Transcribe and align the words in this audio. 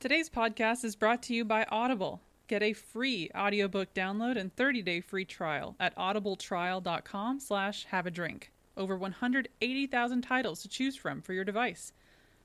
Today's 0.00 0.30
podcast 0.30 0.84
is 0.84 0.94
brought 0.94 1.24
to 1.24 1.34
you 1.34 1.44
by 1.44 1.66
Audible. 1.70 2.20
Get 2.46 2.62
a 2.62 2.72
free 2.72 3.30
audiobook 3.36 3.92
download 3.94 4.36
and 4.36 4.54
30-day 4.54 5.00
free 5.00 5.24
trial 5.24 5.74
at 5.80 5.96
audibletrial.com 5.96 7.40
slash 7.40 7.84
have 7.86 8.06
a 8.06 8.10
drink. 8.12 8.52
Over 8.76 8.96
180,000 8.96 10.22
titles 10.22 10.62
to 10.62 10.68
choose 10.68 10.94
from 10.94 11.20
for 11.20 11.32
your 11.32 11.44
device. 11.44 11.92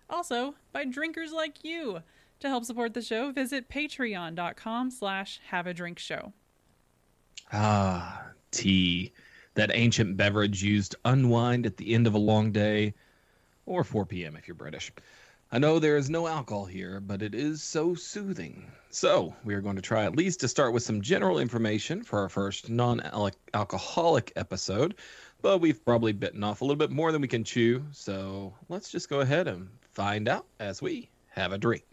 Also, 0.10 0.56
by 0.72 0.84
drinkers 0.86 1.32
like 1.32 1.64
you. 1.64 2.00
To 2.40 2.48
help 2.48 2.66
support 2.66 2.96
the 2.96 3.04
show, 3.04 3.32
visit 3.32 3.70
patreon.com 3.70 4.90
slash 4.90 5.40
have 5.50 5.68
a 5.68 5.76
drink 5.76 6.00
show. 6.00 6.34
Ah, 7.52 8.30
tea. 8.50 9.14
That 9.54 9.70
ancient 9.76 10.18
beverage 10.18 10.64
used 10.64 10.96
unwind 11.06 11.68
at 11.68 11.78
the 11.78 11.94
end 11.94 12.08
of 12.08 12.16
a 12.16 12.18
long 12.18 12.52
day, 12.52 12.96
or 13.68 13.84
4 13.84 14.08
p.m. 14.08 14.36
if 14.38 14.48
you're 14.48 14.56
British. 14.56 14.92
I 15.54 15.60
know 15.60 15.78
there 15.78 15.98
is 15.98 16.10
no 16.10 16.26
alcohol 16.26 16.66
here, 16.66 17.00
but 17.00 17.22
it 17.22 17.36
is 17.36 17.62
so 17.62 17.94
soothing. 17.94 18.72
So, 18.90 19.36
we 19.44 19.54
are 19.54 19.62
going 19.62 19.76
to 19.76 19.84
try 19.84 20.04
at 20.04 20.16
least 20.16 20.40
to 20.40 20.48
start 20.48 20.74
with 20.74 20.82
some 20.82 21.00
general 21.00 21.38
information 21.38 22.02
for 22.02 22.18
our 22.18 22.28
first 22.28 22.72
non 22.72 23.02
alcoholic 23.54 24.34
episode, 24.36 24.96
but 25.44 25.60
we've 25.60 25.86
probably 25.86 26.12
bitten 26.12 26.44
off 26.44 26.62
a 26.62 26.66
little 26.66 26.76
bit 26.76 26.90
more 26.90 27.12
than 27.12 27.22
we 27.22 27.28
can 27.28 27.44
chew. 27.44 27.86
So, 27.92 28.56
let's 28.68 28.90
just 28.90 29.10
go 29.10 29.20
ahead 29.20 29.48
and 29.48 29.70
find 29.92 30.28
out 30.28 30.48
as 30.60 30.82
we 30.82 31.12
have 31.30 31.52
a 31.52 31.60
drink. 31.60 31.84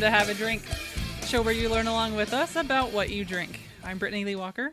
Welcome 0.00 0.12
to 0.14 0.18
Have 0.18 0.28
a 0.30 0.34
Drink, 0.34 0.62
show 1.26 1.42
where 1.42 1.52
you 1.52 1.68
learn 1.68 1.86
along 1.86 2.16
with 2.16 2.32
us 2.32 2.56
about 2.56 2.90
what 2.90 3.10
you 3.10 3.22
drink. 3.22 3.60
I'm 3.84 3.98
Brittany 3.98 4.24
Lee 4.24 4.34
Walker. 4.34 4.72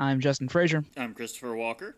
I'm 0.00 0.18
Justin 0.18 0.48
Frazier. 0.48 0.82
I'm 0.96 1.14
Christopher 1.14 1.54
Walker. 1.54 1.96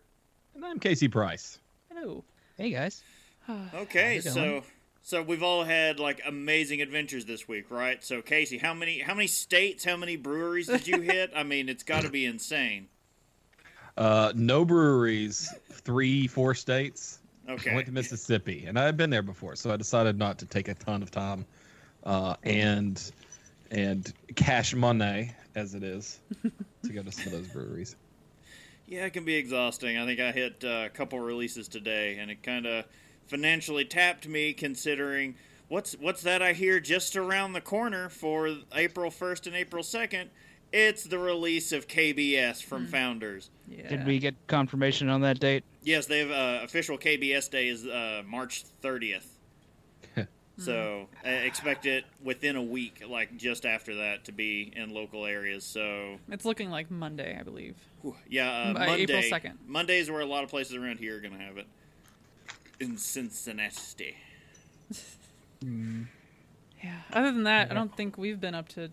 And 0.53 0.63
I'm 0.63 0.77
Casey 0.77 1.07
Price. 1.07 1.57
Hello. 1.91 2.23
Hey 2.55 2.69
guys. 2.69 3.01
Okay, 3.73 4.19
so 4.21 4.61
so 5.01 5.23
we've 5.23 5.41
all 5.41 5.63
had 5.63 5.99
like 5.99 6.21
amazing 6.23 6.83
adventures 6.83 7.25
this 7.25 7.47
week, 7.47 7.71
right? 7.71 8.03
So 8.03 8.21
Casey, 8.21 8.59
how 8.59 8.75
many 8.75 8.99
how 8.99 9.15
many 9.15 9.25
states, 9.25 9.83
how 9.83 9.97
many 9.97 10.15
breweries 10.15 10.67
did 10.67 10.87
you 10.87 11.01
hit? 11.01 11.31
I 11.35 11.41
mean, 11.41 11.67
it's 11.67 11.83
got 11.83 12.03
to 12.03 12.09
be 12.11 12.25
insane. 12.27 12.89
Uh, 13.97 14.33
no 14.35 14.65
breweries, 14.65 15.51
three, 15.71 16.27
four 16.27 16.53
states. 16.53 17.19
Okay. 17.45 17.53
I 17.53 17.55
Okay. 17.55 17.73
went 17.75 17.87
to 17.87 17.93
Mississippi, 17.93 18.65
and 18.67 18.77
I 18.77 18.83
had 18.83 18.97
been 18.97 19.09
there 19.09 19.21
before, 19.21 19.55
so 19.55 19.71
I 19.71 19.77
decided 19.77 20.17
not 20.19 20.37
to 20.39 20.45
take 20.45 20.67
a 20.67 20.73
ton 20.73 21.01
of 21.01 21.11
time, 21.11 21.45
uh, 22.05 22.35
and 22.43 23.11
and 23.71 24.13
cash 24.35 24.73
money 24.73 25.31
as 25.55 25.73
it 25.73 25.83
is 25.83 26.19
to 26.83 26.93
go 26.93 27.01
to 27.01 27.11
some 27.11 27.27
of 27.27 27.31
those 27.31 27.47
breweries. 27.47 27.95
Yeah, 28.87 29.05
it 29.05 29.13
can 29.13 29.25
be 29.25 29.35
exhausting. 29.35 29.97
I 29.97 30.05
think 30.05 30.19
I 30.19 30.31
hit 30.31 30.63
uh, 30.63 30.83
a 30.85 30.89
couple 30.89 31.19
releases 31.19 31.67
today, 31.67 32.17
and 32.19 32.29
it 32.29 32.43
kind 32.43 32.65
of 32.65 32.85
financially 33.27 33.85
tapped 33.85 34.27
me. 34.27 34.53
Considering 34.53 35.35
what's 35.67 35.93
what's 35.93 36.21
that 36.23 36.41
I 36.41 36.53
hear 36.53 36.79
just 36.79 37.15
around 37.15 37.53
the 37.53 37.61
corner 37.61 38.09
for 38.09 38.55
April 38.73 39.09
first 39.09 39.47
and 39.47 39.55
April 39.55 39.83
second. 39.83 40.29
It's 40.71 41.05
the 41.05 41.19
release 41.19 41.71
of 41.71 41.87
KBS 41.87 42.61
from 42.61 42.87
Founders. 42.87 43.49
Yeah. 43.69 43.87
Did 43.87 44.05
we 44.05 44.19
get 44.19 44.35
confirmation 44.47 45.07
on 45.07 45.21
that 45.21 45.39
date? 45.39 45.63
Yes, 45.83 46.05
they 46.07 46.19
have 46.19 46.31
uh, 46.31 46.65
official 46.65 46.97
KBS 46.97 47.49
day 47.49 47.69
is 47.69 47.85
uh, 47.85 48.23
March 48.25 48.65
30th. 48.83 49.25
So 50.57 51.07
uh, 51.25 51.29
expect 51.29 51.85
it 51.85 52.05
within 52.23 52.55
a 52.55 52.61
week, 52.63 53.03
like 53.07 53.35
just 53.37 53.65
after 53.65 53.95
that, 53.95 54.25
to 54.25 54.31
be 54.31 54.71
in 54.75 54.93
local 54.93 55.25
areas. 55.25 55.63
So 55.63 56.17
It's 56.29 56.45
looking 56.45 56.69
like 56.71 56.89
Monday, 56.89 57.37
I 57.39 57.43
believe. 57.43 57.75
yeah, 58.29 58.49
uh, 58.51 58.73
By 58.73 58.85
Monday. 58.87 59.03
April 59.03 59.21
2nd. 59.21 59.53
Monday 59.67 59.99
is 59.99 60.09
where 60.09 60.21
a 60.21 60.25
lot 60.25 60.43
of 60.43 60.49
places 60.49 60.75
around 60.75 60.99
here 60.99 61.17
are 61.17 61.21
going 61.21 61.37
to 61.37 61.43
have 61.43 61.57
it. 61.57 61.67
In 62.79 62.97
Cincinnati. 62.97 64.15
Yeah. 66.83 66.91
Other 67.13 67.31
than 67.31 67.43
that, 67.45 67.71
I 67.71 67.73
don't 67.73 67.95
think 67.95 68.15
we've 68.17 68.39
been 68.39 68.53
up 68.53 68.67
to 68.69 68.89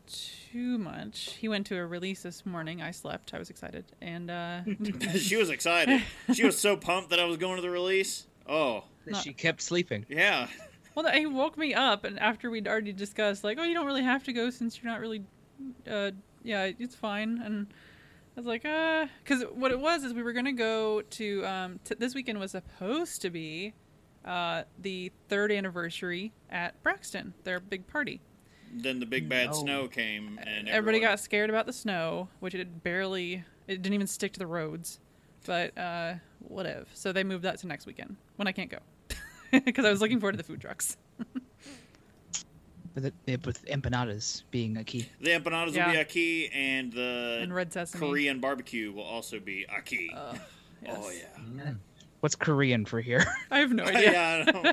too 0.51 0.79
much. 0.79 1.35
He 1.39 1.49
went 1.49 1.67
to 1.67 1.77
a 1.77 1.85
release 1.85 2.23
this 2.23 2.47
morning. 2.47 2.81
I 2.81 2.91
slept. 2.91 3.35
I 3.35 3.39
was 3.39 3.51
excited. 3.51 3.85
And 4.01 4.31
uh 4.31 4.61
she 5.19 5.37
was 5.37 5.51
excited. 5.51 6.03
She 6.33 6.45
was 6.45 6.59
so 6.59 6.77
pumped 6.77 7.11
that 7.11 7.21
I 7.21 7.25
was 7.25 7.37
going 7.37 7.57
to 7.57 7.63
the 7.63 7.69
release. 7.71 8.27
Oh, 8.49 8.85
That 9.05 9.11
Not- 9.13 9.25
she 9.25 9.33
kept 9.35 9.61
sleeping. 9.61 10.07
yeah. 10.09 10.47
Well, 10.95 11.11
he 11.13 11.27
woke 11.27 11.57
me 11.59 11.75
up 11.75 12.05
and 12.05 12.19
after 12.19 12.51
we'd 12.51 12.69
already 12.69 12.93
discussed 12.93 13.45
like, 13.45 13.59
"Oh, 13.59 13.65
you 13.65 13.75
don't 13.75 13.87
really 13.87 14.03
have 14.03 14.25
to 14.25 14.33
go 14.33 14.51
since 14.51 14.81
you're 14.83 14.91
not 14.93 15.01
really 15.01 15.23
uh 15.91 16.11
yeah, 16.43 16.71
it's 16.79 16.95
fine." 16.95 17.41
And 17.45 17.67
I 18.37 18.41
was 18.41 18.47
like, 18.47 18.65
"Uh, 18.65 19.07
cuz 19.25 19.43
what 19.53 19.71
it 19.71 19.81
was 19.81 20.05
is 20.05 20.13
we 20.15 20.23
were 20.23 20.33
going 20.33 20.45
to 20.47 20.53
go 20.53 21.03
to 21.03 21.47
um 21.47 21.81
t- 21.85 21.95
this 21.99 22.15
weekend 22.15 22.39
was 22.41 22.51
supposed 22.53 23.23
to 23.23 23.31
be 23.31 23.75
uh 24.25 24.63
the 24.79 25.13
3rd 25.29 25.57
anniversary 25.57 26.33
at 26.51 26.81
Braxton, 26.83 27.35
their 27.45 27.59
big 27.61 27.87
party. 27.87 28.21
Then 28.75 29.01
the 29.01 29.07
big 29.07 29.29
bad 29.29 29.49
No. 29.49 29.53
snow 29.53 29.89
came, 29.89 30.39
and 30.39 30.69
Everybody 30.69 30.71
everyone- 30.71 31.01
got 31.03 31.21
scared 31.21 31.51
about 31.51 31.67
the 31.67 31.73
snow, 31.75 32.29
which 32.41 32.55
it 32.55 32.83
barely 32.83 33.45
it 33.69 33.83
didn't 33.83 33.95
even 33.95 34.07
stick 34.07 34.33
to 34.33 34.39
the 34.39 34.47
roads. 34.47 34.99
But 35.45 35.77
uh 35.77 36.15
whatever. 36.39 36.87
So 36.95 37.13
they 37.13 37.23
moved 37.25 37.45
that 37.45 37.59
to 37.59 37.67
next 37.67 37.87
weekend 37.87 38.17
when 38.37 38.49
I 38.49 38.53
can't 38.53 38.71
go. 38.71 38.79
Because 39.65 39.85
I 39.85 39.91
was 39.91 40.01
looking 40.01 40.19
forward 40.19 40.33
to 40.33 40.39
the 40.39 40.45
food 40.45 40.61
trucks. 40.61 40.97
With, 42.95 43.13
it, 43.27 43.47
with 43.47 43.65
empanadas 43.67 44.43
being 44.51 44.77
a 44.77 44.85
key. 44.85 45.09
The 45.21 45.31
empanadas 45.31 45.75
will 45.77 45.93
be 45.93 45.99
a 45.99 46.05
key, 46.05 46.51
and 46.53 46.93
the 46.93 47.41
And 47.43 47.55
red 47.55 47.73
sesame. 47.73 48.01
Korean 48.01 48.41
barbecue 48.41 48.93
will 48.93 49.03
also 49.05 49.41
be 49.41 49.67
a 49.75 49.81
key. 49.81 50.11
Ugh, 50.15 50.39
yes. 50.83 50.99
Oh 50.99 51.11
yeah. 51.11 51.73
What's 52.21 52.35
Korean 52.35 52.85
for 52.85 53.01
here? 53.01 53.25
I 53.51 53.59
have 53.59 53.73
no 53.73 53.85
idea. 53.85 54.13
yeah, 54.13 54.45
I 54.47 54.51
know. 54.51 54.73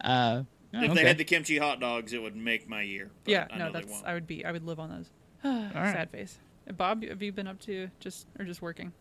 Uh, 0.00 0.42
if 0.72 0.90
okay. 0.90 0.94
they 0.94 1.08
had 1.08 1.18
the 1.18 1.24
kimchi 1.24 1.58
hot 1.58 1.80
dogs, 1.80 2.12
it 2.12 2.22
would 2.22 2.36
make 2.36 2.68
my 2.68 2.82
year. 2.82 3.10
but 3.24 3.30
yeah, 3.30 3.46
I 3.50 3.58
no, 3.58 3.72
that's. 3.72 4.02
I 4.04 4.14
would 4.14 4.26
be 4.26 4.44
I 4.44 4.52
would 4.52 4.64
live 4.64 4.78
on 4.78 4.90
those. 4.90 5.10
right. 5.44 5.92
Sad 5.92 6.10
face. 6.10 6.38
Bob, 6.76 7.04
have 7.04 7.20
you 7.20 7.32
been 7.32 7.48
up 7.48 7.60
to 7.62 7.90
just 8.00 8.28
or 8.38 8.44
just 8.44 8.62
working? 8.62 8.92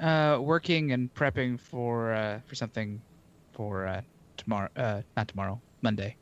uh, 0.00 0.38
working 0.40 0.92
and 0.92 1.12
prepping 1.14 1.58
for 1.58 2.12
uh, 2.12 2.40
for 2.46 2.54
something 2.54 3.00
for 3.54 3.86
uh, 3.86 4.00
tomorrow. 4.36 4.68
Uh, 4.76 5.02
not 5.16 5.28
tomorrow. 5.28 5.60
Monday. 5.82 6.16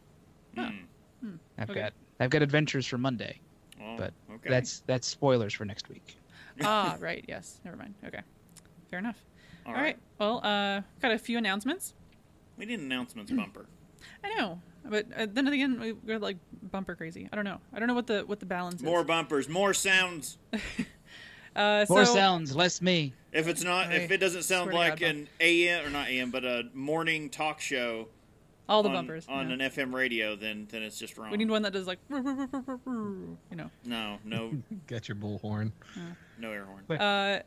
Hmm. 0.57 0.69
I've 1.59 1.71
Okay. 1.71 1.81
got 1.81 1.93
I've 2.21 2.31
got 2.31 2.43
adventures 2.43 2.87
for 2.87 2.99
Monday, 2.99 3.41
Well, 3.81 3.97
but 3.97 4.13
okay. 4.35 4.51
that's 4.51 4.83
that's 4.87 5.07
spoilers 5.07 5.55
for 5.55 5.65
next 5.65 5.89
week. 5.89 6.17
ah, 6.63 6.97
right. 7.01 7.25
Yes. 7.29 7.61
Never 7.65 7.77
mind. 7.77 7.95
Okay. 8.05 8.21
Fair 8.91 8.99
enough. 8.99 9.17
all 9.67 9.75
All 9.75 9.81
right. 9.81 9.97
Well, 10.19 10.39
uh, 10.45 10.83
got 11.01 11.13
a 11.13 11.19
few 11.19 11.39
announcements. 11.39 11.95
We 12.59 12.67
need 12.67 12.81
an 12.81 12.87
announcements 12.87 13.31
bumper. 13.33 13.67
I 14.25 14.35
know, 14.35 14.61
but 14.85 15.07
uh, 15.17 15.27
then 15.33 15.47
again, 15.49 15.81
we- 15.81 15.93
we're 15.93 16.19
like 16.19 16.37
bumper 16.71 16.95
crazy. 16.97 17.29
I 17.33 17.37
don't 17.37 17.45
know. 17.45 17.59
I 17.73 17.79
don't 17.79 17.87
know 17.89 17.95
what 17.95 18.07
the 18.09 18.23
what 18.27 18.41
the 18.41 18.47
balance 18.47 18.83
More 18.83 19.01
is. 19.01 19.07
bumpers, 19.07 19.49
more 19.49 19.73
sounds. 19.75 20.39
Uh, 21.55 21.85
More 21.91 22.07
so, 22.07 22.15
sounds, 22.15 22.57
less 22.57 22.81
me. 22.81 23.13
If 23.33 23.49
it's 23.49 23.65
not, 23.65 23.91
Hey, 23.91 24.05
if 24.05 24.11
it 24.11 24.19
doesn't 24.19 24.43
sound 24.43 24.73
like 24.73 25.01
God, 25.01 25.09
an 25.09 25.29
AM 25.41 25.87
or 25.87 25.91
not 25.91 26.09
AM, 26.09 26.31
but 26.31 26.45
a 26.45 26.65
morning 26.75 27.31
talk 27.31 27.61
show 27.61 28.09
all 28.69 28.83
the 28.83 28.89
on, 28.89 28.95
bumpers 28.95 29.27
on 29.29 29.49
yeah. 29.49 29.55
an 29.55 29.61
FM 29.71 29.93
radio, 29.93 30.37
then 30.37 30.67
then 30.71 30.83
it's 30.83 30.99
just 30.99 31.19
wrong. 31.19 31.31
We 31.31 31.37
need 31.37 31.51
one 31.51 31.63
that 31.63 31.73
does 31.73 31.87
like, 31.87 31.99
you 32.11 33.37
know. 33.51 33.71
no, 33.85 34.19
no, 34.25 34.53
Get 34.87 35.09
your 35.09 35.17
bullhorn. 35.17 35.73
no 36.39 36.51
air 36.53 36.65
horn. 36.65 37.01
Uh, 37.01 37.41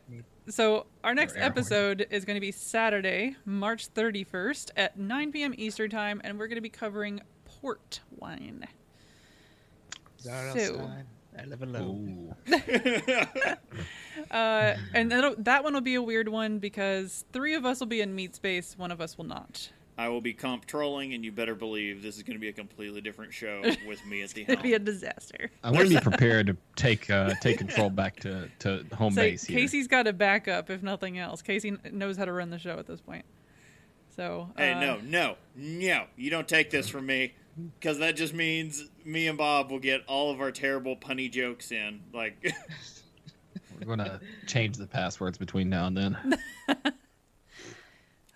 so 0.48 0.86
our 1.02 1.14
next 1.14 1.34
air 1.34 1.42
horn. 1.42 1.52
episode 1.52 2.06
is 2.10 2.24
going 2.24 2.36
to 2.36 2.40
be 2.40 2.52
Saturday, 2.52 3.36
March 3.44 3.92
31st 3.94 4.70
at 4.76 4.98
9 4.98 5.32
p.m. 5.32 5.54
Eastern 5.56 5.90
time, 5.90 6.20
and 6.24 6.38
we're 6.38 6.48
going 6.48 6.56
to 6.56 6.62
be 6.62 6.68
covering 6.68 7.20
port 7.44 8.00
wine. 8.10 8.66
So, 10.18 10.90
I 11.38 11.44
live 11.44 11.62
alone. 11.62 12.34
Ooh. 12.48 12.56
Uh, 14.30 14.74
and 14.94 15.12
that'll, 15.12 15.34
that 15.38 15.62
one 15.62 15.74
will 15.74 15.80
be 15.80 15.94
a 15.94 16.02
weird 16.02 16.28
one 16.28 16.58
because 16.58 17.24
three 17.32 17.54
of 17.54 17.64
us 17.64 17.78
will 17.78 17.86
be 17.86 18.00
in 18.00 18.14
meat 18.14 18.34
space, 18.34 18.76
one 18.76 18.90
of 18.90 19.00
us 19.00 19.16
will 19.16 19.26
not. 19.26 19.70
I 19.98 20.08
will 20.08 20.20
be 20.20 20.34
comp 20.34 20.66
trolling, 20.66 21.14
and 21.14 21.24
you 21.24 21.32
better 21.32 21.54
believe 21.54 22.02
this 22.02 22.16
is 22.16 22.22
going 22.22 22.36
to 22.36 22.40
be 22.40 22.48
a 22.48 22.52
completely 22.52 23.00
different 23.00 23.32
show 23.32 23.62
with 23.86 24.04
me 24.04 24.22
at 24.22 24.30
the 24.30 24.44
helm. 24.44 24.52
It'd 24.52 24.62
be 24.62 24.74
a 24.74 24.78
disaster. 24.78 25.50
I 25.64 25.70
want 25.70 25.88
to 25.88 25.94
be 25.94 26.00
prepared 26.02 26.48
to 26.48 26.56
take 26.76 27.08
uh, 27.08 27.34
take 27.40 27.58
control 27.58 27.88
back 27.88 28.20
to, 28.20 28.50
to 28.60 28.84
home 28.94 29.12
So 29.14 29.22
base 29.22 29.44
here. 29.44 29.58
Casey's 29.58 29.86
got 29.86 30.06
a 30.06 30.12
backup, 30.12 30.68
if 30.68 30.82
nothing 30.82 31.18
else. 31.18 31.40
Casey 31.40 31.78
knows 31.92 32.16
how 32.16 32.26
to 32.26 32.32
run 32.32 32.50
the 32.50 32.58
show 32.58 32.78
at 32.78 32.86
this 32.86 33.00
point. 33.00 33.24
So 34.14 34.50
Hey, 34.56 34.72
uh, 34.72 34.80
no, 34.80 34.98
no, 35.02 35.36
no! 35.54 36.04
You 36.16 36.30
don't 36.30 36.48
take 36.48 36.70
this 36.70 36.88
from 36.88 37.06
me, 37.06 37.34
because 37.78 37.98
that 37.98 38.16
just 38.16 38.34
means 38.34 38.84
me 39.04 39.28
and 39.28 39.38
Bob 39.38 39.70
will 39.70 39.78
get 39.78 40.02
all 40.06 40.30
of 40.30 40.40
our 40.40 40.50
terrible 40.50 40.96
punny 40.96 41.30
jokes 41.30 41.70
in. 41.72 42.00
Like, 42.12 42.54
We're 43.80 43.96
gonna 43.96 44.20
change 44.46 44.76
the 44.76 44.86
passwords 44.86 45.36
between 45.38 45.68
now 45.68 45.86
and 45.86 45.96
then. 45.96 46.38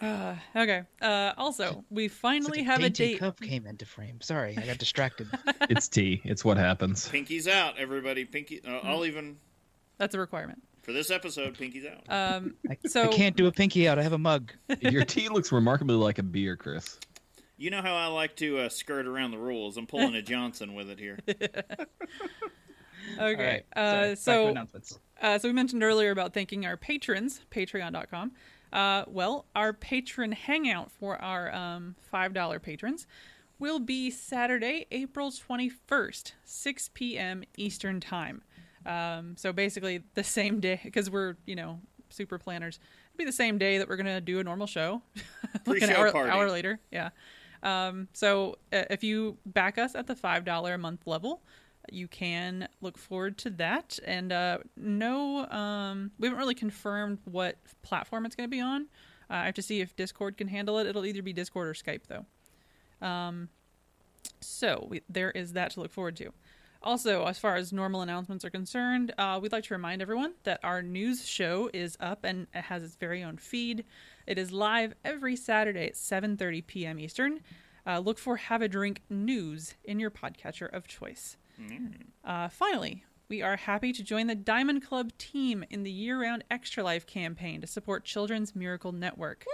Uh, 0.00 0.34
okay. 0.56 0.82
Uh, 1.02 1.32
also, 1.36 1.84
we 1.90 2.08
finally 2.08 2.60
a 2.60 2.64
have 2.64 2.82
a 2.82 2.88
date. 2.88 3.18
cup 3.18 3.38
came 3.38 3.66
into 3.66 3.84
frame. 3.84 4.18
Sorry, 4.22 4.56
I 4.56 4.64
got 4.64 4.78
distracted. 4.78 5.28
It's 5.68 5.88
tea. 5.88 6.22
It's 6.24 6.42
what 6.44 6.56
happens. 6.56 7.06
pinkies 7.08 7.46
out, 7.46 7.78
everybody. 7.78 8.24
Pinky. 8.24 8.62
Uh, 8.66 8.78
I'll 8.82 9.04
even 9.04 9.36
That's 9.98 10.14
a 10.14 10.18
requirement. 10.18 10.62
for 10.82 10.92
this 10.92 11.10
episode, 11.10 11.54
pinkies 11.54 11.84
out. 11.86 12.02
Um, 12.08 12.54
I, 12.68 12.78
So- 12.88 13.04
I 13.04 13.08
can't 13.08 13.36
do 13.36 13.46
a 13.46 13.52
pinky 13.52 13.86
out. 13.86 13.98
I 13.98 14.02
have 14.02 14.14
a 14.14 14.18
mug. 14.18 14.52
Your 14.80 15.04
tea 15.04 15.28
looks 15.28 15.52
remarkably 15.52 15.96
like 15.96 16.18
a 16.18 16.22
beer, 16.22 16.56
Chris. 16.56 16.98
You 17.60 17.68
know 17.68 17.82
how 17.82 17.94
I 17.94 18.06
like 18.06 18.36
to 18.36 18.60
uh, 18.60 18.68
skirt 18.70 19.06
around 19.06 19.32
the 19.32 19.38
rules. 19.38 19.76
I'm 19.76 19.86
pulling 19.86 20.14
a 20.14 20.22
Johnson 20.22 20.74
with 20.74 20.88
it 20.88 20.98
here. 20.98 21.18
okay. 21.28 21.62
All 23.18 23.34
right. 23.34 23.64
Uh, 23.76 24.14
sorry, 24.14 24.54
back 24.54 24.72
to 24.72 24.80
so. 24.82 24.96
Uh, 25.20 25.38
so 25.38 25.46
we 25.46 25.52
mentioned 25.52 25.82
earlier 25.82 26.10
about 26.10 26.32
thanking 26.32 26.64
our 26.64 26.78
patrons, 26.78 27.42
patreon.com. 27.50 28.32
Uh, 28.72 29.04
well, 29.08 29.44
our 29.54 29.74
patron 29.74 30.32
hangout 30.32 30.90
for 30.90 31.20
our 31.20 31.54
um, 31.54 31.96
$5 32.10 32.62
patrons 32.62 33.06
will 33.58 33.78
be 33.78 34.10
Saturday, 34.10 34.86
April 34.90 35.30
21st, 35.30 36.32
6 36.42 36.90
p.m. 36.94 37.44
Eastern 37.58 38.00
Time. 38.00 38.40
Um, 38.86 39.36
so 39.36 39.52
basically 39.52 40.02
the 40.14 40.24
same 40.24 40.60
day, 40.60 40.80
because 40.82 41.10
we're, 41.10 41.36
you 41.44 41.56
know, 41.56 41.78
super 42.08 42.38
planners. 42.38 42.78
It'll 43.10 43.18
be 43.18 43.26
the 43.26 43.32
same 43.32 43.58
day 43.58 43.76
that 43.76 43.86
we're 43.86 43.96
going 43.96 44.06
to 44.06 44.22
do 44.22 44.38
a 44.38 44.44
normal 44.44 44.66
show. 44.66 45.02
like 45.66 45.82
an 45.82 45.90
hour, 45.90 46.10
party. 46.10 46.30
hour 46.30 46.50
later. 46.50 46.80
Yeah. 46.90 47.10
Um, 47.62 48.08
so 48.12 48.56
uh, 48.72 48.84
if 48.90 49.04
you 49.04 49.36
back 49.46 49.78
us 49.78 49.94
at 49.94 50.06
the 50.06 50.14
$5 50.14 50.74
a 50.74 50.78
month 50.78 51.06
level, 51.06 51.42
you 51.90 52.08
can 52.08 52.68
look 52.80 52.98
forward 52.98 53.38
to 53.38 53.50
that. 53.50 53.98
And 54.04 54.32
uh, 54.32 54.58
no, 54.76 55.46
um, 55.48 56.10
we 56.18 56.26
haven't 56.26 56.38
really 56.38 56.54
confirmed 56.54 57.18
what 57.24 57.56
platform 57.82 58.26
it's 58.26 58.36
going 58.36 58.48
to 58.48 58.50
be 58.50 58.60
on. 58.60 58.82
Uh, 59.30 59.34
I 59.34 59.44
have 59.46 59.54
to 59.54 59.62
see 59.62 59.80
if 59.80 59.94
Discord 59.96 60.36
can 60.36 60.48
handle 60.48 60.78
it. 60.78 60.86
It'll 60.86 61.06
either 61.06 61.22
be 61.22 61.32
Discord 61.32 61.68
or 61.68 61.74
Skype, 61.74 62.02
though. 62.08 62.26
Um, 63.06 63.48
so 64.40 64.86
we, 64.88 65.02
there 65.08 65.30
is 65.30 65.52
that 65.54 65.72
to 65.72 65.80
look 65.80 65.92
forward 65.92 66.16
to. 66.16 66.32
Also, 66.82 67.26
as 67.26 67.38
far 67.38 67.56
as 67.56 67.72
normal 67.72 68.00
announcements 68.00 68.42
are 68.44 68.50
concerned, 68.50 69.12
uh, 69.18 69.38
we'd 69.40 69.52
like 69.52 69.64
to 69.64 69.74
remind 69.74 70.00
everyone 70.00 70.32
that 70.44 70.58
our 70.62 70.80
news 70.80 71.28
show 71.28 71.68
is 71.74 71.96
up 72.00 72.24
and 72.24 72.46
it 72.54 72.62
has 72.62 72.82
its 72.82 72.96
very 72.96 73.22
own 73.22 73.36
feed. 73.36 73.84
It 74.26 74.38
is 74.38 74.50
live 74.50 74.94
every 75.04 75.36
Saturday 75.36 75.86
at 75.88 75.94
7:30 75.94 76.66
p.m. 76.66 76.98
Eastern. 76.98 77.40
Uh, 77.86 77.98
look 77.98 78.18
for 78.18 78.36
Have 78.36 78.62
a 78.62 78.68
Drink 78.68 79.02
News 79.10 79.74
in 79.84 80.00
your 80.00 80.10
podcatcher 80.10 80.72
of 80.72 80.86
choice. 80.86 81.36
Uh, 82.24 82.48
finally, 82.48 83.04
we 83.28 83.42
are 83.42 83.56
happy 83.56 83.92
to 83.92 84.02
join 84.02 84.26
the 84.26 84.34
Diamond 84.34 84.82
Club 84.84 85.12
team 85.18 85.64
in 85.70 85.82
the 85.82 85.90
year-round 85.90 86.44
Extra 86.50 86.82
Life 86.82 87.06
campaign 87.06 87.60
to 87.60 87.66
support 87.66 88.04
Children's 88.04 88.56
Miracle 88.56 88.92
Network. 88.92 89.44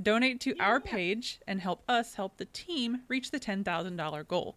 Donate 0.00 0.40
to 0.40 0.56
our 0.58 0.80
page 0.80 1.40
and 1.46 1.60
help 1.60 1.82
us 1.88 2.14
help 2.14 2.36
the 2.36 2.44
team 2.46 3.02
reach 3.08 3.30
the 3.32 3.40
$10,000 3.40 4.28
goal. 4.28 4.56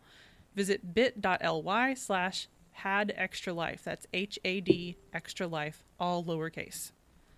Visit 0.55 0.93
bit.ly 0.93 1.93
slash 1.95 2.47
had 2.71 3.13
extra 3.15 3.53
life. 3.53 3.83
That's 3.83 4.07
H 4.13 4.39
A 4.45 4.61
D 4.61 4.97
extra 5.13 5.47
life, 5.47 5.83
all 5.99 6.23
lowercase. 6.23 6.91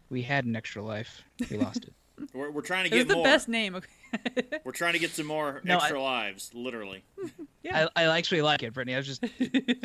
We 0.10 0.22
had 0.24 0.46
an 0.46 0.56
extra 0.56 0.82
life. 0.84 1.24
We 1.52 1.58
lost 1.58 1.84
it. 1.86 1.94
We're, 2.34 2.50
we're 2.50 2.62
trying 2.64 2.90
to 2.90 2.96
It 2.96 2.98
was 2.98 3.04
get 3.04 3.08
the 3.10 3.16
more. 3.16 3.24
best 3.24 3.48
name. 3.48 3.76
Okay. 3.76 4.60
We're 4.64 4.72
trying 4.72 4.94
to 4.94 5.00
get 5.00 5.12
some 5.12 5.28
more 5.28 5.62
No, 5.64 5.76
extra 5.78 6.02
lives, 6.02 6.50
literally. 6.54 7.04
Yeah. 7.64 7.88
I, 7.98 8.06
I 8.06 8.18
actually 8.18 8.42
like 8.44 8.64
it, 8.64 8.74
Brittany. 8.74 8.94
I 8.96 8.98
was 8.98 9.06
just 9.08 9.24
I 9.24 9.28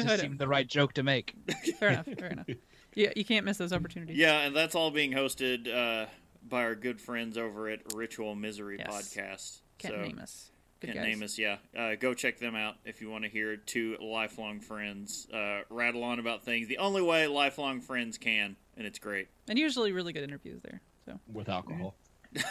just 0.04 0.20
seemed 0.20 0.38
the 0.38 0.46
right 0.46 0.66
joke 0.66 0.92
to 0.94 1.02
make. 1.02 1.34
fair 1.80 1.88
enough. 1.90 2.06
Fair 2.16 2.28
enough. 2.28 2.46
Yeah, 2.94 3.08
you 3.16 3.24
can't 3.24 3.44
miss 3.44 3.56
those 3.56 3.72
opportunities. 3.72 4.16
Yeah, 4.16 4.42
and 4.42 4.54
that's 4.54 4.76
all 4.76 4.92
being 4.92 5.10
hosted 5.12 5.66
uh, 5.66 6.06
by 6.48 6.62
our 6.62 6.76
good 6.76 7.00
friends 7.00 7.36
over 7.36 7.68
at 7.68 7.80
Ritual 7.92 8.36
Misery 8.36 8.76
Yes. 8.78 8.88
Podcast. 8.88 9.60
Can't 9.78 9.94
so, 9.94 10.00
name 10.00 10.20
us. 10.20 10.51
Good 10.82 10.94
Kent 10.94 11.06
guys. 11.06 11.16
Namus, 11.16 11.38
yeah. 11.38 11.56
Uh, 11.76 11.94
go 11.94 12.12
check 12.12 12.38
them 12.38 12.54
out 12.54 12.74
if 12.84 13.00
you 13.00 13.08
want 13.08 13.24
to 13.24 13.30
hear 13.30 13.56
two 13.56 13.96
lifelong 14.00 14.60
friends 14.60 15.28
uh, 15.32 15.60
rattle 15.70 16.02
on 16.04 16.18
about 16.18 16.44
things 16.44 16.68
the 16.68 16.78
only 16.78 17.00
way 17.00 17.26
lifelong 17.26 17.80
friends 17.80 18.18
can, 18.18 18.56
and 18.76 18.86
it's 18.86 18.98
great. 18.98 19.28
And 19.48 19.58
usually 19.58 19.92
really 19.92 20.12
good 20.12 20.24
interviews 20.24 20.60
there. 20.62 20.80
So 21.06 21.18
With 21.32 21.48
alcohol. 21.48 21.94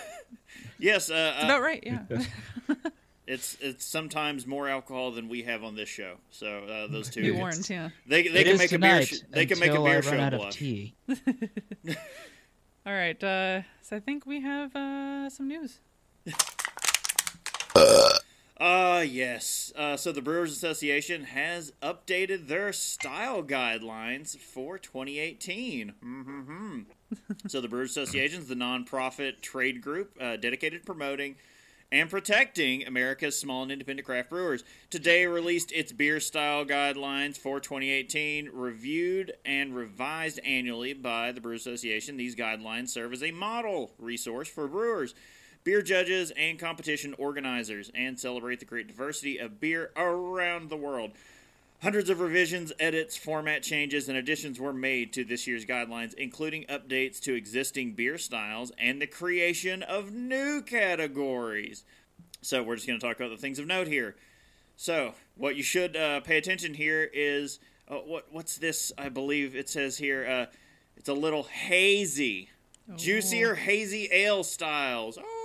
Yes, 0.79 1.09
uh, 1.09 1.33
it's 1.35 1.43
uh, 1.43 1.45
about 1.45 1.61
right. 1.61 1.83
Yeah. 1.85 2.03
it's 3.27 3.55
it's 3.61 3.85
sometimes 3.85 4.47
more 4.47 4.67
alcohol 4.67 5.11
than 5.11 5.29
we 5.29 5.43
have 5.43 5.63
on 5.63 5.75
this 5.75 5.89
show. 5.89 6.15
So 6.31 6.63
uh, 6.65 6.87
those 6.91 7.09
two, 7.09 7.21
Be 7.21 7.31
warned. 7.31 7.69
Yeah. 7.69 7.89
they 8.07 8.27
they 8.27 8.41
It 8.41 8.43
can 8.45 8.57
make 8.57 8.71
a 8.71 8.79
beer. 8.79 9.03
Sh- 9.05 9.21
they 9.29 9.45
can 9.45 9.59
make 9.59 9.71
a 9.71 9.81
beer 9.81 9.97
I 9.97 10.01
show 10.01 10.11
run 10.11 10.19
out 10.19 10.33
of 10.33 10.49
tea. 10.51 10.95
All 12.85 12.93
right. 12.93 13.23
Uh, 13.23 13.61
so 13.81 13.95
I 13.95 13.99
think 13.99 14.25
we 14.25 14.41
have 14.41 14.75
uh, 14.75 15.29
some 15.29 15.47
news. 15.47 15.79
Ah, 18.63 18.99
yes. 18.99 19.73
Uh, 19.75 19.97
so 19.97 20.11
the 20.11 20.21
Brewers 20.21 20.51
Association 20.51 21.23
has 21.23 21.73
updated 21.81 22.47
their 22.47 22.71
style 22.71 23.41
guidelines 23.41 24.37
for 24.37 24.77
2018. 24.77 25.93
Mm-hmm. 26.05 26.79
so 27.47 27.59
the 27.59 27.67
Brewers 27.67 27.89
Association 27.97 28.41
is 28.41 28.47
the 28.47 28.53
nonprofit 28.53 29.41
trade 29.41 29.81
group 29.81 30.15
uh, 30.21 30.37
dedicated 30.37 30.81
to 30.81 30.85
promoting 30.85 31.37
and 31.91 32.07
protecting 32.07 32.85
America's 32.85 33.35
small 33.35 33.63
and 33.63 33.71
independent 33.71 34.05
craft 34.05 34.29
brewers. 34.29 34.63
Today 34.91 35.25
released 35.25 35.71
its 35.71 35.91
beer 35.91 36.19
style 36.19 36.63
guidelines 36.63 37.37
for 37.37 37.59
2018, 37.59 38.51
reviewed 38.53 39.33
and 39.43 39.75
revised 39.75 40.39
annually 40.45 40.93
by 40.93 41.31
the 41.31 41.41
Brewers 41.41 41.61
Association. 41.61 42.15
These 42.15 42.35
guidelines 42.35 42.89
serve 42.89 43.11
as 43.11 43.23
a 43.23 43.31
model 43.31 43.91
resource 43.97 44.47
for 44.47 44.67
brewers 44.67 45.15
beer 45.63 45.81
judges, 45.81 46.31
and 46.31 46.59
competition 46.59 47.13
organizers, 47.17 47.91
and 47.93 48.19
celebrate 48.19 48.59
the 48.59 48.65
great 48.65 48.87
diversity 48.87 49.37
of 49.37 49.59
beer 49.59 49.91
around 49.95 50.69
the 50.69 50.77
world. 50.77 51.11
Hundreds 51.81 52.11
of 52.11 52.19
revisions, 52.19 52.71
edits, 52.79 53.17
format 53.17 53.63
changes, 53.63 54.07
and 54.07 54.17
additions 54.17 54.59
were 54.59 54.73
made 54.73 55.11
to 55.13 55.23
this 55.23 55.47
year's 55.47 55.65
guidelines, 55.65 56.13
including 56.13 56.63
updates 56.65 57.19
to 57.19 57.33
existing 57.33 57.93
beer 57.93 58.17
styles 58.19 58.71
and 58.77 59.01
the 59.01 59.07
creation 59.07 59.81
of 59.81 60.11
new 60.11 60.61
categories. 60.61 61.83
So, 62.41 62.61
we're 62.61 62.75
just 62.75 62.87
going 62.87 62.99
to 62.99 63.05
talk 63.05 63.17
about 63.17 63.29
the 63.29 63.37
things 63.37 63.57
of 63.57 63.65
note 63.65 63.87
here. 63.87 64.15
So, 64.75 65.15
what 65.35 65.55
you 65.55 65.63
should 65.63 65.95
uh, 65.95 66.21
pay 66.21 66.37
attention 66.37 66.75
here 66.75 67.09
is 67.11 67.59
uh, 67.87 67.95
what 67.95 68.27
what's 68.31 68.57
this? 68.57 68.91
I 68.97 69.09
believe 69.09 69.55
it 69.55 69.69
says 69.69 69.97
here. 69.97 70.25
Uh, 70.27 70.55
it's 70.97 71.09
a 71.09 71.13
little 71.13 71.43
hazy, 71.43 72.49
juicier 72.95 73.55
hazy 73.55 74.07
ale 74.11 74.43
styles. 74.43 75.17
Oh 75.19 75.40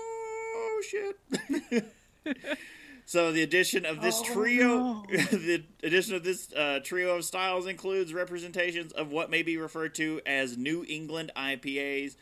shit! 0.83 1.85
so 3.07 3.33
the 3.33 3.43
addition 3.43 3.85
of 3.85 4.01
this 4.01 4.21
trio, 4.23 5.05
the 5.11 5.63
addition 5.83 6.15
of 6.15 6.25
this 6.25 6.53
uh, 6.53 6.81
trio 6.83 7.17
of 7.17 7.25
styles 7.25 7.67
includes 7.67 8.13
representations 8.13 8.93
of 8.93 9.11
what 9.11 9.31
may 9.31 9.43
be 9.43 9.57
referred 9.57 9.95
to 9.97 10.21
as 10.27 10.57
New 10.57 10.85
England 10.89 11.33
IPAs 11.37 12.17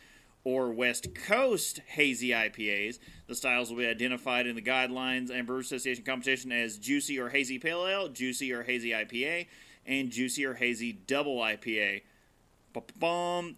or 0.44 0.70
West 0.70 1.14
Coast 1.14 1.80
hazy 1.86 2.28
IPAs. 2.28 2.98
The 3.26 3.34
styles 3.34 3.70
will 3.70 3.78
be 3.78 3.86
identified 3.86 4.46
in 4.46 4.54
the 4.54 4.62
guidelines 4.62 5.30
and 5.30 5.46
Brew 5.46 5.60
Association 5.60 6.04
competition 6.04 6.52
as 6.52 6.76
Juicy 6.76 7.18
or 7.18 7.30
Hazy 7.30 7.58
Pale 7.58 7.86
Ale, 7.86 8.08
Juicy 8.08 8.52
or 8.52 8.62
Hazy 8.62 8.90
IPA, 8.90 9.46
and 9.86 10.10
Juicy 10.10 10.44
or 10.44 10.54
Hazy 10.54 10.92
Double 10.92 11.38
IPA. 11.38 12.02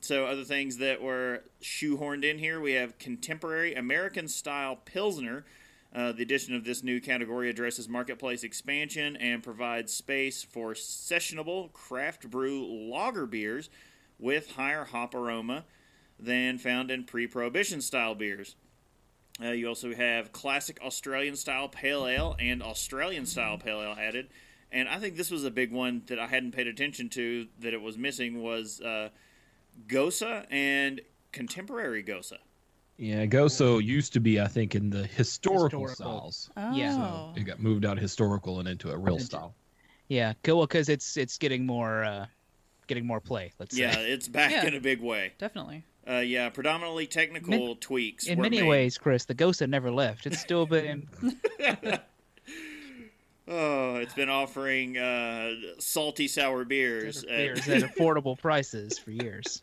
So, 0.00 0.26
other 0.26 0.44
things 0.44 0.78
that 0.78 1.00
were 1.00 1.44
shoehorned 1.62 2.25
in 2.25 2.38
here 2.38 2.61
we 2.61 2.73
have 2.73 2.99
contemporary 2.99 3.75
American 3.75 4.28
style 4.28 4.76
Pilsner. 4.76 5.44
Uh, 5.94 6.12
the 6.12 6.23
addition 6.23 6.54
of 6.54 6.64
this 6.64 6.82
new 6.82 7.00
category 7.00 7.49
addresses 7.49 7.88
marketplace 7.88 8.42
expansion 8.42 9.16
and 9.16 9.42
provides 9.42 9.92
space 9.92 10.42
for 10.42 10.75
sessionable 10.75 11.73
craft 11.73 12.30
brew 12.30 12.66
lager 12.66 13.25
beers 13.25 13.70
with 14.18 14.52
higher 14.52 14.85
hop 14.85 15.14
aroma 15.14 15.64
than 16.18 16.58
found 16.58 16.90
in 16.90 17.04
pre 17.04 17.26
prohibition 17.26 17.80
style 17.80 18.14
beers. 18.14 18.56
Uh, 19.42 19.50
you 19.50 19.68
also 19.68 19.94
have 19.94 20.32
classic 20.32 20.78
Australian 20.82 21.37
style 21.37 21.68
pale 21.68 22.06
ale 22.06 22.37
and 22.38 22.62
Australian 22.62 23.26
style 23.26 23.58
pale 23.58 23.80
ale 23.82 23.96
added, 23.99 24.28
and 24.78 24.88
I 24.88 24.99
think 24.99 25.16
this 25.16 25.30
was 25.30 25.45
a 25.45 25.50
big 25.50 25.73
one 25.73 26.02
that 26.06 26.18
I 26.18 26.26
hadn't 26.26 26.52
paid 26.52 26.66
attention 26.66 27.09
to 27.11 27.47
that 27.61 27.73
it 27.75 27.80
was 27.80 27.97
missing 27.99 28.42
was 28.42 28.80
uh, 28.80 29.09
Gose 29.88 30.47
and 30.50 31.00
contemporary 31.33 32.02
Gose. 32.04 32.33
Yeah, 32.99 33.26
Gose 33.26 33.83
used 33.85 34.12
to 34.14 34.21
be, 34.21 34.40
I 34.40 34.47
think, 34.49 34.75
in 34.75 34.88
the 34.90 35.04
historical, 35.06 35.87
Historical. 35.87 36.30
styles. 36.30 36.50
Oh. 36.56 36.75
Yeah. 36.75 36.95
So 36.95 37.33
it 37.37 37.45
got 37.45 37.61
moved 37.61 37.85
out 37.85 37.99
historical 37.99 38.59
and 38.61 38.68
into 38.68 38.90
a 38.90 38.97
real 38.97 39.18
style. 39.18 39.54
Yeah, 40.09 40.33
cool. 40.45 40.62
Because 40.66 40.88
it's 40.88 41.16
it's 41.16 41.37
getting 41.37 41.66
more 41.66 42.04
uh, 42.04 42.26
getting 42.87 43.06
more 43.06 43.21
play. 43.21 43.52
Let's 43.59 43.75
say. 43.76 43.83
Yeah, 43.83 43.92
say. 43.92 44.12
it's 44.12 44.28
back 44.28 44.50
Yeah. 44.52 44.66
in 44.66 44.75
a 44.75 44.80
big 44.80 45.00
way. 45.02 45.33
Definitely. 45.38 45.85
Uh, 46.09 46.18
yeah, 46.21 46.49
predominantly 46.49 47.06
technical 47.06 47.75
tweaks. 47.76 48.28
In 48.28 48.38
were 48.38 48.42
many 48.45 48.61
made. 48.62 48.68
ways, 48.68 48.97
Chris, 48.97 49.25
the 49.25 49.35
Gose 49.35 49.68
never 49.68 49.90
left. 49.90 50.25
It's 50.26 50.38
still 50.38 50.64
been 50.64 51.09
Oh, 53.48 53.96
it's 53.96 54.14
been 54.14 54.28
offering 54.28 54.98
uh, 54.98 55.52
salty 55.78 56.26
sour 56.28 56.64
beers. 56.64 57.22
at- 57.24 57.28
beers 57.28 57.68
at 57.68 57.82
affordable 57.82 58.38
prices 58.38 58.98
for 58.98 59.10
years. 59.12 59.62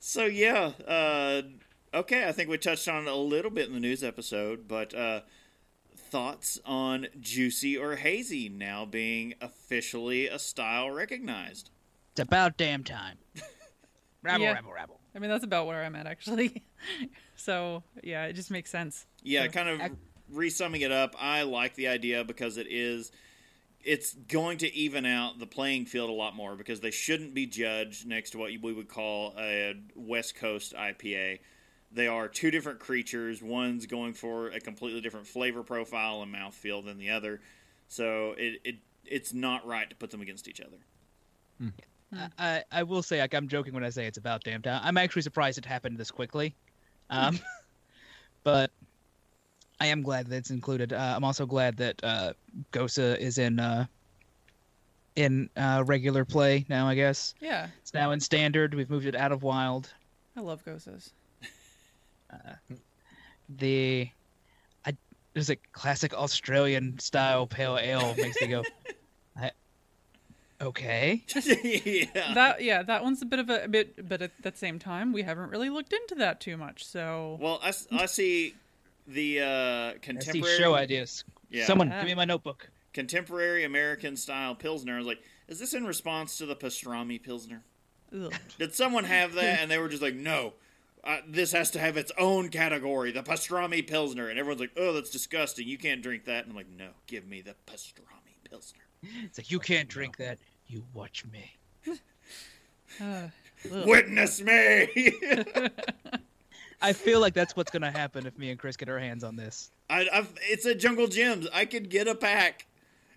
So 0.00 0.24
yeah, 0.26 0.72
uh, 0.86 1.42
okay. 1.94 2.26
I 2.28 2.32
think 2.32 2.48
we 2.50 2.58
touched 2.58 2.88
on 2.88 3.06
it 3.06 3.10
a 3.10 3.14
little 3.14 3.50
bit 3.50 3.68
in 3.68 3.74
the 3.74 3.80
news 3.80 4.02
episode, 4.02 4.66
but 4.66 4.94
uh, 4.94 5.20
thoughts 5.96 6.58
on 6.66 7.06
juicy 7.20 7.76
or 7.76 7.96
hazy 7.96 8.48
now 8.48 8.84
being 8.84 9.34
officially 9.40 10.26
a 10.26 10.38
style 10.38 10.90
recognized. 10.90 11.70
It's 12.12 12.20
about 12.20 12.56
damn 12.56 12.84
time. 12.84 13.18
Rabble, 14.22 14.44
Yeah. 14.44 14.52
rabble, 14.52 14.72
rabble. 14.72 15.00
I 15.14 15.18
mean, 15.18 15.30
that's 15.30 15.42
about 15.44 15.66
where 15.66 15.82
I'm 15.84 15.94
at 15.96 16.06
actually. 16.06 16.62
so 17.36 17.82
yeah, 18.04 18.24
it 18.26 18.34
just 18.34 18.50
makes 18.50 18.70
sense. 18.70 19.06
Yeah, 19.22 19.44
So- 19.44 19.50
kind 19.50 19.68
of 19.68 19.80
Ac- 19.80 19.94
resumming 20.32 20.82
it 20.82 20.92
up. 20.92 21.14
I 21.18 21.42
like 21.42 21.74
the 21.74 21.88
idea 21.88 22.24
because 22.24 22.56
it 22.56 22.66
is. 22.70 23.12
It's 23.84 24.14
going 24.14 24.58
to 24.58 24.72
even 24.72 25.04
out 25.04 25.40
the 25.40 25.46
playing 25.46 25.86
field 25.86 26.08
a 26.08 26.12
lot 26.12 26.36
more 26.36 26.54
because 26.54 26.80
they 26.80 26.92
shouldn't 26.92 27.34
be 27.34 27.46
judged 27.46 28.06
next 28.06 28.30
to 28.30 28.38
what 28.38 28.50
we 28.62 28.72
would 28.72 28.88
call 28.88 29.34
a 29.36 29.74
West 29.96 30.36
Coast 30.36 30.72
IPA. 30.74 31.40
They 31.90 32.06
are 32.06 32.28
two 32.28 32.52
different 32.52 32.78
creatures. 32.78 33.42
One's 33.42 33.86
going 33.86 34.14
for 34.14 34.48
a 34.48 34.60
completely 34.60 35.00
different 35.00 35.26
flavor 35.26 35.64
profile 35.64 36.22
and 36.22 36.32
mouthfeel 36.32 36.84
than 36.84 36.96
the 36.96 37.10
other. 37.10 37.40
So 37.88 38.34
it, 38.38 38.60
it 38.64 38.76
it's 39.04 39.34
not 39.34 39.66
right 39.66 39.90
to 39.90 39.96
put 39.96 40.10
them 40.10 40.20
against 40.20 40.48
each 40.48 40.60
other. 40.60 40.78
I, 42.16 42.28
I 42.38 42.64
I 42.72 42.82
will 42.82 43.02
say, 43.02 43.20
like, 43.20 43.34
I'm 43.34 43.48
joking 43.48 43.74
when 43.74 43.84
I 43.84 43.90
say 43.90 44.06
it's 44.06 44.18
about 44.18 44.44
damn 44.44 44.62
time. 44.62 44.80
I'm 44.82 44.96
actually 44.96 45.22
surprised 45.22 45.58
it 45.58 45.64
happened 45.64 45.98
this 45.98 46.10
quickly. 46.10 46.54
Um, 47.10 47.38
but 48.44 48.70
I 49.82 49.86
am 49.86 50.02
glad 50.02 50.28
that 50.28 50.36
it's 50.36 50.50
included. 50.50 50.92
Uh, 50.92 51.14
I'm 51.16 51.24
also 51.24 51.44
glad 51.44 51.76
that 51.78 52.04
uh, 52.04 52.34
Gose 52.70 53.18
is 53.18 53.38
in 53.38 53.58
uh, 53.58 53.86
in 55.16 55.50
uh, 55.56 55.82
regular 55.84 56.24
play 56.24 56.64
now. 56.68 56.86
I 56.86 56.94
guess 56.94 57.34
Yeah, 57.40 57.66
it's 57.80 57.92
now 57.92 58.12
in 58.12 58.20
standard. 58.20 58.74
We've 58.74 58.88
moved 58.88 59.06
it 59.06 59.16
out 59.16 59.32
of 59.32 59.42
wild. 59.42 59.92
I 60.36 60.40
love 60.40 60.64
Goses. 60.64 61.12
The 63.48 64.08
I 64.86 64.96
there's 65.34 65.50
a 65.50 65.56
classic 65.72 66.14
Australian 66.14 67.00
style 67.00 67.48
pale 67.48 67.76
ale 67.76 68.14
makes 68.16 68.40
me 68.40 68.46
go. 68.46 68.62
I, 69.36 69.50
okay. 70.60 71.24
yeah. 71.34 72.34
That 72.34 72.62
yeah, 72.62 72.84
that 72.84 73.02
one's 73.02 73.20
a 73.20 73.26
bit 73.26 73.40
of 73.40 73.50
a, 73.50 73.64
a 73.64 73.68
bit, 73.68 74.08
but 74.08 74.22
at 74.22 74.30
the 74.44 74.52
same 74.54 74.78
time, 74.78 75.12
we 75.12 75.22
haven't 75.22 75.50
really 75.50 75.70
looked 75.70 75.92
into 75.92 76.14
that 76.14 76.40
too 76.40 76.56
much. 76.56 76.86
So 76.86 77.36
well, 77.40 77.60
I 77.64 78.06
see 78.06 78.54
the 79.06 79.40
uh, 79.40 79.44
I 79.46 79.92
see 79.94 79.98
contemporary 80.00 80.58
show 80.58 80.74
ideas. 80.74 81.24
Yeah. 81.50 81.66
Someone 81.66 81.88
Yeah. 81.88 82.00
give 82.00 82.08
me 82.08 82.14
my 82.14 82.24
notebook. 82.24 82.70
contemporary 82.92 83.64
American 83.64 84.16
style 84.16 84.54
pilsner. 84.54 84.94
I 84.94 84.98
was 84.98 85.06
like, 85.06 85.22
is 85.48 85.58
this 85.58 85.74
in 85.74 85.86
response 85.86 86.36
to 86.38 86.46
the 86.46 86.56
pastrami 86.56 87.22
pilsner? 87.22 87.62
ugh. 88.14 88.32
Did 88.58 88.74
someone 88.74 89.04
have 89.04 89.32
that 89.34 89.60
and 89.60 89.70
they 89.70 89.78
were 89.78 89.88
just 89.88 90.02
like, 90.02 90.14
no, 90.14 90.52
uh, 91.04 91.18
this 91.26 91.52
has 91.52 91.70
to 91.72 91.78
have 91.78 91.96
its 91.96 92.12
own 92.18 92.48
category, 92.50 93.10
the 93.10 93.22
pastrami 93.22 93.84
pilsner, 93.86 94.28
and 94.28 94.38
everyone's 94.38 94.60
like, 94.60 94.72
oh, 94.76 94.92
that's 94.92 95.10
disgusting. 95.10 95.66
You 95.66 95.78
can't 95.78 96.02
drink 96.02 96.24
that. 96.26 96.44
And 96.44 96.50
I'm 96.52 96.56
like, 96.56 96.68
no, 96.68 96.90
give 97.06 97.26
me 97.26 97.40
the 97.40 97.54
pastrami 97.66 98.36
pilsner. 98.48 98.80
It's 99.24 99.38
like 99.38 99.50
you 99.50 99.58
can't 99.58 99.88
drink 99.88 100.16
that. 100.18 100.38
You 100.68 100.84
watch 100.94 101.24
me. 101.32 101.56
Uh. 103.00 103.28
Witness 103.86 104.42
me. 104.42 104.86
I 106.82 106.92
feel 106.92 107.20
like 107.20 107.34
that's 107.34 107.56
what's 107.56 107.70
gonna 107.70 107.90
happen 107.90 108.26
if 108.26 108.36
me 108.36 108.50
and 108.50 108.58
Chris 108.58 108.76
get 108.76 108.88
our 108.88 108.98
hands 108.98 109.24
on 109.24 109.36
this. 109.36 109.70
I, 109.88 110.08
I've, 110.12 110.32
it's 110.42 110.66
at 110.66 110.78
Jungle 110.78 111.06
Gyms. 111.06 111.46
I 111.52 111.64
could 111.64 111.88
get 111.88 112.08
a 112.08 112.14
pack. 112.14 112.66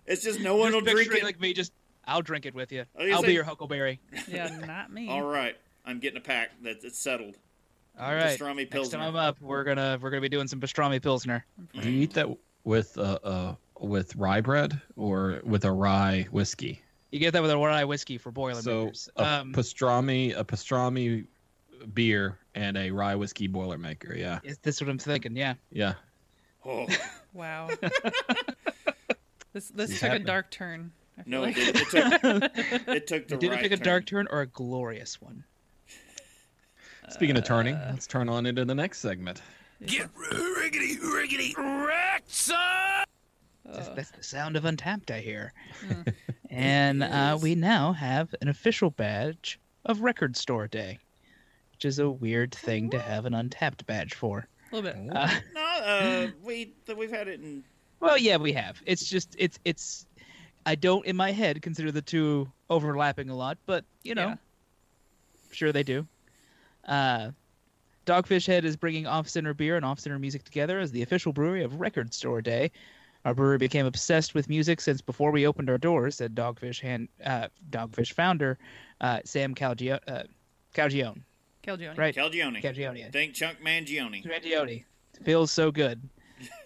It's 0.06 0.22
just 0.22 0.40
no 0.40 0.56
one 0.56 0.72
Just 0.72 0.84
will 0.86 0.92
drink 0.94 1.12
it. 1.14 1.24
like 1.24 1.40
me, 1.40 1.52
just 1.52 1.72
I'll 2.06 2.22
drink 2.22 2.46
it 2.46 2.54
with 2.54 2.70
you. 2.72 2.84
I'll 2.98 3.20
say- 3.20 3.28
be 3.28 3.32
your 3.34 3.44
Huckleberry. 3.44 4.00
yeah, 4.28 4.48
not 4.66 4.92
me. 4.92 5.08
All 5.08 5.22
right, 5.24 5.56
I'm 5.84 5.98
getting 5.98 6.18
a 6.18 6.22
pack. 6.22 6.50
That's 6.62 6.84
it's 6.84 6.98
settled. 6.98 7.36
All 7.98 8.14
right. 8.14 8.38
Pastrami 8.38 8.38
pilsner. 8.38 8.58
Next 8.58 8.70
pilsner. 8.70 8.98
time 8.98 9.08
I'm 9.08 9.16
up, 9.16 9.40
we're 9.40 9.64
gonna 9.64 9.98
we're 10.00 10.10
gonna 10.10 10.20
be 10.20 10.28
doing 10.28 10.46
some 10.46 10.60
pastrami 10.60 11.02
pilsner. 11.02 11.44
Do 11.80 11.90
you 11.90 12.02
eat 12.02 12.12
that 12.14 12.28
with 12.64 12.96
uh, 12.98 13.18
uh 13.24 13.54
with 13.80 14.14
rye 14.16 14.40
bread 14.42 14.80
or 14.96 15.40
with 15.44 15.64
a 15.64 15.72
rye 15.72 16.26
whiskey? 16.30 16.82
You 17.10 17.20
get 17.20 17.32
that 17.32 17.40
with 17.42 17.50
a 17.50 17.56
rye 17.56 17.84
whiskey 17.84 18.18
for 18.18 18.30
boiling. 18.30 18.62
So 18.62 18.92
a 19.16 19.24
Um, 19.24 19.52
pastrami, 19.52 20.38
a 20.38 20.44
pastrami 20.44 21.26
beer, 21.94 22.38
and 22.54 22.76
a 22.76 22.90
rye 22.90 23.14
whiskey 23.14 23.48
boilermaker. 23.48 24.16
Yeah, 24.16 24.40
is 24.44 24.58
this 24.58 24.80
what 24.80 24.88
I'm 24.90 24.98
thinking? 24.98 25.36
Yeah. 25.36 25.54
yeah. 25.72 25.94
Oh 26.64 26.86
Wow. 27.32 27.68
this 29.52 29.68
this 29.70 29.90
It's 29.90 30.00
took 30.00 30.12
a 30.12 30.18
dark 30.18 30.50
turn. 30.50 30.92
I 31.18 31.22
no, 31.26 31.42
like. 31.42 31.56
it, 31.58 31.74
did. 31.74 31.76
it 31.76 31.88
took 31.90 32.88
it 32.88 33.06
took 33.06 33.28
the 33.28 33.36
Did 33.38 33.50
right 33.50 33.58
it 33.58 33.62
take 33.62 33.72
a 33.72 33.76
turn. 33.76 33.84
dark 33.84 34.06
turn 34.06 34.26
or 34.30 34.40
a 34.42 34.46
glorious 34.46 35.20
one? 35.20 35.44
Speaking 37.08 37.36
of 37.38 37.44
turning, 37.44 37.74
let's 37.74 38.06
turn 38.06 38.28
on 38.28 38.46
into 38.46 38.64
the 38.64 38.74
next 38.74 38.98
segment. 38.98 39.40
Yeah. 39.80 40.06
riggedy, 40.32 40.98
riggedy, 40.98 41.56
wrecked, 41.86 42.30
son! 42.30 43.04
That's, 43.64 43.88
Uh, 43.88 43.94
that's 43.94 44.10
the 44.10 44.22
sound 44.24 44.56
of 44.56 44.64
Untappd, 44.64 45.10
I 45.12 45.20
hear. 45.20 45.52
Mm. 45.86 46.14
and 46.50 47.02
uh, 47.04 47.38
we 47.40 47.54
now 47.54 47.92
have 47.92 48.34
an 48.42 48.48
official 48.48 48.90
badge 48.90 49.60
of 49.84 50.00
Record 50.00 50.36
Store 50.36 50.66
Day, 50.66 50.98
which 51.76 51.84
is 51.84 51.98
a 51.98 52.08
weird 52.08 52.54
thing 52.54 52.88
to 52.88 52.98
have 52.98 53.26
an 53.26 53.34
Untappd 53.34 53.84
badge 53.84 54.14
for. 54.14 54.46
a 54.72 54.74
little 54.76 54.90
bit. 54.90 55.14
Uh, 55.14 55.28
No, 55.54 55.60
uh, 55.60 56.26
we 56.42 56.72
we've 56.96 57.10
had 57.10 57.28
it 57.28 57.40
in. 57.40 57.62
well, 58.00 58.16
yeah, 58.16 58.38
we 58.38 58.50
have. 58.54 58.80
It's 58.86 59.04
just 59.04 59.36
it's 59.38 59.58
it's. 59.66 60.06
I 60.64 60.74
don't 60.74 61.04
in 61.04 61.16
my 61.16 61.32
head 61.32 61.60
consider 61.60 61.92
the 61.92 62.00
two 62.00 62.50
overlapping 62.70 63.28
a 63.28 63.36
lot, 63.36 63.58
but 63.66 63.84
you 64.04 64.14
know, 64.14 64.28
Yeah. 64.28 64.36
sure 65.52 65.70
they 65.70 65.82
do. 65.82 66.06
Uh, 66.88 67.32
Dogfish 68.06 68.46
Head 68.46 68.64
is 68.64 68.74
bringing 68.76 69.06
Off 69.06 69.28
Center 69.28 69.52
beer 69.52 69.76
and 69.76 69.84
Off 69.84 70.00
Center 70.00 70.18
music 70.18 70.44
together 70.44 70.78
as 70.78 70.92
the 70.92 71.02
official 71.02 71.32
brewery 71.34 71.62
of 71.62 71.78
Record 71.78 72.14
Store 72.14 72.40
Day. 72.40 72.70
Our 73.26 73.34
brewery 73.34 73.58
became 73.58 73.84
obsessed 73.84 74.34
with 74.34 74.48
music 74.48 74.80
since 74.80 75.02
before 75.02 75.30
we 75.30 75.46
opened 75.46 75.68
our 75.68 75.78
doors," 75.78 76.14
said 76.14 76.34
Dogfish 76.34 76.80
hand, 76.80 77.08
uh, 77.22 77.48
Dogfish 77.68 78.12
founder 78.14 78.56
uh, 79.02 79.20
Sam 79.26 79.54
Calgio- 79.54 80.00
uh, 80.08 80.22
Calagione. 80.74 81.20
Calagione. 81.66 81.98
Right, 81.98 82.14
Calagione. 82.14 82.62
Calagione. 82.62 83.12
Think 83.12 83.34
Chuck 83.34 83.56
Mangione. 83.64 84.24
Mangione. 84.24 84.84
Feels 85.24 85.50
so 85.50 85.70
good. 85.70 86.00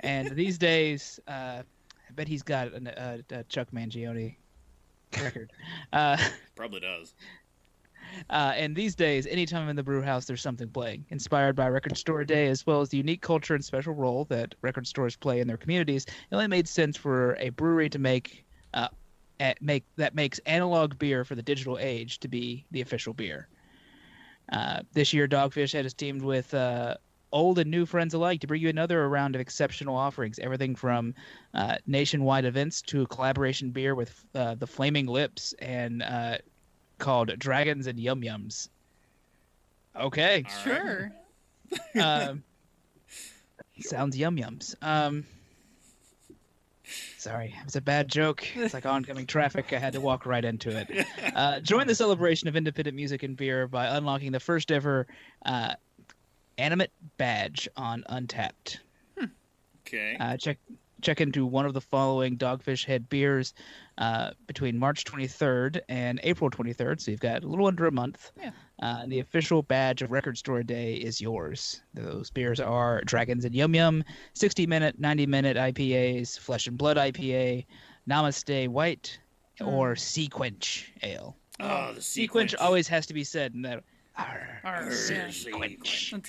And 0.00 0.30
these 0.32 0.58
days, 0.70 1.18
uh, 1.28 1.62
I 1.62 2.12
bet 2.14 2.28
he's 2.28 2.42
got 2.42 2.72
an, 2.72 2.88
uh, 2.88 3.18
a 3.30 3.44
Chuck 3.44 3.68
Mangione 3.72 4.36
record. 5.22 5.50
Uh, 5.92 6.16
Probably 6.56 6.80
does. 6.80 7.14
Uh, 8.28 8.52
and 8.56 8.74
these 8.74 8.96
days, 8.96 9.24
anytime 9.28 9.62
I'm 9.62 9.68
in 9.68 9.76
the 9.76 9.84
brew 9.84 10.02
house, 10.02 10.24
there's 10.24 10.42
something 10.42 10.68
playing. 10.68 11.04
Inspired 11.10 11.54
by 11.54 11.68
Record 11.68 11.96
Store 11.96 12.24
Day, 12.24 12.48
as 12.48 12.66
well 12.66 12.80
as 12.80 12.88
the 12.88 12.96
unique 12.96 13.22
culture 13.22 13.54
and 13.54 13.64
special 13.64 13.94
role 13.94 14.24
that 14.30 14.52
record 14.62 14.84
stores 14.88 15.14
play 15.14 15.38
in 15.38 15.46
their 15.46 15.56
communities, 15.56 16.06
it 16.06 16.34
only 16.34 16.48
made 16.48 16.66
sense 16.66 16.96
for 16.96 17.36
a 17.38 17.50
brewery 17.50 17.88
to 17.88 18.00
make 18.00 18.44
uh, 18.74 18.88
a- 19.40 19.54
make 19.60 19.84
that 19.94 20.16
makes 20.16 20.40
analog 20.40 20.98
beer 20.98 21.24
for 21.24 21.36
the 21.36 21.42
digital 21.42 21.78
age 21.78 22.18
to 22.18 22.26
be 22.26 22.64
the 22.72 22.80
official 22.80 23.12
beer. 23.14 23.46
Uh, 24.50 24.80
this 24.92 25.12
year, 25.12 25.28
Dogfish 25.28 25.72
Head 25.72 25.84
has 25.84 25.94
teamed 25.94 26.22
with 26.22 26.52
uh, 26.54 26.96
old 27.32 27.58
and 27.58 27.70
new 27.70 27.86
friends 27.86 28.14
alike 28.14 28.40
to 28.40 28.46
bring 28.46 28.60
you 28.62 28.68
another 28.68 29.08
round 29.08 29.34
of 29.34 29.40
exceptional 29.40 29.96
offerings. 29.96 30.38
Everything 30.38 30.74
from 30.74 31.14
uh, 31.54 31.76
nationwide 31.86 32.44
events 32.44 32.82
to 32.82 33.02
a 33.02 33.06
collaboration 33.06 33.70
beer 33.70 33.94
with 33.94 34.24
uh, 34.34 34.54
the 34.56 34.66
Flaming 34.66 35.06
Lips 35.06 35.54
and 35.58 36.02
uh, 36.02 36.38
called 36.98 37.38
Dragons 37.38 37.86
and 37.86 37.98
Yum 37.98 38.22
Yums. 38.22 38.68
Okay. 39.96 40.44
Sure. 40.64 41.12
Um, 42.00 42.42
sounds 43.80 44.16
yum 44.16 44.36
yums. 44.36 44.74
Um, 44.82 45.24
sorry, 47.20 47.54
it's 47.64 47.76
a 47.76 47.80
bad 47.80 48.08
joke. 48.08 48.44
It's 48.56 48.74
like 48.74 48.86
oncoming 48.86 49.26
traffic. 49.28 49.72
I 49.72 49.78
had 49.78 49.92
to 49.92 50.00
walk 50.00 50.26
right 50.26 50.44
into 50.44 50.70
it. 50.70 51.06
Uh, 51.34 51.60
join 51.60 51.86
the 51.86 51.94
celebration 51.94 52.48
of 52.48 52.56
independent 52.56 52.96
music 52.96 53.22
and 53.22 53.36
beer 53.36 53.68
by 53.68 53.86
unlocking 53.86 54.32
the 54.32 54.40
first 54.40 54.72
ever 54.72 55.06
uh, 55.44 55.74
animate 56.58 56.90
badge 57.18 57.68
on 57.76 58.04
Untappd. 58.10 58.78
Okay. 59.86 60.16
Uh, 60.18 60.36
check 60.36 60.58
check 61.02 61.20
into 61.20 61.46
one 61.46 61.66
of 61.66 61.74
the 61.74 61.80
following 61.80 62.36
Dogfish 62.36 62.84
Head 62.84 63.08
beers 63.08 63.54
uh, 64.00 64.30
between 64.46 64.78
March 64.78 65.04
23rd 65.04 65.82
and 65.88 66.18
April 66.22 66.50
23rd. 66.50 67.00
So 67.00 67.10
you've 67.10 67.20
got 67.20 67.44
a 67.44 67.46
little 67.46 67.66
under 67.66 67.86
a 67.86 67.92
month. 67.92 68.32
Yeah. 68.40 68.50
Uh, 68.82 69.04
the 69.06 69.20
official 69.20 69.62
badge 69.62 70.00
of 70.00 70.10
Record 70.10 70.38
Store 70.38 70.62
Day 70.62 70.94
is 70.94 71.20
yours. 71.20 71.82
Those 71.92 72.30
beers 72.30 72.58
are 72.60 73.02
Dragons 73.04 73.44
and 73.44 73.54
Yum 73.54 73.74
Yum, 73.74 74.02
60 74.32 74.66
minute, 74.66 74.98
90 74.98 75.26
minute 75.26 75.56
IPAs, 75.58 76.38
Flesh 76.38 76.66
and 76.66 76.78
Blood 76.78 76.96
IPA, 76.96 77.66
Namaste 78.08 78.68
White, 78.68 79.18
or 79.60 79.94
SeaQuench 79.94 80.86
Ale. 81.02 81.36
Oh, 81.60 81.92
the 81.92 82.00
SeaQuench 82.00 82.54
always 82.58 82.88
has 82.88 83.04
to 83.06 83.14
be 83.14 83.22
said 83.22 83.54
in 83.54 83.62
that. 83.62 83.84
Arr, 84.16 84.60
Arr, 84.64 84.90
yeah. 85.10 85.26
That's 85.28 85.46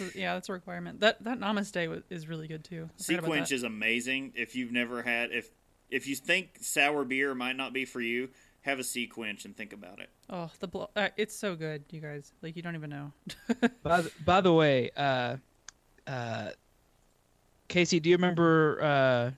a, 0.01 0.09
yeah, 0.13 0.33
that's 0.35 0.49
a 0.49 0.53
requirement. 0.53 0.99
That 0.99 1.23
that 1.23 1.39
Namaste 1.39 1.89
wa- 1.89 2.01
is 2.09 2.27
really 2.27 2.47
good 2.47 2.63
too. 2.63 2.89
I 2.99 3.03
forgot 3.03 3.23
SeaQuench 3.23 3.49
that. 3.49 3.51
is 3.55 3.63
amazing. 3.63 4.33
If 4.35 4.55
you've 4.55 4.71
never 4.71 5.01
had, 5.01 5.31
if 5.31 5.49
if 5.91 6.07
you 6.07 6.15
think 6.15 6.57
sour 6.61 7.03
beer 7.03 7.35
might 7.35 7.57
not 7.57 7.73
be 7.73 7.85
for 7.85 8.01
you, 8.01 8.29
have 8.61 8.79
a 8.79 8.83
SeaQuench 8.83 9.45
and 9.45 9.55
think 9.55 9.73
about 9.73 9.99
it. 9.99 10.09
Oh, 10.29 10.49
the 10.59 10.67
blo- 10.67 10.89
uh, 10.95 11.09
it's 11.17 11.35
so 11.35 11.55
good, 11.55 11.83
you 11.91 11.99
guys. 11.99 12.31
Like 12.41 12.55
you 12.55 12.61
don't 12.61 12.75
even 12.75 12.89
know. 12.89 13.11
By 13.83 14.01
the, 14.01 14.11
by 14.25 14.41
the 14.41 14.53
way, 14.53 14.91
uh, 14.95 15.37
uh, 16.07 16.51
Casey, 17.67 17.99
do 17.99 18.09
you 18.09 18.15
remember 18.15 18.81
uh, 18.81 19.31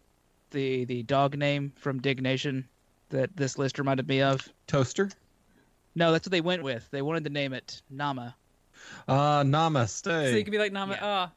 the 0.51 0.86
the 0.86 1.03
dog 1.03 1.38
name 1.38 1.72
from 1.75 2.00
Diggnation 2.00 2.67
that 3.10 3.36
this 3.36 3.57
list 3.57 3.79
reminded 3.79 4.07
me 4.07 4.22
of? 4.22 4.48
Toaster. 4.67 5.10
No, 5.95 6.12
that's 6.12 6.27
what 6.27 6.31
they 6.31 6.41
went 6.41 6.63
with. 6.63 6.89
They 6.91 7.01
wanted 7.01 7.24
to 7.25 7.29
name 7.29 7.53
it 7.53 7.81
Nama. 7.89 8.36
Uh, 9.07 9.43
namaste. 9.43 10.05
So 10.05 10.36
you 10.36 10.43
could 10.43 10.51
be 10.51 10.57
like 10.57 10.74
Nama. 10.74 10.93
Yeah. 10.93 11.00
Ah, 11.01 11.31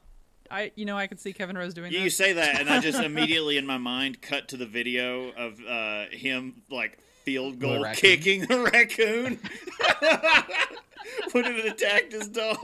I 0.51 0.71
you 0.75 0.85
know 0.85 0.97
I 0.97 1.07
could 1.07 1.19
see 1.19 1.33
Kevin 1.33 1.57
Rose 1.57 1.73
doing 1.73 1.91
You, 1.91 1.99
that. 1.99 2.03
you 2.03 2.09
say 2.09 2.33
that, 2.33 2.59
and 2.59 2.69
I 2.69 2.79
just 2.79 2.99
immediately 3.03 3.57
in 3.57 3.65
my 3.65 3.77
mind 3.77 4.21
cut 4.21 4.47
to 4.49 4.57
the 4.57 4.65
video 4.65 5.29
of 5.31 5.59
uh, 5.67 6.05
him 6.11 6.61
like 6.69 6.97
field 7.23 7.59
goal 7.59 7.81
raccoon. 7.83 7.99
kicking 8.01 8.41
the 8.45 8.59
raccoon 8.61 9.39
when 11.33 11.45
it 11.45 11.65
attacked 11.65 12.13
his 12.13 12.27
dog. 12.29 12.57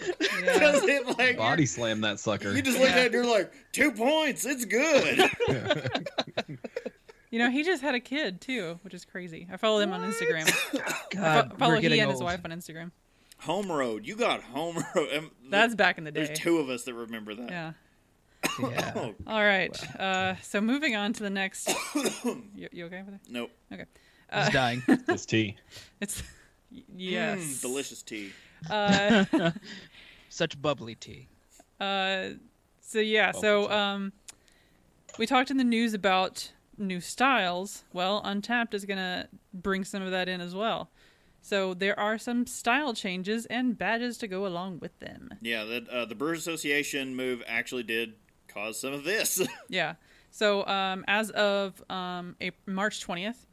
Yeah. 0.00 0.58
Does 0.58 0.82
it 0.84 1.18
like 1.18 1.36
Body 1.36 1.66
slam 1.66 2.00
that 2.02 2.20
sucker. 2.20 2.52
You 2.52 2.62
just 2.62 2.78
look 2.78 2.88
at 2.90 2.98
it 2.98 3.04
and 3.06 3.14
you're 3.14 3.26
like, 3.26 3.52
two 3.72 3.92
points, 3.92 4.44
it's 4.46 4.64
good. 4.64 5.30
You 7.30 7.40
know, 7.40 7.50
he 7.50 7.64
just 7.64 7.82
had 7.82 7.96
a 7.96 8.00
kid 8.00 8.40
too, 8.40 8.78
which 8.82 8.94
is 8.94 9.04
crazy. 9.04 9.48
I 9.52 9.56
follow 9.56 9.80
him 9.80 9.92
on 9.92 10.08
Instagram. 10.08 10.46
God, 11.10 11.50
Fo- 11.50 11.56
follow 11.56 11.70
we're 11.72 11.76
he 11.78 11.82
getting 11.82 12.00
and 12.00 12.08
his 12.08 12.22
wife 12.22 12.38
on 12.44 12.52
Instagram. 12.52 12.92
Home 13.44 13.70
road, 13.70 14.06
you 14.06 14.16
got 14.16 14.42
home 14.42 14.82
road. 14.94 15.30
That's 15.50 15.74
back 15.74 15.98
in 15.98 16.04
the 16.04 16.10
day. 16.10 16.24
There's 16.24 16.38
two 16.38 16.58
of 16.58 16.70
us 16.70 16.84
that 16.84 16.94
remember 16.94 17.34
that. 17.34 17.50
Yeah. 17.50 17.72
Yeah. 18.60 18.92
Oh, 18.96 19.14
All 19.26 19.42
right. 19.44 19.98
Uh, 19.98 20.34
so 20.42 20.60
moving 20.60 20.96
on 20.96 21.12
to 21.14 21.22
the 21.22 21.30
next. 21.30 21.70
you, 22.54 22.68
you 22.72 22.86
okay 22.86 23.02
with 23.02 23.14
it? 23.14 23.20
nope. 23.28 23.50
Okay. 23.72 23.84
He's 24.34 24.50
dying. 24.50 24.82
this 25.06 25.26
tea. 25.26 25.56
It's 26.00 26.22
yes. 26.94 27.38
Mm, 27.40 27.60
delicious 27.60 28.02
tea. 28.02 28.32
Uh, 28.70 29.50
Such 30.28 30.60
bubbly 30.60 30.94
tea. 30.94 31.28
uh, 31.80 32.30
so 32.80 32.98
yeah. 32.98 33.32
So 33.32 33.70
um, 33.70 34.12
we 35.18 35.26
talked 35.26 35.50
in 35.50 35.56
the 35.58 35.64
news 35.64 35.92
about 35.94 36.50
new 36.78 37.00
styles. 37.00 37.84
Well, 37.92 38.22
Untappd 38.22 38.74
is 38.74 38.84
gonna 38.84 39.28
bring 39.52 39.84
some 39.84 40.02
of 40.02 40.10
that 40.12 40.28
in 40.28 40.40
as 40.40 40.54
well. 40.54 40.90
So 41.44 41.74
there 41.74 42.00
are 42.00 42.16
some 42.16 42.46
style 42.46 42.94
changes 42.94 43.44
and 43.44 43.76
badges 43.76 44.16
to 44.18 44.26
go 44.26 44.46
along 44.46 44.78
with 44.78 44.98
them. 45.00 45.28
Yeah, 45.42 45.64
that 45.64 45.88
uh, 45.90 46.06
the 46.06 46.14
Brewers 46.14 46.38
Association 46.38 47.14
move 47.14 47.42
actually 47.46 47.82
did 47.82 48.14
cause 48.48 48.80
some 48.80 48.94
of 48.94 49.04
this. 49.04 49.46
Yeah. 49.68 49.96
So 50.30 50.66
um, 50.66 51.04
as 51.06 51.28
of 51.30 51.84
um, 51.90 52.34
April, 52.40 52.74
March 52.74 53.06
20th, 53.06 53.44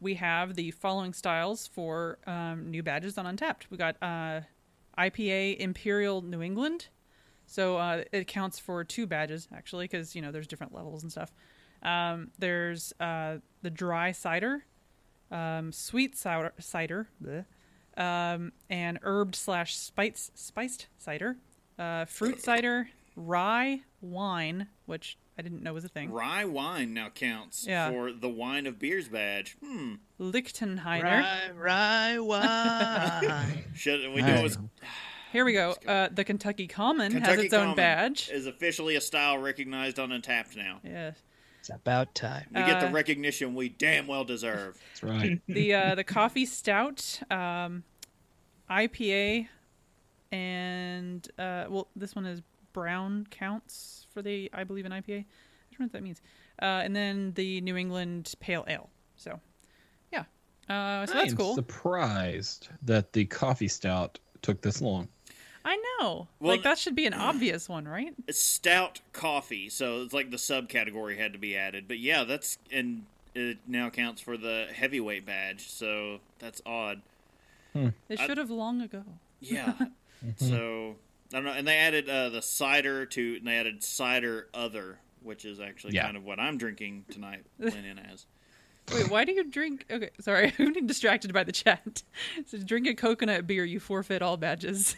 we 0.00 0.14
have 0.14 0.54
the 0.54 0.70
following 0.70 1.12
styles 1.12 1.66
for 1.66 2.18
um, 2.26 2.70
new 2.70 2.82
badges 2.82 3.18
on 3.18 3.26
Untappd. 3.26 3.64
We 3.68 3.76
got 3.76 3.96
uh, 4.00 4.40
IPA 4.98 5.58
Imperial 5.58 6.22
New 6.22 6.40
England. 6.40 6.88
So 7.44 7.76
uh, 7.76 8.04
it 8.10 8.26
counts 8.26 8.58
for 8.58 8.84
two 8.84 9.06
badges 9.06 9.48
actually, 9.54 9.84
because 9.84 10.16
you 10.16 10.22
know 10.22 10.32
there's 10.32 10.46
different 10.46 10.74
levels 10.74 11.02
and 11.02 11.12
stuff. 11.12 11.30
Um, 11.82 12.30
there's 12.38 12.94
uh, 12.98 13.36
the 13.60 13.70
dry 13.70 14.12
cider, 14.12 14.64
um, 15.30 15.72
sweet 15.72 16.16
cider, 16.16 16.52
cider, 16.58 17.08
bleh, 17.22 17.44
um, 17.96 18.52
and 18.70 19.00
herbed 19.02 19.34
slash 19.34 19.76
spiced 19.76 20.36
spiced 20.38 20.88
cider, 20.98 21.36
uh, 21.78 22.04
fruit 22.06 22.40
cider, 22.42 22.88
rye 23.16 23.80
wine, 24.00 24.68
which 24.86 25.16
I 25.38 25.42
didn't 25.42 25.62
know 25.62 25.72
was 25.72 25.84
a 25.84 25.88
thing. 25.88 26.10
Rye 26.12 26.44
wine 26.44 26.94
now 26.94 27.08
counts 27.10 27.66
Yeah. 27.66 27.90
for 27.90 28.12
the 28.12 28.28
wine 28.28 28.66
of 28.66 28.78
beers 28.78 29.08
badge. 29.08 29.56
Hmm. 29.64 29.94
Lichtenhainer. 30.20 31.02
Rye, 31.02 31.50
rye 31.54 32.18
wine. 32.18 33.64
Should 33.74 34.12
we 34.14 34.22
knew 34.22 34.32
it 34.32 34.42
was 34.42 34.58
Here 35.32 35.44
we 35.44 35.52
go. 35.52 35.74
Uh, 35.86 36.08
the 36.12 36.22
Kentucky 36.24 36.68
Common 36.68 37.10
has 37.12 37.22
Kentucky 37.22 37.46
its 37.46 37.54
own 37.54 37.62
Common 37.62 37.76
badge. 37.76 38.30
is 38.32 38.46
officially 38.46 38.94
a 38.96 39.00
style 39.00 39.38
recognized 39.38 39.98
on 39.98 40.10
Untappd 40.10 40.56
now. 40.56 40.80
Yeah. 40.84 41.12
It's 41.64 41.70
about 41.74 42.14
time. 42.14 42.44
We 42.54 42.60
get 42.60 42.80
the 42.80 42.88
Uh, 42.88 42.92
recognition 42.92 43.54
we 43.54 43.70
damn 43.70 44.06
well 44.06 44.22
deserve. 44.22 44.78
That's 44.90 45.02
right. 45.02 45.40
The 45.48 45.72
uh, 45.74 45.94
the 45.94 46.04
coffee 46.04 46.44
stout, 46.44 47.20
um, 47.30 47.84
IPA, 48.70 49.48
and 50.30 51.26
uh, 51.38 51.64
well, 51.70 51.88
this 51.96 52.14
one 52.14 52.26
is 52.26 52.42
brown 52.74 53.26
counts 53.30 54.06
for 54.12 54.20
the 54.20 54.50
I 54.52 54.64
believe 54.64 54.84
in 54.84 54.92
IPA. 54.92 55.20
I 55.20 55.24
don't 55.70 55.80
know 55.80 55.84
what 55.86 55.92
that 55.92 56.02
means. 56.02 56.20
Uh, 56.60 56.82
and 56.84 56.94
then 56.94 57.32
the 57.32 57.62
New 57.62 57.78
England 57.78 58.34
Pale 58.40 58.66
Ale. 58.68 58.90
So, 59.16 59.40
yeah. 60.12 60.24
Uh, 60.68 61.06
so 61.06 61.14
I 61.14 61.16
that's 61.16 61.30
am 61.30 61.36
cool. 61.38 61.54
surprised 61.54 62.68
that 62.82 63.14
the 63.14 63.24
coffee 63.24 63.68
stout 63.68 64.18
took 64.42 64.60
this 64.60 64.82
long. 64.82 65.08
I 65.64 65.76
know. 66.00 66.28
Well, 66.40 66.52
like 66.52 66.62
that 66.62 66.78
should 66.78 66.94
be 66.94 67.06
an 67.06 67.14
obvious 67.14 67.68
one, 67.68 67.88
right? 67.88 68.14
It's 68.28 68.42
stout 68.42 69.00
coffee, 69.12 69.68
so 69.70 70.02
it's 70.02 70.12
like 70.12 70.30
the 70.30 70.36
subcategory 70.36 71.16
had 71.18 71.32
to 71.32 71.38
be 71.38 71.56
added. 71.56 71.88
But 71.88 71.98
yeah, 71.98 72.24
that's 72.24 72.58
and 72.70 73.06
it 73.34 73.58
now 73.66 73.88
counts 73.90 74.20
for 74.20 74.36
the 74.36 74.66
heavyweight 74.72 75.24
badge, 75.24 75.68
so 75.70 76.20
that's 76.38 76.60
odd. 76.66 77.00
They 77.72 78.16
should 78.16 78.38
have 78.38 78.50
long 78.50 78.80
ago. 78.82 79.02
Yeah. 79.40 79.72
so 80.36 80.96
I 81.32 81.36
don't 81.36 81.44
know, 81.44 81.52
and 81.52 81.66
they 81.66 81.76
added 81.78 82.08
uh, 82.08 82.28
the 82.28 82.42
cider 82.42 83.06
to, 83.06 83.36
and 83.36 83.46
they 83.46 83.56
added 83.56 83.82
cider 83.82 84.48
other, 84.54 84.98
which 85.22 85.44
is 85.44 85.58
actually 85.60 85.94
Yeah. 85.94 86.04
kind 86.04 86.16
of 86.16 86.24
what 86.24 86.38
I'm 86.38 86.58
drinking 86.58 87.06
tonight. 87.10 87.44
Went 87.58 87.74
in 87.74 87.98
as. 87.98 88.26
Wait, 88.92 89.08
why 89.10 89.24
do 89.24 89.32
you 89.32 89.42
drink? 89.44 89.86
Okay, 89.90 90.10
sorry, 90.20 90.52
I'm 90.58 90.66
getting 90.66 90.86
distracted 90.86 91.32
by 91.32 91.42
the 91.42 91.52
chat. 91.52 92.02
So 92.46 92.58
drink 92.58 92.86
a 92.86 92.94
coconut 92.94 93.46
beer, 93.46 93.64
you 93.64 93.80
forfeit 93.80 94.20
all 94.22 94.36
badges. 94.36 94.94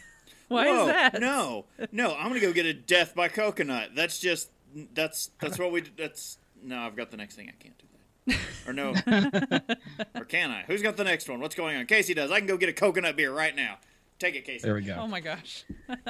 why 0.49 0.67
Whoa, 0.67 0.81
is 0.81 0.87
that? 0.87 1.19
No, 1.19 1.65
no, 1.91 2.15
I'm 2.15 2.29
gonna 2.29 2.39
go 2.39 2.53
get 2.53 2.65
a 2.65 2.73
death 2.73 3.13
by 3.15 3.27
coconut. 3.27 3.89
That's 3.95 4.19
just 4.19 4.49
that's 4.93 5.31
that's 5.41 5.59
what 5.59 5.71
we. 5.71 5.83
That's 5.97 6.37
no, 6.63 6.79
I've 6.79 6.95
got 6.95 7.11
the 7.11 7.17
next 7.17 7.35
thing. 7.35 7.49
I 7.49 7.63
can't 7.63 7.77
do 7.77 7.85
that. 7.87 8.37
Or 8.67 8.73
no, 8.73 8.89
or 10.19 10.25
can 10.25 10.51
I? 10.51 10.63
Who's 10.67 10.81
got 10.81 10.97
the 10.97 11.03
next 11.03 11.29
one? 11.29 11.39
What's 11.39 11.55
going 11.55 11.77
on? 11.77 11.85
Casey 11.85 12.13
does. 12.13 12.31
I 12.31 12.39
can 12.39 12.47
go 12.47 12.57
get 12.57 12.69
a 12.69 12.73
coconut 12.73 13.15
beer 13.15 13.33
right 13.33 13.55
now. 13.55 13.77
Take 14.19 14.35
it, 14.35 14.45
Casey. 14.45 14.65
There 14.65 14.75
we 14.75 14.81
go. 14.81 14.97
Oh 14.99 15.07
my 15.07 15.19
gosh. 15.19 15.65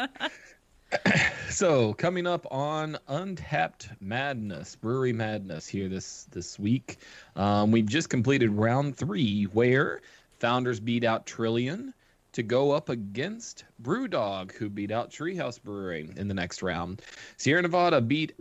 So 1.50 1.94
coming 1.94 2.26
up 2.28 2.46
on 2.52 2.98
Untappd 3.10 3.90
Madness, 4.00 4.76
Brewery 4.76 5.12
Madness 5.12 5.68
here 5.68 5.90
this 5.90 6.28
this 6.32 6.58
week, 6.58 6.98
um, 7.36 7.72
we've 7.72 7.88
just 7.88 8.10
completed 8.10 8.52
round 8.52 8.96
three 8.96 9.46
where 9.46 10.02
Founders 10.40 10.80
beat 10.80 11.04
out 11.04 11.26
Trillium 11.26 11.94
to 12.38 12.44
go 12.44 12.70
up 12.70 12.90
against 12.90 13.66
Brewdog, 13.82 14.52
who 14.52 14.70
beat 14.70 14.92
out 14.92 15.10
Treehouse 15.10 15.60
Brewing 15.60 16.14
in 16.18 16.28
the 16.28 16.36
next 16.36 16.62
round. 16.62 17.02
Sierra 17.38 17.64
Nevada 17.64 18.00
beat 18.00 18.34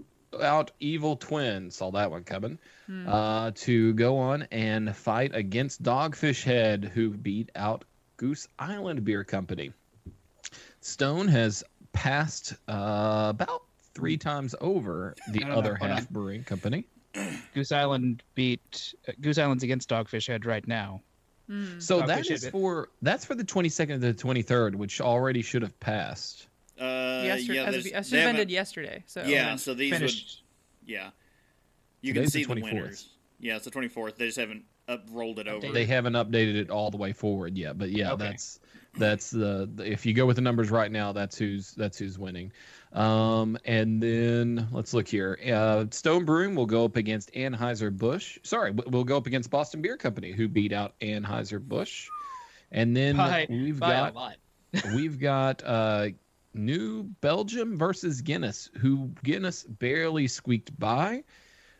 out 0.42 0.70
Evil 0.80 1.16
Twin, 1.16 1.70
saw 1.70 1.90
that 1.92 2.10
one 2.10 2.22
coming, 2.22 2.58
uh, 3.06 3.52
to 3.54 3.94
go 3.94 4.18
on 4.18 4.46
and 4.50 4.94
fight 4.94 5.34
against 5.34 5.82
Dogfish 5.82 6.44
Head, 6.44 6.92
who 6.92 7.08
beat 7.08 7.50
out 7.56 7.86
Goose 8.18 8.46
Island 8.58 9.02
Beer 9.02 9.24
Company. 9.24 9.72
Stone 10.82 11.28
has 11.28 11.64
passed 11.94 12.52
uh, 12.68 13.28
about 13.30 13.62
three 13.94 14.18
times 14.18 14.54
over 14.60 15.14
the 15.30 15.42
other 15.44 15.74
hold 15.74 15.90
half 15.90 16.10
brewing 16.10 16.44
company. 16.44 16.86
Goose 17.54 17.72
Island 17.72 18.22
beat 18.34 18.92
uh, 19.08 19.12
Goose 19.22 19.38
Island's 19.38 19.64
against 19.64 19.88
Dogfish 19.88 20.28
Head 20.28 20.44
right 20.44 20.68
now. 20.68 21.00
So 21.78 22.02
Dogfish 22.02 22.06
that 22.06 22.26
Head 22.42 22.52
for 22.52 22.90
that's 23.02 23.24
for 23.24 23.34
the 23.34 23.44
22nd 23.44 23.86
to 23.88 23.98
the 23.98 24.14
23rd, 24.14 24.74
which 24.74 25.00
already 25.00 25.42
should 25.42 25.62
have 25.62 25.78
passed. 25.80 26.48
Uh, 26.78 27.22
yesterday, 27.24 27.54
yeah, 27.54 27.64
as 27.64 27.72
there's- 27.74 27.86
as 27.92 28.08
should 28.08 28.18
have 28.18 28.28
ended 28.30 28.50
yesterday. 28.50 29.02
So 29.06 29.22
Yeah, 29.24 29.56
so 29.56 29.72
these 29.74 29.98
would 30.00 30.12
yeah. 30.86 31.10
You 32.02 32.12
Today's 32.12 32.32
can 32.32 32.42
see 32.42 32.44
the, 32.44 32.60
24th. 32.60 32.72
winners. 32.74 33.08
Yeah, 33.40 33.56
it's 33.56 33.64
the 33.64 33.70
24th. 33.70 34.16
They 34.16 34.26
just 34.26 34.38
haven't 34.38 34.64
up 34.88 35.04
rolled 35.10 35.38
it 35.38 35.48
over. 35.48 35.72
They 35.72 35.84
haven't 35.86 36.12
updated 36.14 36.56
it 36.56 36.70
all 36.70 36.90
the 36.90 36.96
way 36.96 37.12
forward 37.12 37.56
yet, 37.56 37.76
but 37.78 37.90
yeah, 37.90 38.12
Okay. 38.12 38.24
that's 38.24 38.60
That's 38.98 39.30
the 39.30 39.68
if 39.84 40.06
you 40.06 40.14
go 40.14 40.24
with 40.26 40.36
the 40.36 40.42
numbers 40.42 40.70
right 40.70 40.90
now, 40.90 41.12
that's 41.12 41.36
who's 41.36 41.72
that's 41.72 41.98
who's 41.98 42.18
winning. 42.18 42.50
Um, 42.96 43.58
and 43.66 44.02
then 44.02 44.68
let's 44.72 44.94
look 44.94 45.06
here. 45.06 45.38
Uh, 45.52 45.84
Stone 45.90 46.24
Brewing 46.24 46.54
will 46.54 46.66
go 46.66 46.86
up 46.86 46.96
against 46.96 47.30
Anheuser 47.34 47.94
Busch. 47.94 48.38
Sorry, 48.42 48.70
we'll 48.70 49.04
go 49.04 49.18
up 49.18 49.26
against 49.26 49.50
Boston 49.50 49.82
Beer 49.82 49.98
Company, 49.98 50.32
who 50.32 50.48
beat 50.48 50.72
out 50.72 50.98
Anheuser 51.00 51.60
Busch. 51.60 52.08
And 52.72 52.96
then 52.96 53.18
By, 53.18 53.46
we've 53.50 53.78
by 53.78 53.90
got 53.90 54.12
a 54.12 54.14
lot. 54.14 54.36
we've 54.94 55.20
got 55.20 55.62
uh, 55.62 56.08
New 56.54 57.02
Belgium 57.20 57.76
versus 57.76 58.22
Guinness, 58.22 58.70
who 58.78 59.10
Guinness 59.22 59.64
barely 59.64 60.26
squeaked 60.26 60.76
by 60.78 61.22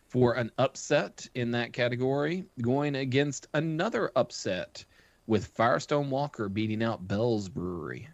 for 0.07 0.33
an 0.33 0.51
upset 0.59 1.27
in 1.33 1.51
that 1.51 1.73
category, 1.73 2.45
going 2.61 2.95
against 2.95 3.47
another 3.55 4.11
upset 4.15 4.85
with 5.25 5.47
Firestone 5.47 6.11
Walker 6.11 6.47
beating 6.47 6.83
out 6.83 7.07
Bell's 7.07 7.49
Brewery. 7.49 8.07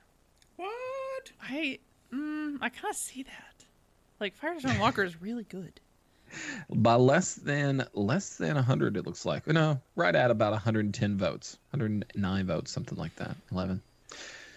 What? 0.55 1.31
I 1.41 1.79
mm, 2.13 2.57
I 2.61 2.69
kind 2.69 2.91
of 2.91 2.95
see 2.95 3.23
that. 3.23 3.65
Like 4.19 4.35
Firestone 4.35 4.79
Walker 4.79 5.03
is 5.03 5.21
really 5.21 5.43
good. 5.43 5.79
by 6.69 6.95
less 6.95 7.35
than 7.35 7.85
less 7.93 8.37
than 8.37 8.55
100 8.55 8.97
it 8.97 9.05
looks 9.05 9.23
like 9.23 9.45
no 9.45 9.79
right 9.95 10.15
at 10.15 10.31
about 10.31 10.51
110 10.51 11.15
votes 11.15 11.59
109 11.69 12.47
votes 12.47 12.71
something 12.71 12.97
like 12.97 13.15
that 13.17 13.35
11 13.51 13.79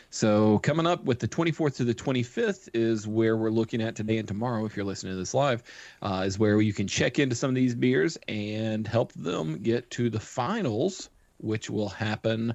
so 0.08 0.58
coming 0.60 0.86
up 0.86 1.04
with 1.04 1.18
the 1.18 1.28
24th 1.28 1.76
to 1.76 1.84
the 1.84 1.92
25th 1.92 2.70
is 2.72 3.06
where 3.06 3.36
we're 3.36 3.50
looking 3.50 3.82
at 3.82 3.94
today 3.94 4.16
and 4.16 4.26
tomorrow 4.26 4.64
if 4.64 4.74
you're 4.74 4.86
listening 4.86 5.12
to 5.12 5.18
this 5.18 5.34
live 5.34 5.62
uh, 6.00 6.22
is 6.24 6.38
where 6.38 6.62
you 6.62 6.72
can 6.72 6.86
check 6.86 7.18
into 7.18 7.34
some 7.34 7.50
of 7.50 7.56
these 7.56 7.74
beers 7.74 8.16
and 8.26 8.86
help 8.86 9.12
them 9.12 9.58
get 9.58 9.90
to 9.90 10.08
the 10.08 10.20
finals 10.20 11.10
which 11.38 11.68
will 11.68 11.90
happen 11.90 12.54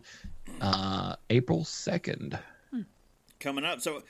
uh, 0.62 1.16
april 1.30 1.60
2nd 1.60 2.40
coming 3.42 3.66
up. 3.66 3.82
So, 3.82 4.04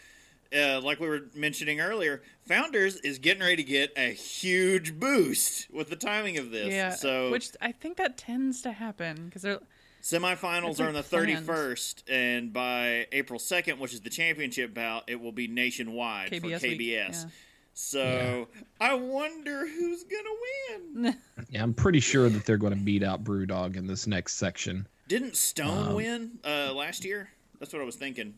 uh, 0.56 0.82
like 0.82 1.00
we 1.00 1.08
were 1.08 1.22
mentioning 1.36 1.80
earlier, 1.80 2.22
Founders 2.48 2.98
is 2.98 3.20
getting 3.20 3.42
ready 3.42 3.58
to 3.58 3.64
get 3.64 3.92
a 3.96 4.12
huge 4.12 5.00
boost 5.00 5.72
with 5.72 5.90
the 5.90 5.96
timing 5.96 6.38
of 6.38 6.52
this. 6.52 6.74
Yeah. 6.74 6.92
so 6.92 7.32
which 7.32 7.52
I 7.62 7.72
think 7.72 7.98
that 7.98 8.18
tends 8.18 8.62
to 8.64 8.72
happen 8.72 9.26
because 9.26 9.42
they're 9.44 9.60
semifinals 10.02 10.72
It's 10.72 10.80
are 10.80 10.88
on 10.88 10.94
the 10.94 11.04
31st, 11.04 12.04
and 12.10 12.52
by 12.52 13.08
April 13.12 13.40
2nd, 13.40 13.78
which 13.80 13.94
is 13.94 14.02
the 14.02 14.10
championship 14.10 14.74
bout, 14.74 15.04
it 15.08 15.20
will 15.22 15.32
be 15.32 15.48
nationwide 15.48 16.30
for 16.30 16.36
KBS 16.36 16.60
KBS. 16.60 16.64
week, 16.64 16.82
yeah. 16.92 17.26
So 17.74 18.48
I 18.82 18.94
wonder 18.96 19.66
who's 19.66 20.04
gonna 20.04 20.84
win. 21.04 21.18
yeah 21.50 21.64
i'm 21.64 21.74
pretty 21.74 22.00
sure 22.02 22.30
that 22.30 22.46
they're 22.46 22.58
going 22.58 22.74
to 22.74 22.80
beat 22.80 23.02
out 23.02 23.24
brewdog 23.24 23.78
in 23.78 23.88
this 23.88 24.08
next 24.08 24.36
section 24.36 24.86
Didn't 25.08 25.36
Stone 25.38 25.88
Um, 25.88 25.94
win 25.96 26.40
uh, 26.46 26.74
last 26.74 27.06
year? 27.06 27.30
That's 27.60 27.72
what 27.74 27.82
I 27.82 27.86
was 27.86 27.96
thinking. 27.96 28.34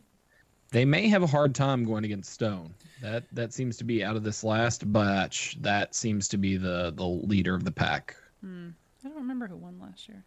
They 0.74 0.84
may 0.84 1.06
have 1.06 1.22
a 1.22 1.26
hard 1.28 1.54
time 1.54 1.84
going 1.84 2.04
against 2.04 2.32
Stone. 2.32 2.74
That 3.00 3.22
that 3.30 3.52
seems 3.52 3.76
to 3.76 3.84
be 3.84 4.02
out 4.02 4.16
of 4.16 4.24
this 4.24 4.42
last 4.42 4.92
batch. 4.92 5.56
That 5.60 5.94
seems 5.94 6.26
to 6.28 6.36
be 6.36 6.56
the 6.56 6.92
the 6.96 7.06
leader 7.06 7.54
of 7.54 7.62
the 7.62 7.70
pack 7.70 8.16
hmm. 8.40 8.70
I 9.04 9.08
don't 9.08 9.16
remember 9.18 9.46
who 9.46 9.54
won 9.54 9.78
last 9.80 10.08
year. 10.08 10.24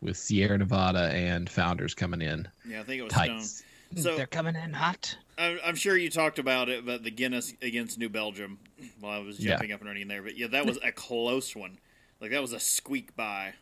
with 0.00 0.16
Sierra 0.16 0.58
Nevada 0.58 1.08
and 1.12 1.48
Founders 1.48 1.94
coming 1.94 2.20
in 2.20 2.48
Yeah, 2.68 2.80
I 2.80 2.82
think 2.82 2.98
it 2.98 3.04
was 3.04 3.12
tight. 3.12 3.40
Stone. 3.42 4.02
So 4.02 4.16
They're 4.16 4.26
coming 4.26 4.56
in 4.56 4.72
hot. 4.72 5.16
I'm, 5.38 5.60
I'm 5.64 5.76
sure 5.76 5.96
you 5.96 6.10
talked 6.10 6.40
about 6.40 6.68
it, 6.68 6.84
but 6.84 7.04
the 7.04 7.12
Guinness 7.12 7.54
against 7.62 7.96
New 7.96 8.08
Belgium 8.08 8.58
while 8.98 9.20
I 9.20 9.22
was 9.22 9.38
Yeah. 9.38 9.52
jumping 9.52 9.70
up 9.70 9.80
and 9.82 9.88
running 9.88 10.08
there. 10.08 10.22
But 10.22 10.36
yeah, 10.36 10.48
that 10.48 10.66
was 10.66 10.80
a 10.82 10.90
close 10.90 11.54
one. 11.54 11.78
Like 12.20 12.32
that 12.32 12.42
was 12.42 12.52
a 12.52 12.58
squeak 12.58 13.14
by. 13.14 13.54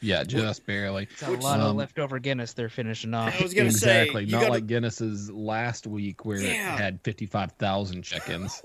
Yeah, 0.00 0.22
just 0.24 0.64
barely. 0.64 1.04
It's 1.10 1.22
a 1.22 1.30
Which- 1.30 1.40
lot 1.42 1.58
of 1.60 1.66
um, 1.66 1.76
leftover 1.76 2.18
Guinness 2.20 2.52
they're 2.52 2.68
finishing 2.68 3.14
off. 3.14 3.38
I 3.38 3.42
was 3.42 3.52
gonna 3.54 3.72
say 3.72 4.02
exactly. 4.02 4.24
you 4.24 4.32
Not 4.32 4.40
gotta- 4.42 4.52
like 4.52 4.66
Guinness's 4.66 5.30
last 5.30 5.86
week 5.86 6.24
where 6.24 6.38
Yeah. 6.40 6.74
it 6.74 6.78
had 6.80 7.00
fifty 7.02 7.26
five 7.26 7.52
thousand 7.52 8.02
check-ins. 8.02 8.62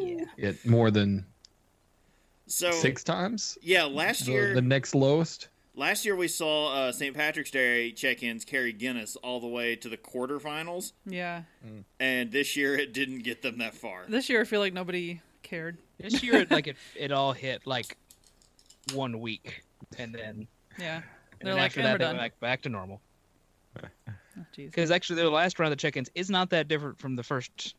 Yeah. 0.00 0.24
It 0.38 0.64
more 0.66 0.90
than 0.90 1.26
so 2.46 2.70
six 2.72 3.04
times. 3.04 3.58
Yeah, 3.62 3.84
last 3.84 4.24
The, 4.26 4.32
year 4.32 4.54
the 4.54 4.62
next 4.62 4.94
lowest. 4.94 5.48
last 5.74 6.04
year 6.04 6.16
we 6.16 6.26
saw 6.28 6.72
uh, 6.74 6.92
St. 6.92 7.14
Patrick's 7.14 7.50
Day 7.50 7.92
check-ins 7.92 8.44
carry 8.44 8.72
Guinness 8.72 9.14
all 9.16 9.40
the 9.40 9.46
way 9.46 9.76
to 9.76 9.88
the 9.88 9.96
quarterfinals, 9.98 10.92
Yeah. 11.06 11.42
and 12.00 12.32
this 12.32 12.56
year 12.56 12.74
it 12.76 12.92
didn't 12.94 13.20
get 13.20 13.42
them 13.42 13.58
that 13.58 13.74
far. 13.74 14.04
This 14.08 14.28
year 14.28 14.40
I 14.40 14.44
feel 14.44 14.60
like 14.60 14.72
nobody 14.72 15.20
cared. 15.42 15.78
This 15.98 16.22
year, 16.22 16.36
it, 16.36 16.50
like 16.50 16.66
it, 16.66 16.76
it 16.98 17.12
all 17.12 17.32
hit 17.32 17.66
like 17.66 17.96
one 18.94 19.20
week, 19.20 19.62
and 19.98 20.12
then, 20.14 20.48
Yeah. 20.78 20.96
and 20.96 21.04
They're 21.40 21.54
like, 21.54 21.64
after 21.66 21.82
that 21.82 21.92
we're 21.92 21.98
they 21.98 22.04
done. 22.04 22.16
went 22.16 22.32
back, 22.32 22.40
back 22.40 22.62
to 22.62 22.68
normal. 22.68 23.00
Oh. 24.34 24.42
Because 24.56 24.90
actually, 24.90 25.16
their 25.16 25.28
last 25.28 25.58
round 25.58 25.74
of 25.74 25.78
check-ins 25.78 26.08
is 26.14 26.30
not 26.30 26.48
that 26.50 26.66
different 26.66 26.98
from 26.98 27.16
the 27.16 27.22
first 27.22 27.74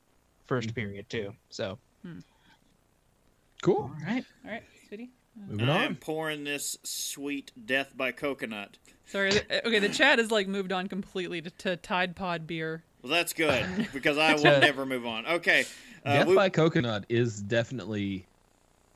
first 0.45 0.67
mm-hmm. 0.67 0.75
period 0.75 1.10
too. 1.10 1.34
So, 1.49 1.79
hmm. 2.06 2.19
Cool. 3.63 3.75
all 3.75 3.95
right, 4.06 4.23
All 4.45 4.51
right, 4.51 4.63
sweetie. 4.88 5.10
Moving 5.49 5.69
I 5.69 5.84
am 5.84 5.89
on. 5.91 5.95
pouring 5.95 6.43
this 6.43 6.77
sweet 6.84 7.51
Death 7.65 7.93
by 7.97 8.12
Coconut. 8.12 8.77
Sorry. 9.06 9.32
Uh, 9.32 9.62
okay, 9.65 9.79
the 9.79 9.89
chat 9.89 10.19
has 10.19 10.29
like 10.29 10.47
moved 10.47 10.71
on 10.71 10.88
completely 10.88 11.41
to, 11.41 11.49
to 11.49 11.75
Tide 11.77 12.15
Pod 12.15 12.45
beer. 12.45 12.84
Well, 13.01 13.12
that's 13.12 13.34
good 13.34 13.65
because 13.93 14.17
I 14.17 14.36
will 14.36 14.60
never 14.60 14.86
move 14.86 15.08
on. 15.08 15.25
Okay, 15.25 15.65
uh, 16.06 16.13
Death 16.13 16.27
we- 16.27 16.36
by 16.36 16.49
Coconut 16.49 17.06
is 17.10 17.41
definitely 17.41 18.27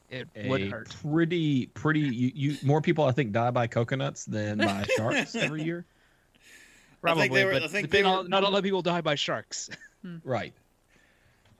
it 0.09 0.27
a 0.35 0.47
would 0.47 0.69
hurt. 0.71 0.95
pretty 1.01 1.67
pretty 1.67 1.99
you, 1.99 2.31
you 2.33 2.57
more 2.63 2.81
people 2.81 3.03
I 3.05 3.11
think 3.11 3.31
die 3.31 3.51
by 3.51 3.67
coconuts 3.67 4.25
than 4.25 4.57
by 4.59 4.85
sharks 4.97 5.35
every 5.35 5.63
year. 5.63 5.85
I 5.85 6.39
think 6.39 7.01
Probably, 7.01 7.27
they 7.29 7.45
were- 7.45 7.51
but, 7.53 7.63
I 7.63 7.67
think 7.67 7.89
they 7.91 8.03
were- 8.03 8.09
all- 8.09 8.23
not 8.23 8.43
a 8.43 8.47
lot 8.49 8.57
of 8.57 8.63
people 8.63 8.81
die 8.81 9.01
by 9.01 9.15
sharks. 9.15 9.69
Right. 10.23 10.53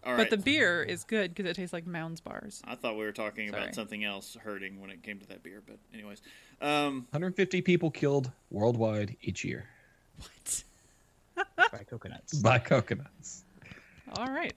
all 0.06 0.16
But 0.16 0.30
the 0.30 0.38
beer 0.38 0.82
is 0.82 1.04
good 1.04 1.34
because 1.36 1.50
it 1.52 1.56
tastes 1.56 1.74
like 1.74 1.86
Mounds 1.86 2.22
bars. 2.22 2.62
I 2.66 2.76
thought 2.76 2.96
we 2.96 3.04
were 3.04 3.12
talking 3.12 3.50
Sorry. 3.50 3.62
about 3.64 3.76
something 3.76 4.06
else 4.06 4.38
hurting 4.42 4.80
when 4.80 4.90
it 4.90 5.04
came 5.04 5.20
to 5.20 5.28
that 5.28 5.44
beer, 5.44 5.62
but 5.66 5.78
anyways, 5.94 6.22
um, 6.62 7.08
150 7.12 7.62
people 7.62 7.92
killed 7.92 8.32
worldwide 8.52 9.18
each 9.22 9.44
year 9.44 9.66
What? 10.20 10.64
by 11.72 11.84
coconuts. 11.90 12.34
by 12.36 12.58
coconuts. 12.60 13.44
All 14.16 14.28
right. 14.28 14.54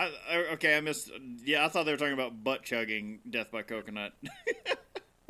I, 0.00 0.10
I 0.30 0.36
okay, 0.54 0.76
I 0.76 0.80
missed. 0.80 1.10
Yeah, 1.44 1.64
I 1.64 1.68
thought 1.68 1.84
they 1.84 1.92
were 1.92 1.98
talking 1.98 2.14
about 2.14 2.42
butt 2.42 2.62
chugging 2.62 3.20
Death 3.28 3.50
by 3.50 3.62
Coconut. 3.62 4.12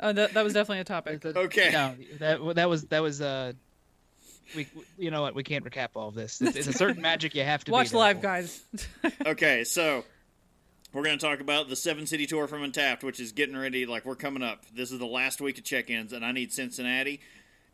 Oh, 0.03 0.11
that, 0.11 0.33
that 0.33 0.43
was 0.43 0.53
definitely 0.53 0.79
a 0.79 0.83
topic. 0.83 1.23
Okay. 1.23 1.69
No, 1.71 1.95
that 2.17 2.55
that 2.55 2.67
was 2.67 2.85
that 2.85 3.03
was 3.03 3.21
uh, 3.21 3.53
we 4.55 4.67
you 4.97 5.11
know 5.11 5.21
what 5.21 5.35
we 5.35 5.43
can't 5.43 5.63
recap 5.63 5.89
all 5.95 6.07
of 6.07 6.15
this. 6.15 6.41
It's, 6.41 6.55
it's 6.55 6.67
a 6.67 6.73
certain 6.73 7.01
magic 7.01 7.35
you 7.35 7.43
have 7.43 7.63
to 7.65 7.71
Watch 7.71 7.91
there 7.91 7.99
live, 7.99 8.15
for. 8.17 8.23
guys. 8.23 8.63
okay, 9.27 9.63
so 9.63 10.03
we're 10.91 11.03
going 11.03 11.19
to 11.19 11.23
talk 11.23 11.39
about 11.39 11.69
the 11.69 11.75
seven 11.75 12.07
city 12.07 12.25
tour 12.25 12.47
from 12.47 12.61
Untappd, 12.61 13.03
which 13.03 13.19
is 13.19 13.31
getting 13.31 13.55
ready. 13.55 13.85
Like 13.85 14.05
we're 14.05 14.15
coming 14.15 14.41
up. 14.41 14.65
This 14.73 14.91
is 14.91 14.97
the 14.97 15.05
last 15.05 15.39
week 15.39 15.59
of 15.59 15.63
check-ins, 15.63 16.13
and 16.13 16.25
I 16.25 16.31
need 16.31 16.51
Cincinnati. 16.51 17.21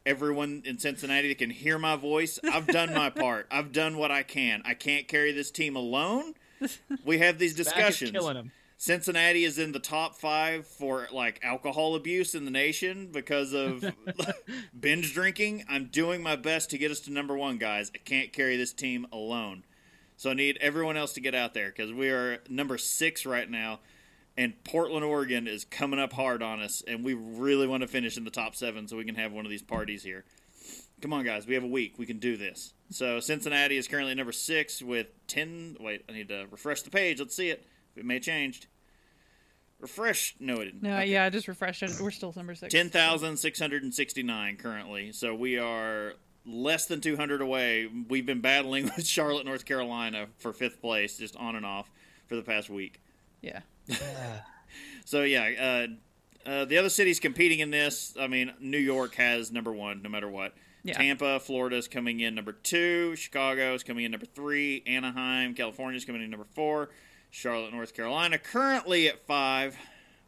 Everyone 0.06 0.64
in 0.66 0.80
Cincinnati 0.80 1.30
that 1.30 1.38
can 1.38 1.50
hear 1.50 1.78
my 1.80 1.96
voice, 1.96 2.40
I've 2.44 2.68
done 2.68 2.94
my 2.94 3.10
part. 3.10 3.48
I've 3.52 3.72
done 3.72 3.98
what 3.98 4.12
I 4.12 4.24
can. 4.24 4.62
I 4.66 4.74
can't 4.74 5.08
carry 5.08 5.32
this 5.32 5.50
team 5.50 5.76
alone. 5.78 6.34
We 7.06 7.20
have 7.20 7.39
these 7.39 7.54
Back 7.54 7.60
is 7.60 7.65
discussions. 7.65 8.12
killing 8.12 8.36
them. 8.36 8.52
Cincinnati 8.80 9.43
is 9.43 9.58
in 9.58 9.72
the 9.72 9.80
top 9.80 10.15
five 10.15 10.67
for 10.67 11.08
like 11.12 11.39
alcohol 11.41 11.96
abuse 11.96 12.36
in 12.36 12.46
the 12.46 12.52
nation 12.52 13.10
because 13.12 13.54
of 13.54 13.84
binge 14.80 15.13
drinking. 15.13 15.65
I'm 15.67 15.86
doing 15.86 16.22
my 16.22 16.36
best 16.36 16.70
to 16.72 16.78
get 16.78 16.91
us 16.91 17.00
to 17.02 17.12
number 17.12 17.36
one, 17.36 17.58
guys. 17.58 17.91
I 17.96 17.98
can't 17.98 18.32
carry 18.32 18.56
this 18.56 18.74
team 18.74 19.08
alone. 19.12 19.63
So 20.15 20.30
I 20.30 20.34
need 20.36 20.58
everyone 20.62 20.96
else 20.98 21.13
to 21.13 21.22
get 21.22 21.34
out 21.34 21.54
there 21.56 21.67
because 21.70 21.91
we 21.91 22.10
are 22.10 22.39
number 22.50 22.78
six 22.78 23.26
right 23.26 23.50
now, 23.50 23.80
and 24.36 24.63
Portland, 24.63 25.04
Oregon 25.06 25.48
is 25.48 25.65
coming 25.65 26.00
up 26.00 26.13
hard 26.13 26.41
on 26.43 26.60
us, 26.62 26.84
and 26.88 27.04
we 27.04 27.13
really 27.15 27.67
want 27.67 27.82
to 27.82 27.88
finish 27.88 28.17
in 28.17 28.24
the 28.24 28.32
top 28.32 28.56
seven 28.56 28.88
so 28.88 28.98
we 28.98 29.06
can 29.06 29.15
have 29.15 29.32
one 29.32 29.46
of 29.46 29.52
these 29.52 29.62
parties 29.63 30.04
here. 30.04 30.24
Come 31.02 31.14
on, 31.14 31.24
guys. 31.24 31.46
We 31.46 31.54
have 31.54 31.64
a 31.64 31.68
week. 31.68 31.96
We 31.98 32.06
can 32.06 32.18
do 32.20 32.38
this. 32.38 32.74
So 32.90 33.20
Cincinnati 33.20 33.78
is 33.78 33.88
currently 33.88 34.16
number 34.16 34.32
six 34.32 34.82
with 34.82 35.08
10. 35.28 35.78
Wait, 35.80 36.04
I 36.10 36.14
need 36.14 36.30
to 36.30 36.48
refresh 36.50 36.82
the 36.82 36.90
page. 36.90 37.20
Let's 37.20 37.36
see 37.36 37.50
it. 37.50 37.66
It 37.96 38.06
may 38.06 38.16
have 38.16 38.24
changed. 38.24 38.68
Refresh. 39.80 40.36
No, 40.40 40.56
it 40.62 40.66
didn't. 40.66 40.82
No, 40.84 40.96
Okay. 40.98 41.12
yeah, 41.12 41.26
I 41.26 41.30
just 41.30 41.48
refreshed 41.48 41.84
it. 41.84 41.92
We're 42.02 42.10
still 42.10 42.34
number 42.36 42.56
six. 42.56 42.74
10,669 42.74 44.58
currently. 44.58 45.12
So 45.12 45.36
we 45.36 45.60
are 45.60 46.14
less 46.46 46.88
than 46.88 47.00
200 47.02 47.42
away. 47.42 47.88
We've 48.10 48.26
been 48.26 48.42
battling 48.42 48.86
with 48.98 49.06
Charlotte, 49.06 49.46
North 49.46 49.66
Carolina 49.66 50.28
for 50.40 50.52
fifth 50.52 50.82
place, 50.82 51.18
just 51.18 51.36
on 51.36 51.56
and 51.56 51.66
off 51.66 51.92
for 52.26 52.36
the 52.36 52.42
past 52.44 52.70
week. 52.70 53.02
Yeah. 53.42 53.62
So 55.06 55.24
yeah, 55.24 55.88
uh, 56.46 56.50
uh, 56.50 56.66
the 56.66 56.78
other 56.78 56.90
cities 56.90 57.22
competing 57.22 57.60
in 57.60 57.72
this. 57.72 58.14
I 58.20 58.28
mean, 58.28 58.54
New 58.60 58.78
York 58.78 59.16
has 59.16 59.54
number 59.54 59.72
one, 59.72 60.02
no 60.02 60.10
matter 60.10 60.28
what. 60.30 60.54
Yeah. 60.88 60.97
Tampa, 60.97 61.41
is 61.73 61.88
coming 61.89 62.21
in 62.21 62.34
number 62.34 62.54
two. 62.54 63.15
Chicago 63.17 63.73
is 63.73 63.84
coming 63.84 64.06
in 64.06 64.12
number 64.12 64.26
three. 64.26 64.84
Anaheim, 64.88 65.54
California 65.54 65.97
is 65.97 66.06
coming 66.06 66.23
in 66.23 66.30
number 66.30 66.47
four. 66.54 66.89
Charlotte, 67.30 67.73
North 67.73 67.93
Carolina, 67.93 68.38
currently 68.38 69.10
at 69.10 69.26
five. 69.28 69.78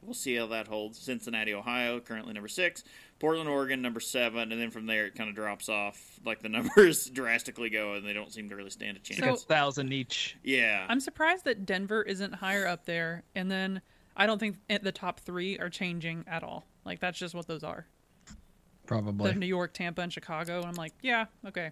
We'll 0.01 0.13
see 0.13 0.35
how 0.35 0.47
that 0.47 0.67
holds. 0.67 0.99
Cincinnati, 0.99 1.53
Ohio, 1.53 1.99
currently 2.01 2.33
number 2.33 2.49
six. 2.49 2.83
Portland, 3.19 3.49
Oregon, 3.49 3.81
number 3.81 3.99
seven, 3.99 4.51
and 4.51 4.61
then 4.61 4.69
from 4.71 4.85
there 4.85 5.05
it 5.05 5.15
kind 5.15 5.29
of 5.29 5.35
drops 5.35 5.69
off. 5.69 6.19
Like 6.25 6.41
the 6.41 6.49
numbers 6.49 7.09
drastically 7.09 7.69
go, 7.69 7.93
and 7.93 8.05
they 8.05 8.13
don't 8.13 8.31
seem 8.31 8.49
to 8.49 8.55
really 8.55 8.69
stand 8.69 8.97
a 8.97 8.99
chance. 8.99 9.19
So- 9.19 9.33
a 9.33 9.37
thousand 9.37 9.93
each. 9.93 10.37
yeah, 10.43 10.85
I'm 10.89 10.99
surprised 10.99 11.45
that 11.45 11.65
Denver 11.65 12.01
isn't 12.01 12.35
higher 12.35 12.67
up 12.67 12.85
there, 12.85 13.23
and 13.35 13.49
then 13.49 13.81
I 14.15 14.25
don't 14.25 14.39
think 14.39 14.57
the 14.81 14.91
top 14.91 15.21
three 15.21 15.57
are 15.57 15.69
changing 15.69 16.25
at 16.27 16.43
all. 16.43 16.65
Like 16.85 16.99
that's 16.99 17.17
just 17.17 17.33
what 17.33 17.47
those 17.47 17.63
are. 17.63 17.85
Probably. 18.89 19.31
The 19.31 19.37
New 19.37 19.45
York, 19.45 19.73
Tampa, 19.73 20.01
and 20.01 20.11
Chicago. 20.11 20.57
And 20.57 20.65
I'm 20.65 20.73
like, 20.73 20.93
yeah, 21.03 21.25
okay. 21.47 21.69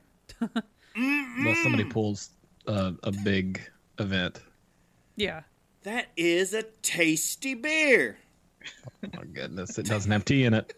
Unless 0.96 1.64
somebody 1.64 1.84
pulls 1.84 2.30
uh, 2.68 2.92
a 3.02 3.12
big 3.12 3.60
event. 3.98 4.40
Yeah. 5.16 5.42
that 5.82 6.10
is 6.16 6.54
a 6.54 6.62
tasty 6.84 7.56
beer. 7.56 8.20
Oh 9.04 9.10
my 9.16 9.24
goodness, 9.24 9.80
it 9.80 9.88
doesn't 9.88 10.12
have 10.12 10.26
tea 10.26 10.44
in 10.44 10.54
it. 10.54 10.74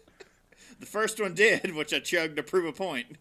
The 0.78 0.86
first 0.86 1.20
one 1.20 1.34
did, 1.34 1.74
which 1.74 1.92
I 1.92 1.98
chugged 1.98 2.36
to 2.36 2.42
prove 2.42 2.64
a 2.64 2.72
point. 2.72 3.18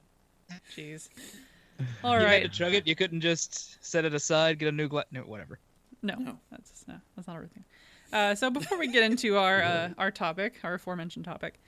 Jeez. 0.77 1.09
All 2.05 2.17
you 2.17 2.25
right. 2.25 2.41
had 2.43 2.51
to 2.53 2.57
chug 2.57 2.73
it. 2.73 2.87
You 2.87 2.95
couldn't 2.95 3.19
just 3.19 3.83
set 3.85 4.05
it 4.05 4.13
aside, 4.13 4.59
get 4.59 4.69
a 4.69 4.71
new 4.71 4.87
glass. 4.87 5.05
No, 5.11 5.21
whatever. 5.23 5.59
No, 6.01 6.15
No. 6.15 6.37
that's 6.51 6.85
no, 6.87 6.95
that's 7.17 7.27
not 7.27 7.35
a 7.35 7.39
real 7.41 7.49
thing. 7.53 7.65
Uh, 8.13 8.33
so 8.35 8.49
before 8.49 8.77
we 8.79 8.87
get 8.87 9.03
into 9.03 9.35
our 9.35 9.61
uh, 9.61 9.89
our 9.97 10.09
topic, 10.09 10.55
our 10.63 10.75
aforementioned 10.75 11.25
topic, 11.25 11.59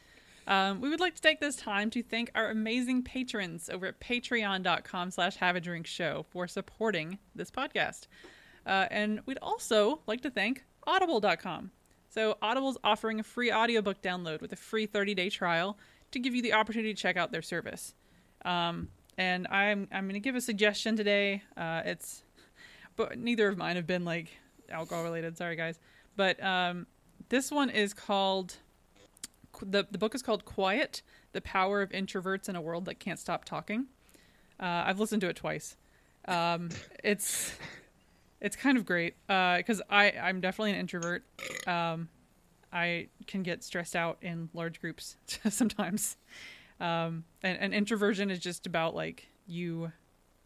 um, 0.52 0.82
we 0.82 0.90
would 0.90 1.00
like 1.00 1.16
to 1.16 1.22
take 1.22 1.40
this 1.40 1.56
time 1.56 1.90
to 1.92 2.04
thank 2.04 2.30
our 2.36 2.50
amazing 2.50 3.04
patrons 3.04 3.70
over 3.70 3.86
at 3.86 4.02
patreon.com 4.02 5.10
slash 5.10 5.38
have 5.38 5.56
a 5.56 5.62
drink 5.62 5.88
show 5.88 6.26
for 6.30 6.46
supporting 6.46 7.18
this 7.34 7.50
podcast. 7.50 8.08
Uh, 8.66 8.86
and 8.92 9.22
we'd 9.26 9.38
also 9.42 10.02
like 10.08 10.20
to 10.20 10.30
thank 10.30 10.66
audible.com. 10.86 11.72
So 12.10 12.38
Audible's 12.42 12.78
offering 12.84 13.22
a 13.22 13.24
free 13.24 13.50
audiobook 13.50 14.02
download 14.02 14.42
with 14.42 14.52
a 14.52 14.58
free 14.58 14.86
30-day 14.86 15.30
trial 15.30 15.78
to 16.12 16.20
give 16.20 16.36
you 16.36 16.42
the 16.42 16.52
opportunity 16.52 16.94
to 16.94 17.02
check 17.02 17.16
out 17.16 17.32
their 17.32 17.42
service. 17.42 17.96
Um, 18.44 18.90
and 19.18 19.48
I'm 19.48 19.88
I'm 19.90 20.04
going 20.04 20.16
to 20.16 20.20
give 20.20 20.36
a 20.36 20.42
suggestion 20.42 20.98
today. 20.98 21.44
Uh, 21.56 21.84
it's 21.86 22.24
but 22.98 23.18
neither 23.18 23.48
of 23.48 23.58
mine 23.58 23.78
have 23.78 23.88
been 23.88 24.04
like 24.04 24.28
alcohol 24.70 25.06
related. 25.06 25.38
Sorry, 25.38 25.56
guys. 25.56 25.80
But 26.18 26.44
um, 26.44 26.88
this 27.30 27.52
one 27.52 27.70
is 27.70 27.94
called 27.94 28.58
the 29.62 29.88
the 29.90 29.98
book 29.98 30.16
is 30.16 30.22
called 30.22 30.46
Quiet: 30.46 31.02
The 31.34 31.42
Power 31.42 31.82
of 31.82 31.90
Introverts 31.92 32.50
in 32.50 32.56
a 32.56 32.62
World 32.62 32.86
That 32.86 33.00
Can't 33.00 33.20
Stop 33.20 33.46
Talking. 33.46 33.88
Uh, 34.60 34.84
I've 34.86 35.00
listened 35.00 35.22
to 35.22 35.30
it 35.30 35.36
twice. 35.36 35.76
Um, 36.28 36.70
it's 37.04 37.56
it's 38.40 38.56
kind 38.56 38.78
of 38.78 38.86
great 38.86 39.16
because 39.28 39.82
I 39.90 40.12
I'm 40.12 40.42
definitely 40.42 40.72
an 40.72 40.78
introvert. 40.78 41.24
Um, 41.68 42.10
I 42.74 43.08
can 43.28 43.44
get 43.44 43.64
stressed 43.64 43.96
out 43.96 44.18
in 44.22 44.50
large 44.54 44.80
groups 44.80 45.18
sometimes. 45.50 46.18
Um, 46.80 47.26
and, 47.44 47.60
and 47.60 47.74
introversion 47.74 48.32
is 48.32 48.40
just 48.40 48.66
about 48.66 48.96
like 48.96 49.28
you 49.46 49.92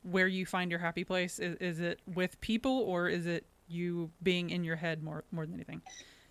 where 0.03 0.27
you 0.27 0.45
find 0.45 0.69
your 0.69 0.79
happy 0.79 1.03
place 1.03 1.39
is, 1.39 1.55
is 1.57 1.79
it 1.79 1.99
with 2.13 2.39
people 2.41 2.79
or 2.81 3.07
is 3.07 3.25
it 3.25 3.45
you 3.67 4.11
being 4.21 4.49
in 4.49 4.63
your 4.63 4.75
head 4.75 5.01
more 5.01 5.23
more 5.31 5.45
than 5.45 5.55
anything 5.55 5.81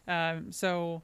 um, 0.07 0.53
so 0.53 1.03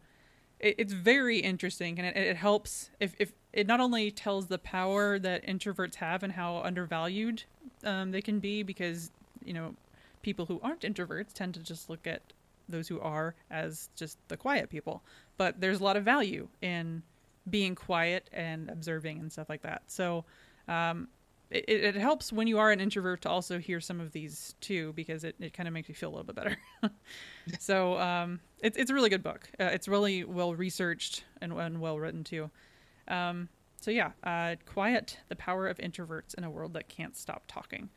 it, 0.61 0.77
it's 0.79 0.93
very 0.93 1.39
interesting 1.39 1.99
and 1.99 2.07
it, 2.07 2.17
it 2.17 2.37
helps 2.37 2.91
if, 3.01 3.15
if 3.19 3.33
it 3.53 3.67
not 3.67 3.81
only 3.81 4.11
tells 4.11 4.47
the 4.47 4.59
power 4.59 5.19
that 5.19 5.45
introverts 5.47 5.97
have 5.97 6.23
and 6.23 6.33
how 6.33 6.59
undervalued 6.59 7.43
um, 7.85 8.13
they 8.13 8.23
can 8.23 8.39
be 8.39 8.63
because 8.63 9.11
you 9.45 9.53
know 9.53 9.75
people 10.23 10.47
who 10.47 10.61
aren't 10.63 10.81
introverts 10.83 11.33
tend 11.33 11.55
to 11.55 11.61
just 11.61 11.89
look 11.89 12.07
at 12.07 12.23
those 12.69 12.89
who 12.89 13.01
are 13.01 13.35
as 13.51 13.89
just 13.97 14.19
the 14.29 14.37
quiet 14.37 14.69
people. 14.71 15.03
But 15.37 15.61
there's 15.61 15.81
a 15.81 15.85
lot 15.85 15.97
of 15.97 16.05
value 16.05 16.49
in 16.63 17.03
being 17.49 17.75
quiet 17.75 18.29
and 18.33 18.69
observing 18.71 19.19
and 19.19 19.33
stuff 19.33 19.49
like 19.49 19.63
that. 19.63 19.83
So 19.87 20.25
um, 20.69 21.09
it, 21.51 21.65
it 21.69 21.95
helps 21.97 22.33
when 22.33 22.47
you 22.47 22.59
are 22.59 22.71
an 22.71 22.81
introvert 22.81 23.23
to 23.23 23.31
also 23.31 23.59
hear 23.59 23.81
some 23.81 24.01
of 24.01 24.13
these 24.13 24.55
too 24.61 24.93
because 24.95 25.25
it, 25.25 25.35
it 25.41 25.53
kind 25.53 25.67
of 25.67 25.75
makes 25.75 25.89
you 25.89 25.95
feel 25.95 26.11
a 26.11 26.15
little 26.15 26.25
bit 26.25 26.37
better. 26.37 26.57
So 27.59 27.99
um, 27.99 28.39
it's 28.63 28.77
it's 28.77 28.91
a 28.91 28.95
really 28.95 29.11
good 29.11 29.23
book. 29.23 29.49
Uh, 29.59 29.65
it's 29.65 29.89
really 29.89 30.25
well 30.25 30.55
researched 30.55 31.25
and, 31.41 31.53
and 31.53 31.81
well 31.81 31.99
written 31.99 32.25
too. 32.25 32.51
Um, 33.09 33.49
so 33.81 33.91
yeah 33.91 34.13
uh, 34.25 34.57
quiet 34.67 35.19
the 35.29 35.37
power 35.37 35.67
of 35.67 35.79
introverts 35.79 36.35
in 36.35 36.45
a 36.45 36.51
world 36.51 36.75
that 36.75 36.89
can't 36.89 37.17
stop 37.17 37.45
talking. 37.49 37.91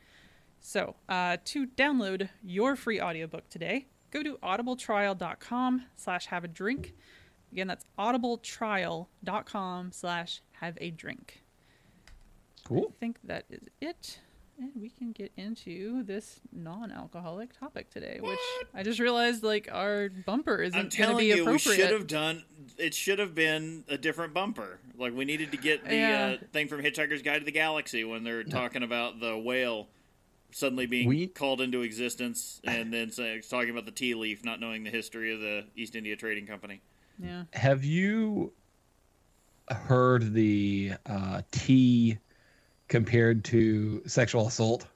So 0.60 0.96
uh, 1.08 1.36
to 1.44 1.66
download 1.66 2.30
your 2.42 2.74
free 2.76 3.00
audiobook 3.00 3.48
today 3.48 3.86
go 4.14 4.22
to 4.22 4.38
audibletrial.com 4.38 5.82
slash 5.96 6.26
have 6.26 6.44
a 6.44 6.48
drink. 6.48 6.94
Again 7.52 7.66
that's 7.66 7.84
audibletrial.com 7.98 9.92
slash 9.92 10.40
have 10.52 10.78
a 10.80 10.90
drink. 10.90 11.42
Cool. 12.64 12.86
I 12.88 12.98
think 12.98 13.18
that 13.24 13.44
is 13.50 13.68
it. 13.80 14.20
And 14.58 14.70
we 14.80 14.88
can 14.88 15.10
get 15.12 15.32
into 15.36 16.04
this 16.04 16.38
non-alcoholic 16.52 17.58
topic 17.58 17.90
today, 17.90 18.18
which 18.22 18.38
I 18.72 18.82
just 18.84 19.00
realized 19.00 19.42
like 19.42 19.68
our 19.72 20.08
bumper 20.10 20.62
isn't 20.62 20.76
I'm 20.78 20.82
going 20.84 20.90
to 20.90 20.96
telling 20.96 21.18
be 21.18 21.24
you, 21.26 21.34
we 21.34 21.40
appropriate. 21.40 21.76
should 21.76 21.90
have 21.92 22.06
done. 22.06 22.44
It 22.78 22.94
should 22.94 23.18
have 23.18 23.34
been 23.34 23.84
a 23.88 23.98
different 23.98 24.32
bumper. 24.32 24.78
Like 24.96 25.12
we 25.14 25.24
needed 25.24 25.50
to 25.52 25.56
get 25.56 25.84
the 25.84 25.94
Yeah. 25.96 26.36
uh, 26.40 26.44
thing 26.52 26.68
from 26.68 26.82
Hitchhiker's 26.82 27.22
Guide 27.22 27.40
to 27.40 27.44
the 27.44 27.50
Galaxy 27.52 28.04
when 28.04 28.22
they're 28.22 28.44
talking 28.44 28.82
about 28.84 29.18
the 29.20 29.36
whale 29.36 29.88
suddenly 30.52 30.86
being 30.86 31.08
We- 31.08 31.26
called 31.26 31.60
into 31.60 31.82
existence, 31.82 32.60
and 32.62 32.92
then 32.94 33.10
say, 33.10 33.40
talking 33.40 33.70
about 33.70 33.86
the 33.86 33.90
tea 33.90 34.14
leaf, 34.14 34.44
not 34.44 34.60
knowing 34.60 34.84
the 34.84 34.90
history 34.90 35.34
of 35.34 35.40
the 35.40 35.64
East 35.74 35.96
India 35.96 36.14
Trading 36.14 36.46
Company. 36.46 36.80
Yeah. 37.18 37.44
Have 37.54 37.84
you 37.84 38.52
heard 39.68 40.32
the 40.32 40.92
uh, 41.06 41.42
tea 41.50 42.18
compared 42.88 43.44
to 43.46 44.02
sexual 44.06 44.46
assault? 44.46 44.86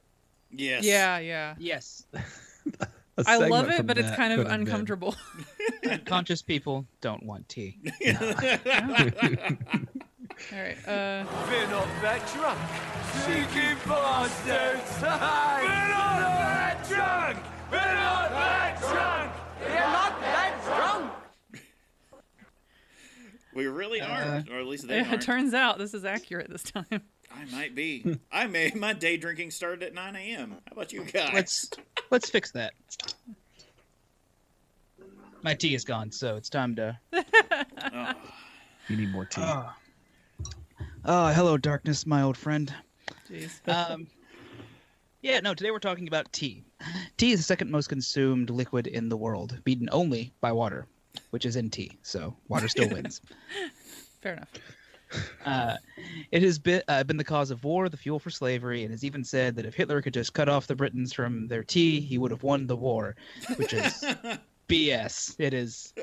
Yes. 0.51 0.83
Yeah, 0.83 1.19
yeah. 1.19 1.55
Yes. 1.57 2.05
A 3.17 3.23
I 3.27 3.35
love 3.35 3.69
it, 3.69 3.85
but 3.85 3.97
it's 3.97 4.15
kind 4.15 4.31
of 4.31 4.37
could 4.39 4.47
have 4.47 4.59
been. 4.59 4.67
uncomfortable. 4.67 5.13
Conscious 6.05 6.41
people 6.41 6.85
don't 7.01 7.23
want 7.23 7.49
tea. 7.49 7.77
All 10.53 10.57
right. 10.57 10.77
Uh, 10.87 11.25
We're 11.49 11.67
not 11.67 11.87
that 12.01 12.21
drunk. 12.33 12.59
Cheeky 13.25 13.75
bastards. 13.85 15.01
We're 15.01 15.67
that 15.67 16.85
drunk. 16.87 17.37
We're 17.69 17.77
not 17.77 18.29
that 18.31 18.79
drunk. 18.79 19.31
We're 19.67 19.75
not 19.75 20.21
that 20.21 20.61
drunk. 20.65 21.63
We 23.53 23.67
really 23.67 23.99
aren't, 23.99 24.49
or 24.49 24.59
at 24.59 24.65
least 24.67 24.87
they 24.87 24.99
it 24.99 25.07
aren't. 25.07 25.21
turns 25.21 25.53
out 25.53 25.77
this 25.77 25.93
is 25.93 26.05
accurate 26.05 26.49
this 26.49 26.63
time. 26.63 27.01
I 27.31 27.45
might 27.51 27.75
be. 27.75 28.19
I 28.31 28.47
may. 28.47 28.71
My 28.75 28.93
day 28.93 29.17
drinking 29.17 29.51
started 29.51 29.83
at 29.83 29.93
9 29.93 30.15
a.m. 30.15 30.51
How 30.51 30.71
about 30.71 30.91
you 30.91 31.03
guys? 31.03 31.31
Let's 31.33 31.69
let's 32.09 32.29
fix 32.29 32.51
that. 32.51 32.73
My 35.41 35.53
tea 35.53 35.73
is 35.73 35.85
gone, 35.85 36.11
so 36.11 36.35
it's 36.35 36.49
time 36.49 36.75
to. 36.75 36.99
Oh, 37.13 38.13
You 38.89 38.97
need 38.97 39.11
more 39.11 39.25
tea. 39.25 39.41
Oh, 39.43 39.71
oh 41.05 41.27
hello, 41.27 41.57
darkness, 41.57 42.05
my 42.05 42.23
old 42.23 42.37
friend. 42.37 42.73
Jeez. 43.29 43.59
Um, 43.67 44.07
yeah, 45.21 45.41
no, 45.41 45.53
today 45.53 45.69
we're 45.71 45.79
talking 45.79 46.07
about 46.07 46.31
tea. 46.31 46.63
Tea 47.17 47.33
is 47.33 47.39
the 47.39 47.43
second 47.43 47.69
most 47.69 47.87
consumed 47.87 48.49
liquid 48.49 48.87
in 48.87 49.09
the 49.09 49.17
world, 49.17 49.59
beaten 49.65 49.89
only 49.91 50.31
by 50.39 50.53
water, 50.53 50.87
which 51.31 51.45
is 51.45 51.57
in 51.57 51.69
tea, 51.69 51.91
so 52.03 52.33
water 52.47 52.69
still 52.69 52.87
wins. 52.89 53.21
Fair 54.21 54.33
enough. 54.33 54.49
Uh, 55.45 55.75
it 56.31 56.43
has 56.43 56.59
been, 56.59 56.81
uh, 56.87 57.03
been 57.03 57.17
the 57.17 57.23
cause 57.23 57.49
of 57.51 57.63
war, 57.63 57.89
the 57.89 57.97
fuel 57.97 58.19
for 58.19 58.29
slavery, 58.29 58.83
and 58.83 58.91
has 58.91 59.03
even 59.03 59.23
said 59.23 59.55
that 59.55 59.65
if 59.65 59.73
Hitler 59.73 60.01
could 60.01 60.13
just 60.13 60.33
cut 60.33 60.47
off 60.49 60.67
the 60.67 60.75
Britons 60.75 61.13
from 61.13 61.47
their 61.47 61.63
tea, 61.63 61.99
he 61.99 62.17
would 62.17 62.31
have 62.31 62.43
won 62.43 62.67
the 62.67 62.75
war, 62.75 63.15
which 63.55 63.73
is 63.73 64.03
BS. 64.69 65.35
It 65.39 65.53
is 65.53 65.93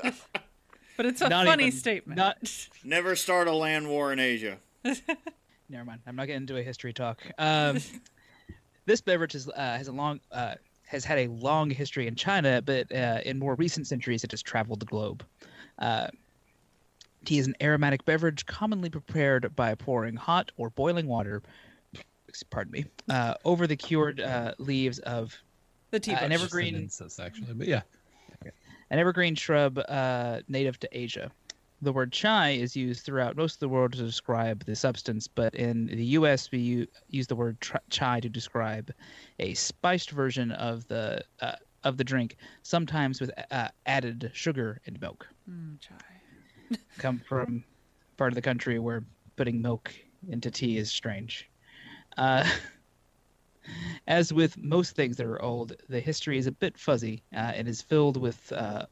But 0.97 1.05
it's 1.05 1.21
a 1.21 1.29
Not 1.29 1.45
funny 1.45 1.67
even- 1.67 1.77
statement. 1.79 2.17
not- 2.17 2.37
never 2.83 3.15
start 3.15 3.47
a 3.47 3.53
land 3.53 3.87
war 3.87 4.11
in 4.11 4.19
Asia. 4.19 4.57
Never 5.69 5.83
mind. 5.85 5.99
I'm 6.07 6.15
not 6.15 6.27
getting 6.27 6.43
into 6.43 6.55
a 6.57 6.63
history 6.63 6.93
talk. 6.93 7.21
Um, 7.37 7.79
this 8.85 9.01
beverage 9.01 9.33
has, 9.33 9.49
uh, 9.49 9.53
has 9.77 9.89
a 9.89 9.91
long 9.91 10.21
uh, 10.31 10.55
has 10.85 11.03
had 11.03 11.17
a 11.19 11.27
long 11.27 11.69
history 11.69 12.07
in 12.07 12.15
China, 12.15 12.61
but 12.61 12.89
uh, 12.95 13.19
in 13.25 13.37
more 13.37 13.55
recent 13.55 13.85
centuries, 13.85 14.23
it 14.23 14.31
has 14.31 14.41
traveled 14.41 14.79
the 14.79 14.85
globe. 14.85 15.25
Uh, 15.77 16.07
tea 17.27 17.39
is 17.39 17.47
an 17.47 17.55
aromatic 17.61 18.05
beverage 18.05 18.45
commonly 18.45 18.89
prepared 18.89 19.53
by 19.55 19.75
pouring 19.75 20.15
hot 20.15 20.51
or 20.55 20.69
boiling 20.69 21.07
water, 21.07 21.43
pardon 22.49 22.71
me, 22.71 22.85
uh, 23.09 23.33
over 23.43 23.67
the 23.67 23.75
cured 23.75 24.21
uh, 24.21 24.53
leaves 24.57 24.99
of 24.99 25.37
the 25.91 25.99
tea 25.99 26.13
uh, 26.13 26.23
an 26.23 26.31
evergreen- 26.31 26.75
an 26.75 26.83
incest, 26.83 27.19
actually, 27.19 27.53
but 27.53 27.67
yeah. 27.67 27.81
an 28.89 28.99
evergreen 28.99 29.35
shrub 29.35 29.77
uh, 29.89 30.39
native 30.47 30.79
to 30.79 30.89
Asia. 30.97 31.29
The 31.81 31.93
word 31.93 32.11
chai 32.11 32.51
is 32.51 32.75
used 32.75 33.05
throughout 33.05 33.35
most 33.35 33.55
of 33.55 33.59
the 33.59 33.69
world 33.69 33.91
to 33.93 33.99
describe 33.99 34.65
the 34.65 34.75
substance, 34.75 35.27
but 35.27 35.53
in 35.53 35.85
the 35.85 36.05
U.S. 36.05 36.49
we 36.49 36.57
u- 36.57 36.87
use 37.09 37.27
the 37.27 37.35
word 37.35 37.61
tr- 37.61 37.77
chai 37.89 38.19
to 38.21 38.29
describe 38.29 38.91
a 39.37 39.53
spiced 39.53 40.09
version 40.09 40.51
of 40.53 40.87
the 40.87 41.23
uh, 41.41 41.55
of 41.83 41.97
the 41.97 42.03
drink, 42.03 42.37
sometimes 42.63 43.21
with 43.21 43.31
uh, 43.51 43.67
added 43.85 44.31
sugar 44.33 44.81
and 44.87 44.99
milk. 44.99 45.27
Mm, 45.47 45.79
chai. 45.79 46.16
Come 46.97 47.19
from 47.19 47.63
part 48.17 48.31
of 48.31 48.35
the 48.35 48.41
country 48.41 48.79
where 48.79 49.03
putting 49.35 49.61
milk 49.61 49.93
into 50.29 50.49
tea 50.51 50.77
is 50.77 50.91
strange. 50.91 51.49
Uh, 52.17 52.47
as 54.07 54.33
with 54.33 54.57
most 54.57 54.95
things 54.95 55.17
that 55.17 55.25
are 55.25 55.41
old, 55.41 55.75
the 55.89 55.99
history 55.99 56.37
is 56.37 56.47
a 56.47 56.51
bit 56.51 56.77
fuzzy 56.77 57.23
uh, 57.33 57.51
and 57.55 57.67
is 57.67 57.81
filled 57.81 58.17
with 58.17 58.51
uh, 58.53 58.85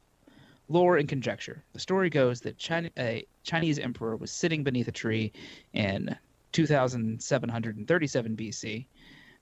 lore 0.68 0.96
and 0.96 1.08
conjecture. 1.08 1.64
The 1.72 1.80
story 1.80 2.10
goes 2.10 2.40
that 2.42 2.58
China, 2.58 2.90
a 2.98 3.26
Chinese 3.42 3.78
emperor 3.78 4.16
was 4.16 4.30
sitting 4.30 4.62
beneath 4.64 4.88
a 4.88 4.92
tree 4.92 5.32
in 5.72 6.16
2737 6.52 8.36
BC 8.36 8.86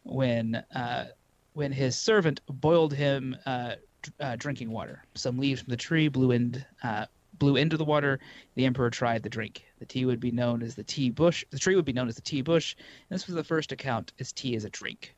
when 0.02 0.56
uh, 0.74 1.06
when 1.52 1.72
his 1.72 1.96
servant 1.96 2.40
boiled 2.48 2.92
him 2.92 3.36
uh, 3.46 3.76
uh, 4.20 4.36
drinking 4.36 4.70
water. 4.70 5.04
Some 5.14 5.38
leaves 5.38 5.62
from 5.62 5.70
the 5.70 5.76
tree 5.76 6.08
blew 6.08 6.32
in, 6.32 6.64
uh, 6.82 7.06
blew 7.38 7.56
into 7.56 7.76
the 7.76 7.84
water. 7.84 8.20
The 8.54 8.64
emperor 8.64 8.90
tried 8.90 9.22
the 9.22 9.28
drink. 9.28 9.64
The 9.78 9.86
tea 9.86 10.04
would 10.04 10.20
be 10.20 10.30
known 10.30 10.62
as 10.62 10.74
the 10.74 10.84
tea 10.84 11.10
bush. 11.10 11.44
The 11.50 11.58
tree 11.58 11.76
would 11.76 11.84
be 11.84 11.92
known 11.92 12.08
as 12.08 12.16
the 12.16 12.22
tea 12.22 12.42
bush. 12.42 12.74
And 12.78 13.14
this 13.14 13.26
was 13.26 13.36
the 13.36 13.44
first 13.44 13.72
account 13.72 14.12
as 14.18 14.32
tea 14.32 14.56
as 14.56 14.64
a 14.64 14.70
drink. 14.70 15.14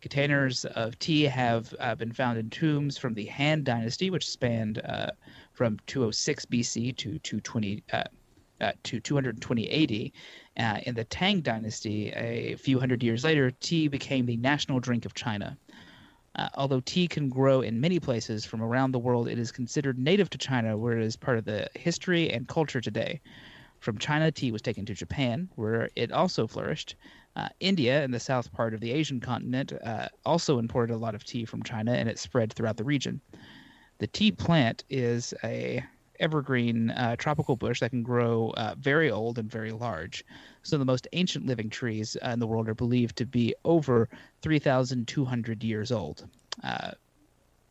Containers 0.00 0.64
of 0.64 0.98
tea 0.98 1.24
have 1.24 1.74
uh, 1.78 1.94
been 1.94 2.12
found 2.12 2.38
in 2.38 2.48
tombs 2.48 2.96
from 2.96 3.12
the 3.12 3.26
Han 3.26 3.62
Dynasty, 3.62 4.08
which 4.08 4.28
spanned 4.28 4.78
uh, 4.78 5.10
from 5.52 5.78
206 5.86 6.46
BC 6.46 6.96
to 6.96 7.18
220 7.18 7.84
uh, 7.92 8.04
uh, 8.60 8.72
to 8.82 9.00
220 9.00 10.12
AD. 10.56 10.64
Uh, 10.64 10.80
in 10.84 10.94
the 10.94 11.04
Tang 11.04 11.40
Dynasty, 11.40 12.10
a 12.10 12.56
few 12.56 12.78
hundred 12.78 13.02
years 13.02 13.24
later, 13.24 13.50
tea 13.50 13.88
became 13.88 14.26
the 14.26 14.36
national 14.36 14.80
drink 14.80 15.04
of 15.04 15.14
China. 15.14 15.56
Uh, 16.36 16.48
although 16.54 16.80
tea 16.80 17.08
can 17.08 17.28
grow 17.28 17.60
in 17.60 17.80
many 17.80 17.98
places 17.98 18.44
from 18.44 18.62
around 18.62 18.92
the 18.92 18.98
world, 18.98 19.28
it 19.28 19.38
is 19.38 19.50
considered 19.50 19.98
native 19.98 20.30
to 20.30 20.38
China, 20.38 20.76
where 20.76 20.98
it 20.98 21.04
is 21.04 21.16
part 21.16 21.38
of 21.38 21.44
the 21.44 21.68
history 21.74 22.30
and 22.30 22.46
culture 22.46 22.80
today. 22.80 23.20
From 23.80 23.98
China, 23.98 24.30
tea 24.30 24.52
was 24.52 24.62
taken 24.62 24.84
to 24.86 24.94
Japan, 24.94 25.48
where 25.56 25.90
it 25.96 26.12
also 26.12 26.46
flourished. 26.46 26.94
Uh, 27.34 27.48
India, 27.60 28.04
in 28.04 28.10
the 28.10 28.20
south 28.20 28.52
part 28.52 28.74
of 28.74 28.80
the 28.80 28.92
Asian 28.92 29.20
continent, 29.20 29.72
uh, 29.84 30.08
also 30.24 30.58
imported 30.58 30.92
a 30.92 30.98
lot 30.98 31.14
of 31.14 31.24
tea 31.24 31.44
from 31.44 31.62
China, 31.62 31.92
and 31.92 32.08
it 32.08 32.18
spread 32.18 32.52
throughout 32.52 32.76
the 32.76 32.84
region. 32.84 33.20
The 33.98 34.06
tea 34.06 34.32
plant 34.32 34.84
is 34.88 35.34
a 35.42 35.84
evergreen 36.20 36.90
uh, 36.90 37.16
tropical 37.16 37.56
bush 37.56 37.80
that 37.80 37.90
can 37.90 38.02
grow 38.02 38.50
uh, 38.56 38.74
very 38.78 39.10
old 39.10 39.38
and 39.38 39.50
very 39.50 39.72
large. 39.72 40.24
So 40.62 40.78
the 40.78 40.84
most 40.84 41.08
ancient 41.12 41.46
living 41.46 41.70
trees 41.70 42.16
uh, 42.24 42.28
in 42.28 42.38
the 42.38 42.46
world 42.46 42.68
are 42.68 42.74
believed 42.74 43.16
to 43.16 43.26
be 43.26 43.54
over 43.64 44.08
3,200 44.42 45.64
years 45.64 45.90
old. 45.90 46.26
Uh, 46.62 46.92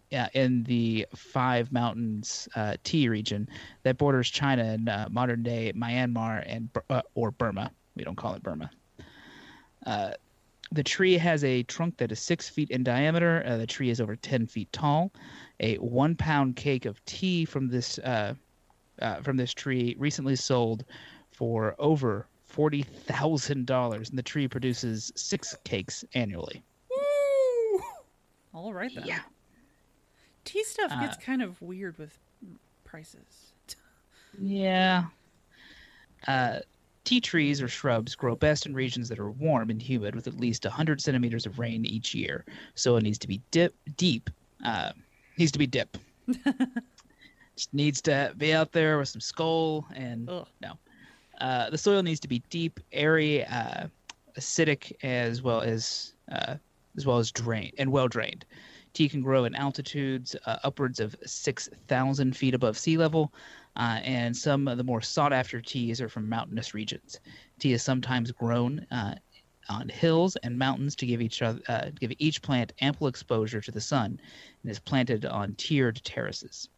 yeah, 0.10 0.28
in 0.34 0.64
the 0.64 1.06
Five 1.16 1.72
Mountains 1.72 2.50
uh, 2.56 2.78
tea 2.84 3.08
region 3.10 3.48
that 3.84 4.00
borders 4.00 4.30
China 4.30 4.64
and 4.64 4.90
uh, 4.90 5.08
modern 5.12 5.44
day 5.44 5.72
Myanmar 5.76 6.44
and 6.48 6.70
or 7.14 7.30
Burma. 7.30 7.72
We 7.96 8.04
don't 8.04 8.16
call 8.16 8.34
it 8.34 8.42
Burma. 8.42 8.72
the 10.72 10.84
tree 10.84 11.18
has 11.18 11.44
a 11.44 11.64
trunk 11.64 11.98
that 11.98 12.12
is 12.12 12.20
six 12.20 12.50
feet 12.50 12.72
in 12.72 12.84
diameter. 12.84 13.44
the 13.58 13.68
tree 13.68 13.92
is 13.92 14.02
over 14.02 14.16
10 14.16 14.48
feet 14.48 14.72
tall 14.72 15.12
a 15.60 15.76
one 15.78 16.16
pound 16.16 16.56
cake 16.56 16.86
of 16.86 17.04
tea 17.06 17.46
from 17.46 17.68
this 17.68 18.00
uh, 18.00 18.34
uh, 19.02 19.22
from 19.22 19.38
this 19.38 19.54
tree 19.54 19.96
recently 19.98 20.36
sold 20.36 20.86
for 21.32 21.76
over 21.80 22.28
forty 22.46 22.84
thousand 22.84 23.66
dollars, 23.66 24.10
and 24.10 24.18
the 24.18 24.24
tree 24.24 24.48
produces 24.48 25.12
six 25.16 25.56
cakes 25.64 26.04
annually. 26.14 26.64
Woo! 26.90 27.82
All 28.54 28.74
right 28.74 28.92
then. 28.94 29.06
Yeah. 29.06 29.20
Tea 30.46 30.64
stuff 30.64 30.90
gets 31.00 31.18
Uh, 31.18 31.22
kind 31.22 31.42
of 31.42 31.62
weird 31.62 31.98
with 31.98 32.18
prices. 32.84 33.54
Yeah. 34.42 35.06
Uh, 36.28 36.60
tea 37.04 37.22
trees 37.22 37.62
or 37.62 37.68
shrubs 37.68 38.16
grow 38.16 38.36
best 38.36 38.66
in 38.66 38.74
regions 38.74 39.10
that 39.10 39.20
are 39.20 39.32
warm 39.32 39.70
and 39.70 39.82
humid, 39.82 40.16
with 40.16 40.28
at 40.28 40.40
least 40.40 40.66
100 40.66 41.02
centimeters 41.02 41.46
of 41.46 41.60
rain 41.60 41.86
each 41.86 42.14
year. 42.16 42.46
So 42.76 42.96
it 42.96 43.04
needs 43.04 43.18
to 43.20 43.28
be 43.28 43.42
dip, 43.52 43.76
deep. 43.96 44.30
Uh, 44.66 44.92
needs 45.40 45.52
to 45.54 45.60
be 45.60 45.68
dip. 45.68 45.98
Just 47.56 47.74
needs 47.74 48.02
to 48.04 48.34
be 48.38 48.54
out 48.54 48.72
there 48.72 49.00
with 49.00 49.10
some 49.10 49.22
skull 49.22 49.88
and 49.96 50.30
Ugh. 50.30 50.48
no. 50.62 50.74
Uh, 51.42 51.70
the 51.70 51.78
soil 51.78 52.04
needs 52.04 52.20
to 52.20 52.28
be 52.28 52.44
deep, 52.50 52.80
airy, 52.92 53.46
uh, 53.46 53.88
acidic, 54.38 54.92
as 55.04 55.42
well 55.42 55.62
as 55.62 56.14
uh, 56.32 56.56
as 56.98 57.06
well 57.06 57.18
as 57.18 57.32
drained 57.32 57.74
and 57.78 57.92
well 57.92 58.08
drained. 58.08 58.46
Tea 58.94 59.08
can 59.08 59.22
grow 59.22 59.46
in 59.46 59.56
altitudes 59.56 60.36
uh, 60.46 60.58
upwards 60.64 61.00
of 61.00 61.16
six 61.26 61.70
thousand 61.88 62.36
feet 62.36 62.54
above 62.54 62.78
sea 62.78 62.98
level, 62.98 63.34
uh, 63.78 64.00
and 64.04 64.36
some 64.36 64.68
of 64.68 64.78
the 64.78 64.84
more 64.84 65.02
sought 65.02 65.32
after 65.32 65.62
teas 65.62 66.02
are 66.02 66.10
from 66.10 66.28
mountainous 66.28 66.74
regions. 66.74 67.20
Tea 67.60 67.74
is 67.74 67.84
sometimes 67.84 68.32
grown 68.32 68.86
uh, 68.92 69.16
on 69.70 69.88
hills 69.90 70.36
and 70.38 70.58
mountains 70.58 70.96
to 70.98 71.06
give 71.06 71.22
each 71.22 71.42
other, 71.42 71.62
uh, 71.68 71.90
give 72.00 72.12
each 72.18 72.42
plant 72.42 72.74
ample 72.82 73.08
exposure 73.08 73.62
to 73.62 73.72
the 73.72 73.82
sun, 73.82 74.20
and 74.64 74.72
is 74.72 74.80
planted 74.80 75.26
on 75.26 75.56
tiered 75.56 76.02
terraces. 76.04 76.70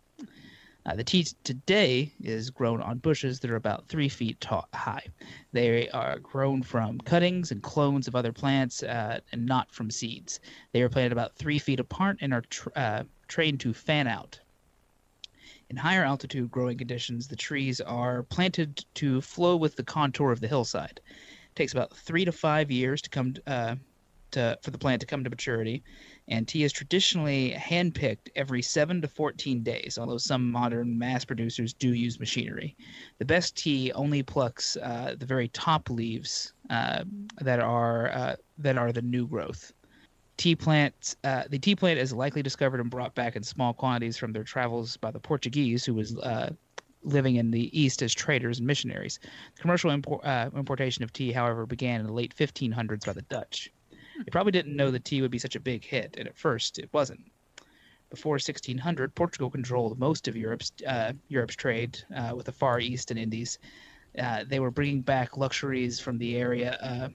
Uh, 0.86 0.96
the 0.96 1.04
tea 1.04 1.24
today 1.44 2.12
is 2.22 2.50
grown 2.50 2.82
on 2.82 2.98
bushes 2.98 3.40
that 3.40 3.52
are 3.52 3.56
about 3.56 3.88
three 3.88 4.10
feet 4.10 4.42
tall, 4.42 4.68
high. 4.74 5.06
They 5.52 5.90
are 5.90 6.18
grown 6.18 6.64
from 6.64 7.00
cuttings 7.00 7.52
and 7.52 7.62
clones 7.62 8.08
of 8.08 8.16
other 8.16 8.32
plants 8.32 8.82
uh, 8.82 9.20
and 9.32 9.46
not 9.46 9.72
from 9.72 9.92
seeds. 9.92 10.40
They 10.72 10.82
are 10.82 10.90
planted 10.90 11.12
about 11.12 11.36
three 11.36 11.60
feet 11.60 11.80
apart 11.80 12.18
and 12.22 12.34
are 12.34 12.42
tr- 12.42 12.70
uh, 12.76 13.04
trained 13.28 13.60
to 13.60 13.74
fan 13.74 14.08
out. 14.08 14.40
In 15.70 15.78
higher 15.78 16.04
altitude 16.04 16.52
growing 16.52 16.78
conditions, 16.78 17.28
the 17.28 17.36
trees 17.36 17.80
are 17.80 18.24
planted 18.24 18.84
to 18.96 19.22
flow 19.22 19.56
with 19.56 19.76
the 19.76 19.84
contour 19.84 20.32
of 20.32 20.42
the 20.42 20.48
hillside. 20.48 21.00
Takes 21.56 21.74
about 21.74 21.96
three 21.96 22.26
to 22.26 22.32
five 22.32 22.72
years 22.72 23.02
to 23.02 23.10
come 23.10 23.34
uh, 23.46 23.76
to 24.32 24.58
for 24.62 24.72
the 24.72 24.78
plant 24.78 25.02
to 25.02 25.08
come 25.08 25.24
to 25.24 25.30
maturity, 25.30 25.84
and 26.28 26.48
tea 26.48 26.64
is 26.64 26.72
traditionally 26.72 27.54
handpicked 27.58 28.30
every 28.36 28.62
7 28.62 29.02
to 29.02 29.08
14 29.08 29.64
days, 29.64 29.98
although 30.00 30.18
some 30.18 30.50
modern 30.52 30.98
mass 30.98 31.26
producers 31.26 31.74
do 31.74 31.94
use 31.94 32.20
machinery. 32.20 32.76
The 33.20 33.26
best 33.26 33.58
tea 33.58 33.92
only 33.94 34.24
plucks 34.24 34.78
uh, 34.78 35.16
the 35.18 35.26
very 35.26 35.50
top 35.50 35.90
leaves 35.90 36.54
uh, 36.70 37.04
that 37.42 37.60
are 37.60 38.10
uh, 38.12 38.36
that 38.58 38.78
are 38.78 38.92
the 38.92 39.02
new 39.02 39.28
growth. 39.28 39.74
Tea 40.38 40.56
plants. 40.56 41.16
Uh, 41.24 41.44
the 41.50 41.60
tea 41.60 41.76
plant 41.76 42.00
is 42.00 42.14
likely 42.14 42.42
discovered 42.42 42.80
and 42.80 42.90
brought 42.90 43.14
back 43.14 43.36
in 43.36 43.44
small 43.44 43.74
quantities 43.74 44.18
from 44.18 44.32
their 44.32 44.44
travels 44.44 44.98
by 44.98 45.12
the 45.12 45.20
Portuguese, 45.20 45.86
who 45.86 45.94
was 45.94 46.18
uh, 46.18 46.52
living 47.04 47.36
in 47.36 47.52
the 47.52 47.80
East 47.80 48.02
as 48.02 48.14
traders 48.14 48.60
and 48.60 48.68
missionaries. 48.68 49.20
The 49.56 49.62
Commercial 49.62 49.92
import, 49.92 50.26
uh, 50.26 50.50
importation 50.56 51.04
of 51.04 51.14
tea, 51.14 51.32
however, 51.32 51.66
began 51.66 52.00
in 52.00 52.08
the 52.08 52.14
late 52.14 52.36
1500s 52.36 53.06
by 53.06 53.14
the 53.14 53.22
Dutch. 53.24 53.72
They 53.92 54.30
probably 54.32 54.52
didn't 54.52 54.76
know 54.76 54.92
that 54.92 55.06
tea 55.06 55.22
would 55.22 55.32
be 55.32 55.40
such 55.40 55.56
a 55.56 55.60
big 55.60 55.84
hit, 55.84 56.16
and 56.18 56.28
at 56.28 56.38
first 56.38 56.78
it 56.78 56.90
wasn't. 56.94 57.32
Before 58.10 58.34
1600, 58.34 59.16
Portugal 59.16 59.50
controlled 59.50 59.98
most 59.98 60.28
of 60.28 60.36
Europe's 60.36 60.74
uh, 60.86 61.14
Europe's 61.30 61.56
trade 61.56 61.98
uh, 62.16 62.34
with 62.36 62.46
the 62.46 62.52
Far 62.52 62.80
East 62.80 63.10
and 63.10 63.20
Indies. 63.20 63.58
Uh, 64.20 64.44
they 64.46 64.60
were 64.60 64.72
bringing 64.72 65.02
back 65.02 65.38
luxuries 65.38 66.00
from 66.00 66.18
the 66.18 66.36
area 66.36 66.78
uh, 66.82 67.08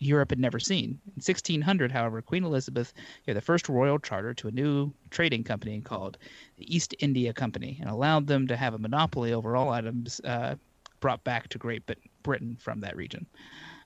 Europe 0.00 0.30
had 0.30 0.40
never 0.40 0.58
seen. 0.58 0.98
In 1.06 1.22
1600, 1.22 1.92
however, 1.92 2.22
Queen 2.22 2.42
Elizabeth 2.42 2.92
gave 3.26 3.34
the 3.34 3.40
first 3.40 3.68
royal 3.68 3.98
charter 3.98 4.34
to 4.34 4.48
a 4.48 4.50
new 4.50 4.92
trading 5.10 5.44
company 5.44 5.80
called 5.80 6.18
the 6.56 6.74
East 6.74 6.94
India 6.98 7.32
Company 7.32 7.76
and 7.80 7.88
allowed 7.88 8.26
them 8.26 8.48
to 8.48 8.56
have 8.56 8.74
a 8.74 8.78
monopoly 8.78 9.32
over 9.32 9.56
all 9.56 9.68
items 9.70 10.20
uh, 10.24 10.56
brought 11.00 11.22
back 11.22 11.48
to 11.48 11.58
Great 11.58 11.82
Britain 12.22 12.56
from 12.58 12.80
that 12.80 12.96
region. 12.96 13.26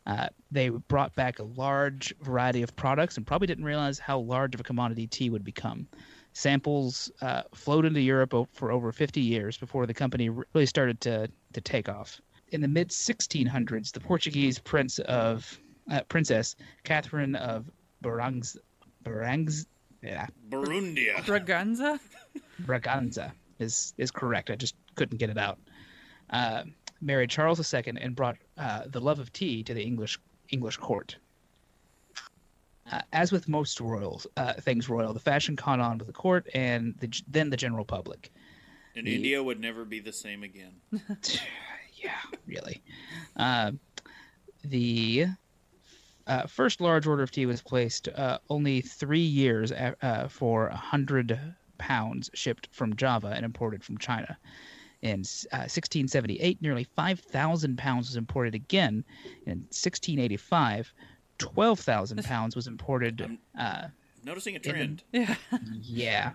Uh, 0.07 0.29
they 0.51 0.69
brought 0.69 1.15
back 1.17 1.39
a 1.39 1.45
large 1.45 2.15
variety 2.21 2.63
of 2.63 2.77
products 2.77 3.17
and 3.17 3.27
probably 3.27 3.47
didn't 3.47 3.65
realize 3.65 3.99
how 3.99 4.19
large 4.19 4.55
of 4.55 4.61
a 4.61 4.65
commodity 4.65 5.07
tea 5.07 5.31
would 5.31 5.45
become. 5.45 5.89
Samples 6.33 7.11
uh, 7.23 7.43
flowed 7.55 7.85
into 7.85 8.01
Europe 8.01 8.35
for 8.53 8.71
over 8.71 8.93
50 8.93 9.21
years 9.21 9.57
before 9.57 9.87
the 9.87 9.95
company 9.95 10.29
really 10.29 10.67
started 10.67 11.01
to, 11.01 11.29
to 11.53 11.61
take 11.61 11.89
off. 11.89 12.21
In 12.49 12.61
the 12.61 12.69
mid 12.69 12.91
1600s, 12.91 13.93
the 13.93 14.01
Portuguese 14.01 14.59
prince 14.59 14.99
of 15.01 15.59
uh, 15.91 16.01
princess 16.09 16.57
Catherine 16.85 17.37
of 17.37 17.71
Barangs, 18.03 18.57
Barangs, 19.03 19.67
yeah, 20.03 20.27
Burundia. 20.49 21.17
Braganza? 21.25 21.99
Braganza 22.63 23.33
is 23.59 23.95
is 23.99 24.11
correct. 24.11 24.51
I 24.51 24.57
just 24.57 24.75
couldn't 24.95 25.19
get 25.19 25.31
it 25.31 25.39
out. 25.39 25.59
Uh, 26.31 26.65
married 27.01 27.31
Charles 27.31 27.75
II 27.75 27.83
and 28.01 28.17
brought 28.17 28.37
uh, 28.59 28.83
the 28.87 29.01
love 29.01 29.19
of 29.19 29.33
tea 29.33 29.63
to 29.65 29.75
the 29.75 29.83
English 29.83 30.19
English 30.51 30.77
court. 30.79 31.17
Uh, 32.91 33.01
as 33.15 33.33
with 33.33 33.49
most 33.49 33.81
royals, 33.81 34.27
uh, 34.37 34.53
things 34.55 34.91
royal, 34.91 35.15
the 35.15 35.21
fashion 35.21 35.57
caught 35.57 35.81
on 35.81 35.97
with 35.97 36.07
the 36.07 36.13
court 36.13 36.47
and 36.55 36.95
the, 37.01 37.11
then 37.27 37.49
the 37.49 37.57
general 37.57 37.85
public. 37.85 38.31
And 38.95 39.07
The- 39.07 39.15
India 39.17 39.43
would 39.43 39.59
never 39.59 39.87
be 39.87 40.01
the 40.01 40.13
same 40.13 40.43
again. 40.43 40.75
yeah, 41.97 42.11
really. 42.47 42.83
Uh, 43.37 43.73
the 44.65 45.29
uh, 46.27 46.47
first 46.47 46.81
large 46.81 47.07
order 47.07 47.23
of 47.23 47.31
tea 47.31 47.47
was 47.47 47.63
placed 47.63 48.09
uh, 48.09 48.39
only 48.51 48.81
three 48.81 49.19
years 49.21 49.71
a- 49.73 49.95
uh, 50.03 50.29
for 50.29 50.69
100 50.69 51.39
pounds 51.79 52.31
shipped 52.35 52.69
from 52.73 52.97
Java 52.97 53.29
and 53.35 53.45
imported 53.45 53.83
from 53.85 53.99
China. 53.99 54.37
In 55.03 55.21
uh, 55.53 55.69
1678, 55.69 56.63
nearly 56.63 56.85
5,000 56.97 57.77
pounds 57.77 58.09
was 58.09 58.17
imported 58.17 58.55
again. 58.55 59.05
In 59.47 59.59
1685, 59.69 60.95
12,000 61.39 62.25
pounds 62.25 62.57
was 62.57 62.67
imported. 62.67 63.37
Uh, 63.59 63.89
Noticing 64.25 64.57
a 64.57 64.59
the- 64.59 64.71
trend. 64.71 65.03
Yeah. 65.13 65.35
yeah. 65.83 66.31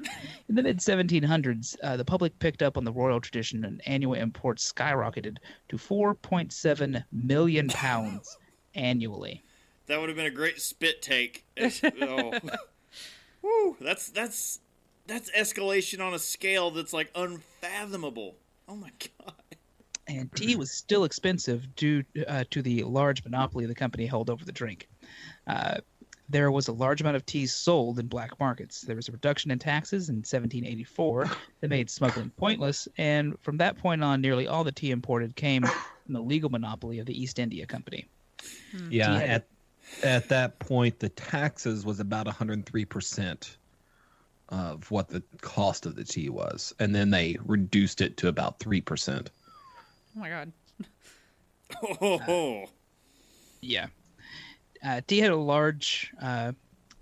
In 0.47 0.53
the 0.55 0.61
mid 0.61 0.77
1700s, 0.77 1.75
uh, 1.81 1.97
the 1.97 2.05
public 2.05 2.37
picked 2.37 2.61
up 2.61 2.77
on 2.77 2.83
the 2.83 2.91
royal 2.91 3.19
tradition 3.19 3.65
and 3.65 3.81
annual 3.87 4.13
imports 4.13 4.71
skyrocketed 4.71 5.37
to 5.69 5.77
4.7 5.77 7.03
million 7.11 7.67
pounds 7.69 8.37
annually. 8.75 9.43
That 9.89 9.99
would 9.99 10.07
have 10.09 10.15
been 10.15 10.27
a 10.27 10.31
great 10.31 10.61
spit 10.61 11.01
take. 11.01 11.45
Oh. 11.99 12.31
Woo, 13.41 13.75
that's 13.81 14.09
that's 14.09 14.59
that's 15.07 15.31
escalation 15.31 15.99
on 15.99 16.13
a 16.13 16.19
scale 16.19 16.69
that's 16.69 16.93
like 16.93 17.09
unfathomable. 17.15 18.35
Oh 18.67 18.75
my 18.75 18.91
god. 19.17 19.33
And 20.07 20.31
tea 20.35 20.55
was 20.55 20.69
still 20.71 21.05
expensive 21.05 21.75
due 21.75 22.03
uh, 22.27 22.43
to 22.51 22.61
the 22.61 22.83
large 22.83 23.23
monopoly 23.23 23.65
the 23.65 23.73
company 23.73 24.05
held 24.05 24.29
over 24.29 24.45
the 24.45 24.51
drink. 24.51 24.87
Uh, 25.47 25.77
there 26.29 26.51
was 26.51 26.67
a 26.67 26.71
large 26.71 27.01
amount 27.01 27.15
of 27.15 27.25
tea 27.25 27.47
sold 27.47 27.97
in 27.97 28.05
black 28.05 28.39
markets. 28.39 28.81
There 28.81 28.95
was 28.95 29.09
a 29.09 29.11
reduction 29.11 29.49
in 29.49 29.57
taxes 29.57 30.09
in 30.09 30.17
1784 30.17 31.31
that 31.61 31.69
made 31.69 31.89
smuggling 31.89 32.29
pointless, 32.37 32.87
and 32.99 33.39
from 33.39 33.57
that 33.57 33.77
point 33.79 34.03
on, 34.03 34.21
nearly 34.21 34.45
all 34.45 34.63
the 34.63 34.71
tea 34.71 34.91
imported 34.91 35.35
came 35.35 35.63
from 35.63 36.13
the 36.13 36.21
legal 36.21 36.51
monopoly 36.51 36.99
of 36.99 37.07
the 37.07 37.19
East 37.19 37.39
India 37.39 37.65
Company. 37.65 38.07
Yeah, 38.89 39.13
Yeah. 39.13 39.19
at 39.21 39.47
at 40.03 40.29
that 40.29 40.59
point, 40.59 40.99
the 40.99 41.09
taxes 41.09 41.85
was 41.85 41.99
about 41.99 42.25
103 42.25 42.85
percent 42.85 43.57
of 44.49 44.89
what 44.89 45.09
the 45.09 45.21
cost 45.41 45.85
of 45.85 45.95
the 45.95 46.03
tea 46.03 46.29
was, 46.29 46.73
and 46.79 46.93
then 46.95 47.11
they 47.11 47.37
reduced 47.45 48.01
it 48.01 48.17
to 48.17 48.27
about 48.27 48.59
three 48.59 48.81
percent. 48.81 49.31
Oh 50.15 50.21
my 50.21 50.29
god. 50.29 50.51
Oh, 52.01 52.65
Yeah, 53.61 53.87
uh, 54.85 55.01
tea 55.05 55.19
had 55.19 55.31
a 55.31 55.35
large 55.35 56.13
uh, 56.21 56.53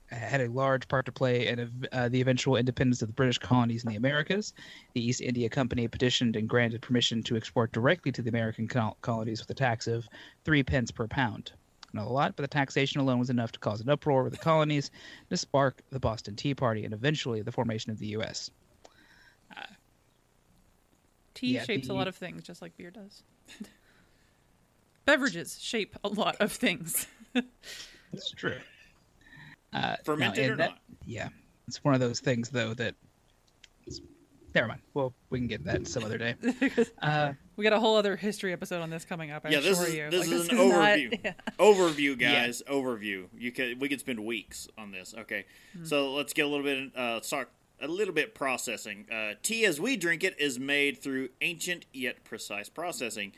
had 0.10 0.42
a 0.42 0.50
large 0.50 0.88
part 0.88 1.06
to 1.06 1.12
play 1.12 1.48
in 1.48 1.88
uh, 1.92 2.10
the 2.10 2.22
eventual 2.22 2.56
independence 2.56 3.02
of 3.02 3.10
the 3.10 3.14
British 3.14 3.38
colonies 3.38 3.84
in 3.84 3.92
the 3.92 3.98
Americas. 3.98 4.54
The 4.94 5.06
East 5.06 5.22
India 5.22 5.50
Company 5.50 5.88
petitioned 5.88 6.36
and 6.36 6.48
granted 6.48 6.82
permission 6.82 7.22
to 7.24 7.36
export 7.36 7.72
directly 7.72 8.12
to 8.14 8.22
the 8.22 8.30
American 8.30 8.68
col- 8.68 8.98
colonies 9.02 9.40
with 9.40 9.50
a 9.50 9.54
tax 9.54 9.88
of 9.88 10.08
three 10.46 10.64
pence 10.64 10.92
per 10.92 11.08
pound. 11.08 11.52
Not 11.94 12.06
a 12.08 12.10
lot, 12.10 12.36
but 12.36 12.44
the 12.44 12.48
taxation 12.48 13.00
alone 13.00 13.18
was 13.20 13.30
enough 13.30 13.52
to 13.54 13.60
cause 13.60 13.80
an 13.82 13.90
uproar 13.90 14.24
with 14.24 14.34
the 14.34 14.40
colonies, 14.40 14.92
to 15.30 15.38
spark 15.38 15.82
the 15.90 16.00
Boston 16.00 16.36
Tea 16.36 16.54
Party, 16.54 16.84
and 16.86 16.94
eventually 16.94 17.42
the 17.42 17.52
formation 17.52 17.92
of 17.92 17.98
the 18.00 18.08
U.S. 18.08 18.52
Tea 21.34 21.54
Yeah, 21.56 21.64
shapes 21.64 21.88
the- 21.88 21.94
a 21.94 21.96
lot 21.96 22.08
of 22.08 22.16
things, 22.16 22.44
just 22.44 22.62
like 22.62 22.76
beer 22.78 22.92
does. 22.92 23.24
Beverages 25.06 25.60
shape 25.62 25.96
a 26.04 26.10
lot 26.10 26.36
of 26.40 26.52
things. 26.52 27.08
That's 27.34 28.32
true. 28.32 28.58
Uh, 29.72 29.96
fermented 30.04 30.44
and 30.44 30.54
or 30.54 30.56
that- 30.58 30.70
not? 30.72 30.80
Yeah, 31.06 31.30
it's 31.68 31.84
one 31.84 31.94
of 31.94 32.00
those 32.00 32.20
things 32.20 32.50
though 32.50 32.74
that. 32.74 32.96
Never 34.56 34.68
mind. 34.68 34.82
Well, 34.96 35.14
we 35.30 35.38
can 35.38 35.48
get 35.48 35.64
that 35.66 35.88
some 35.88 36.04
other 36.04 36.18
day. 36.18 36.36
Uh, 37.02 37.34
we 37.58 37.64
got 37.64 37.74
a 37.74 37.80
whole 37.80 37.98
other 37.98 38.16
history 38.16 38.54
episode 38.54 38.82
on 38.82 38.90
this 38.90 39.04
coming 39.04 39.32
up. 39.32 39.46
I 39.46 39.50
yeah, 39.50 39.60
this 39.60 39.80
assure 39.80 39.88
is 39.90 39.96
you. 39.96 40.10
this 40.12 40.28
Like, 40.28 40.36
is 40.40 40.50
an 40.50 40.56
not- 40.70 40.98
overview. 40.98 41.20
yeah. 41.26 41.34
Overview, 41.60 42.20
guys. 42.20 42.62
Overview. 42.70 43.26
You 43.38 43.52
could 43.52 43.82
we 43.82 43.90
could 43.90 44.00
spend 44.00 44.24
weeks 44.26 44.68
on 44.78 44.92
this. 44.92 45.14
Okay, 45.18 45.46
so 45.84 46.14
let's 46.14 46.34
get 46.34 46.46
a 46.46 46.48
little 46.48 46.64
bit. 46.64 46.92
Uh, 46.98 47.16
let's 47.16 47.30
talk 47.30 47.50
a 47.82 47.88
little 47.88 48.14
bit 48.14 48.34
processing. 48.34 49.06
Uh, 49.12 49.34
tea 49.44 49.66
as 49.66 49.80
we 49.82 49.98
drink 49.98 50.24
it 50.24 50.40
is 50.40 50.58
made 50.60 51.02
through 51.02 51.30
ancient 51.42 51.86
yet 51.94 52.24
precise 52.24 52.70
processing. 52.70 53.34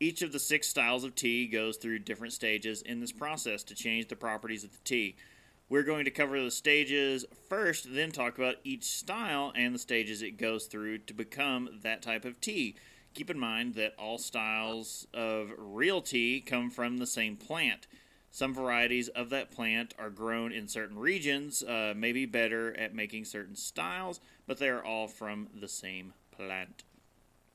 Each 0.00 0.22
of 0.22 0.32
the 0.32 0.40
six 0.40 0.66
styles 0.68 1.04
of 1.04 1.14
tea 1.14 1.46
goes 1.46 1.76
through 1.76 2.00
different 2.00 2.32
stages 2.32 2.82
in 2.82 3.00
this 3.00 3.12
process 3.12 3.62
to 3.64 3.74
change 3.76 4.08
the 4.08 4.16
properties 4.16 4.64
of 4.64 4.72
the 4.72 4.78
tea. 4.84 5.14
We're 5.68 5.84
going 5.84 6.04
to 6.04 6.10
cover 6.10 6.42
the 6.42 6.50
stages 6.50 7.24
first, 7.48 7.94
then 7.94 8.10
talk 8.10 8.36
about 8.36 8.56
each 8.64 8.84
style 8.84 9.52
and 9.54 9.74
the 9.74 9.78
stages 9.78 10.20
it 10.20 10.36
goes 10.36 10.66
through 10.66 10.98
to 10.98 11.14
become 11.14 11.68
that 11.84 12.02
type 12.02 12.24
of 12.24 12.40
tea. 12.40 12.74
Keep 13.14 13.30
in 13.30 13.38
mind 13.38 13.74
that 13.74 13.94
all 13.96 14.18
styles 14.18 15.06
of 15.14 15.52
real 15.56 16.02
tea 16.02 16.40
come 16.40 16.68
from 16.68 16.98
the 16.98 17.06
same 17.06 17.36
plant. 17.36 17.86
Some 18.32 18.52
varieties 18.52 19.06
of 19.06 19.30
that 19.30 19.52
plant 19.52 19.94
are 19.96 20.10
grown 20.10 20.50
in 20.50 20.66
certain 20.66 20.98
regions, 20.98 21.62
uh, 21.62 21.94
may 21.96 22.10
be 22.10 22.26
better 22.26 22.76
at 22.76 22.92
making 22.92 23.26
certain 23.26 23.54
styles, 23.54 24.18
but 24.48 24.58
they 24.58 24.68
are 24.68 24.84
all 24.84 25.06
from 25.06 25.46
the 25.54 25.68
same 25.68 26.14
plant. 26.32 26.82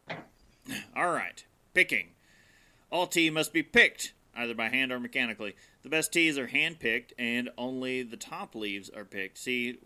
All 0.96 1.12
right, 1.12 1.44
picking. 1.74 2.12
All 2.92 3.08
tea 3.08 3.30
must 3.30 3.52
be 3.52 3.64
picked, 3.64 4.14
either 4.36 4.54
by 4.54 4.70
hand 4.70 4.92
or 4.92 5.00
mechanically. 5.00 5.56
The 5.84 5.90
best 5.90 6.14
teas 6.14 6.38
are 6.38 6.48
hand 6.48 6.80
picked, 6.80 7.14
and 7.18 7.50
only 7.58 8.04
the 8.04 8.18
top 8.18 8.56
leaves 8.56 8.90
are 8.90 9.06
picked. 9.06 9.38
See, 9.38 9.80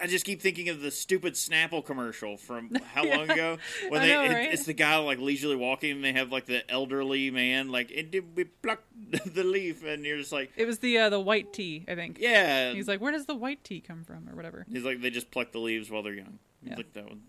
I 0.00 0.06
just 0.06 0.24
keep 0.24 0.40
thinking 0.40 0.68
of 0.68 0.80
the 0.80 0.90
stupid 0.90 1.34
Snapple 1.34 1.84
commercial 1.84 2.36
from 2.36 2.70
how 2.94 3.04
long 3.04 3.30
ago 3.30 3.58
when 3.88 4.02
they 4.02 4.08
know, 4.12 4.22
it- 4.24 4.32
right? 4.32 4.52
it's 4.52 4.64
the 4.64 4.72
guy 4.72 4.96
like 4.98 5.18
leisurely 5.18 5.56
walking, 5.56 5.90
and 5.92 6.04
they 6.04 6.12
have 6.12 6.30
like 6.30 6.46
the 6.46 6.68
elderly 6.70 7.30
man 7.30 7.68
like 7.70 7.90
and 7.90 8.10
did 8.10 8.36
we 8.36 8.44
pluck 8.44 8.82
the 9.26 9.42
leaf, 9.44 9.84
and 9.84 10.04
you're 10.04 10.18
just 10.18 10.32
like, 10.32 10.52
It 10.56 10.66
was 10.66 10.78
the 10.78 10.98
uh, 10.98 11.08
the 11.10 11.18
white 11.20 11.52
tea, 11.52 11.84
I 11.88 11.94
think. 11.94 12.18
yeah. 12.20 12.72
He's 12.72 12.86
like, 12.88 13.00
where 13.00 13.12
does 13.12 13.26
the 13.26 13.34
white 13.34 13.64
tea 13.64 13.80
come 13.80 14.04
from, 14.04 14.28
or 14.28 14.36
whatever? 14.36 14.66
He's 14.70 14.84
like 14.84 15.00
they 15.00 15.10
just 15.10 15.30
pluck 15.30 15.52
the 15.52 15.58
leaves 15.60 15.90
while 15.90 16.02
they're 16.02 16.14
young. 16.14 16.38
Yeah. 16.62 16.76
like 16.76 16.92
that 16.94 17.06
one. 17.06 17.22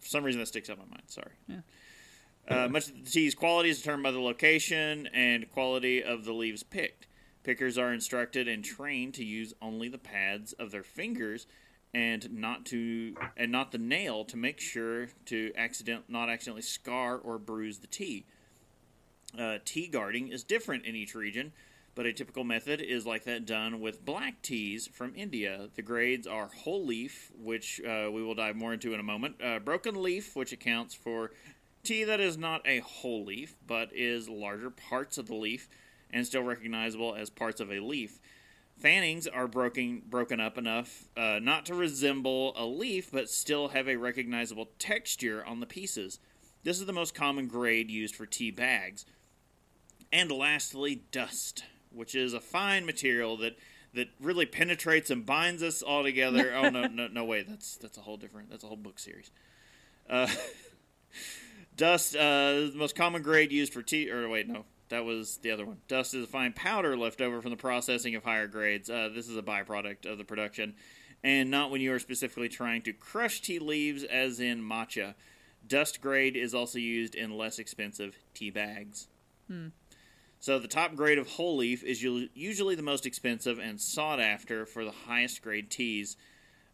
For 0.00 0.08
some 0.08 0.24
reason 0.24 0.40
that 0.40 0.46
sticks 0.46 0.68
out 0.70 0.76
in 0.78 0.82
my 0.84 0.88
mind. 0.96 1.02
Sorry. 1.08 1.32
Yeah. 1.48 1.60
Uh, 2.48 2.68
much 2.68 2.88
of 2.88 3.04
the 3.04 3.10
tea's 3.10 3.34
quality 3.34 3.70
is 3.70 3.78
determined 3.78 4.04
by 4.04 4.10
the 4.12 4.20
location 4.20 5.08
and 5.12 5.50
quality 5.50 6.02
of 6.02 6.24
the 6.24 6.32
leaves 6.32 6.62
picked. 6.62 7.08
Pickers 7.42 7.76
are 7.76 7.92
instructed 7.92 8.46
and 8.46 8.64
trained 8.64 9.14
to 9.14 9.24
use 9.24 9.52
only 9.60 9.88
the 9.88 9.98
pads 9.98 10.52
of 10.52 10.70
their 10.70 10.82
fingers 10.84 11.46
and 11.96 12.30
not 12.30 12.66
to 12.66 13.16
and 13.38 13.50
not 13.50 13.72
the 13.72 13.78
nail 13.78 14.22
to 14.22 14.36
make 14.36 14.60
sure 14.60 15.08
to 15.24 15.50
accident 15.56 16.04
not 16.08 16.28
accidentally 16.28 16.60
scar 16.60 17.16
or 17.16 17.38
bruise 17.38 17.78
the 17.78 17.86
tea. 17.86 18.26
Uh, 19.36 19.56
tea 19.64 19.88
guarding 19.88 20.28
is 20.28 20.44
different 20.44 20.84
in 20.84 20.94
each 20.94 21.14
region, 21.14 21.52
but 21.94 22.04
a 22.04 22.12
typical 22.12 22.44
method 22.44 22.82
is 22.82 23.06
like 23.06 23.24
that 23.24 23.46
done 23.46 23.80
with 23.80 24.04
black 24.04 24.42
teas 24.42 24.86
from 24.86 25.14
India. 25.16 25.70
The 25.74 25.80
grades 25.80 26.26
are 26.26 26.48
whole 26.48 26.84
leaf, 26.84 27.32
which 27.42 27.80
uh, 27.80 28.10
we 28.12 28.22
will 28.22 28.34
dive 28.34 28.56
more 28.56 28.74
into 28.74 28.92
in 28.92 29.00
a 29.00 29.02
moment, 29.02 29.36
uh, 29.42 29.58
broken 29.58 30.02
leaf, 30.02 30.36
which 30.36 30.52
accounts 30.52 30.94
for 30.94 31.30
tea 31.82 32.04
that 32.04 32.20
is 32.20 32.36
not 32.36 32.60
a 32.66 32.80
whole 32.80 33.24
leaf, 33.24 33.56
but 33.66 33.88
is 33.94 34.28
larger 34.28 34.68
parts 34.68 35.16
of 35.16 35.28
the 35.28 35.34
leaf 35.34 35.66
and 36.10 36.26
still 36.26 36.42
recognizable 36.42 37.14
as 37.14 37.30
parts 37.30 37.60
of 37.60 37.72
a 37.72 37.80
leaf. 37.80 38.20
Fannings 38.78 39.26
are 39.26 39.48
broken 39.48 40.02
broken 40.06 40.38
up 40.38 40.58
enough 40.58 41.08
uh, 41.16 41.38
not 41.40 41.64
to 41.66 41.74
resemble 41.74 42.52
a 42.56 42.66
leaf, 42.66 43.10
but 43.10 43.30
still 43.30 43.68
have 43.68 43.88
a 43.88 43.96
recognizable 43.96 44.68
texture 44.78 45.42
on 45.44 45.60
the 45.60 45.66
pieces. 45.66 46.18
This 46.62 46.78
is 46.78 46.86
the 46.86 46.92
most 46.92 47.14
common 47.14 47.46
grade 47.48 47.90
used 47.90 48.14
for 48.14 48.26
tea 48.26 48.50
bags. 48.50 49.06
And 50.12 50.30
lastly, 50.30 51.02
dust, 51.10 51.64
which 51.90 52.14
is 52.14 52.34
a 52.34 52.40
fine 52.40 52.84
material 52.84 53.36
that 53.38 53.56
that 53.94 54.08
really 54.20 54.44
penetrates 54.44 55.10
and 55.10 55.24
binds 55.24 55.62
us 55.62 55.80
all 55.80 56.02
together. 56.02 56.52
oh 56.56 56.68
no, 56.68 56.86
no, 56.86 57.08
no 57.08 57.24
way. 57.24 57.42
That's 57.42 57.76
that's 57.76 57.96
a 57.96 58.02
whole 58.02 58.18
different. 58.18 58.50
That's 58.50 58.62
a 58.62 58.66
whole 58.66 58.76
book 58.76 58.98
series. 58.98 59.30
Uh, 60.08 60.28
dust, 61.76 62.14
uh, 62.14 62.20
the 62.20 62.72
most 62.74 62.94
common 62.94 63.22
grade 63.22 63.52
used 63.52 63.72
for 63.72 63.82
tea. 63.82 64.10
Or 64.10 64.28
wait, 64.28 64.48
no, 64.48 64.64
that 64.88 65.04
was 65.04 65.38
the 65.38 65.50
other 65.50 65.64
one. 65.64 65.78
Dust 65.88 66.14
is 66.14 66.24
a 66.24 66.26
fine 66.28 66.52
powder 66.52 66.96
left 66.96 67.20
over 67.20 67.40
from 67.42 67.50
the 67.50 67.56
processing 67.56 68.14
of 68.14 68.24
higher 68.24 68.46
grades. 68.46 68.88
Uh, 68.88 69.08
this 69.14 69.28
is 69.28 69.36
a 69.36 69.42
byproduct 69.42 70.06
of 70.06 70.18
the 70.18 70.24
production, 70.24 70.74
and 71.24 71.50
not 71.50 71.70
when 71.70 71.80
you 71.80 71.92
are 71.92 71.98
specifically 71.98 72.48
trying 72.48 72.82
to 72.82 72.92
crush 72.92 73.40
tea 73.40 73.58
leaves, 73.58 74.04
as 74.04 74.40
in 74.40 74.62
matcha. 74.62 75.14
Dust 75.66 76.00
grade 76.00 76.36
is 76.36 76.54
also 76.54 76.78
used 76.78 77.14
in 77.14 77.36
less 77.36 77.58
expensive 77.58 78.16
tea 78.34 78.50
bags. 78.50 79.08
So 80.38 80.58
the 80.58 80.68
top 80.68 80.94
grade 80.94 81.18
of 81.18 81.26
whole 81.28 81.56
leaf 81.56 81.82
is 81.82 82.02
usually 82.02 82.74
the 82.74 82.82
most 82.82 83.06
expensive 83.06 83.58
and 83.58 83.80
sought 83.80 84.20
after 84.20 84.66
for 84.66 84.84
the 84.84 84.92
highest 84.92 85.42
grade 85.42 85.70
teas. 85.70 86.16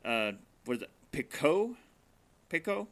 Uh, 0.05 0.33
what 0.65 0.77
is 0.79 0.83
it? 0.83 0.91
Pico? 1.13 1.77
Pico? 2.49 2.89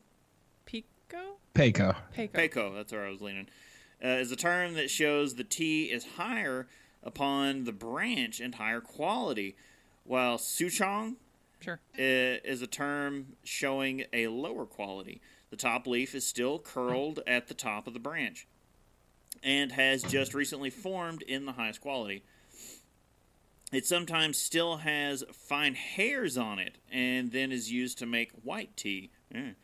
Pico? 0.64 1.36
Payco. 1.54 1.96
Peco. 2.16 2.30
Peco, 2.30 2.74
that's 2.74 2.92
where 2.92 3.04
I 3.04 3.10
was 3.10 3.20
leaning. 3.20 3.48
Uh, 4.02 4.08
is 4.08 4.32
a 4.32 4.36
term 4.36 4.74
that 4.74 4.90
shows 4.90 5.34
the 5.34 5.44
tea 5.44 5.84
is 5.84 6.04
higher 6.16 6.66
upon 7.02 7.64
the 7.64 7.72
branch 7.72 8.40
and 8.40 8.54
higher 8.54 8.80
quality, 8.80 9.56
while 10.04 10.38
Souchong 10.38 11.16
Sure. 11.60 11.78
is 11.98 12.62
a 12.62 12.66
term 12.66 13.36
showing 13.44 14.04
a 14.12 14.28
lower 14.28 14.64
quality. 14.64 15.20
The 15.50 15.56
top 15.56 15.86
leaf 15.86 16.14
is 16.14 16.26
still 16.26 16.58
curled 16.58 17.20
at 17.26 17.48
the 17.48 17.54
top 17.54 17.86
of 17.86 17.92
the 17.92 18.00
branch 18.00 18.46
and 19.42 19.72
has 19.72 20.02
just 20.02 20.32
recently 20.32 20.70
formed 20.70 21.22
in 21.22 21.44
the 21.44 21.52
highest 21.52 21.80
quality. 21.80 22.22
It 23.72 23.86
sometimes 23.86 24.38
still 24.38 24.78
has 24.78 25.22
fine 25.32 25.74
hairs 25.74 26.36
on 26.36 26.58
it 26.58 26.78
and 26.90 27.30
then 27.30 27.52
is 27.52 27.70
used 27.70 27.98
to 27.98 28.06
make 28.06 28.32
white 28.42 28.76
tea. 28.76 29.10
Mm. 29.32 29.54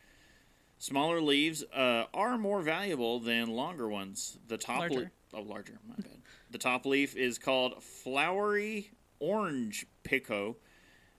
Smaller 0.78 1.20
leaves 1.20 1.64
uh, 1.74 2.04
are 2.12 2.36
more 2.36 2.60
valuable 2.62 3.18
than 3.18 3.48
longer 3.48 3.88
ones. 3.88 4.38
The 4.46 4.58
top 4.58 4.80
Larger. 4.80 4.94
leaf, 4.94 5.08
oh, 5.34 5.42
larger, 5.42 5.78
my 5.88 5.94
bad. 5.96 6.18
The 6.50 6.58
top 6.58 6.84
leaf 6.86 7.16
is 7.16 7.38
called 7.38 7.82
flowery 7.82 8.90
orange 9.18 9.86
pico. 10.02 10.56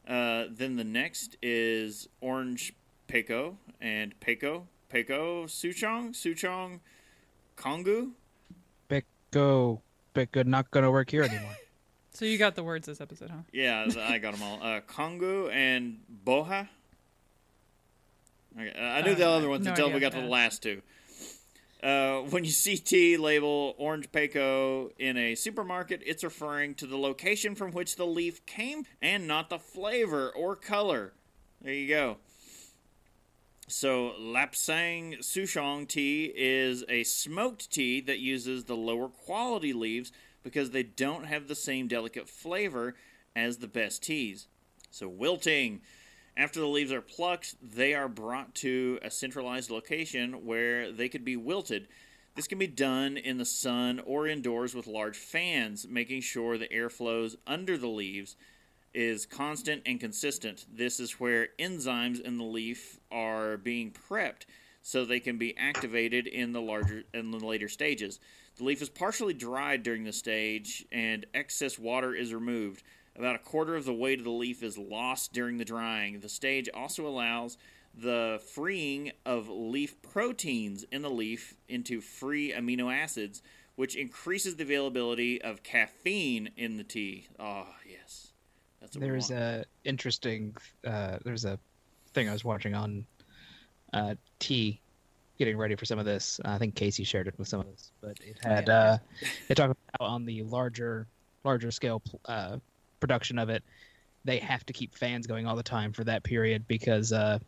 Uh, 0.08 0.46
then 0.50 0.76
the 0.76 0.84
next 0.84 1.38
is 1.42 2.08
orange 2.22 2.74
pico 3.08 3.58
and 3.82 4.18
pico, 4.20 4.68
pico, 4.90 5.46
souchong, 5.46 6.12
souchong, 6.12 6.80
congou. 7.58 8.12
Go, 9.32 9.82
Becca, 10.14 10.44
not 10.46 10.72
gonna 10.72 10.92
work 10.92 11.10
here 11.10 11.24
anymore. 11.24 11.56
So 12.14 12.26
you 12.26 12.40
got 12.40 12.56
the 12.56 12.64
words 12.64 12.88
this 12.88 13.00
episode, 13.00 13.30
huh? 13.30 13.42
Yeah, 13.54 13.86
I 14.00 14.18
got 14.18 14.34
them 14.34 14.42
all. 14.42 14.58
Uh, 14.60 14.82
congou 14.82 15.52
and 15.52 16.00
bohea. 16.10 16.68
Okay, 18.58 18.74
uh, 18.78 18.82
I 18.82 19.02
knew 19.02 19.16
the 19.16 19.28
Uh, 19.28 19.32
other 19.32 19.50
ones 19.50 19.66
no 19.66 19.72
until 19.72 19.92
we 19.92 20.00
got 20.00 20.14
to 20.14 20.22
the 20.22 20.28
last 20.28 20.64
two. 20.64 20.82
Uh, 21.84 22.22
when 22.22 22.44
you 22.44 22.50
see 22.50 22.76
tea 22.78 23.18
label 23.18 23.76
orange 23.78 24.12
Paco 24.12 24.92
in 24.98 25.16
a 25.16 25.36
supermarket, 25.36 26.02
it's 26.06 26.24
referring 26.24 26.74
to 26.76 26.88
the 26.88 26.98
location 26.98 27.54
from 27.54 27.72
which 27.72 27.98
the 27.98 28.06
leaf 28.06 28.44
came 28.48 28.86
and 29.00 29.28
not 29.28 29.50
the 29.50 29.60
flavor 29.60 30.32
or 30.32 30.56
color. 30.56 31.14
There 31.62 31.74
you 31.74 31.88
go. 31.88 32.18
So, 33.68 34.14
Lapsang 34.20 35.20
Souchong 35.20 35.88
tea 35.88 36.32
is 36.36 36.84
a 36.88 37.04
smoked 37.04 37.70
tea 37.70 38.00
that 38.02 38.20
uses 38.20 38.64
the 38.64 38.78
lower 38.78 39.10
quality 39.10 39.74
leaves 39.74 40.12
because 40.42 40.72
they 40.72 40.84
don't 40.84 41.26
have 41.26 41.48
the 41.48 41.56
same 41.56 41.88
delicate 41.88 42.30
flavor 42.30 42.96
as 43.36 43.58
the 43.58 43.68
best 43.68 44.02
teas. 44.04 44.48
So, 44.90 45.08
wilting. 45.10 45.82
After 46.38 46.60
the 46.60 46.68
leaves 46.68 46.92
are 46.92 47.02
plucked, 47.02 47.56
they 47.64 47.96
are 47.96 48.08
brought 48.08 48.54
to 48.56 49.00
a 49.02 49.10
centralized 49.10 49.72
location 49.72 50.46
where 50.46 50.92
they 50.92 51.10
could 51.10 51.26
be 51.26 51.36
wilted. 51.36 51.88
This 52.36 52.48
can 52.48 52.60
be 52.60 52.68
done 52.68 53.18
in 53.18 53.40
the 53.40 53.46
sun 53.46 54.00
or 54.06 54.28
indoors 54.28 54.76
with 54.76 54.86
large 54.86 55.18
fans, 55.18 55.88
making 55.90 56.22
sure 56.22 56.60
the 56.60 56.72
air 56.72 56.92
flows 56.92 57.38
under 57.48 57.76
the 57.76 57.88
leaves 57.88 58.36
is 58.94 59.26
constant 59.26 59.82
and 59.88 60.00
consistent. 60.00 60.68
This 60.72 61.00
is 61.00 61.20
where 61.20 61.50
enzymes 61.58 62.22
in 62.22 62.38
the 62.38 62.44
leaf 62.44 63.00
are 63.12 63.58
being 63.58 63.92
prepped 63.92 64.46
so 64.84 65.04
they 65.04 65.20
can 65.20 65.40
be 65.40 65.58
activated 65.58 66.28
in 66.28 66.54
the 66.54 66.62
larger 66.62 67.04
in 67.16 67.32
the 67.32 67.44
later 67.44 67.68
stages. 67.68 68.20
The 68.58 68.64
leaf 68.64 68.82
is 68.84 68.90
partially 68.90 69.34
dried 69.34 69.82
during 69.82 70.04
the 70.04 70.14
stage 70.14 70.86
and 70.92 71.26
excess 71.34 71.80
water 71.80 72.14
is 72.14 72.32
removed. 72.32 72.84
About 73.18 73.36
a 73.36 73.40
quarter 73.40 73.76
of 73.76 73.86
the 73.86 73.94
weight 73.94 74.20
of 74.20 74.26
the 74.26 74.32
leaf 74.32 74.62
is 74.62 74.78
lost 74.78 75.34
during 75.34 75.58
the 75.58 75.66
drying. 75.66 76.20
The 76.20 76.30
stage 76.30 76.70
also 76.72 77.08
allows 77.08 77.58
the 78.00 78.40
freeing 78.54 79.12
of 79.26 79.50
leaf 79.50 80.00
proteins 80.04 80.84
in 80.92 81.02
the 81.02 81.10
leaf 81.10 81.56
into 81.68 82.00
free 82.00 82.54
amino 82.54 82.94
acids, 82.96 83.42
which 83.76 83.96
increases 83.96 84.56
the 84.56 84.64
availability 84.64 85.42
of 85.42 85.64
caffeine 85.64 86.52
in 86.56 86.78
the 86.78 86.84
tea. 86.84 87.28
Oh, 87.40 87.66
yes. 87.90 88.34
That's 88.82 88.96
what 88.96 89.02
There's 89.02 89.32
a 89.32 89.66
interesting. 89.84 90.56
Uh, 90.86 91.18
there's 91.24 91.46
a 91.46 91.58
thing 92.14 92.30
I 92.30 92.34
was 92.34 92.46
watching 92.46 92.76
on 92.76 93.06
uh, 93.94 94.14
tea, 94.38 94.80
getting 95.40 95.58
ready 95.58 95.76
for 95.76 95.86
some 95.86 95.98
of 95.98 96.06
this. 96.06 96.40
I 96.46 96.60
think 96.60 96.76
Casey 96.76 97.04
shared 97.04 97.28
it 97.28 97.34
with 97.40 97.48
some 97.48 97.62
of 97.62 97.68
us, 97.68 97.92
but 98.00 98.20
it 98.24 98.38
had. 98.44 98.68
yeah, 98.68 98.74
uh, 98.74 98.98
It 99.50 99.56
talked 99.56 99.76
about 99.96 100.08
on 100.08 100.26
the 100.26 100.44
larger, 100.44 101.08
larger 101.44 101.72
scale 101.72 102.04
uh, 102.26 102.58
production 103.00 103.38
of 103.40 103.50
it. 103.50 103.64
They 104.26 104.40
have 104.40 104.66
to 104.66 104.74
keep 104.74 104.96
fans 104.96 105.28
going 105.28 105.48
all 105.48 105.56
the 105.56 105.64
time 105.64 105.94
for 105.94 106.04
that 106.04 106.24
period 106.24 106.68
because 106.68 107.14
uh, 107.14 107.40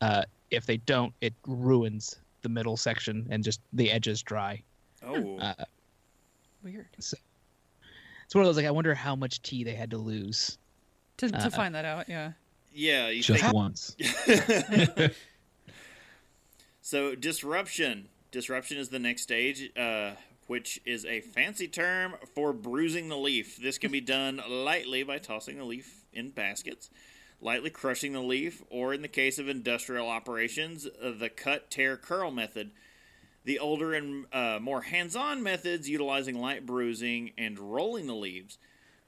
uh, 0.00 0.22
if 0.50 0.66
they 0.66 0.78
don't, 0.78 1.12
it 1.20 1.34
ruins 1.46 2.16
the 2.42 2.48
middle 2.48 2.76
section 2.76 3.26
and 3.30 3.42
just 3.44 3.60
the 3.72 3.90
edges 3.90 4.22
dry. 4.22 4.62
Oh, 5.06 5.38
Uh, 5.38 5.54
Weird. 6.62 6.86
So, 6.98 7.18
it's 8.24 8.34
one 8.34 8.42
of 8.42 8.48
those 8.48 8.56
like 8.56 8.64
I 8.64 8.70
wonder 8.70 8.94
how 8.94 9.14
much 9.14 9.42
tea 9.42 9.64
they 9.64 9.74
had 9.74 9.90
to 9.90 9.98
lose. 9.98 10.56
To, 11.18 11.30
to 11.30 11.36
uh, 11.36 11.50
find 11.50 11.74
that 11.74 11.84
out, 11.84 12.08
yeah. 12.08 12.32
yeah. 12.72 13.08
You 13.10 13.22
Just 13.22 13.42
think 13.42 13.52
once. 13.52 13.94
so? 16.80 17.14
Disruption. 17.14 18.08
Disruption 18.30 18.78
is 18.78 18.88
the 18.88 18.98
next 18.98 19.22
stage, 19.22 19.70
uh, 19.76 20.12
which 20.46 20.80
is 20.84 21.04
a 21.04 21.20
fancy 21.20 21.68
term 21.68 22.14
for 22.34 22.52
bruising 22.52 23.08
the 23.08 23.16
leaf. 23.16 23.56
This 23.60 23.78
can 23.78 23.90
be 23.90 24.00
done 24.02 24.40
lightly 24.48 25.02
by 25.02 25.18
tossing 25.18 25.58
the 25.58 25.64
leaf 25.64 26.04
in 26.12 26.30
baskets, 26.30 26.90
lightly 27.40 27.70
crushing 27.70 28.12
the 28.12 28.20
leaf, 28.20 28.62
or 28.70 28.94
in 28.94 29.02
the 29.02 29.08
case 29.08 29.38
of 29.38 29.48
industrial 29.48 30.08
operations, 30.08 30.84
the 30.84 31.30
cut, 31.34 31.70
tear, 31.70 31.96
curl 31.96 32.30
method. 32.30 32.70
The 33.44 33.58
older 33.58 33.92
and 33.92 34.24
uh, 34.32 34.58
more 34.60 34.80
hands 34.80 35.14
on 35.14 35.42
methods 35.42 35.88
utilizing 35.88 36.40
light 36.40 36.64
bruising 36.64 37.32
and 37.36 37.58
rolling 37.58 38.06
the 38.06 38.14
leaves. 38.14 38.58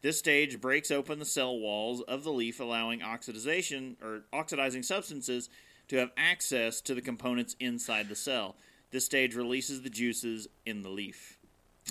This 0.03 0.19
stage 0.19 0.61
breaks 0.61 0.91
open 0.91 1.19
the 1.19 1.25
cell 1.25 1.59
walls 1.59 2.03
of 2.03 2.23
the 2.23 2.33
leaf, 2.33 2.61
allowing 2.61 3.01
oxidization 3.01 3.97
or 4.03 4.25
oxidizing 4.33 4.83
substances 4.83 5.49
to 5.89 5.97
have 5.97 6.11
access 6.17 6.81
to 6.83 6.95
the 6.95 7.01
components 7.01 7.57
inside 7.61 8.09
the 8.09 8.15
cell. 8.15 8.57
This 8.91 9.05
stage 9.05 9.35
releases 9.35 9.83
the 9.83 9.91
juices 9.91 10.49
in 10.65 10.83
the 10.83 10.89
leaf. 10.89 11.39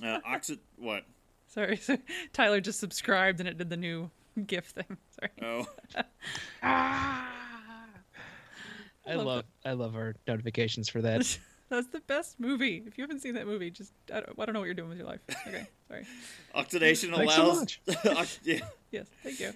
Uh, 0.04 0.20
oxid 0.26 0.60
what? 0.78 1.04
Sorry, 1.48 1.78
so 1.82 1.98
Tyler 2.34 2.60
just 2.62 2.80
subscribed 2.80 3.40
and 3.40 3.48
it 3.50 3.58
did 3.58 3.70
the 3.70 3.78
new 3.78 4.10
GIF 4.48 4.66
thing. 4.66 4.98
Sorry. 5.20 5.32
Oh, 5.42 5.68
I 9.08 9.14
Love 9.14 9.26
love 9.26 9.44
I 9.64 9.72
love 9.74 9.96
our 9.96 10.16
notifications 10.28 10.90
for 10.90 11.02
that. 11.02 11.38
That's 11.70 11.88
the 11.88 12.00
best 12.02 12.40
movie. 12.40 12.84
If 12.86 12.98
you 12.98 13.04
haven't 13.04 13.20
seen 13.22 13.34
that 13.36 13.46
movie, 13.48 13.70
just 13.72 13.92
I 14.14 14.20
don't, 14.22 14.40
I 14.40 14.46
don't 14.46 14.54
know 14.54 14.60
what 14.60 14.66
you're 14.66 14.74
doing 14.76 14.90
with 14.90 14.98
your 14.98 15.08
life. 15.08 15.20
Okay, 15.48 15.68
sorry. 15.88 16.06
oxidation 16.54 17.12
Thanks 17.14 17.36
so 17.36 17.44
allows. 17.46 17.60
much. 17.60 17.82
Ox- 18.06 18.40
yeah. 18.44 18.60
Yes, 18.92 19.08
thank 19.24 19.40
you. 19.40 19.52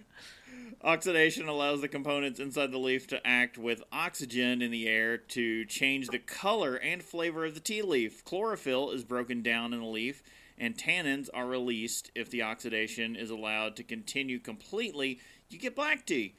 Oxidation 0.82 1.49
allows 1.49 1.82
the 1.82 1.89
components 1.89 2.39
inside 2.39 2.71
the 2.71 2.77
leaf 2.77 3.05
to 3.07 3.25
act 3.27 3.57
with 3.57 3.84
oxygen 3.91 4.61
in 4.61 4.71
the 4.71 4.88
air 4.88 5.17
to 5.17 5.65
change 5.65 6.07
the 6.07 6.19
color 6.19 6.75
and 6.75 7.03
flavor 7.03 7.43
of 7.43 7.53
the 7.53 7.59
tea 7.59 7.82
leaf. 7.82 8.23
Chlorophyll 8.23 8.91
is 8.91 9.03
broken 9.03 9.41
down 9.41 9.73
in 9.73 9.82
the 9.82 9.86
leaf, 9.86 10.23
and 10.57 10.77
tannins 10.77 11.27
are 11.34 11.45
released. 11.45 12.11
If 12.15 12.30
the 12.30 12.43
oxidation 12.43 13.17
is 13.17 13.30
allowed 13.30 13.75
to 13.75 13.84
continue 13.84 14.39
completely, 14.39 15.19
you 15.49 15.59
get 15.59 15.75
black 15.75 16.05
tea. 16.05 16.36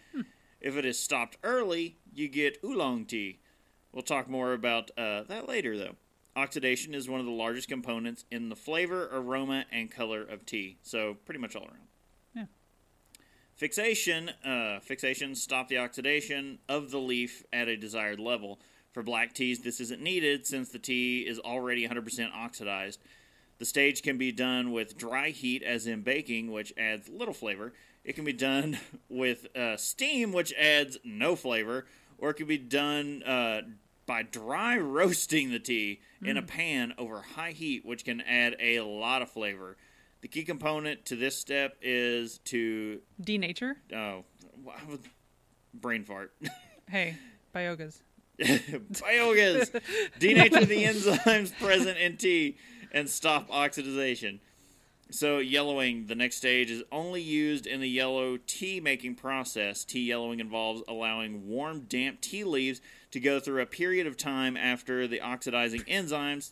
If 0.58 0.74
it 0.74 0.86
is 0.86 0.98
stopped 0.98 1.36
early, 1.44 1.96
you 2.14 2.26
get 2.26 2.58
oolong 2.64 3.04
tea. 3.04 3.40
We'll 3.92 4.02
talk 4.02 4.26
more 4.26 4.54
about 4.54 4.90
uh, 4.96 5.24
that 5.24 5.48
later, 5.48 5.76
though. 5.76 5.96
Oxidation 6.34 6.94
is 6.94 7.10
one 7.10 7.20
of 7.20 7.26
the 7.26 7.32
largest 7.32 7.68
components 7.68 8.24
in 8.30 8.48
the 8.48 8.56
flavor, 8.56 9.10
aroma, 9.12 9.66
and 9.70 9.90
color 9.90 10.22
of 10.22 10.46
tea, 10.46 10.78
so 10.82 11.18
pretty 11.26 11.40
much 11.40 11.54
all 11.54 11.64
around. 11.64 11.88
Fixation, 13.60 14.30
uh, 14.42 14.80
fixation 14.80 15.34
stop 15.34 15.68
the 15.68 15.76
oxidation 15.76 16.60
of 16.66 16.90
the 16.90 16.98
leaf 16.98 17.44
at 17.52 17.68
a 17.68 17.76
desired 17.76 18.18
level. 18.18 18.58
For 18.92 19.02
black 19.02 19.34
teas, 19.34 19.60
this 19.60 19.80
isn't 19.80 20.00
needed 20.00 20.46
since 20.46 20.70
the 20.70 20.78
tea 20.78 21.26
is 21.28 21.38
already 21.38 21.86
100% 21.86 22.32
oxidized. 22.34 23.02
The 23.58 23.66
stage 23.66 24.02
can 24.02 24.16
be 24.16 24.32
done 24.32 24.72
with 24.72 24.96
dry 24.96 25.28
heat, 25.28 25.62
as 25.62 25.86
in 25.86 26.00
baking, 26.00 26.50
which 26.50 26.72
adds 26.78 27.10
little 27.10 27.34
flavor. 27.34 27.74
It 28.02 28.14
can 28.14 28.24
be 28.24 28.32
done 28.32 28.78
with 29.10 29.54
uh, 29.54 29.76
steam, 29.76 30.32
which 30.32 30.54
adds 30.54 30.96
no 31.04 31.36
flavor, 31.36 31.84
or 32.16 32.30
it 32.30 32.38
can 32.38 32.46
be 32.46 32.56
done 32.56 33.22
uh, 33.24 33.60
by 34.06 34.22
dry 34.22 34.78
roasting 34.78 35.50
the 35.50 35.58
tea 35.58 36.00
in 36.24 36.38
a 36.38 36.42
pan 36.42 36.94
over 36.96 37.20
high 37.36 37.52
heat, 37.52 37.84
which 37.84 38.06
can 38.06 38.22
add 38.22 38.56
a 38.58 38.80
lot 38.80 39.20
of 39.20 39.30
flavor. 39.30 39.76
The 40.22 40.28
key 40.28 40.44
component 40.44 41.06
to 41.06 41.16
this 41.16 41.36
step 41.36 41.76
is 41.80 42.38
to 42.46 43.00
Denature. 43.22 43.76
oh, 43.94 44.24
brain 45.74 46.04
fart. 46.04 46.32
Hey, 46.90 47.14
biogas. 47.54 48.00
Biogas 48.40 49.70
denature 50.18 50.66
the 50.66 50.82
enzymes 50.82 51.56
present 51.56 51.98
in 51.98 52.16
tea 52.16 52.56
and 52.90 53.08
stop 53.08 53.48
oxidization. 53.48 54.40
So 55.12 55.38
yellowing, 55.38 56.06
the 56.06 56.16
next 56.16 56.36
stage, 56.36 56.68
is 56.68 56.82
only 56.90 57.22
used 57.22 57.64
in 57.66 57.80
the 57.80 57.88
yellow 57.88 58.38
tea 58.38 58.80
making 58.80 59.14
process. 59.14 59.84
Tea 59.84 60.04
yellowing 60.06 60.40
involves 60.40 60.82
allowing 60.88 61.46
warm, 61.48 61.82
damp 61.82 62.20
tea 62.20 62.42
leaves 62.42 62.80
to 63.12 63.20
go 63.20 63.38
through 63.38 63.62
a 63.62 63.66
period 63.66 64.08
of 64.08 64.16
time 64.16 64.56
after 64.56 65.06
the 65.06 65.20
oxidizing 65.20 65.82
enzymes. 65.82 66.50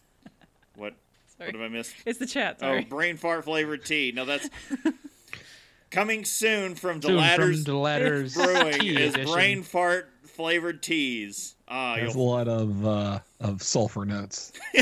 What? 0.76 0.94
Sorry. 1.38 1.48
What 1.52 1.60
have 1.60 1.62
I 1.64 1.68
missed? 1.68 1.94
It's 2.04 2.18
the 2.18 2.26
chat. 2.26 2.58
Oh, 2.60 2.80
brain 2.82 3.16
fart 3.16 3.44
flavored 3.44 3.84
tea. 3.84 4.12
No, 4.14 4.24
that's 4.24 4.48
coming 5.90 6.24
soon 6.24 6.74
from 6.74 7.00
Soon 7.00 7.12
Delatter's 7.12 7.64
from 7.64 7.74
Delatter's 7.74 8.34
Brewing 8.34 8.84
is 8.84 9.14
edition. 9.14 9.32
brain 9.32 9.62
fart 9.62 10.10
flavored 10.24 10.82
teas. 10.82 11.54
Ah, 11.68 11.94
There's 11.96 12.14
a 12.14 12.18
you'll 12.18 12.28
lot 12.28 12.48
of 12.48 12.86
uh, 12.86 13.20
of 13.40 13.62
sulfur 13.62 14.04
notes. 14.04 14.52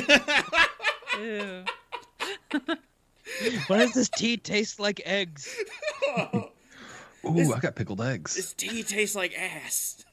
Why 3.67 3.79
does 3.79 3.93
this 3.93 4.09
tea 4.09 4.37
taste 4.37 4.81
like 4.81 5.01
eggs? 5.05 5.55
Ooh, 7.25 7.53
I 7.55 7.59
got 7.61 7.75
pickled 7.75 8.01
eggs. 8.01 8.35
This 8.37 8.53
tea 8.53 8.83
tastes 8.83 9.17
like 9.17 9.35
ass. 9.37 10.05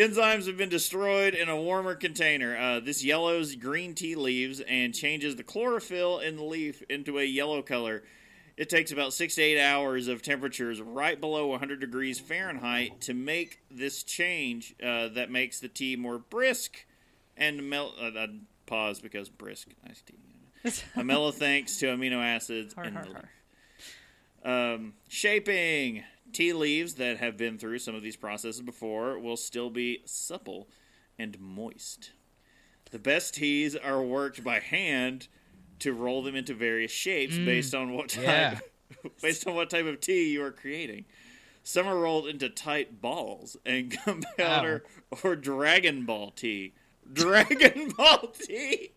Enzymes 0.00 0.46
have 0.46 0.56
been 0.56 0.70
destroyed 0.70 1.34
in 1.34 1.50
a 1.50 1.60
warmer 1.60 1.94
container. 1.94 2.56
Uh, 2.56 2.80
this 2.80 3.04
yellows 3.04 3.54
green 3.54 3.94
tea 3.94 4.14
leaves 4.14 4.60
and 4.60 4.94
changes 4.94 5.36
the 5.36 5.42
chlorophyll 5.42 6.20
in 6.20 6.36
the 6.36 6.42
leaf 6.42 6.82
into 6.88 7.18
a 7.18 7.24
yellow 7.24 7.60
color. 7.60 8.02
It 8.56 8.70
takes 8.70 8.92
about 8.92 9.12
six 9.12 9.34
to 9.34 9.42
eight 9.42 9.60
hours 9.62 10.08
of 10.08 10.22
temperatures 10.22 10.80
right 10.80 11.20
below 11.20 11.48
100 11.48 11.80
degrees 11.80 12.18
Fahrenheit 12.18 13.02
to 13.02 13.12
make 13.12 13.60
this 13.70 14.02
change 14.02 14.74
uh, 14.82 15.08
that 15.08 15.30
makes 15.30 15.60
the 15.60 15.68
tea 15.68 15.96
more 15.96 16.18
brisk 16.18 16.86
and 17.36 17.68
mel- 17.68 17.94
uh, 18.00 18.06
uh, 18.18 18.26
pause 18.64 19.00
because 19.00 19.28
brisk 19.28 19.68
nice 19.86 20.00
tea. 20.00 20.82
a 20.96 21.04
mellow 21.04 21.30
thanks 21.30 21.76
to 21.76 21.86
amino 21.86 22.24
acids 22.24 22.72
Har, 22.72 22.84
in 22.84 22.94
har, 22.94 23.04
the 23.04 23.22
har. 24.44 24.72
um, 24.74 24.94
shaping. 25.08 26.04
Tea 26.32 26.52
leaves 26.52 26.94
that 26.94 27.18
have 27.18 27.36
been 27.36 27.58
through 27.58 27.78
some 27.78 27.94
of 27.94 28.02
these 28.02 28.16
processes 28.16 28.62
before 28.62 29.18
will 29.18 29.36
still 29.36 29.70
be 29.70 30.02
supple 30.04 30.68
and 31.18 31.38
moist. 31.40 32.12
The 32.90 32.98
best 32.98 33.34
teas 33.34 33.76
are 33.76 34.02
worked 34.02 34.42
by 34.42 34.60
hand 34.60 35.28
to 35.80 35.92
roll 35.92 36.22
them 36.22 36.36
into 36.36 36.54
various 36.54 36.92
shapes 36.92 37.36
mm. 37.36 37.44
based 37.44 37.74
on 37.74 37.92
what 37.92 38.10
type 38.10 38.24
yeah. 38.24 38.58
based 39.22 39.46
on 39.46 39.54
what 39.54 39.70
type 39.70 39.86
of 39.86 40.00
tea 40.00 40.32
you 40.32 40.42
are 40.42 40.50
creating. 40.50 41.04
Some 41.62 41.86
are 41.86 41.98
rolled 41.98 42.26
into 42.26 42.48
tight 42.48 43.00
balls 43.00 43.56
and 43.64 43.96
gunpowder 44.04 44.84
or 45.22 45.36
Dragon 45.36 46.04
Ball 46.04 46.30
tea. 46.30 46.74
Dragon 47.12 47.92
Ball 47.96 48.32
tea? 48.32 48.92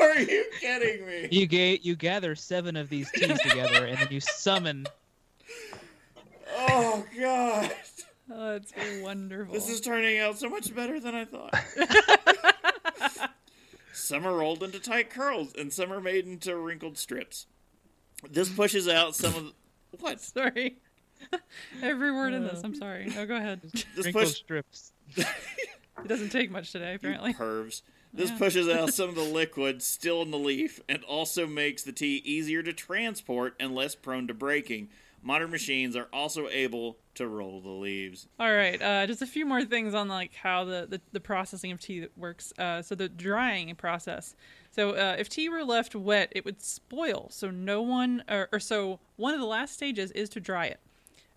Are 0.00 0.18
you 0.18 0.44
kidding 0.60 1.06
me? 1.06 1.28
You 1.30 1.46
ga- 1.46 1.80
you 1.82 1.96
gather 1.96 2.34
seven 2.34 2.76
of 2.76 2.88
these 2.88 3.10
teas 3.12 3.40
together, 3.40 3.86
and 3.86 3.98
then 3.98 4.08
you 4.10 4.20
summon. 4.20 4.86
Oh 6.56 7.04
god. 7.18 7.72
Oh, 8.32 8.52
that's 8.52 8.72
wonderful. 9.02 9.52
This 9.52 9.68
is 9.68 9.80
turning 9.80 10.18
out 10.18 10.38
so 10.38 10.48
much 10.48 10.74
better 10.74 11.00
than 11.00 11.14
I 11.14 11.24
thought. 11.24 11.52
some 13.92 14.26
are 14.26 14.36
rolled 14.36 14.62
into 14.62 14.78
tight 14.78 15.10
curls, 15.10 15.52
and 15.58 15.72
some 15.72 15.92
are 15.92 16.00
made 16.00 16.26
into 16.26 16.56
wrinkled 16.56 16.96
strips. 16.96 17.46
This 18.30 18.48
pushes 18.48 18.86
out 18.86 19.16
some 19.16 19.34
of 19.34 19.44
the, 19.44 19.52
what? 19.98 20.20
sorry. 20.20 20.78
Every 21.82 22.12
word 22.12 22.32
in 22.32 22.44
this. 22.44 22.62
I'm 22.62 22.72
uh, 22.72 22.78
sorry. 22.78 23.12
Oh, 23.18 23.26
go 23.26 23.36
ahead. 23.36 23.62
This 23.62 24.04
wrinkled 24.04 24.24
push 24.24 24.34
strips. 24.36 24.92
It 26.02 26.08
doesn't 26.08 26.30
take 26.30 26.50
much 26.50 26.72
today, 26.72 26.94
apparently. 26.94 27.34
curves. 27.34 27.82
This 28.12 28.30
Yeah. 28.30 28.38
pushes 28.38 28.68
out 28.68 28.94
some 28.94 29.08
of 29.08 29.14
the 29.14 29.22
liquid 29.22 29.82
still 29.82 30.22
in 30.22 30.30
the 30.30 30.38
leaf, 30.38 30.80
and 30.88 31.04
also 31.04 31.46
makes 31.46 31.82
the 31.82 31.92
tea 31.92 32.22
easier 32.24 32.62
to 32.62 32.72
transport 32.72 33.54
and 33.60 33.74
less 33.74 33.94
prone 33.94 34.26
to 34.28 34.34
breaking. 34.34 34.88
Modern 35.22 35.50
machines 35.50 35.96
are 35.96 36.08
also 36.12 36.48
able 36.48 36.96
to 37.14 37.28
roll 37.28 37.60
the 37.60 37.68
leaves. 37.68 38.26
All 38.38 38.52
right, 38.52 38.80
uh, 38.80 39.06
just 39.06 39.20
a 39.20 39.26
few 39.26 39.44
more 39.44 39.64
things 39.64 39.94
on 39.94 40.08
like 40.08 40.34
how 40.34 40.64
the, 40.64 40.86
the, 40.88 41.00
the 41.12 41.20
processing 41.20 41.72
of 41.72 41.80
tea 41.80 42.06
works. 42.16 42.52
Uh, 42.58 42.80
so 42.80 42.94
the 42.94 43.08
drying 43.08 43.74
process. 43.74 44.34
So 44.70 44.90
uh, 44.92 45.16
if 45.18 45.28
tea 45.28 45.48
were 45.48 45.64
left 45.64 45.94
wet, 45.94 46.32
it 46.32 46.44
would 46.44 46.62
spoil. 46.62 47.28
So 47.30 47.50
no 47.50 47.82
one, 47.82 48.24
or, 48.28 48.48
or 48.52 48.60
so 48.60 49.00
one 49.16 49.34
of 49.34 49.40
the 49.40 49.46
last 49.46 49.74
stages 49.74 50.10
is 50.12 50.28
to 50.30 50.40
dry 50.40 50.66
it. 50.66 50.80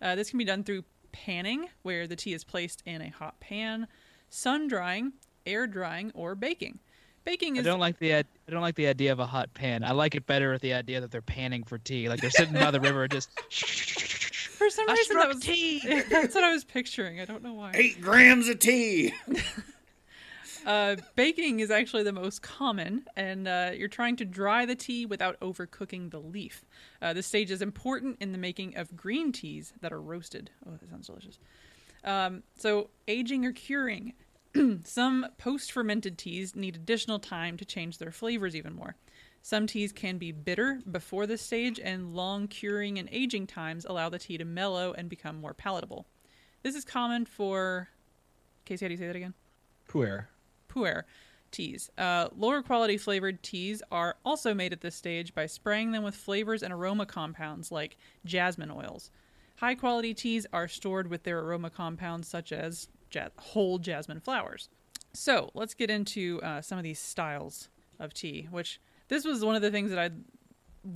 Uh, 0.02 0.16
this 0.16 0.30
can 0.30 0.38
be 0.38 0.46
done 0.46 0.64
through 0.64 0.84
panning, 1.12 1.70
where 1.82 2.08
the 2.08 2.16
tea 2.16 2.34
is 2.34 2.44
placed 2.44 2.84
in 2.86 3.02
a 3.02 3.10
hot 3.10 3.40
pan, 3.40 3.88
sun 4.30 4.68
drying, 4.68 5.14
air 5.46 5.68
drying, 5.68 6.12
or 6.16 6.36
baking. 6.36 6.80
Baking 7.26 7.56
is. 7.56 7.66
I 7.66 7.70
don't 7.70 7.80
like 7.80 8.00
the 8.00 8.16
I 8.16 8.24
don't 8.50 8.62
like 8.62 8.76
the 8.76 8.88
idea 8.88 9.12
of 9.12 9.20
a 9.20 9.26
hot 9.26 9.54
pan. 9.54 9.84
I 9.84 9.92
like 9.92 10.16
it 10.16 10.26
better 10.26 10.52
with 10.52 10.62
the 10.62 10.74
idea 10.74 11.02
that 11.02 11.12
they're 11.12 11.22
panning 11.22 11.64
for 11.64 11.78
tea, 11.78 12.10
like 12.10 12.20
they're 12.20 12.32
sitting 12.32 12.54
by 12.54 12.72
the 12.72 12.82
river 12.82 13.08
just. 13.08 13.30
for 14.64 14.70
some 14.70 14.90
I 14.90 14.94
reason 14.94 15.18
that 15.18 15.28
was 15.28 15.40
tea. 15.40 15.82
that's 16.10 16.36
what 16.36 16.44
I 16.44 16.52
was 16.52 16.64
picturing. 16.64 17.20
I 17.20 17.26
don't 17.26 17.44
know 17.44 17.54
why. 17.54 17.72
Eight 17.74 18.02
grams 18.02 18.48
of 18.48 18.60
tea! 18.60 19.14
Uh, 20.66 20.96
baking 21.18 21.60
is 21.60 21.70
actually 21.70 22.04
the 22.04 22.14
most 22.14 22.42
common, 22.42 23.04
and 23.18 23.50
uh, 23.50 23.72
you're 23.76 23.90
trying 23.90 24.16
to 24.16 24.24
dry 24.24 24.66
the 24.66 24.76
tea 24.76 25.06
without 25.06 25.38
overcooking 25.42 26.10
the 26.10 26.20
leaf. 26.20 26.64
Uh, 27.02 27.12
this 27.12 27.28
stage 27.28 27.52
is 27.52 27.62
important 27.62 28.16
in 28.22 28.32
the 28.32 28.38
making 28.38 28.78
of 28.78 28.96
green 28.96 29.34
teas 29.34 29.74
that 29.82 29.92
are 29.92 30.00
roasted. 30.02 30.50
Oh, 30.66 30.72
that 30.72 30.90
sounds 30.90 31.08
delicious. 31.08 31.38
Um, 32.06 32.44
so, 32.58 32.90
aging 33.10 33.46
or 33.46 33.52
curing. 33.52 34.14
Some 34.84 35.28
post 35.38 35.72
fermented 35.72 36.18
teas 36.18 36.56
need 36.56 36.76
additional 36.76 37.20
time 37.20 37.58
to 37.58 37.66
change 37.66 37.98
their 37.98 38.12
flavors 38.12 38.56
even 38.56 38.74
more. 38.74 38.96
Some 39.42 39.68
teas 39.68 39.92
can 39.92 40.18
be 40.18 40.32
bitter 40.32 40.80
before 40.90 41.28
this 41.28 41.42
stage, 41.42 41.80
and 41.80 42.16
long 42.16 42.48
curing 42.48 42.98
and 42.98 43.10
aging 43.12 43.48
times 43.48 43.86
allow 43.86 44.10
the 44.10 44.20
tea 44.20 44.38
to 44.38 44.46
mellow 44.46 44.94
and 44.94 45.10
become 45.10 45.42
more 45.42 45.54
palatable. 45.54 46.06
This 46.62 46.76
is 46.76 46.86
common 46.86 47.26
for. 47.26 47.90
Casey, 48.66 48.86
how 48.86 48.88
do 48.88 48.94
you 48.94 48.98
say 48.98 49.08
that 49.08 49.16
again? 49.16 49.34
Puer. 49.88 50.30
puer 50.70 51.06
teas. 51.52 51.90
Uh, 51.98 52.30
lower 52.38 52.62
quality 52.62 52.98
flavored 52.98 53.44
teas 53.44 53.84
are 53.92 54.16
also 54.24 54.54
made 54.54 54.72
at 54.72 54.82
this 54.82 54.96
stage 54.96 55.36
by 55.36 55.46
spraying 55.46 55.92
them 55.92 56.04
with 56.04 56.16
flavors 56.16 56.64
and 56.64 56.74
aroma 56.74 57.06
compounds 57.06 57.72
like 57.72 57.98
jasmine 58.26 58.72
oils. 58.72 59.12
High 59.58 59.76
quality 59.76 60.14
teas 60.14 60.48
are 60.52 60.68
stored 60.68 61.10
with 61.10 61.24
their 61.24 61.40
aroma 61.40 61.70
compounds 61.70 62.28
such 62.28 62.52
as 62.52 62.88
ja- 63.14 63.30
whole 63.38 63.78
jasmine 63.80 64.20
flowers. 64.20 64.70
So 65.14 65.52
let's 65.54 65.74
get 65.74 65.90
into 65.90 66.40
uh, 66.42 66.62
some 66.62 66.78
of 66.78 66.84
these 66.84 67.00
styles 67.00 67.70
of 68.00 68.14
tea, 68.14 68.48
which 68.52 68.80
this 69.08 69.26
was 69.26 69.44
one 69.46 69.56
of 69.56 69.62
the 69.62 69.72
things 69.72 69.92
that 69.92 70.00
I 70.00 70.10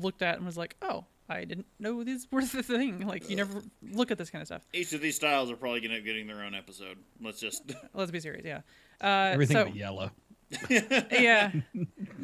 looked 0.01 0.21
at 0.21 0.37
and 0.37 0.45
was 0.45 0.57
like, 0.57 0.75
oh, 0.81 1.05
I 1.29 1.43
didn't 1.43 1.67
know 1.79 2.03
these 2.03 2.27
were 2.31 2.43
the 2.43 2.63
thing. 2.63 2.99
Like, 3.07 3.29
you 3.29 3.35
never 3.35 3.61
look 3.91 4.11
at 4.11 4.17
this 4.17 4.29
kind 4.29 4.41
of 4.41 4.47
stuff. 4.47 4.65
Each 4.73 4.93
of 4.93 5.01
these 5.01 5.15
styles 5.15 5.51
are 5.51 5.55
probably 5.55 5.81
going 5.81 5.91
to 5.91 5.97
be 5.97 6.03
getting 6.03 6.27
their 6.27 6.43
own 6.43 6.55
episode. 6.55 6.97
Let's 7.21 7.39
just. 7.39 7.71
Let's 7.93 8.11
be 8.11 8.19
serious, 8.19 8.45
yeah. 8.45 8.61
Uh, 9.01 9.33
Everything 9.33 9.57
so, 9.57 9.65
but 9.65 9.75
yellow. 9.75 10.11
yeah. 11.11 11.51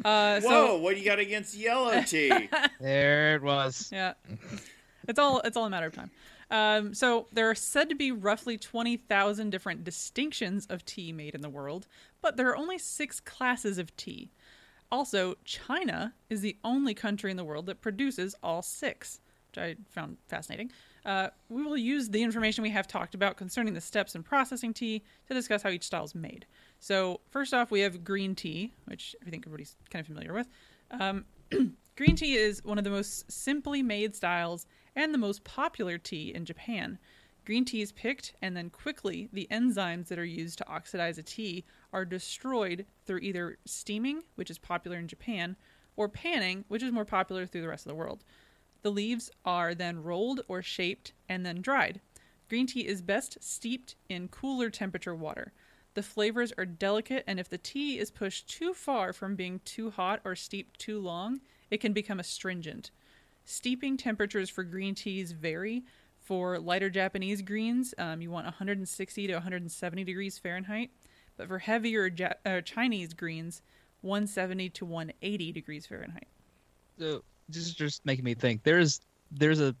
Uh, 0.04 0.40
so, 0.40 0.48
Whoa, 0.48 0.78
what 0.78 0.94
do 0.94 1.00
you 1.00 1.04
got 1.04 1.18
against 1.18 1.54
yellow 1.54 2.02
tea? 2.02 2.48
There 2.80 3.36
it 3.36 3.42
was. 3.42 3.90
Yeah. 3.92 4.14
It's 5.06 5.18
all 5.18 5.40
it's 5.40 5.58
all 5.58 5.66
a 5.66 5.70
matter 5.70 5.86
of 5.86 5.94
time. 5.94 6.10
Um, 6.50 6.94
so 6.94 7.26
there 7.32 7.48
are 7.48 7.54
said 7.54 7.88
to 7.88 7.94
be 7.94 8.12
roughly 8.12 8.56
twenty 8.56 8.96
thousand 8.96 9.50
different 9.50 9.84
distinctions 9.84 10.66
of 10.66 10.84
tea 10.84 11.12
made 11.12 11.34
in 11.34 11.40
the 11.40 11.48
world, 11.48 11.86
but 12.20 12.36
there 12.36 12.48
are 12.48 12.56
only 12.56 12.78
six 12.78 13.20
classes 13.20 13.78
of 13.78 13.96
tea. 13.96 14.30
Also, 14.92 15.34
China 15.44 16.14
is 16.30 16.40
the 16.40 16.56
only 16.62 16.94
country 16.94 17.30
in 17.30 17.36
the 17.36 17.44
world 17.44 17.66
that 17.66 17.80
produces 17.80 18.34
all 18.42 18.62
six, 18.62 19.20
which 19.48 19.58
I 19.58 19.76
found 19.90 20.18
fascinating. 20.28 20.70
Uh, 21.04 21.28
we 21.48 21.62
will 21.62 21.76
use 21.76 22.08
the 22.08 22.22
information 22.22 22.62
we 22.62 22.70
have 22.70 22.86
talked 22.86 23.14
about 23.14 23.36
concerning 23.36 23.74
the 23.74 23.80
steps 23.80 24.14
in 24.14 24.22
processing 24.22 24.72
tea 24.72 25.02
to 25.28 25.34
discuss 25.34 25.62
how 25.62 25.70
each 25.70 25.84
style 25.84 26.04
is 26.04 26.14
made. 26.14 26.46
So, 26.78 27.20
first 27.30 27.52
off, 27.52 27.70
we 27.70 27.80
have 27.80 28.04
green 28.04 28.34
tea, 28.34 28.72
which 28.86 29.16
I 29.26 29.30
think 29.30 29.44
everybody's 29.46 29.76
kind 29.90 30.00
of 30.00 30.06
familiar 30.06 30.32
with. 30.32 30.48
Um, 30.90 31.24
green 31.96 32.16
tea 32.16 32.36
is 32.36 32.64
one 32.64 32.78
of 32.78 32.84
the 32.84 32.90
most 32.90 33.30
simply 33.30 33.82
made 33.82 34.14
styles 34.14 34.66
and 34.96 35.12
the 35.12 35.18
most 35.18 35.44
popular 35.44 35.98
tea 35.98 36.32
in 36.34 36.44
Japan. 36.44 36.98
Green 37.44 37.64
tea 37.64 37.82
is 37.82 37.92
picked, 37.92 38.34
and 38.40 38.56
then 38.56 38.70
quickly 38.70 39.28
the 39.32 39.46
enzymes 39.50 40.08
that 40.08 40.18
are 40.18 40.24
used 40.24 40.58
to 40.58 40.68
oxidize 40.68 41.18
a 41.18 41.22
tea 41.22 41.64
are 41.92 42.04
destroyed 42.04 42.86
through 43.04 43.18
either 43.18 43.58
steaming, 43.66 44.22
which 44.34 44.50
is 44.50 44.58
popular 44.58 44.96
in 44.96 45.08
Japan, 45.08 45.56
or 45.96 46.08
panning, 46.08 46.64
which 46.68 46.82
is 46.82 46.92
more 46.92 47.04
popular 47.04 47.46
through 47.46 47.60
the 47.60 47.68
rest 47.68 47.84
of 47.84 47.90
the 47.90 47.96
world. 47.96 48.24
The 48.82 48.90
leaves 48.90 49.30
are 49.44 49.74
then 49.74 50.02
rolled 50.02 50.40
or 50.48 50.62
shaped 50.62 51.12
and 51.28 51.44
then 51.44 51.60
dried. 51.60 52.00
Green 52.48 52.66
tea 52.66 52.86
is 52.86 53.02
best 53.02 53.38
steeped 53.40 53.94
in 54.08 54.28
cooler 54.28 54.70
temperature 54.70 55.14
water. 55.14 55.52
The 55.94 56.02
flavors 56.02 56.52
are 56.58 56.66
delicate, 56.66 57.24
and 57.26 57.38
if 57.38 57.48
the 57.48 57.58
tea 57.58 57.98
is 57.98 58.10
pushed 58.10 58.48
too 58.48 58.74
far 58.74 59.12
from 59.12 59.36
being 59.36 59.60
too 59.64 59.90
hot 59.90 60.20
or 60.24 60.34
steeped 60.34 60.78
too 60.80 60.98
long, 60.98 61.40
it 61.70 61.78
can 61.78 61.92
become 61.92 62.20
astringent. 62.20 62.90
Steeping 63.44 63.96
temperatures 63.96 64.50
for 64.50 64.64
green 64.64 64.94
teas 64.94 65.32
vary. 65.32 65.84
For 66.20 66.58
lighter 66.58 66.88
Japanese 66.88 67.42
greens, 67.42 67.92
um, 67.98 68.22
you 68.22 68.30
want 68.30 68.46
160 68.46 69.26
to 69.26 69.34
170 69.34 70.04
degrees 70.04 70.38
Fahrenheit. 70.38 70.90
But 71.36 71.48
for 71.48 71.58
heavier 71.58 72.06
ja- 72.06 72.32
uh, 72.46 72.62
Chinese 72.62 73.12
greens, 73.12 73.60
170 74.00 74.70
to 74.70 74.86
180 74.86 75.52
degrees 75.52 75.86
Fahrenheit. 75.86 76.26
So 76.98 77.22
this 77.48 77.66
is 77.66 77.74
just 77.74 78.06
making 78.06 78.24
me 78.24 78.34
think. 78.34 78.62
There's 78.62 79.00
there's 79.30 79.60
a 79.60 79.74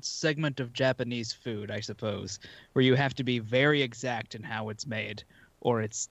segment 0.00 0.60
of 0.60 0.72
Japanese 0.72 1.32
food, 1.32 1.70
I 1.70 1.80
suppose, 1.80 2.38
where 2.72 2.84
you 2.84 2.94
have 2.94 3.14
to 3.14 3.24
be 3.24 3.38
very 3.38 3.82
exact 3.82 4.34
in 4.34 4.42
how 4.42 4.68
it's 4.70 4.86
made, 4.86 5.22
or 5.60 5.82
it's 5.82 6.08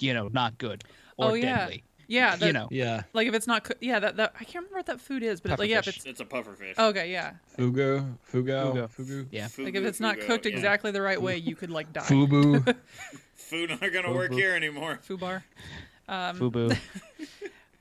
you 0.00 0.14
know 0.14 0.28
not 0.28 0.56
good 0.58 0.84
or 1.16 1.32
oh 1.32 1.34
yeah, 1.34 1.58
deadly. 1.58 1.84
Yeah. 2.08 2.34
That, 2.34 2.46
you 2.46 2.52
know, 2.52 2.66
Yeah. 2.72 3.04
like 3.12 3.28
if 3.28 3.34
it's 3.34 3.46
not, 3.46 3.62
coo- 3.64 3.74
yeah. 3.80 4.00
That, 4.00 4.16
that 4.16 4.34
I 4.34 4.44
can't 4.44 4.64
remember 4.64 4.78
what 4.78 4.86
that 4.86 5.00
food 5.00 5.22
is, 5.22 5.40
but 5.40 5.56
like 5.58 5.70
yeah, 5.70 5.78
if 5.78 5.86
it's 5.86 6.04
it's 6.04 6.20
a 6.20 6.24
pufferfish. 6.24 6.76
okay, 6.76 7.12
yeah. 7.12 7.34
Fugu. 7.56 8.16
Fugo. 8.32 8.74
Fugo. 8.74 8.88
Fugu. 8.90 9.26
yeah. 9.30 9.48
Like 9.58 9.76
if 9.76 9.84
it's 9.84 10.00
not 10.00 10.16
fugo, 10.16 10.26
cooked 10.26 10.46
yeah. 10.46 10.52
exactly 10.52 10.90
the 10.90 11.02
right 11.02 11.22
way, 11.22 11.36
you 11.36 11.54
could 11.54 11.70
like 11.70 11.92
die. 11.92 12.00
Fubu. 12.00 12.74
Food 13.34 13.70
not 13.70 13.80
going 13.80 14.04
to 14.04 14.12
work 14.12 14.32
here 14.32 14.54
anymore. 14.54 14.98
Fubar. 15.08 15.42
Um, 16.08 16.36
Fubu. 16.38 16.76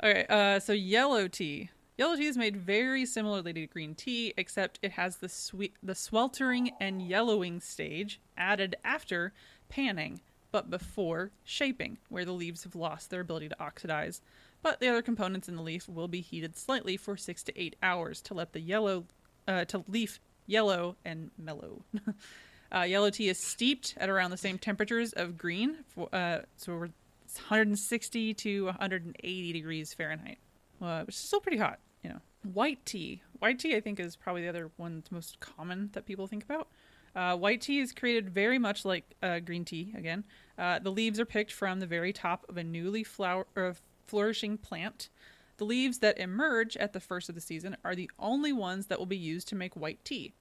Okay, 0.03 0.25
uh, 0.29 0.59
so 0.59 0.73
yellow 0.73 1.27
tea. 1.27 1.71
Yellow 1.97 2.15
tea 2.15 2.27
is 2.27 2.37
made 2.37 2.55
very 2.55 3.03
similarly 3.03 3.51
to 3.53 3.65
green 3.65 3.95
tea, 3.95 4.31
except 4.37 4.77
it 4.83 4.91
has 4.91 5.17
the 5.17 5.27
sweet, 5.27 5.73
the 5.81 5.95
sweltering 5.95 6.69
and 6.79 7.01
yellowing 7.01 7.59
stage 7.59 8.19
added 8.37 8.75
after 8.83 9.33
panning. 9.69 10.21
But 10.51 10.69
before 10.69 11.31
shaping, 11.43 11.97
where 12.09 12.25
the 12.25 12.31
leaves 12.31 12.63
have 12.63 12.75
lost 12.75 13.09
their 13.09 13.21
ability 13.21 13.49
to 13.49 13.59
oxidize. 13.61 14.21
But 14.61 14.79
the 14.79 14.87
other 14.87 15.01
components 15.01 15.47
in 15.47 15.55
the 15.55 15.61
leaf 15.61 15.87
will 15.87 16.07
be 16.07 16.21
heated 16.21 16.57
slightly 16.57 16.97
for 16.97 17.15
six 17.17 17.43
to 17.43 17.59
eight 17.59 17.75
hours 17.83 18.21
to 18.23 18.33
let 18.33 18.53
the 18.53 18.59
yellow, 18.59 19.05
uh, 19.47 19.65
to 19.65 19.83
leaf 19.87 20.19
yellow 20.45 20.95
and 21.05 21.31
mellow. 21.37 21.83
uh, 22.75 22.81
yellow 22.81 23.09
tea 23.09 23.29
is 23.29 23.37
steeped 23.37 23.93
at 23.97 24.09
around 24.09 24.31
the 24.31 24.37
same 24.37 24.57
temperatures 24.57 25.13
of 25.13 25.37
green, 25.37 25.83
for, 25.87 26.09
uh, 26.13 26.39
so 26.55 26.75
we're 26.75 26.89
it's 27.27 27.39
160 27.39 28.33
to 28.35 28.65
180 28.65 29.53
degrees 29.53 29.93
Fahrenheit, 29.93 30.37
uh, 30.81 31.03
which 31.03 31.15
is 31.15 31.19
still 31.21 31.41
pretty 31.41 31.57
hot, 31.57 31.79
you 32.01 32.09
know. 32.09 32.19
White 32.53 32.85
tea. 32.85 33.21
White 33.39 33.59
tea, 33.59 33.75
I 33.75 33.81
think, 33.81 33.99
is 33.99 34.15
probably 34.15 34.43
the 34.43 34.47
other 34.47 34.71
one 34.77 34.95
that's 34.95 35.11
most 35.11 35.39
common 35.41 35.89
that 35.91 36.05
people 36.05 36.27
think 36.27 36.45
about. 36.45 36.69
Uh, 37.17 37.35
white 37.35 37.61
tea 37.61 37.79
is 37.79 37.93
created 37.93 38.29
very 38.29 38.59
much 38.59 38.85
like 38.85 39.15
uh, 39.23 39.39
green 39.39 39.65
tea. 39.65 39.91
Again, 39.97 40.23
uh, 40.55 40.77
the 40.77 40.91
leaves 40.91 41.19
are 41.19 41.25
picked 41.25 41.51
from 41.51 41.79
the 41.79 41.87
very 41.87 42.13
top 42.13 42.45
of 42.47 42.57
a 42.57 42.63
newly 42.63 43.03
flower 43.03 43.47
flourishing 44.05 44.59
plant. 44.59 45.09
The 45.57 45.65
leaves 45.65 45.97
that 45.99 46.19
emerge 46.19 46.77
at 46.77 46.93
the 46.93 46.99
first 46.99 47.27
of 47.27 47.33
the 47.33 47.41
season 47.41 47.75
are 47.83 47.95
the 47.95 48.11
only 48.19 48.53
ones 48.53 48.85
that 48.85 48.99
will 48.99 49.07
be 49.07 49.17
used 49.17 49.47
to 49.47 49.55
make 49.55 49.75
white 49.75 50.05
tea. 50.05 50.35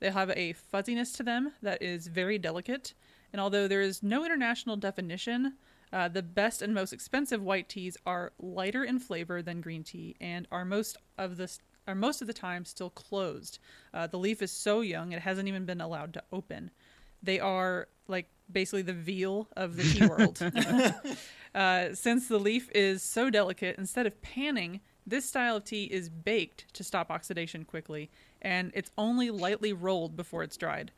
They 0.00 0.10
have 0.10 0.30
a 0.30 0.54
fuzziness 0.54 1.12
to 1.12 1.22
them 1.22 1.52
that 1.62 1.80
is 1.80 2.08
very 2.08 2.38
delicate, 2.38 2.92
and 3.32 3.40
although 3.40 3.68
there 3.68 3.80
is 3.80 4.02
no 4.02 4.24
international 4.24 4.76
definition, 4.76 5.54
uh, 5.92 6.08
the 6.08 6.24
best 6.24 6.60
and 6.60 6.74
most 6.74 6.92
expensive 6.92 7.40
white 7.40 7.68
teas 7.68 7.96
are 8.04 8.32
lighter 8.40 8.82
in 8.82 8.98
flavor 8.98 9.42
than 9.42 9.60
green 9.60 9.84
tea 9.84 10.16
and 10.20 10.48
are 10.50 10.64
most 10.64 10.96
of 11.16 11.36
the 11.36 11.48
are 11.86 11.94
most 11.94 12.20
of 12.20 12.26
the 12.26 12.34
time 12.34 12.64
still 12.64 12.90
closed. 12.90 13.58
Uh, 13.94 14.06
the 14.06 14.18
leaf 14.18 14.42
is 14.42 14.50
so 14.50 14.80
young 14.80 15.12
it 15.12 15.20
hasn't 15.22 15.48
even 15.48 15.64
been 15.64 15.80
allowed 15.80 16.12
to 16.14 16.22
open. 16.32 16.70
They 17.22 17.40
are 17.40 17.88
like 18.08 18.28
basically 18.50 18.82
the 18.82 18.92
veal 18.92 19.48
of 19.56 19.76
the 19.76 19.82
tea 19.82 20.06
world. 20.06 20.40
uh, 21.54 21.94
since 21.94 22.28
the 22.28 22.38
leaf 22.38 22.70
is 22.74 23.02
so 23.02 23.30
delicate, 23.30 23.76
instead 23.78 24.06
of 24.06 24.20
panning, 24.22 24.80
this 25.06 25.24
style 25.24 25.56
of 25.56 25.64
tea 25.64 25.84
is 25.84 26.08
baked 26.08 26.72
to 26.74 26.84
stop 26.84 27.10
oxidation 27.10 27.64
quickly, 27.64 28.10
and 28.42 28.72
it's 28.74 28.90
only 28.98 29.30
lightly 29.30 29.72
rolled 29.72 30.16
before 30.16 30.42
it's 30.42 30.56
dried. 30.56 30.90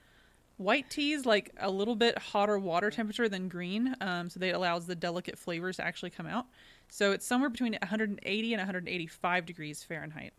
White 0.57 0.91
teas 0.91 1.25
like 1.25 1.53
a 1.61 1.71
little 1.71 1.95
bit 1.95 2.19
hotter 2.19 2.59
water 2.59 2.91
temperature 2.91 3.29
than 3.29 3.49
green, 3.49 3.95
um, 4.01 4.29
so 4.29 4.41
that 4.41 4.55
allows 4.55 4.87
the 4.87 4.97
delicate 4.97 5.39
flavors 5.39 5.77
to 5.77 5.85
actually 5.85 6.11
come 6.11 6.27
out. 6.27 6.47
So 6.89 7.13
it's 7.13 7.27
somewhere 7.27 7.51
between 7.51 7.75
180 7.75 8.53
and 8.55 8.61
185 8.61 9.47
degrees 9.47 9.85
Fahrenheit. 9.85 10.33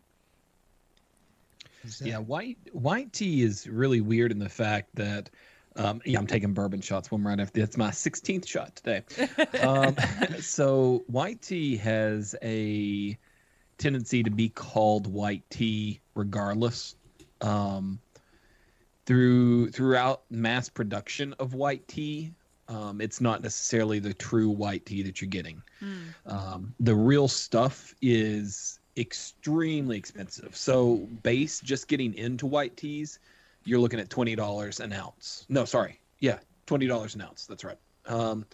Yeah, 2.00 2.18
white 2.18 2.58
white 2.72 3.12
tea 3.12 3.42
is 3.42 3.66
really 3.66 4.00
weird 4.00 4.32
in 4.32 4.38
the 4.38 4.48
fact 4.48 4.94
that 4.94 5.30
um, 5.76 6.00
yeah, 6.04 6.18
I'm 6.18 6.26
taking 6.26 6.52
bourbon 6.52 6.80
shots 6.80 7.10
one 7.10 7.22
right 7.22 7.38
after. 7.38 7.60
It's 7.60 7.76
my 7.76 7.90
16th 7.90 8.46
shot 8.46 8.76
today. 8.76 9.02
Um, 9.62 9.96
so 10.40 11.04
white 11.06 11.42
tea 11.42 11.76
has 11.76 12.34
a 12.42 13.16
tendency 13.78 14.22
to 14.22 14.30
be 14.30 14.48
called 14.48 15.06
white 15.06 15.42
tea 15.50 16.00
regardless. 16.14 16.96
Um, 17.40 18.00
through 19.06 19.70
throughout 19.70 20.22
mass 20.30 20.68
production 20.68 21.34
of 21.38 21.54
white 21.54 21.86
tea, 21.88 22.32
um, 22.68 23.00
it's 23.00 23.20
not 23.20 23.42
necessarily 23.42 23.98
the 23.98 24.14
true 24.14 24.50
white 24.50 24.86
tea 24.86 25.02
that 25.02 25.20
you're 25.20 25.30
getting. 25.30 25.62
Um, 26.26 26.74
the 26.80 26.94
real 26.94 27.26
stuff 27.28 27.94
is 28.02 28.79
extremely 29.00 29.96
expensive. 29.96 30.54
So 30.56 30.96
base 31.22 31.60
just 31.60 31.88
getting 31.88 32.14
into 32.14 32.46
white 32.46 32.76
teas, 32.76 33.18
you're 33.64 33.80
looking 33.80 34.00
at 34.00 34.10
twenty 34.10 34.34
dollars 34.36 34.80
an 34.80 34.92
ounce. 34.92 35.46
No, 35.48 35.64
sorry, 35.64 36.00
yeah, 36.20 36.38
twenty 36.66 36.86
dollars 36.86 37.14
an 37.14 37.22
ounce. 37.22 37.46
That's 37.46 37.64
right. 37.64 37.78
Um, 38.06 38.44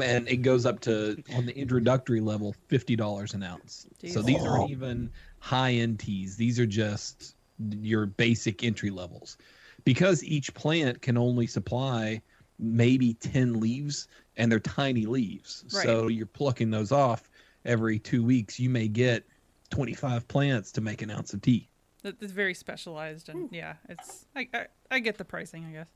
and 0.00 0.28
it 0.28 0.38
goes 0.38 0.64
up 0.64 0.80
to 0.80 1.22
on 1.34 1.46
the 1.46 1.56
introductory 1.56 2.20
level 2.20 2.54
fifty 2.68 2.96
dollars 2.96 3.34
an 3.34 3.42
ounce. 3.42 3.86
So 4.06 4.22
these 4.22 4.44
aren't 4.44 4.70
even 4.70 5.10
high 5.40 5.72
end 5.72 5.98
teas. 5.98 6.36
These 6.36 6.58
are 6.60 6.66
just 6.66 7.34
your 7.80 8.06
basic 8.06 8.64
entry 8.64 8.90
levels. 8.90 9.36
Because 9.84 10.22
each 10.22 10.54
plant 10.54 11.02
can 11.02 11.16
only 11.16 11.46
supply 11.46 12.22
maybe 12.58 13.14
10 13.14 13.58
leaves 13.58 14.06
and 14.36 14.50
they're 14.50 14.60
tiny 14.60 15.06
leaves. 15.06 15.64
Right. 15.74 15.84
So 15.84 16.08
you're 16.08 16.26
plucking 16.26 16.70
those 16.70 16.92
off 16.92 17.28
every 17.64 17.98
two 17.98 18.22
weeks. 18.22 18.60
You 18.60 18.70
may 18.70 18.88
get 18.88 19.24
25 19.72 20.28
plants 20.28 20.70
to 20.72 20.80
make 20.80 21.02
an 21.02 21.10
ounce 21.10 21.32
of 21.34 21.42
tea. 21.42 21.68
That- 22.02 22.16
It's 22.20 22.32
very 22.32 22.54
specialized, 22.54 23.28
and 23.28 23.48
yeah, 23.50 23.74
it's 23.88 24.26
I, 24.36 24.48
I 24.54 24.66
I 24.90 24.98
get 25.00 25.18
the 25.18 25.24
pricing, 25.24 25.64
I 25.64 25.72
guess. 25.72 25.88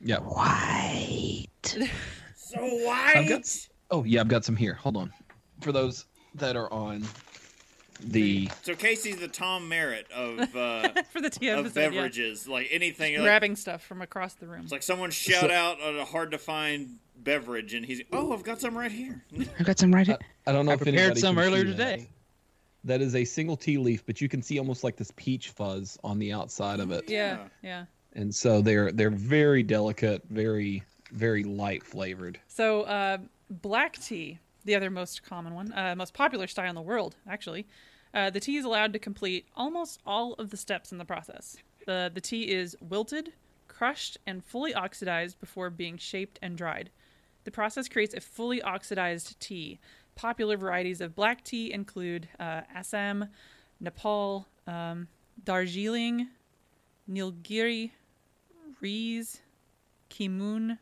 Yeah. 0.00 0.18
White. 0.18 1.46
so 2.36 2.58
white. 2.60 3.12
I've 3.16 3.28
got, 3.28 3.68
oh, 3.90 4.04
yeah, 4.04 4.20
I've 4.20 4.28
got 4.28 4.44
some 4.44 4.56
here. 4.56 4.74
Hold 4.74 4.96
on. 4.96 5.12
For 5.60 5.70
those 5.72 6.06
that 6.34 6.56
are 6.56 6.70
on 6.72 7.04
the. 8.00 8.48
So 8.62 8.74
Casey's 8.74 9.16
the 9.16 9.28
Tom 9.28 9.68
Merritt 9.68 10.10
of 10.12 10.54
uh, 10.56 10.88
For 11.10 11.20
the 11.20 11.30
tea 11.30 11.48
of 11.50 11.60
episode, 11.66 11.80
yeah. 11.80 11.88
beverages. 11.90 12.48
Like 12.48 12.68
anything, 12.70 13.14
like, 13.14 13.22
grabbing 13.22 13.54
stuff 13.56 13.82
from 13.84 14.02
across 14.02 14.34
the 14.34 14.46
room. 14.46 14.62
it's 14.62 14.72
like 14.72 14.82
someone 14.82 15.10
shout 15.10 15.50
out 15.50 15.78
a 15.80 16.04
hard 16.04 16.32
to 16.32 16.38
find 16.38 16.96
beverage, 17.16 17.72
and 17.74 17.86
he's 17.86 18.02
oh, 18.12 18.32
I've 18.32 18.42
got 18.42 18.60
some 18.60 18.76
right 18.76 18.92
here. 18.92 19.24
I've 19.58 19.64
got 19.66 19.78
some 19.78 19.94
right 19.94 20.06
here. 20.06 20.18
I 20.46 20.52
don't 20.52 20.66
know 20.66 20.72
I 20.72 20.74
if 20.74 20.80
prepared 20.80 20.98
anybody 20.98 21.20
some 21.20 21.38
earlier 21.38 21.62
see 21.64 21.72
that. 21.74 21.96
today. 21.98 22.08
That 22.84 23.00
is 23.00 23.14
a 23.14 23.24
single 23.24 23.56
tea 23.56 23.78
leaf, 23.78 24.04
but 24.04 24.20
you 24.20 24.28
can 24.28 24.42
see 24.42 24.58
almost 24.58 24.84
like 24.84 24.96
this 24.96 25.12
peach 25.16 25.50
fuzz 25.50 25.98
on 26.04 26.18
the 26.18 26.32
outside 26.32 26.80
of 26.80 26.90
it. 26.90 27.08
yeah, 27.08 27.38
yeah. 27.62 27.86
and 28.14 28.34
so 28.34 28.60
they're 28.60 28.92
they're 28.92 29.10
very 29.10 29.62
delicate, 29.62 30.22
very 30.28 30.82
very 31.10 31.44
light 31.44 31.82
flavored. 31.82 32.38
So, 32.48 32.82
uh, 32.82 33.18
black 33.48 33.94
tea, 33.94 34.38
the 34.64 34.74
other 34.74 34.90
most 34.90 35.22
common 35.22 35.54
one, 35.54 35.72
uh, 35.72 35.94
most 35.96 36.12
popular 36.12 36.46
style 36.46 36.68
in 36.68 36.74
the 36.74 36.82
world, 36.82 37.16
actually. 37.28 37.66
Uh, 38.12 38.30
the 38.30 38.40
tea 38.40 38.56
is 38.56 38.64
allowed 38.64 38.92
to 38.92 38.98
complete 38.98 39.46
almost 39.56 40.00
all 40.06 40.34
of 40.34 40.50
the 40.50 40.56
steps 40.56 40.92
in 40.92 40.98
the 40.98 41.04
process. 41.04 41.56
The, 41.86 42.10
the 42.14 42.20
tea 42.20 42.50
is 42.50 42.76
wilted, 42.80 43.32
crushed, 43.66 44.18
and 44.26 44.44
fully 44.44 44.72
oxidized 44.72 45.40
before 45.40 45.68
being 45.70 45.98
shaped 45.98 46.38
and 46.40 46.56
dried. 46.56 46.90
The 47.42 47.50
process 47.50 47.88
creates 47.88 48.14
a 48.14 48.20
fully 48.20 48.62
oxidized 48.62 49.38
tea. 49.40 49.80
Popular 50.14 50.56
varieties 50.56 51.00
of 51.00 51.14
black 51.14 51.42
tea 51.44 51.72
include 51.72 52.28
uh, 52.38 52.62
Assam, 52.74 53.26
Nepal, 53.80 54.46
um, 54.66 55.08
Darjeeling, 55.44 56.28
Nilgiri, 57.10 57.90
Rees, 58.80 59.40
Keemun, 60.10 60.78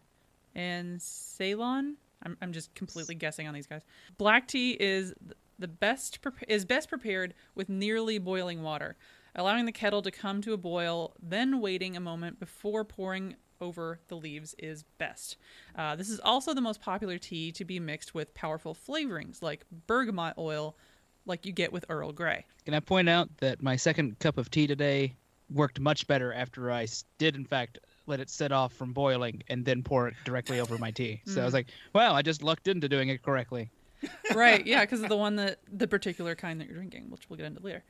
and 0.55 1.01
Ceylon. 1.01 1.97
I'm, 2.25 2.37
I'm 2.43 2.53
just 2.53 2.75
completely 2.75 3.15
guessing 3.15 3.49
on 3.49 3.55
these 3.55 3.67
guys. 3.67 3.83
Black 4.19 4.47
tea 4.47 4.73
is 4.73 5.15
the 5.59 5.69
best 5.69 6.21
prep- 6.21 6.45
is 6.49 6.65
best 6.65 6.89
prepared 6.89 7.35
with 7.55 7.69
nearly 7.69 8.19
boiling 8.19 8.63
water, 8.63 8.97
allowing 9.35 9.65
the 9.65 9.73
kettle 9.73 10.03
to 10.03 10.11
come 10.11 10.43
to 10.43 10.53
a 10.53 10.57
boil, 10.57 11.15
then 11.23 11.61
waiting 11.61 11.97
a 11.97 12.01
moment 12.01 12.39
before 12.39 12.85
pouring 12.85 13.37
over 13.63 14.01
the 14.09 14.17
leaves 14.17 14.55
is 14.59 14.85
best. 14.99 15.37
Uh, 15.77 15.97
this 15.97 16.11
is 16.11 16.21
also 16.21 16.53
the 16.53 16.61
most 16.61 16.81
popular 16.83 17.17
tea 17.17 17.53
to 17.53 17.65
be 17.65 17.81
mixed 17.81 18.15
with 18.15 18.35
powerful 18.35 18.75
flavorings 18.75 19.41
like 19.43 19.65
bergamot 19.87 20.35
oil, 20.37 20.77
like 21.25 21.47
you 21.47 21.53
get 21.53 21.73
with 21.73 21.87
Earl 21.89 22.13
Grey. 22.13 22.45
Can 22.67 22.75
I 22.75 22.81
point 22.81 23.09
out 23.09 23.29
that 23.39 23.63
my 23.63 23.77
second 23.77 24.19
cup 24.19 24.37
of 24.37 24.51
tea 24.51 24.67
today 24.67 25.15
worked 25.49 25.81
much 25.81 26.07
better 26.07 26.33
after 26.33 26.71
I 26.71 26.87
did, 27.19 27.37
in 27.37 27.45
fact, 27.45 27.79
let 28.07 28.21
it 28.21 28.29
set 28.29 28.53
off 28.53 28.73
from 28.73 28.93
boiling 28.93 29.43
and 29.49 29.65
then 29.65 29.83
pour 29.83 30.09
it 30.09 30.15
directly 30.25 30.59
over 30.59 30.77
my 30.77 30.91
tea. 30.91 31.23
So 31.25 31.41
I 31.41 31.45
was 31.45 31.55
like, 31.55 31.69
wow, 31.95 32.15
I 32.15 32.23
just 32.23 32.43
lucked 32.43 32.67
into 32.67 32.89
doing 32.89 33.09
it 33.09 33.23
correctly. 33.23 33.71
right 34.35 34.67
yeah 34.67 34.81
because 34.81 35.03
of 35.03 35.09
the 35.09 35.17
one 35.17 35.37
that 35.37 35.59
the 35.73 35.87
particular 35.87 36.35
kind 36.35 36.61
that 36.61 36.67
you're 36.67 36.77
drinking 36.77 37.11
which 37.11 37.29
we'll 37.29 37.37
get 37.37 37.47
into 37.47 37.63
later 37.63 37.85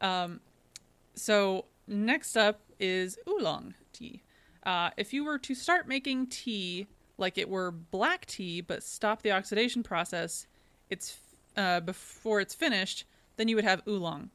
um, 0.00 0.40
so 1.14 1.64
next 1.86 2.36
up 2.36 2.60
is 2.78 3.18
oolong 3.28 3.74
tea 3.92 4.22
uh, 4.68 4.90
if 4.98 5.14
you 5.14 5.24
were 5.24 5.38
to 5.38 5.54
start 5.54 5.88
making 5.88 6.26
tea 6.26 6.86
like 7.16 7.38
it 7.38 7.48
were 7.48 7.70
black 7.70 8.26
tea 8.26 8.60
but 8.60 8.82
stop 8.82 9.22
the 9.22 9.32
oxidation 9.32 9.82
process 9.82 10.46
it's 10.90 11.18
uh, 11.56 11.80
before 11.80 12.38
it's 12.38 12.54
finished 12.54 13.06
then 13.38 13.48
you 13.48 13.56
would 13.56 13.64
have 13.64 13.80
oolong 13.88 14.28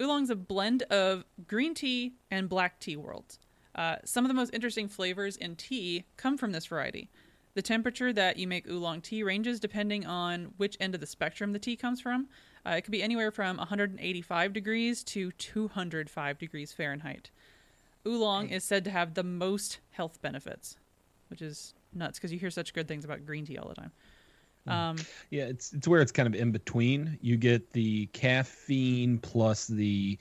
oolong's 0.00 0.30
a 0.30 0.36
blend 0.36 0.84
of 0.84 1.24
green 1.48 1.74
tea 1.74 2.14
and 2.30 2.48
black 2.48 2.78
tea 2.78 2.96
worlds 2.96 3.40
uh, 3.74 3.96
some 4.04 4.24
of 4.24 4.28
the 4.28 4.34
most 4.34 4.54
interesting 4.54 4.88
flavors 4.88 5.36
in 5.36 5.56
tea 5.56 6.04
come 6.16 6.38
from 6.38 6.52
this 6.52 6.66
variety 6.66 7.10
the 7.54 7.62
temperature 7.62 8.12
that 8.12 8.36
you 8.36 8.46
make 8.46 8.68
oolong 8.68 9.00
tea 9.00 9.24
ranges 9.24 9.58
depending 9.58 10.06
on 10.06 10.52
which 10.56 10.76
end 10.78 10.94
of 10.94 11.00
the 11.00 11.06
spectrum 11.06 11.52
the 11.52 11.58
tea 11.58 11.76
comes 11.76 12.00
from. 12.00 12.28
Uh, 12.66 12.70
it 12.70 12.82
could 12.82 12.90
be 12.90 13.02
anywhere 13.02 13.30
from 13.30 13.58
185 13.58 14.52
degrees 14.52 15.04
to 15.04 15.30
205 15.32 16.38
degrees 16.38 16.72
Fahrenheit. 16.72 17.30
Oolong 18.06 18.48
is 18.48 18.64
said 18.64 18.84
to 18.84 18.90
have 18.90 19.14
the 19.14 19.22
most 19.22 19.80
health 19.90 20.20
benefits, 20.22 20.76
which 21.28 21.42
is 21.42 21.74
nuts 21.92 22.18
because 22.18 22.32
you 22.32 22.38
hear 22.38 22.50
such 22.50 22.74
good 22.74 22.88
things 22.88 23.04
about 23.04 23.24
green 23.24 23.44
tea 23.44 23.58
all 23.58 23.68
the 23.68 23.74
time. 23.74 23.92
Um, 24.66 24.96
Yeah, 25.30 25.44
it's 25.44 25.72
it's 25.72 25.86
where 25.86 26.00
it's 26.00 26.12
kind 26.12 26.26
of 26.26 26.34
in 26.34 26.50
between. 26.52 27.18
You 27.20 27.36
get 27.36 27.72
the 27.72 28.06
caffeine 28.06 29.18
plus 29.18 29.66
the 29.66 30.18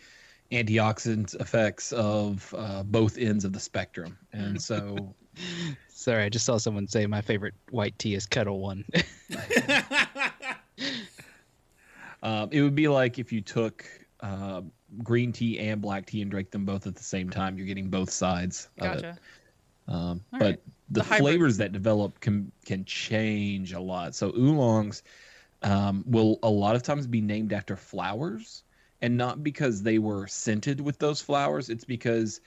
antioxidant 0.52 1.40
effects 1.40 1.92
of 1.94 2.54
uh, 2.58 2.84
both 2.84 3.18
ends 3.18 3.46
of 3.46 3.54
the 3.54 3.60
spectrum, 3.60 4.18
and 4.34 4.62
so 4.62 5.16
Sorry, 5.90 6.24
I 6.24 6.30
just 6.30 6.46
saw 6.46 6.58
someone 6.58 6.88
say 6.88 7.06
my 7.06 7.22
favorite 7.22 7.54
white 7.72 7.98
tea 7.98 8.16
is 8.16 8.26
Ketel 8.26 8.60
One. 8.60 8.84
Um, 12.24 12.48
it 12.54 12.62
would 12.62 12.74
be 12.74 12.88
like 12.88 13.20
if 13.20 13.34
you 13.34 13.42
took 13.42 13.86
uh, 14.22 14.62
green 15.02 15.32
tea 15.32 15.60
and 15.60 15.82
black 15.82 16.06
tea 16.06 16.22
and 16.22 16.30
drink 16.30 16.52
them 16.52 16.66
both 16.66 16.86
at 16.88 16.96
the 16.96 17.04
same 17.04 17.30
time. 17.30 17.58
You're 17.58 17.68
getting 17.68 17.90
both 17.90 18.12
sides 18.12 18.70
of 18.80 19.04
it. 19.04 19.16
Um, 19.88 20.24
but 20.32 20.42
right. 20.42 20.60
the, 20.90 21.02
The 21.02 21.04
flavors 21.04 21.58
that 21.58 21.72
develop 21.72 22.20
can 22.20 22.52
can 22.66 22.86
change 22.86 23.74
a 23.74 23.80
lot. 23.80 24.16
So 24.16 24.32
oolongs 24.32 25.02
um, 25.62 26.04
will 26.08 26.40
a 26.44 26.50
lot 26.50 26.76
of 26.76 26.84
times 26.84 27.08
be 27.08 27.22
named 27.22 27.52
after 27.54 27.76
flowers, 27.76 28.64
and 29.02 29.18
not 29.18 29.44
because 29.44 29.84
they 29.84 29.98
were 29.98 30.28
scented 30.28 30.80
with 30.80 31.00
those 31.00 31.22
flowers. 31.22 31.70
It's 31.70 31.86
because 31.86 32.40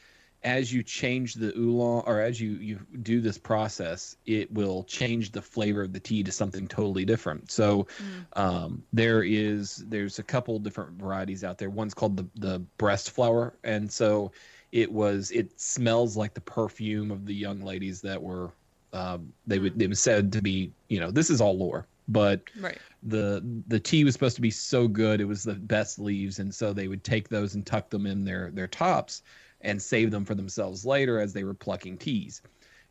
as 0.46 0.72
you 0.72 0.82
change 0.82 1.34
the 1.34 1.52
oolong, 1.58 2.04
or 2.06 2.20
as 2.20 2.40
you 2.40 2.52
you 2.52 2.78
do 3.02 3.20
this 3.20 3.36
process, 3.36 4.16
it 4.26 4.50
will 4.52 4.84
change 4.84 5.32
the 5.32 5.42
flavor 5.42 5.82
of 5.82 5.92
the 5.92 5.98
tea 6.00 6.22
to 6.22 6.30
something 6.30 6.68
totally 6.68 7.04
different. 7.04 7.50
So 7.50 7.88
um, 8.34 8.84
there 8.92 9.24
is 9.24 9.84
there's 9.88 10.20
a 10.20 10.22
couple 10.22 10.58
different 10.60 10.92
varieties 10.92 11.42
out 11.42 11.58
there. 11.58 11.68
One's 11.68 11.94
called 11.94 12.16
the 12.16 12.26
the 12.36 12.60
breast 12.78 13.10
flower, 13.10 13.58
and 13.64 13.90
so 13.92 14.30
it 14.70 14.90
was 14.90 15.32
it 15.32 15.60
smells 15.60 16.16
like 16.16 16.32
the 16.32 16.40
perfume 16.40 17.10
of 17.10 17.26
the 17.26 17.34
young 17.34 17.60
ladies 17.60 18.00
that 18.02 18.22
were 18.22 18.52
um, 18.92 19.32
they 19.48 19.58
would 19.58 19.82
it 19.82 19.88
was 19.88 20.00
said 20.00 20.32
to 20.32 20.40
be 20.40 20.72
you 20.88 21.00
know 21.00 21.10
this 21.10 21.28
is 21.28 21.40
all 21.40 21.58
lore 21.58 21.88
but 22.08 22.40
Right. 22.60 22.78
the 23.02 23.42
the 23.66 23.80
tea 23.80 24.04
was 24.04 24.12
supposed 24.14 24.36
to 24.36 24.42
be 24.42 24.50
so 24.50 24.86
good 24.86 25.20
it 25.20 25.24
was 25.24 25.42
the 25.42 25.54
best 25.54 25.98
leaves 25.98 26.38
and 26.38 26.54
so 26.54 26.72
they 26.72 26.86
would 26.86 27.02
take 27.02 27.28
those 27.28 27.56
and 27.56 27.66
tuck 27.66 27.90
them 27.90 28.06
in 28.06 28.24
their 28.24 28.50
their 28.52 28.68
tops 28.68 29.22
and 29.66 29.82
save 29.82 30.10
them 30.10 30.24
for 30.24 30.34
themselves 30.34 30.86
later 30.86 31.20
as 31.20 31.32
they 31.32 31.44
were 31.44 31.52
plucking 31.52 31.98
teas. 31.98 32.40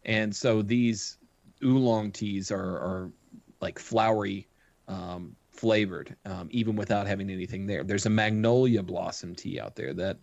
And 0.04 0.36
so 0.36 0.62
these 0.62 1.18
oolong 1.64 2.12
teas 2.12 2.52
are 2.52 2.60
are 2.60 3.12
like 3.62 3.80
flowery 3.80 4.48
um, 4.88 5.36
flavored 5.52 6.16
um, 6.26 6.50
even 6.52 6.76
without 6.76 7.08
having 7.08 7.32
anything 7.32 7.66
there. 7.66 7.84
There's 7.84 8.06
a 8.06 8.10
magnolia 8.10 8.84
blossom 8.84 9.34
tea 9.34 9.60
out 9.60 9.76
there 9.76 9.94
that 9.94 10.18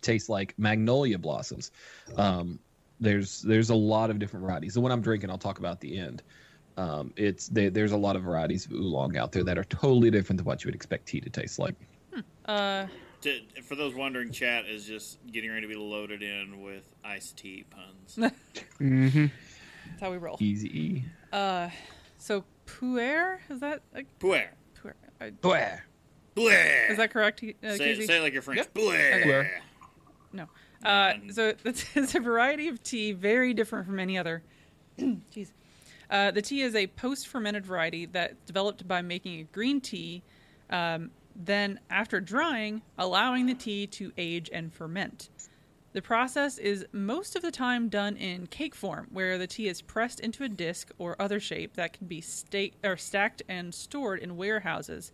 tastes 0.00 0.28
like 0.28 0.54
magnolia 0.56 1.18
blossoms. 1.18 1.72
Um, 2.16 2.58
there's 3.00 3.42
there's 3.42 3.70
a 3.70 3.74
lot 3.74 4.08
of 4.08 4.18
different 4.18 4.46
varieties. 4.46 4.74
The 4.74 4.80
one 4.80 4.92
i'm 4.92 5.02
drinking 5.02 5.30
i'll 5.30 5.36
talk 5.38 5.58
about 5.58 5.72
at 5.72 5.80
the 5.80 5.98
end. 5.98 6.22
Um, 6.78 7.12
it's 7.16 7.48
there, 7.48 7.68
there's 7.68 7.92
a 7.92 7.96
lot 7.96 8.16
of 8.16 8.22
varieties 8.22 8.64
of 8.64 8.72
oolong 8.72 9.16
out 9.16 9.32
there 9.32 9.44
that 9.44 9.58
are 9.58 9.64
totally 9.64 10.10
different 10.10 10.38
than 10.38 10.46
what 10.46 10.64
you 10.64 10.68
would 10.68 10.74
expect 10.74 11.06
tea 11.06 11.20
to 11.20 11.28
taste 11.28 11.58
like. 11.58 11.74
Uh, 12.46 12.86
To, 13.22 13.40
for 13.62 13.74
those 13.74 13.94
wondering, 13.94 14.32
chat 14.32 14.66
is 14.66 14.84
just 14.84 15.18
getting 15.30 15.50
ready 15.50 15.62
to 15.62 15.68
be 15.68 15.74
loaded 15.78 16.22
in 16.22 16.60
with 16.60 16.92
iced 17.04 17.36
tea 17.36 17.64
puns. 17.70 18.16
mm-hmm. 18.80 19.26
that's 19.90 20.00
how 20.00 20.10
we 20.10 20.18
roll. 20.18 20.36
easy 20.40 21.04
Uh, 21.32 21.70
so 22.18 22.44
puer 22.66 23.40
is 23.48 23.60
that 23.60 23.82
a, 23.94 24.02
Puer. 24.18 24.50
puer? 24.74 24.94
Where? 25.42 25.86
Blair. 26.34 26.86
is 26.90 26.96
that 26.96 27.10
correct? 27.10 27.42
Uh, 27.42 27.76
say, 27.76 27.78
Casey? 27.78 28.06
say 28.06 28.18
it 28.18 28.22
like 28.22 28.32
you're 28.32 28.42
French. 28.42 28.58
Yep. 28.58 28.74
Blair. 28.74 29.62
No. 30.32 30.48
Uh, 30.84 31.14
so 31.30 31.52
it's, 31.64 31.84
it's 31.94 32.14
a 32.14 32.20
variety 32.20 32.68
of 32.68 32.82
tea, 32.82 33.12
very 33.12 33.54
different 33.54 33.86
from 33.86 33.98
any 33.98 34.18
other. 34.18 34.42
Jeez. 34.98 35.52
Uh, 36.10 36.30
the 36.30 36.42
tea 36.42 36.62
is 36.62 36.74
a 36.74 36.86
post-fermented 36.88 37.64
variety 37.64 38.06
that 38.06 38.44
developed 38.44 38.86
by 38.86 39.00
making 39.00 39.40
a 39.40 39.44
green 39.44 39.80
tea, 39.80 40.22
um, 40.72 41.10
then 41.36 41.78
after 41.88 42.20
drying, 42.20 42.82
allowing 42.98 43.46
the 43.46 43.54
tea 43.54 43.86
to 43.86 44.12
age 44.18 44.50
and 44.52 44.72
ferment. 44.72 45.28
The 45.92 46.02
process 46.02 46.56
is 46.56 46.86
most 46.92 47.36
of 47.36 47.42
the 47.42 47.50
time 47.50 47.88
done 47.90 48.16
in 48.16 48.46
cake 48.46 48.74
form, 48.74 49.08
where 49.12 49.36
the 49.36 49.46
tea 49.46 49.68
is 49.68 49.82
pressed 49.82 50.20
into 50.20 50.42
a 50.42 50.48
disc 50.48 50.90
or 50.98 51.20
other 51.20 51.38
shape 51.38 51.74
that 51.74 51.92
can 51.92 52.06
be 52.06 52.22
sta- 52.22 52.72
stacked 52.96 53.42
and 53.46 53.74
stored 53.74 54.20
in 54.20 54.38
warehouses 54.38 55.12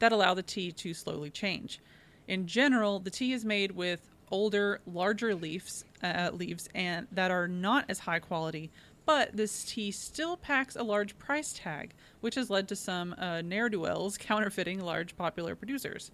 that 0.00 0.12
allow 0.12 0.34
the 0.34 0.42
tea 0.42 0.70
to 0.70 0.92
slowly 0.92 1.30
change. 1.30 1.80
In 2.26 2.46
general, 2.46 3.00
the 3.00 3.10
tea 3.10 3.32
is 3.32 3.44
made 3.44 3.72
with 3.72 4.10
older, 4.30 4.80
larger 4.86 5.34
leaves, 5.34 5.86
uh, 6.02 6.30
leaves, 6.34 6.68
and 6.74 7.06
that 7.10 7.30
are 7.30 7.48
not 7.48 7.86
as 7.88 8.00
high 8.00 8.18
quality. 8.18 8.70
But 9.08 9.34
this 9.34 9.64
tea 9.64 9.90
still 9.90 10.36
packs 10.36 10.76
a 10.76 10.82
large 10.82 11.16
price 11.16 11.54
tag, 11.54 11.94
which 12.20 12.34
has 12.34 12.50
led 12.50 12.68
to 12.68 12.76
some 12.76 13.14
uh, 13.16 13.40
ne'er 13.40 13.70
do 13.70 13.80
wells 13.80 14.18
counterfeiting 14.20 14.80
large 14.80 15.16
popular 15.16 15.54
producers. 15.54 16.10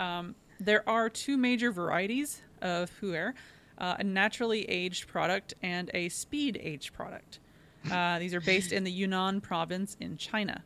Um, 0.00 0.34
there 0.58 0.82
are 0.88 1.08
two 1.08 1.36
major 1.36 1.70
varieties 1.70 2.42
of 2.60 2.90
Puer 2.98 3.34
uh, 3.78 3.94
a 4.00 4.02
naturally 4.02 4.68
aged 4.68 5.06
product 5.06 5.54
and 5.62 5.92
a 5.94 6.08
speed 6.08 6.58
aged 6.60 6.92
product. 6.92 7.38
Uh, 7.88 8.18
these 8.18 8.34
are 8.34 8.40
based 8.40 8.72
in 8.72 8.82
the 8.82 8.90
Yunnan 8.98 9.40
province 9.40 9.96
in 10.00 10.16
China. 10.16 10.64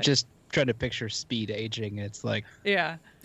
Just 0.00 0.28
trying 0.52 0.68
to 0.68 0.74
picture 0.74 1.08
speed 1.08 1.50
aging. 1.50 1.98
It's 1.98 2.22
like 2.22 2.44
Yeah. 2.62 2.98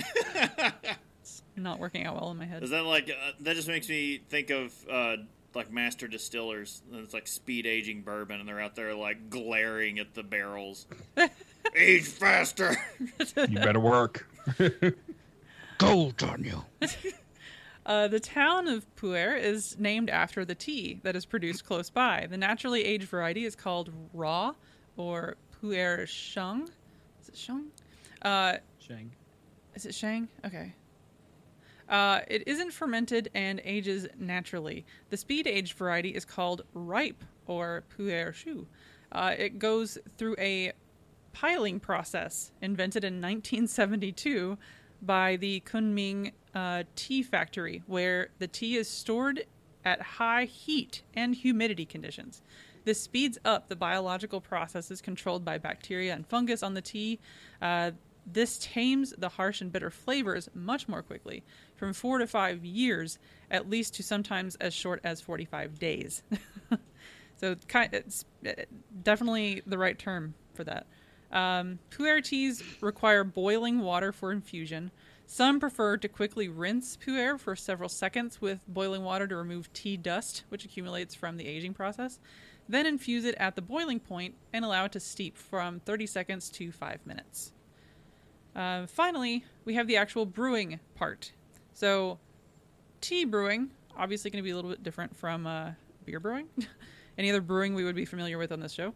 it's 1.21 1.43
not 1.55 1.77
working 1.77 2.03
out 2.03 2.15
well 2.19 2.31
in 2.31 2.37
my 2.37 2.45
head. 2.45 2.63
Is 2.63 2.71
that 2.71 2.83
like 2.83 3.11
uh, 3.11 3.33
that? 3.41 3.55
Just 3.55 3.67
makes 3.67 3.87
me 3.87 4.21
think 4.29 4.49
of 4.49 4.73
uh, 4.89 5.17
like 5.55 5.71
master 5.71 6.07
distillers. 6.07 6.81
and 6.91 7.01
It's 7.03 7.13
like 7.13 7.27
speed 7.27 7.65
aging 7.65 8.01
bourbon, 8.01 8.39
and 8.39 8.47
they're 8.47 8.59
out 8.61 8.75
there 8.75 8.93
like 8.93 9.29
glaring 9.29 9.99
at 9.99 10.13
the 10.13 10.23
barrels. 10.23 10.87
Age 11.75 12.05
faster. 12.07 12.75
you 13.35 13.57
better 13.59 13.79
work 13.79 14.27
gold 15.77 16.23
on 16.23 16.43
you. 16.43 16.63
Uh, 17.87 18.07
the 18.07 18.19
town 18.19 18.67
of 18.67 18.83
Puer 18.95 19.35
is 19.35 19.77
named 19.77 20.09
after 20.09 20.43
the 20.43 20.55
tea 20.55 20.99
that 21.03 21.15
is 21.15 21.23
produced 21.23 21.65
close 21.67 21.87
by. 21.91 22.25
The 22.27 22.35
naturally 22.35 22.83
aged 22.83 23.07
variety 23.07 23.45
is 23.45 23.55
called 23.55 23.91
raw 24.11 24.55
or 24.97 25.35
Puer 25.61 26.07
Sheng. 26.07 26.67
Is 27.21 27.29
it 27.29 27.37
Sheng? 27.37 27.65
Uh, 28.23 28.53
Shang. 28.79 29.11
Is 29.75 29.85
it 29.85 29.93
Shang? 29.93 30.27
Okay. 30.43 30.73
Uh, 31.87 32.21
it 32.27 32.43
isn't 32.47 32.73
fermented 32.73 33.29
and 33.33 33.61
ages 33.63 34.07
naturally. 34.17 34.85
The 35.09 35.17
speed 35.17 35.47
aged 35.47 35.73
variety 35.73 36.09
is 36.09 36.25
called 36.25 36.63
ripe 36.73 37.23
or 37.45 37.83
puer 37.89 38.33
shu. 38.33 38.67
Uh, 39.11 39.35
it 39.37 39.59
goes 39.59 39.97
through 40.17 40.35
a 40.39 40.71
piling 41.33 41.79
process 41.79 42.51
invented 42.61 43.03
in 43.03 43.15
1972 43.15 44.57
by 45.01 45.35
the 45.35 45.61
Kunming 45.65 46.31
uh, 46.55 46.83
Tea 46.95 47.21
Factory, 47.21 47.83
where 47.85 48.29
the 48.39 48.47
tea 48.47 48.77
is 48.77 48.89
stored 48.89 49.45
at 49.83 50.01
high 50.01 50.45
heat 50.45 51.03
and 51.13 51.35
humidity 51.35 51.85
conditions. 51.85 52.41
This 52.85 53.01
speeds 53.01 53.37
up 53.45 53.67
the 53.67 53.75
biological 53.75 54.41
processes 54.41 55.01
controlled 55.01 55.43
by 55.43 55.57
bacteria 55.57 56.13
and 56.13 56.25
fungus 56.25 56.63
on 56.63 56.73
the 56.73 56.81
tea. 56.81 57.19
Uh, 57.61 57.91
this 58.25 58.57
tames 58.57 59.13
the 59.17 59.29
harsh 59.29 59.61
and 59.61 59.71
bitter 59.71 59.89
flavors 59.89 60.49
much 60.53 60.87
more 60.87 61.03
quickly, 61.03 61.43
from 61.75 61.93
four 61.93 62.17
to 62.19 62.27
five 62.27 62.63
years, 62.63 63.19
at 63.51 63.69
least 63.69 63.95
to 63.95 64.03
sometimes 64.03 64.55
as 64.55 64.73
short 64.73 65.01
as 65.03 65.21
45 65.21 65.77
days. 65.79 66.23
so, 67.37 67.55
it's 67.73 68.25
uh, 68.47 68.51
definitely 69.03 69.61
the 69.65 69.77
right 69.77 69.97
term 69.97 70.33
for 70.53 70.63
that. 70.63 70.87
Um, 71.31 71.79
puer 71.89 72.21
teas 72.21 72.63
require 72.81 73.23
boiling 73.23 73.81
water 73.81 74.11
for 74.11 74.31
infusion. 74.31 74.91
Some 75.27 75.59
prefer 75.59 75.97
to 75.97 76.07
quickly 76.07 76.47
rinse 76.47 76.97
puer 76.97 77.37
for 77.37 77.55
several 77.55 77.89
seconds 77.89 78.39
with 78.39 78.61
boiling 78.67 79.03
water 79.03 79.27
to 79.27 79.35
remove 79.35 79.73
tea 79.73 79.97
dust, 79.97 80.43
which 80.49 80.65
accumulates 80.65 81.15
from 81.15 81.37
the 81.37 81.47
aging 81.47 81.73
process. 81.73 82.19
Then 82.69 82.85
infuse 82.85 83.25
it 83.25 83.35
at 83.35 83.55
the 83.55 83.61
boiling 83.61 83.99
point 83.99 84.35
and 84.53 84.63
allow 84.63 84.85
it 84.85 84.91
to 84.93 84.99
steep 84.99 85.37
from 85.37 85.79
30 85.81 86.07
seconds 86.07 86.49
to 86.51 86.71
5 86.71 87.05
minutes. 87.05 87.51
Uh, 88.55 88.87
finally, 88.87 89.43
we 89.65 89.75
have 89.75 89.87
the 89.87 89.97
actual 89.97 90.25
brewing 90.25 90.79
part. 90.95 91.31
So, 91.75 92.19
tea 93.01 93.25
brewing, 93.25 93.69
obviously 93.97 94.31
going 94.31 94.41
to 94.41 94.47
be 94.47 94.51
a 94.51 94.55
little 94.55 94.71
bit 94.71 94.81
different 94.81 95.13
from 95.13 95.45
uh, 95.45 95.71
beer 96.05 96.21
brewing. 96.21 96.47
Any 97.17 97.29
other 97.29 97.41
brewing 97.41 97.75
we 97.75 97.83
would 97.83 97.97
be 97.97 98.05
familiar 98.05 98.37
with 98.37 98.53
on 98.53 98.61
this 98.61 98.71
show. 98.71 98.93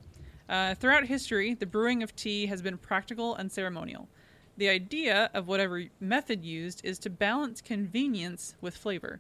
Uh, 0.47 0.75
throughout 0.75 1.05
history, 1.05 1.53
the 1.55 1.65
brewing 1.65 2.03
of 2.03 2.15
tea 2.15 2.45
has 2.45 2.61
been 2.61 2.77
practical 2.77 3.36
and 3.36 3.51
ceremonial. 3.51 4.07
The 4.55 4.69
idea 4.69 5.30
of 5.34 5.49
whatever 5.49 5.84
method 5.99 6.45
used 6.45 6.80
is 6.86 6.97
to 6.99 7.09
balance 7.09 7.59
convenience 7.59 8.55
with 8.61 8.77
flavor. 8.77 9.19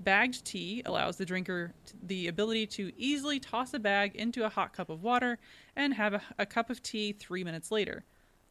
Bagged 0.00 0.44
tea 0.44 0.82
allows 0.84 1.16
the 1.16 1.24
drinker 1.24 1.74
t- 1.86 1.94
the 2.02 2.26
ability 2.26 2.66
to 2.66 2.90
easily 2.98 3.38
toss 3.38 3.72
a 3.72 3.78
bag 3.78 4.16
into 4.16 4.44
a 4.44 4.48
hot 4.48 4.72
cup 4.72 4.90
of 4.90 5.04
water 5.04 5.38
and 5.76 5.94
have 5.94 6.14
a, 6.14 6.22
a 6.40 6.46
cup 6.46 6.70
of 6.70 6.82
tea 6.82 7.12
three 7.12 7.44
minutes 7.44 7.70
later. 7.70 8.04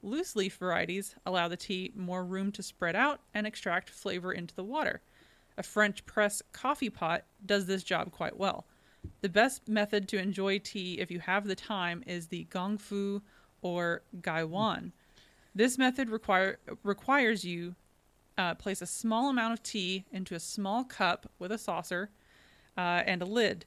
Loose 0.05 0.35
leaf 0.35 0.57
varieties 0.57 1.15
allow 1.25 1.47
the 1.47 1.57
tea 1.57 1.91
more 1.95 2.23
room 2.23 2.51
to 2.51 2.61
spread 2.61 2.95
out 2.95 3.21
and 3.33 3.47
extract 3.47 3.89
flavor 3.89 4.31
into 4.31 4.53
the 4.53 4.63
water. 4.63 5.01
A 5.57 5.63
French 5.63 6.05
press 6.05 6.43
coffee 6.51 6.91
pot 6.91 7.23
does 7.43 7.65
this 7.65 7.83
job 7.83 8.11
quite 8.11 8.37
well. 8.37 8.67
The 9.21 9.29
best 9.29 9.67
method 9.67 10.07
to 10.09 10.19
enjoy 10.19 10.59
tea 10.59 10.99
if 10.99 11.09
you 11.09 11.19
have 11.21 11.47
the 11.47 11.55
time 11.55 12.03
is 12.05 12.27
the 12.27 12.45
gongfu 12.51 13.23
or 13.63 14.03
gaiwan. 14.21 14.93
This 15.55 15.79
method 15.79 16.11
require, 16.11 16.59
requires 16.83 17.43
you 17.43 17.73
uh, 18.37 18.53
place 18.53 18.83
a 18.83 18.87
small 18.87 19.29
amount 19.31 19.53
of 19.53 19.63
tea 19.63 20.05
into 20.11 20.35
a 20.35 20.39
small 20.39 20.83
cup 20.83 21.31
with 21.39 21.51
a 21.51 21.57
saucer 21.57 22.11
uh, 22.77 23.01
and 23.07 23.23
a 23.23 23.25
lid. 23.25 23.65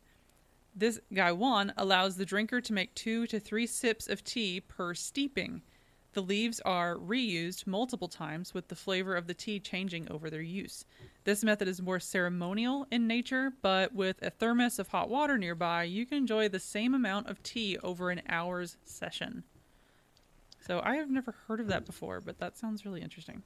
This 0.72 1.01
gaiwan 1.12 1.72
allows 1.76 2.16
the 2.16 2.24
drinker 2.24 2.61
to 2.61 2.72
make 2.72 2.95
two 2.95 3.26
to 3.26 3.41
three 3.41 3.66
sips 3.66 4.07
of 4.07 4.22
tea 4.22 4.61
per 4.61 4.95
steeping. 4.95 5.62
The 6.15 6.23
leaves 6.23 6.61
are 6.61 6.97
reused 6.97 7.67
multiple 7.67 8.09
times 8.09 8.55
with 8.55 8.69
the 8.69 8.75
flavor 8.75 9.15
of 9.15 9.27
the 9.27 9.35
tea 9.35 9.61
changing 9.61 10.11
over 10.11 10.31
their 10.31 10.41
use. 10.41 10.85
This 11.25 11.45
method 11.45 11.69
is 11.69 11.83
more 11.83 12.01
ceremonial 12.01 12.87
in 12.91 13.07
nature, 13.07 13.53
but 13.61 13.95
with 13.95 14.23
a 14.23 14.31
thermos 14.31 14.79
of 14.79 14.89
hot 14.89 15.11
water 15.11 15.37
nearby, 15.37 15.85
you 15.85 16.07
can 16.07 16.19
enjoy 16.19 16.49
the 16.49 16.59
same 16.59 16.95
amount 16.95 17.29
of 17.29 17.43
tea 17.43 17.77
over 17.83 18.11
an 18.11 18.23
hour's 18.29 18.77
session. 18.85 19.45
So 20.67 20.81
I 20.83 20.97
have 20.97 21.11
never 21.11 21.35
heard 21.47 21.61
of 21.61 21.69
that 21.69 21.85
before, 21.85 22.21
but 22.21 22.39
that 22.39 22.57
sounds 22.57 22.85
really 22.85 23.03
interesting. 23.03 23.43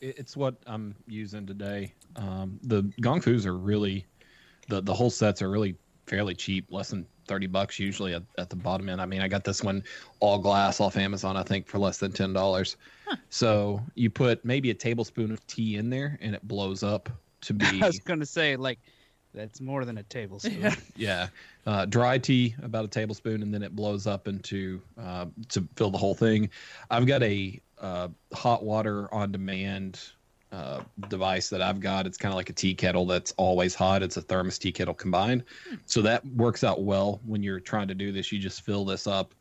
It's 0.00 0.36
what 0.36 0.56
I'm 0.66 0.94
using 1.06 1.46
today. 1.46 1.94
Um, 2.16 2.60
the 2.62 2.82
gongfus 3.00 3.46
are 3.46 3.56
really, 3.56 4.06
the 4.68 4.82
the 4.82 4.92
whole 4.92 5.10
sets 5.10 5.40
are 5.40 5.50
really 5.50 5.76
fairly 6.06 6.34
cheap, 6.34 6.70
less 6.70 6.90
than 6.90 7.06
thirty 7.26 7.46
bucks 7.46 7.78
usually 7.78 8.14
at, 8.14 8.22
at 8.38 8.50
the 8.50 8.56
bottom 8.56 8.88
end. 8.88 9.00
I 9.00 9.06
mean, 9.06 9.20
I 9.20 9.28
got 9.28 9.44
this 9.44 9.62
one 9.62 9.82
all 10.20 10.38
glass 10.38 10.80
off 10.80 10.96
Amazon, 10.96 11.36
I 11.36 11.42
think, 11.42 11.66
for 11.66 11.78
less 11.78 11.98
than 11.98 12.12
ten 12.12 12.32
dollars. 12.32 12.76
So 13.30 13.80
you 13.94 14.10
put 14.10 14.44
maybe 14.44 14.70
a 14.70 14.74
tablespoon 14.74 15.30
of 15.30 15.46
tea 15.46 15.76
in 15.76 15.90
there, 15.90 16.18
and 16.20 16.34
it 16.34 16.46
blows 16.46 16.82
up 16.82 17.08
to 17.42 17.54
be 17.54 17.82
I 17.82 17.86
was 17.86 18.00
going 18.00 18.20
to 18.20 18.26
say, 18.26 18.56
like, 18.56 18.78
that's 19.34 19.60
more 19.60 19.84
than 19.84 19.98
a 19.98 20.02
tablespoon. 20.02 20.60
Yeah. 20.60 20.74
yeah, 20.96 21.28
uh, 21.66 21.84
dry 21.84 22.18
tea 22.18 22.54
about 22.62 22.84
a 22.84 22.88
tablespoon, 22.88 23.42
and 23.42 23.52
then 23.52 23.62
it 23.62 23.76
blows 23.76 24.06
up 24.06 24.28
into 24.28 24.80
uh, 25.00 25.26
to 25.50 25.68
fill 25.76 25.90
the 25.90 25.98
whole 25.98 26.14
thing. 26.14 26.48
I've 26.90 27.06
got 27.06 27.22
a 27.22 27.60
uh, 27.80 28.08
hot 28.32 28.64
water 28.64 29.12
on 29.12 29.32
demand 29.32 30.00
uh, 30.56 30.82
device 31.08 31.48
that 31.50 31.60
I've 31.60 31.80
got. 31.80 32.06
It's 32.06 32.16
kind 32.16 32.32
of 32.32 32.36
like 32.36 32.50
a 32.50 32.52
tea 32.52 32.74
kettle 32.74 33.06
that's 33.06 33.32
always 33.36 33.74
hot. 33.74 34.02
It's 34.02 34.16
a 34.16 34.22
thermos 34.22 34.58
tea 34.58 34.72
kettle 34.72 34.94
combined, 34.94 35.44
so 35.86 36.02
that 36.02 36.24
works 36.26 36.64
out 36.64 36.82
well 36.82 37.20
when 37.26 37.42
you're 37.42 37.60
trying 37.60 37.88
to 37.88 37.94
do 37.94 38.12
this. 38.12 38.32
You 38.32 38.38
just 38.38 38.62
fill 38.62 38.84
this 38.84 39.06
up, 39.06 39.34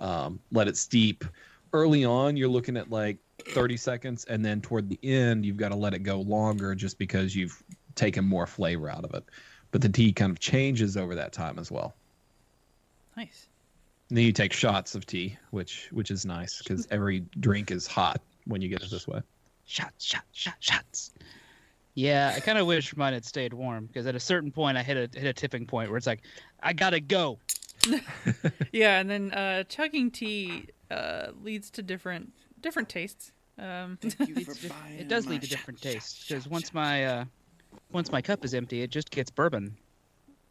um, 0.00 0.40
let 0.52 0.68
it 0.68 0.76
steep. 0.76 1.24
Early 1.72 2.04
on, 2.04 2.36
you're 2.36 2.48
looking 2.48 2.76
at 2.76 2.90
like 2.90 3.18
30 3.50 3.76
seconds, 3.76 4.24
and 4.24 4.44
then 4.44 4.60
toward 4.60 4.88
the 4.88 4.98
end, 5.02 5.44
you've 5.44 5.56
got 5.56 5.68
to 5.70 5.76
let 5.76 5.94
it 5.94 6.02
go 6.02 6.20
longer 6.20 6.74
just 6.74 6.98
because 6.98 7.34
you've 7.34 7.62
taken 7.94 8.24
more 8.24 8.46
flavor 8.46 8.90
out 8.90 9.04
of 9.04 9.14
it 9.14 9.24
but 9.70 9.82
the 9.82 9.88
tea 9.88 10.12
kind 10.12 10.30
of 10.30 10.38
changes 10.38 10.96
over 10.96 11.14
that 11.14 11.32
time 11.32 11.58
as 11.58 11.70
well. 11.70 11.94
Nice. 13.16 13.48
And 14.08 14.16
then 14.16 14.24
you 14.24 14.32
take 14.32 14.52
shots 14.52 14.94
of 14.94 15.04
tea, 15.06 15.36
which 15.50 15.88
which 15.92 16.10
is 16.10 16.24
nice 16.24 16.58
because 16.58 16.86
every 16.90 17.24
drink 17.40 17.70
is 17.70 17.86
hot 17.86 18.20
when 18.46 18.62
you 18.62 18.68
get 18.68 18.82
it 18.82 18.90
this 18.90 19.06
way. 19.06 19.20
Shots, 19.66 20.04
shots, 20.04 20.26
shots, 20.32 20.56
shots. 20.60 21.10
Yeah, 21.94 22.32
I 22.36 22.40
kind 22.40 22.58
of 22.58 22.66
wish 22.66 22.94
mine 22.96 23.14
had 23.14 23.24
stayed 23.24 23.52
warm 23.54 23.86
because 23.86 24.06
at 24.06 24.14
a 24.14 24.20
certain 24.20 24.50
point 24.52 24.76
I 24.76 24.82
hit 24.82 24.96
a 24.96 25.18
hit 25.18 25.26
a 25.28 25.32
tipping 25.32 25.66
point 25.66 25.88
where 25.90 25.96
it's 25.96 26.06
like, 26.06 26.22
I 26.62 26.72
gotta 26.72 27.00
go. 27.00 27.38
Yeah, 28.72 28.98
and 28.98 29.08
then 29.08 29.32
uh, 29.32 29.62
chugging 29.64 30.10
tea 30.10 30.66
uh, 30.90 31.28
leads 31.42 31.70
to 31.72 31.82
different 31.82 32.32
different 32.60 32.88
tastes. 32.88 33.32
Um, 33.58 33.96
Thank 34.00 34.28
you 34.28 34.44
for 34.44 34.68
buying 34.68 34.98
it 34.98 35.08
does 35.08 35.26
lead 35.26 35.42
to 35.42 35.48
different 35.48 35.78
shot, 35.80 35.92
tastes 35.92 36.26
because 36.26 36.46
once 36.48 36.66
shot. 36.66 36.74
my 36.74 37.04
uh, 37.06 37.24
once 37.92 38.10
my 38.12 38.20
cup 38.20 38.44
is 38.44 38.52
empty, 38.54 38.82
it 38.82 38.90
just 38.90 39.10
gets 39.10 39.30
bourbon. 39.30 39.76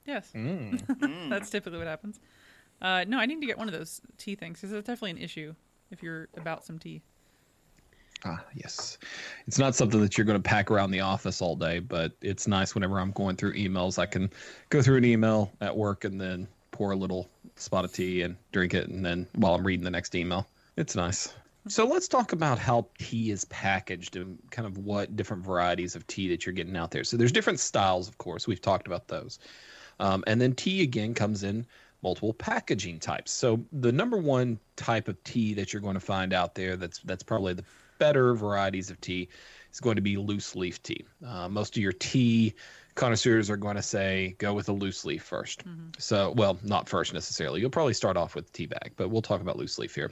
yes, 0.07 0.31
Mm. 0.35 1.29
that's 1.29 1.49
typically 1.49 1.77
what 1.77 1.87
happens. 1.87 2.19
Uh, 2.81 3.05
no, 3.07 3.19
I 3.19 3.25
need 3.25 3.39
to 3.41 3.47
get 3.47 3.57
one 3.57 3.67
of 3.67 3.73
those 3.73 4.01
tea 4.17 4.35
things 4.35 4.59
because 4.59 4.71
it's 4.73 4.87
definitely 4.87 5.11
an 5.11 5.17
issue 5.17 5.53
if 5.91 6.01
you're 6.01 6.27
about 6.35 6.65
some 6.65 6.79
tea. 6.79 7.01
Ah, 8.23 8.43
yes. 8.55 8.97
It's 9.45 9.59
not 9.59 9.75
something 9.75 10.01
that 10.01 10.17
you're 10.17 10.25
going 10.25 10.41
to 10.41 10.49
pack 10.49 10.71
around 10.71 10.91
the 10.91 11.01
office 11.01 11.41
all 11.41 11.55
day, 11.55 11.79
but 11.79 12.13
it's 12.21 12.47
nice 12.47 12.73
whenever 12.73 12.99
I'm 12.99 13.11
going 13.11 13.35
through 13.35 13.53
emails. 13.53 13.99
I 13.99 14.05
can 14.05 14.31
go 14.69 14.81
through 14.81 14.97
an 14.97 15.05
email 15.05 15.51
at 15.61 15.75
work 15.75 16.05
and 16.05 16.19
then 16.19 16.47
pour 16.71 16.91
a 16.91 16.95
little 16.95 17.29
spot 17.55 17.85
of 17.85 17.93
tea 17.93 18.21
and 18.21 18.35
drink 18.51 18.73
it, 18.73 18.87
and 18.87 19.05
then 19.05 19.27
while 19.35 19.53
I'm 19.55 19.65
reading 19.65 19.83
the 19.83 19.91
next 19.91 20.15
email, 20.15 20.47
it's 20.75 20.95
nice. 20.95 21.33
So 21.67 21.85
let's 21.85 22.07
talk 22.07 22.31
about 22.31 22.59
how 22.59 22.87
tea 22.99 23.31
is 23.31 23.45
packaged 23.45 24.17
and 24.17 24.37
kind 24.51 24.67
of 24.67 24.77
what 24.77 25.15
different 25.15 25.43
varieties 25.43 25.95
of 25.95 26.05
tea 26.05 26.27
that 26.29 26.45
you're 26.45 26.53
getting 26.53 26.75
out 26.77 26.91
there. 26.91 27.03
So 27.03 27.17
there's 27.17 27.31
different 27.31 27.59
styles, 27.59 28.07
of 28.07 28.17
course. 28.17 28.47
We've 28.47 28.61
talked 28.61 28.85
about 28.87 29.07
those. 29.07 29.39
Um, 29.99 30.23
and 30.27 30.39
then 30.39 30.53
tea 30.53 30.83
again 30.83 31.13
comes 31.13 31.43
in 31.43 31.65
multiple 32.03 32.33
packaging 32.33 32.99
types. 32.99 33.31
So 33.31 33.65
the 33.71 33.91
number 33.91 34.17
one 34.17 34.59
type 34.75 35.07
of 35.07 35.23
tea 35.23 35.55
that 35.55 35.73
you're 35.73 35.81
going 35.81 35.95
to 35.95 35.99
find 35.99 36.33
out 36.33 36.53
there 36.53 36.75
that's 36.75 36.99
that's 36.99 37.23
probably 37.23 37.53
the 37.53 37.63
better 37.97 38.33
varieties 38.33 38.89
of 38.89 38.99
tea 39.01 39.27
is 39.71 39.79
going 39.79 39.95
to 39.95 40.01
be 40.01 40.17
loose 40.17 40.55
leaf 40.55 40.81
tea. 40.83 41.05
Uh, 41.25 41.47
most 41.49 41.75
of 41.75 41.81
your 41.83 41.91
tea 41.93 42.53
connoisseurs 42.95 43.49
are 43.49 43.57
going 43.57 43.75
to 43.75 43.81
say 43.81 44.35
go 44.37 44.53
with 44.53 44.69
a 44.69 44.71
loose 44.71 45.03
leaf 45.05 45.29
1st 45.29 45.63
So, 46.01 46.31
well, 46.37 46.57
not 46.63 46.87
first 46.87 47.13
necessarily. 47.13 47.59
You'll 47.61 47.69
probably 47.69 47.93
start 47.93 48.15
off 48.17 48.35
with 48.35 48.51
tea 48.53 48.67
bag, 48.67 48.93
but 48.95 49.09
we'll 49.09 49.21
talk 49.21 49.41
about 49.41 49.57
loose 49.57 49.77
leaf 49.77 49.93
here. 49.95 50.11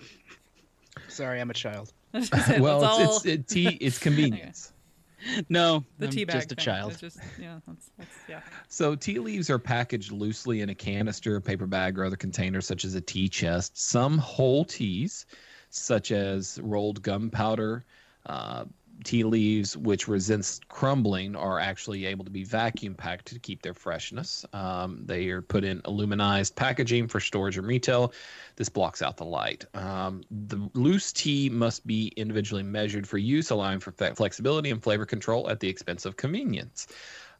Sorry, 1.07 1.39
I'm 1.41 1.49
a 1.49 1.53
child. 1.53 1.93
well, 2.13 2.21
That's 2.21 2.43
it's, 2.49 2.61
all- 2.61 3.15
it's 3.17 3.25
it, 3.25 3.47
tea. 3.47 3.67
It's 3.81 3.97
convenience. 4.09 4.71
No, 5.47 5.85
the 5.99 6.07
I'm 6.07 6.11
tea 6.11 6.25
bag 6.25 6.35
just 6.35 6.51
a 6.51 6.55
thing. 6.55 6.65
child. 6.65 6.91
It's 6.91 6.99
just 6.99 7.17
yeah, 7.39 7.59
that's, 7.65 7.89
that's 7.97 8.15
yeah. 8.27 8.41
So 8.67 8.93
tea 8.93 9.19
leaves 9.19 9.49
are 9.49 9.57
packaged 9.57 10.11
loosely 10.11 10.59
in 10.59 10.69
a 10.69 10.75
canister, 10.75 11.39
paper 11.39 11.65
bag, 11.65 11.97
or 11.97 12.03
other 12.03 12.17
container, 12.17 12.59
such 12.59 12.83
as 12.83 12.95
a 12.95 12.99
tea 13.01 13.29
chest. 13.29 13.77
Some 13.81 14.17
whole 14.17 14.65
teas, 14.65 15.25
such 15.75 16.11
as 16.11 16.59
rolled 16.61 17.01
gunpowder, 17.01 17.83
uh, 18.25 18.65
tea 19.03 19.23
leaves, 19.23 19.75
which 19.75 20.07
resist 20.07 20.67
crumbling, 20.67 21.35
are 21.35 21.59
actually 21.59 22.05
able 22.05 22.23
to 22.25 22.31
be 22.31 22.43
vacuum 22.43 22.93
packed 22.93 23.27
to 23.27 23.39
keep 23.39 23.61
their 23.61 23.73
freshness. 23.73 24.45
Um, 24.53 25.01
they 25.05 25.29
are 25.29 25.41
put 25.41 25.63
in 25.63 25.81
aluminized 25.81 26.55
packaging 26.55 27.07
for 27.07 27.19
storage 27.19 27.57
and 27.57 27.65
retail. 27.65 28.13
This 28.55 28.69
blocks 28.69 29.01
out 29.01 29.17
the 29.17 29.25
light. 29.25 29.65
Um, 29.73 30.21
the 30.29 30.69
loose 30.73 31.11
tea 31.11 31.49
must 31.49 31.85
be 31.87 32.13
individually 32.15 32.63
measured 32.63 33.07
for 33.07 33.17
use, 33.17 33.49
allowing 33.49 33.79
for 33.79 33.91
flexibility 33.91 34.69
and 34.69 34.81
flavor 34.81 35.05
control 35.05 35.49
at 35.49 35.59
the 35.59 35.69
expense 35.69 36.05
of 36.05 36.15
convenience. 36.15 36.87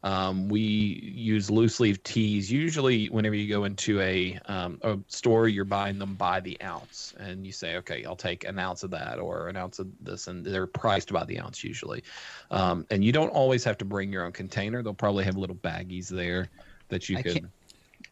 Um, 0.04 0.50
we 0.50 0.60
use 0.60 1.50
loose 1.50 1.80
leaf 1.80 2.02
teas 2.02 2.52
usually 2.52 3.06
whenever 3.06 3.34
you 3.34 3.48
go 3.48 3.64
into 3.64 4.02
a, 4.02 4.38
um, 4.44 4.78
a 4.82 4.98
store, 5.08 5.48
you're 5.48 5.64
buying 5.64 5.98
them 5.98 6.14
by 6.14 6.40
the 6.40 6.60
ounce, 6.62 7.14
and 7.18 7.46
you 7.46 7.52
say, 7.52 7.76
okay, 7.76 8.04
I'll 8.04 8.14
take 8.14 8.44
an 8.44 8.58
ounce 8.58 8.82
of 8.82 8.90
that 8.90 9.18
or 9.18 9.48
an 9.48 9.56
ounce 9.56 9.78
of 9.78 9.88
this, 10.02 10.26
and 10.26 10.44
they're 10.44 10.66
priced 10.66 11.10
by 11.10 11.24
the 11.24 11.40
ounce 11.40 11.64
usually. 11.64 12.04
Um, 12.50 12.86
and 12.90 13.02
you 13.02 13.12
don't 13.12 13.30
always 13.30 13.64
have 13.64 13.78
to 13.78 13.86
bring 13.86 14.12
your 14.12 14.26
own 14.26 14.32
container; 14.32 14.82
they'll 14.82 14.92
probably 14.92 15.24
have 15.24 15.38
little 15.38 15.56
baggies 15.56 16.08
there 16.08 16.50
that 16.90 17.08
you 17.08 17.16
I 17.16 17.22
can 17.22 17.50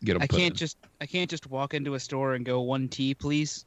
get 0.03 0.15
them. 0.15 0.23
I 0.23 0.27
can't 0.27 0.53
in. 0.53 0.57
just 0.57 0.79
I 0.99 1.05
can't 1.05 1.29
just 1.29 1.47
walk 1.47 1.75
into 1.75 1.93
a 1.93 2.01
store 2.01 2.33
and 2.33 2.45
go 2.45 2.63
one 2.63 2.89
tea, 2.89 3.15
please. 3.15 3.67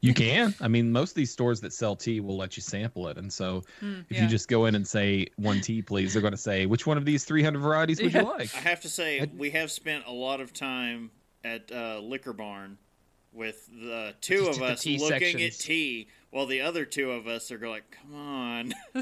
You 0.00 0.14
can. 0.14 0.54
I 0.60 0.68
mean, 0.68 0.92
most 0.92 1.10
of 1.10 1.14
these 1.16 1.30
stores 1.30 1.60
that 1.62 1.72
sell 1.72 1.96
tea 1.96 2.20
will 2.20 2.36
let 2.36 2.56
you 2.56 2.62
sample 2.62 3.08
it, 3.08 3.16
and 3.18 3.32
so 3.32 3.62
Mm, 3.82 4.04
if 4.08 4.16
yeah. 4.16 4.22
you 4.24 4.28
just 4.28 4.48
go 4.48 4.66
in 4.66 4.74
and 4.74 4.86
say 4.86 5.26
one 5.36 5.60
tea, 5.60 5.82
please, 5.82 6.12
they're 6.12 6.22
going 6.22 6.32
to 6.32 6.36
say 6.38 6.66
which 6.66 6.86
one 6.86 6.96
of 6.98 7.04
these 7.04 7.24
300 7.24 7.58
varieties 7.60 8.00
would 8.02 8.12
Yeah. 8.12 8.20
you 8.22 8.26
like? 8.28 8.54
I 8.54 8.58
have 8.60 8.80
to 8.82 8.88
say, 8.88 9.28
we 9.36 9.50
have 9.50 9.70
spent 9.70 10.04
a 10.06 10.12
lot 10.12 10.40
of 10.40 10.52
time 10.52 11.10
at 11.42 11.70
uh, 11.72 11.98
Liquor 12.00 12.32
Barn 12.32 12.78
with 13.32 13.66
the 13.68 14.14
two 14.20 14.46
of 14.46 14.62
us 14.62 14.86
looking 14.86 15.00
sections. 15.00 15.42
at 15.42 15.58
tea, 15.60 16.06
while 16.30 16.46
the 16.46 16.60
other 16.60 16.84
two 16.84 17.10
of 17.10 17.26
us 17.26 17.50
are 17.50 17.58
going, 17.58 17.82
"Come 17.90 18.14
on," 18.14 18.74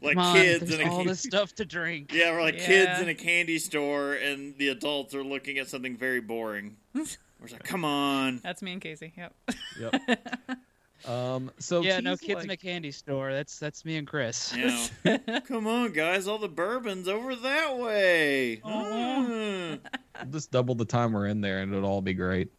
like 0.00 0.14
Come 0.16 0.18
on, 0.18 0.36
kids 0.36 0.60
there's 0.68 0.80
in 0.80 0.86
a 0.88 0.90
all 0.90 1.04
this 1.04 1.20
stuff 1.20 1.54
to 1.56 1.64
drink. 1.66 2.10
yeah, 2.12 2.30
we're 2.32 2.40
like 2.42 2.58
kids 2.58 3.00
in 3.00 3.08
a 3.10 3.14
candy 3.14 3.58
store, 3.58 4.14
and 4.14 4.56
the 4.56 4.68
adults 4.68 5.14
are 5.14 5.22
looking 5.24 5.58
at 5.58 5.68
something 5.68 5.96
very 5.98 6.20
boring. 6.20 6.76
we're 7.40 7.48
just 7.48 7.60
like, 7.60 7.64
"Come 7.64 7.84
on." 7.84 8.40
That's 8.42 8.62
me 8.62 8.72
and 8.72 8.80
Casey. 8.80 9.12
Yep. 9.16 9.34
Yep. 9.80 10.58
um. 11.08 11.50
So 11.58 11.82
yeah, 11.82 12.00
no 12.00 12.16
tea's 12.16 12.26
kids 12.26 12.44
in 12.44 12.50
a 12.50 12.56
candy 12.56 12.90
store. 12.90 13.32
That's 13.32 13.58
that's 13.58 13.84
me 13.84 13.96
and 13.96 14.06
Chris. 14.06 14.54
You 14.56 14.70
know, 15.26 15.40
come 15.40 15.66
on, 15.66 15.92
guys, 15.92 16.26
all 16.26 16.38
the 16.38 16.48
bourbon's 16.48 17.08
over 17.08 17.34
that 17.34 17.76
way. 17.78 18.60
Aw. 18.64 19.78
We'll 20.22 20.30
just 20.30 20.50
double 20.50 20.74
the 20.74 20.84
time 20.84 21.12
we're 21.12 21.26
in 21.26 21.40
there 21.40 21.60
and 21.60 21.74
it'll 21.74 21.88
all 21.88 22.00
be 22.00 22.14
great. 22.14 22.52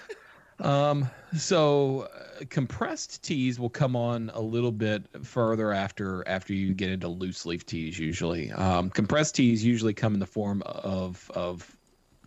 um, 0.60 1.08
so 1.36 2.08
uh, 2.14 2.44
compressed 2.50 3.22
teas 3.22 3.58
will 3.58 3.70
come 3.70 3.96
on 3.96 4.30
a 4.34 4.40
little 4.40 4.72
bit 4.72 5.04
further 5.24 5.72
after 5.72 6.26
after 6.28 6.52
you 6.52 6.74
get 6.74 6.90
into 6.90 7.08
loose 7.08 7.46
leaf 7.46 7.64
teas. 7.64 7.98
Usually, 7.98 8.52
um, 8.52 8.90
compressed 8.90 9.34
teas 9.34 9.64
usually 9.64 9.94
come 9.94 10.14
in 10.14 10.20
the 10.20 10.26
form 10.26 10.62
of 10.62 11.30
of 11.34 11.76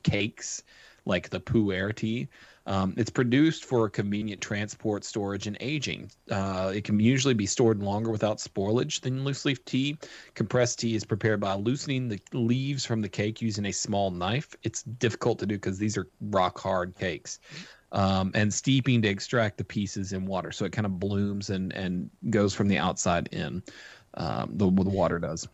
cakes, 0.03 0.63
like 1.05 1.29
the 1.29 1.39
pu'er 1.39 1.93
tea. 1.95 2.27
Um, 2.67 2.93
it's 2.95 3.09
produced 3.09 3.65
for 3.65 3.89
convenient 3.89 4.39
transport, 4.39 5.03
storage, 5.03 5.47
and 5.47 5.57
aging. 5.59 6.11
Uh, 6.29 6.71
it 6.75 6.83
can 6.83 6.99
usually 6.99 7.33
be 7.33 7.47
stored 7.47 7.81
longer 7.81 8.11
without 8.11 8.37
spoilage 8.37 9.01
than 9.01 9.23
loose 9.23 9.45
leaf 9.45 9.63
tea. 9.65 9.97
Compressed 10.35 10.79
tea 10.79 10.95
is 10.95 11.03
prepared 11.03 11.39
by 11.39 11.55
loosening 11.55 12.07
the 12.07 12.19
leaves 12.33 12.85
from 12.85 13.01
the 13.01 13.09
cake 13.09 13.41
using 13.41 13.65
a 13.65 13.71
small 13.71 14.11
knife. 14.11 14.55
It's 14.63 14.83
difficult 14.83 15.39
to 15.39 15.47
do 15.47 15.55
because 15.55 15.79
these 15.79 15.97
are 15.97 16.07
rock 16.21 16.59
hard 16.59 16.95
cakes. 16.95 17.39
Um, 17.93 18.31
and 18.35 18.53
steeping 18.53 19.01
to 19.01 19.09
extract 19.09 19.57
the 19.57 19.65
pieces 19.65 20.13
in 20.13 20.25
water. 20.25 20.53
So 20.53 20.63
it 20.63 20.71
kind 20.71 20.85
of 20.85 20.97
blooms 20.97 21.49
and, 21.49 21.73
and 21.73 22.09
goes 22.29 22.53
from 22.53 22.69
the 22.69 22.77
outside 22.77 23.27
in. 23.33 23.61
Um, 24.13 24.51
the, 24.53 24.65
the 24.65 24.89
water 24.89 25.19
does. 25.19 25.47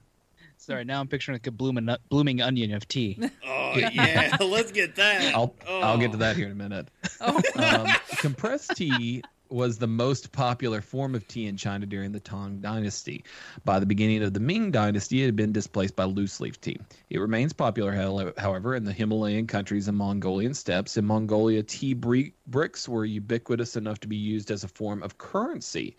Sorry, 0.67 0.83
now 0.83 0.99
I'm 0.99 1.07
picturing 1.07 1.35
like 1.35 1.47
a 1.47 1.51
blooming 1.51 1.87
blooming 2.09 2.41
onion 2.41 2.73
of 2.73 2.85
tea. 2.87 3.17
Oh 3.69 3.73
yeah, 3.93 4.35
let's 4.39 4.71
get 4.71 4.95
that. 4.95 5.35
I'll 5.35 5.53
oh. 5.67 5.81
I'll 5.81 5.97
get 5.97 6.11
to 6.11 6.17
that 6.17 6.37
here 6.37 6.45
in 6.45 6.53
a 6.53 6.55
minute. 6.55 6.87
Oh, 7.19 7.41
Um, 7.55 7.87
compressed 8.19 8.77
tea 8.77 9.21
was 9.49 9.77
the 9.77 9.87
most 9.87 10.31
popular 10.31 10.81
form 10.81 11.15
of 11.15 11.27
tea 11.27 11.47
in 11.47 11.57
China 11.57 11.85
during 11.85 12.13
the 12.13 12.19
Tang 12.19 12.59
Dynasty. 12.59 13.25
By 13.65 13.79
the 13.79 13.85
beginning 13.85 14.23
of 14.23 14.33
the 14.33 14.39
Ming 14.39 14.71
Dynasty, 14.71 15.21
it 15.21 15.25
had 15.25 15.35
been 15.35 15.51
displaced 15.51 15.95
by 15.97 16.05
loose 16.05 16.39
leaf 16.39 16.59
tea. 16.61 16.79
It 17.09 17.19
remains 17.19 17.51
popular, 17.51 17.91
however, 18.37 18.75
in 18.75 18.85
the 18.85 18.93
Himalayan 18.93 19.47
countries 19.47 19.87
and 19.89 19.97
Mongolian 19.97 20.53
steppes. 20.53 20.97
In 20.97 21.05
Mongolia, 21.05 21.61
tea 21.61 21.93
bre- 21.93 22.33
bricks 22.47 22.87
were 22.87 23.05
ubiquitous 23.05 23.75
enough 23.75 23.99
to 24.01 24.07
be 24.07 24.17
used 24.17 24.49
as 24.49 24.63
a 24.63 24.69
form 24.69 25.03
of 25.03 25.17
currency. 25.17 25.97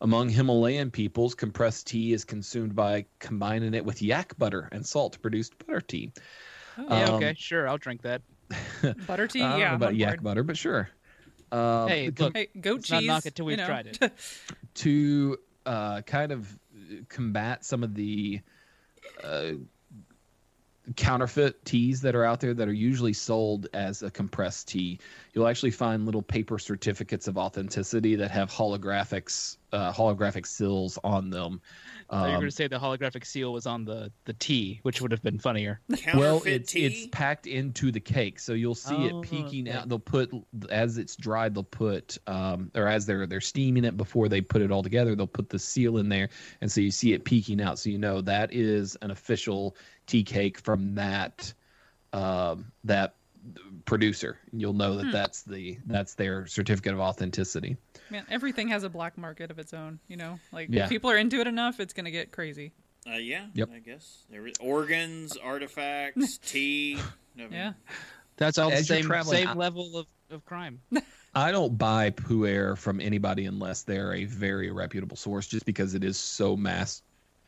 Among 0.00 0.28
Himalayan 0.28 0.90
peoples, 0.90 1.34
compressed 1.34 1.88
tea 1.88 2.12
is 2.12 2.24
consumed 2.24 2.74
by 2.76 3.06
combining 3.18 3.74
it 3.74 3.84
with 3.84 4.00
yak 4.00 4.36
butter 4.38 4.68
and 4.70 4.86
salt 4.86 5.14
to 5.14 5.18
produce 5.18 5.50
butter 5.50 5.80
tea. 5.80 6.12
yeah, 6.78 7.06
Um, 7.06 7.14
okay, 7.14 7.34
sure, 7.36 7.68
I'll 7.68 7.78
drink 7.78 8.02
that. 8.02 8.22
butter 9.06 9.26
tea. 9.26 9.42
I 9.42 9.50
don't 9.50 9.58
yeah, 9.60 9.66
know 9.68 9.70
I'm 9.70 9.74
about 9.74 9.96
yak 9.96 10.10
board. 10.10 10.22
butter, 10.22 10.42
but 10.44 10.56
sure. 10.56 10.88
Um, 11.50 11.88
Hey, 11.88 12.10
com- 12.12 12.26
look, 12.26 12.36
Hey, 12.36 12.48
goat 12.60 12.76
Let's 12.76 12.88
cheese. 12.88 13.06
not 13.08 13.14
knock 13.14 13.26
it 13.26 13.34
till 13.34 13.46
we've 13.46 13.58
know. 13.58 13.66
tried 13.66 13.86
it. 13.88 14.12
to 14.74 15.38
uh, 15.66 16.02
kind 16.02 16.32
of 16.32 16.58
combat 17.08 17.64
some 17.64 17.82
of 17.82 17.94
the 17.94 18.40
uh, 19.24 19.52
counterfeit 20.96 21.64
teas 21.64 22.00
that 22.02 22.14
are 22.14 22.24
out 22.24 22.40
there 22.40 22.54
that 22.54 22.68
are 22.68 22.72
usually 22.72 23.12
sold 23.12 23.66
as 23.74 24.02
a 24.02 24.10
compressed 24.10 24.68
tea. 24.68 24.98
You'll 25.34 25.48
actually 25.48 25.70
find 25.70 26.04
little 26.06 26.22
paper 26.22 26.58
certificates 26.58 27.28
of 27.28 27.36
authenticity 27.38 28.16
that 28.16 28.30
have 28.30 28.50
holographics, 28.50 29.56
uh, 29.72 29.92
holographic 29.92 30.46
seals 30.46 30.98
on 31.04 31.30
them. 31.30 31.60
I 32.10 32.16
thought 32.16 32.24
you 32.24 32.30
were 32.30 32.36
Um, 32.36 32.40
going 32.40 32.50
to 32.50 32.56
say 32.56 32.68
the 32.68 32.78
holographic 32.78 33.26
seal 33.26 33.52
was 33.52 33.66
on 33.66 33.84
the 33.84 34.10
the 34.24 34.32
tea, 34.32 34.80
which 34.82 35.02
would 35.02 35.12
have 35.12 35.22
been 35.22 35.38
funnier. 35.38 35.80
well, 36.14 36.42
it's 36.46 36.72
tea. 36.72 36.86
it's 36.86 37.06
packed 37.12 37.46
into 37.46 37.92
the 37.92 38.00
cake, 38.00 38.38
so 38.40 38.54
you'll 38.54 38.74
see 38.74 38.94
Oh, 38.96 39.20
it 39.20 39.22
peeking 39.22 39.68
okay. 39.68 39.76
out. 39.76 39.88
They'll 39.88 39.98
put 39.98 40.30
as 40.70 40.96
it's 40.96 41.16
dried, 41.16 41.54
they'll 41.54 41.64
put 41.64 42.16
um, 42.26 42.70
or 42.74 42.88
as 42.88 43.04
they're 43.04 43.26
they're 43.26 43.40
steaming 43.42 43.84
it 43.84 43.96
before 43.96 44.28
they 44.28 44.40
put 44.40 44.62
it 44.62 44.70
all 44.70 44.82
together, 44.82 45.14
they'll 45.14 45.26
put 45.26 45.50
the 45.50 45.58
seal 45.58 45.98
in 45.98 46.08
there, 46.08 46.30
and 46.62 46.72
so 46.72 46.80
you 46.80 46.90
see 46.90 47.12
it 47.12 47.24
peeking 47.24 47.60
out, 47.60 47.78
so 47.78 47.90
you 47.90 47.98
know 47.98 48.20
that 48.22 48.52
is 48.54 48.96
an 49.02 49.10
official 49.10 49.76
tea 50.08 50.24
cake 50.24 50.58
from 50.58 50.96
that 50.96 51.52
um, 52.12 52.72
that 52.84 53.14
producer. 53.84 54.38
You'll 54.52 54.72
know 54.72 54.96
that 54.96 55.04
Hmm. 55.06 55.10
that's 55.12 55.42
the 55.42 55.78
that's 55.86 56.14
their 56.14 56.46
certificate 56.46 56.92
of 56.94 57.00
authenticity. 57.00 57.76
Man, 58.10 58.24
everything 58.30 58.68
has 58.68 58.82
a 58.82 58.88
black 58.88 59.16
market 59.16 59.50
of 59.50 59.58
its 59.58 59.72
own. 59.72 60.00
You 60.08 60.16
know, 60.16 60.40
like 60.52 60.68
Yeah. 60.70 60.84
if 60.84 60.88
people 60.88 61.10
are 61.10 61.16
into 61.16 61.40
it 61.40 61.46
enough, 61.46 61.78
it's 61.80 61.92
gonna 61.92 62.10
get 62.10 62.32
crazy. 62.32 62.72
Uh, 63.06 63.12
yeah, 63.12 63.46
Yep. 63.54 63.70
I 63.72 63.78
guess 63.78 64.24
there 64.30 64.46
is 64.46 64.54
organs, 64.60 65.36
artifacts, 65.36 66.38
tea. 66.44 66.98
I 67.36 67.40
mean, 67.42 67.52
Yeah. 67.52 67.72
That's 68.36 68.58
all 68.58 68.70
the 68.70 68.76
As 68.76 68.88
you're 68.88 69.02
same 69.02 69.24
same 69.24 69.56
level 69.56 69.96
of, 69.96 70.06
of 70.30 70.44
crime. 70.44 70.80
I 71.34 71.50
don't 71.52 71.76
buy 71.76 72.10
puer 72.10 72.76
from 72.76 73.00
anybody 73.00 73.46
unless 73.46 73.82
they're 73.82 74.14
a 74.14 74.24
very 74.24 74.70
reputable 74.70 75.16
source, 75.16 75.46
just 75.46 75.64
because 75.66 75.94
it 75.94 76.04
is 76.04 76.16
so 76.18 76.56
mass 76.56 77.02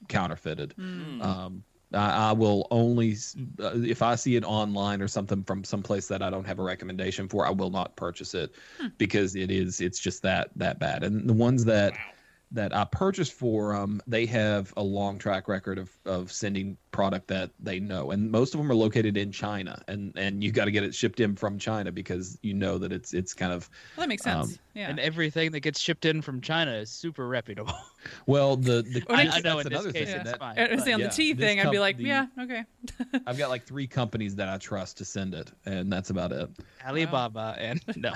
counterfeited. 0.08 0.74
Mm. 0.78 1.22
Um, 1.22 1.64
I, 1.94 2.30
I 2.30 2.32
will 2.32 2.66
only 2.70 3.16
uh, 3.60 3.72
if 3.74 4.02
I 4.02 4.14
see 4.14 4.36
it 4.36 4.44
online 4.44 5.02
or 5.02 5.08
something 5.08 5.42
from 5.44 5.64
someplace 5.64 6.08
that 6.08 6.22
I 6.22 6.30
don't 6.30 6.46
have 6.46 6.58
a 6.58 6.62
recommendation 6.62 7.28
for, 7.28 7.46
I 7.46 7.50
will 7.50 7.70
not 7.70 7.96
purchase 7.96 8.34
it 8.34 8.54
because 8.98 9.34
it 9.36 9.50
is 9.50 9.80
it's 9.80 9.98
just 9.98 10.22
that 10.22 10.50
that 10.56 10.78
bad. 10.78 11.02
And 11.04 11.28
the 11.28 11.34
ones 11.34 11.64
that 11.66 11.98
Wow. 11.98 12.14
that 12.52 12.74
I 12.74 12.84
purchased 12.84 13.32
for 13.32 13.74
um, 13.74 14.02
they 14.06 14.26
have 14.26 14.72
a 14.76 14.82
long 14.82 15.18
track 15.18 15.48
record 15.48 15.78
of, 15.78 15.90
of 16.04 16.32
sending 16.32 16.76
product 16.92 17.28
that 17.28 17.50
they 17.60 17.78
know, 17.80 18.10
and 18.10 18.30
most 18.30 18.54
of 18.54 18.58
them 18.58 18.70
are 18.70 18.74
located 18.74 19.16
in 19.16 19.30
China, 19.32 19.80
and 19.88 20.12
and 20.16 20.42
you 20.42 20.50
got 20.52 20.64
to 20.66 20.70
get 20.70 20.82
it 20.82 20.94
shipped 20.94 21.20
in 21.20 21.36
from 21.36 21.58
China 21.58 21.92
because 21.92 22.38
you 22.42 22.52
know 22.54 22.78
that 22.78 22.92
it's 22.92 23.14
it's 23.14 23.32
kind 23.34 23.52
of 23.52 23.70
Well, 23.96 24.04
that 24.04 24.08
makes 24.08 24.26
Um, 24.26 24.46
sense. 24.46 24.58
yeah. 24.74 24.90
And 24.90 24.98
everything 24.98 25.52
that 25.52 25.60
gets 25.60 25.78
shipped 25.80 26.04
in 26.04 26.20
from 26.22 26.40
China 26.40 26.72
is 26.72 26.90
super 26.90 27.28
reputable. 27.28 27.74
well 28.26 28.56
the 28.56 28.82
the 28.82 29.02
Well, 29.08 29.18
I- 29.18 29.36
I 29.36 29.40
know 29.40 29.58
in 29.60 29.64
this 29.68 29.72
another 29.72 29.92
case 29.92 30.08
thing 30.08 30.16
it's 30.20 30.30
that 30.30 30.38
fine. 30.38 30.56
Was 30.56 30.68
but- 30.70 30.80
saying 30.84 30.94
on 30.94 31.00
yeah, 31.00 31.06
the 31.08 31.12
tea 31.14 31.32
this 31.32 31.44
thing, 31.46 31.60
I'd 31.60 31.70
be 31.70 31.78
like, 31.78 31.96
the- 31.96 32.04
yeah, 32.04 32.26
okay. 32.40 32.64
I've 33.26 33.38
got 33.38 33.50
like 33.50 33.64
three 33.66 33.86
companies 33.86 34.34
that 34.36 34.48
I 34.48 34.58
trust 34.58 34.98
to 34.98 35.04
send 35.04 35.34
it, 35.34 35.52
and 35.66 35.92
that's 35.92 36.10
about 36.10 36.32
it. 36.32 36.48
Alibaba 36.86 37.54
and 37.58 37.80
no. 37.96 38.12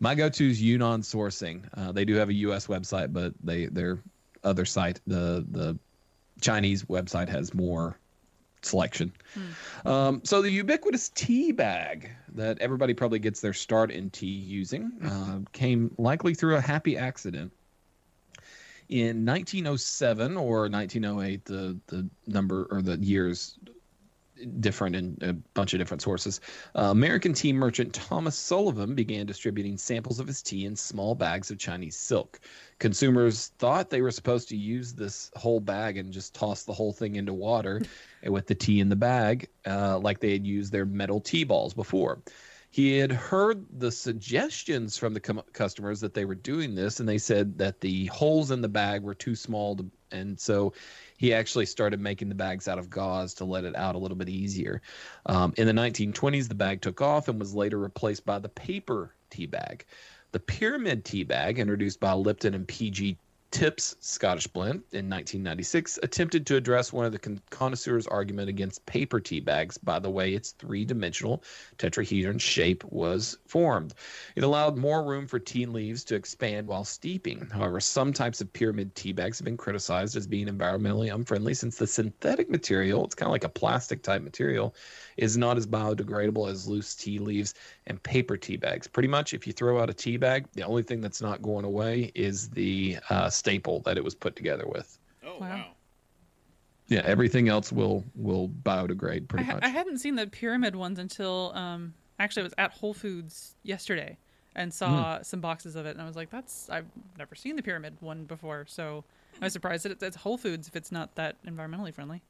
My 0.00 0.14
go-to 0.14 0.48
is 0.48 0.62
Yunnan 0.62 1.02
Sourcing. 1.02 1.62
Uh, 1.74 1.92
they 1.92 2.04
do 2.04 2.14
have 2.14 2.28
a 2.28 2.34
U.S. 2.34 2.66
website, 2.68 3.12
but 3.12 3.34
they 3.42 3.66
their 3.66 3.98
other 4.44 4.64
site, 4.64 5.00
the 5.06 5.44
the 5.50 5.78
Chinese 6.40 6.84
website, 6.84 7.28
has 7.28 7.54
more 7.54 7.98
selection. 8.62 9.12
Um, 9.84 10.20
so 10.24 10.42
the 10.42 10.50
ubiquitous 10.50 11.10
tea 11.10 11.52
bag 11.52 12.10
that 12.34 12.58
everybody 12.60 12.94
probably 12.94 13.18
gets 13.18 13.40
their 13.40 13.52
start 13.52 13.90
in 13.90 14.10
tea 14.10 14.26
using 14.26 14.92
uh, 15.04 15.40
came 15.52 15.94
likely 15.98 16.34
through 16.34 16.56
a 16.56 16.60
happy 16.60 16.96
accident. 16.96 17.52
In 18.88 19.26
1907 19.26 20.36
or 20.36 20.68
1908, 20.68 21.44
the 21.44 21.78
the 21.88 22.08
number 22.26 22.66
or 22.70 22.80
the 22.80 22.96
years 22.96 23.58
different 24.60 24.96
in 24.96 25.16
a 25.22 25.32
bunch 25.32 25.72
of 25.72 25.78
different 25.78 26.02
sources. 26.02 26.40
Uh, 26.74 26.90
American 26.90 27.32
tea 27.32 27.52
merchant 27.52 27.92
Thomas 27.92 28.36
Sullivan 28.36 28.94
began 28.94 29.26
distributing 29.26 29.76
samples 29.76 30.20
of 30.20 30.26
his 30.26 30.42
tea 30.42 30.64
in 30.64 30.76
small 30.76 31.14
bags 31.14 31.50
of 31.50 31.58
Chinese 31.58 31.96
silk. 31.96 32.40
Consumers 32.78 33.48
thought 33.58 33.90
they 33.90 34.02
were 34.02 34.10
supposed 34.10 34.48
to 34.48 34.56
use 34.56 34.92
this 34.92 35.30
whole 35.36 35.60
bag 35.60 35.96
and 35.96 36.12
just 36.12 36.34
toss 36.34 36.64
the 36.64 36.72
whole 36.72 36.92
thing 36.92 37.16
into 37.16 37.34
water 37.34 37.82
with 38.26 38.46
the 38.46 38.54
tea 38.54 38.80
in 38.80 38.88
the 38.88 38.96
bag, 38.96 39.48
uh, 39.66 39.98
like 39.98 40.20
they 40.20 40.32
had 40.32 40.46
used 40.46 40.72
their 40.72 40.86
metal 40.86 41.20
tea 41.20 41.44
balls 41.44 41.74
before. 41.74 42.20
He 42.70 42.98
had 42.98 43.10
heard 43.10 43.64
the 43.78 43.90
suggestions 43.90 44.98
from 44.98 45.14
the 45.14 45.20
com- 45.20 45.42
customers 45.52 46.00
that 46.00 46.12
they 46.12 46.26
were 46.26 46.34
doing 46.34 46.74
this, 46.74 47.00
and 47.00 47.08
they 47.08 47.18
said 47.18 47.56
that 47.58 47.80
the 47.80 48.06
holes 48.06 48.50
in 48.50 48.60
the 48.60 48.68
bag 48.68 49.02
were 49.02 49.14
too 49.14 49.34
small, 49.34 49.76
to, 49.76 49.86
and 50.12 50.38
so 50.38 50.74
he 51.18 51.34
actually 51.34 51.66
started 51.66 52.00
making 52.00 52.28
the 52.28 52.34
bags 52.34 52.68
out 52.68 52.78
of 52.78 52.88
gauze 52.88 53.34
to 53.34 53.44
let 53.44 53.64
it 53.64 53.76
out 53.76 53.96
a 53.96 53.98
little 53.98 54.16
bit 54.16 54.28
easier. 54.28 54.80
Um, 55.26 55.52
in 55.58 55.66
the 55.66 55.72
1920s, 55.72 56.48
the 56.48 56.54
bag 56.54 56.80
took 56.80 57.02
off 57.02 57.28
and 57.28 57.38
was 57.38 57.54
later 57.54 57.76
replaced 57.76 58.24
by 58.24 58.38
the 58.38 58.48
paper 58.48 59.14
tea 59.28 59.46
bag. 59.46 59.84
The 60.30 60.40
pyramid 60.40 61.04
tea 61.04 61.24
bag, 61.24 61.58
introduced 61.58 62.00
by 62.00 62.12
Lipton 62.12 62.54
and 62.54 62.66
PG 62.66 63.18
Tips 63.50 63.96
Scottish 64.00 64.46
Blend 64.46 64.82
in 64.92 65.08
1996, 65.08 65.98
attempted 66.02 66.46
to 66.46 66.56
address 66.56 66.92
one 66.92 67.06
of 67.06 67.12
the 67.12 67.18
con- 67.18 67.40
connoisseurs' 67.48 68.06
argument 68.06 68.50
against 68.50 68.84
paper 68.84 69.20
tea 69.20 69.40
bags 69.40 69.78
by 69.78 69.98
the 69.98 70.10
way 70.10 70.34
its 70.34 70.50
three-dimensional 70.52 71.42
tetrahedron 71.78 72.38
shape 72.38 72.84
was 72.84 73.38
formed. 73.46 73.94
It 74.36 74.44
allowed 74.44 74.76
more 74.76 75.02
room 75.02 75.26
for 75.26 75.38
tea 75.38 75.64
leaves 75.64 76.04
to 76.04 76.14
expand 76.14 76.66
while 76.66 76.84
steeping. 76.84 77.48
However, 77.50 77.80
some 77.80 78.12
types 78.12 78.42
of 78.42 78.52
pyramid 78.52 78.94
tea 78.94 79.12
bags 79.12 79.38
have 79.38 79.46
been 79.46 79.56
criticized 79.56 80.14
as 80.14 80.26
being 80.26 80.46
environmentally 80.46 81.12
unfriendly 81.12 81.54
since 81.54 81.78
the 81.78 81.86
synthetic 81.86 82.50
material, 82.50 83.06
it's 83.06 83.14
kind 83.14 83.28
of 83.28 83.32
like 83.32 83.44
a 83.44 83.48
plastic 83.48 84.02
type 84.02 84.20
material, 84.20 84.74
is 85.16 85.38
not 85.38 85.56
as 85.56 85.66
biodegradable 85.66 86.50
as 86.50 86.68
loose 86.68 86.94
tea 86.94 87.18
leaves 87.18 87.54
and 87.88 88.00
paper 88.02 88.36
tea 88.36 88.56
bags. 88.56 88.86
Pretty 88.86 89.08
much, 89.08 89.34
if 89.34 89.46
you 89.46 89.52
throw 89.52 89.80
out 89.82 89.90
a 89.90 89.94
tea 89.94 90.16
bag, 90.16 90.46
the 90.52 90.62
only 90.62 90.82
thing 90.82 91.00
that's 91.00 91.20
not 91.20 91.42
going 91.42 91.64
away 91.64 92.12
is 92.14 92.48
the 92.50 92.98
uh, 93.10 93.28
staple 93.28 93.80
that 93.80 93.96
it 93.96 94.04
was 94.04 94.14
put 94.14 94.36
together 94.36 94.66
with. 94.68 94.98
Oh 95.24 95.38
Wow. 95.40 95.48
wow. 95.48 95.66
Yeah, 96.88 97.02
everything 97.04 97.48
else 97.48 97.70
will 97.72 98.04
will 98.14 98.48
biodegrade 98.48 99.24
I, 99.24 99.26
pretty 99.26 99.44
ha- 99.44 99.54
much. 99.54 99.64
I 99.64 99.68
hadn't 99.68 99.98
seen 99.98 100.14
the 100.14 100.26
pyramid 100.26 100.74
ones 100.74 100.98
until 100.98 101.52
um, 101.54 101.92
actually 102.18 102.42
I 102.42 102.44
was 102.44 102.54
at 102.56 102.70
Whole 102.72 102.94
Foods 102.94 103.56
yesterday 103.62 104.16
and 104.54 104.72
saw 104.72 105.20
some 105.22 105.40
boxes 105.40 105.76
of 105.76 105.84
it, 105.86 105.90
and 105.90 106.00
I 106.00 106.06
was 106.06 106.16
like, 106.16 106.30
"That's 106.30 106.70
I've 106.70 106.86
never 107.18 107.34
seen 107.34 107.56
the 107.56 107.62
pyramid 107.62 107.96
one 108.00 108.24
before." 108.24 108.64
So 108.68 109.04
I 109.40 109.46
was 109.46 109.52
surprised 109.52 109.84
that 109.84 109.92
it's, 109.92 110.02
it's 110.02 110.16
Whole 110.16 110.38
Foods 110.38 110.66
if 110.66 110.76
it's 110.76 110.90
not 110.90 111.14
that 111.16 111.36
environmentally 111.46 111.92
friendly. 111.92 112.22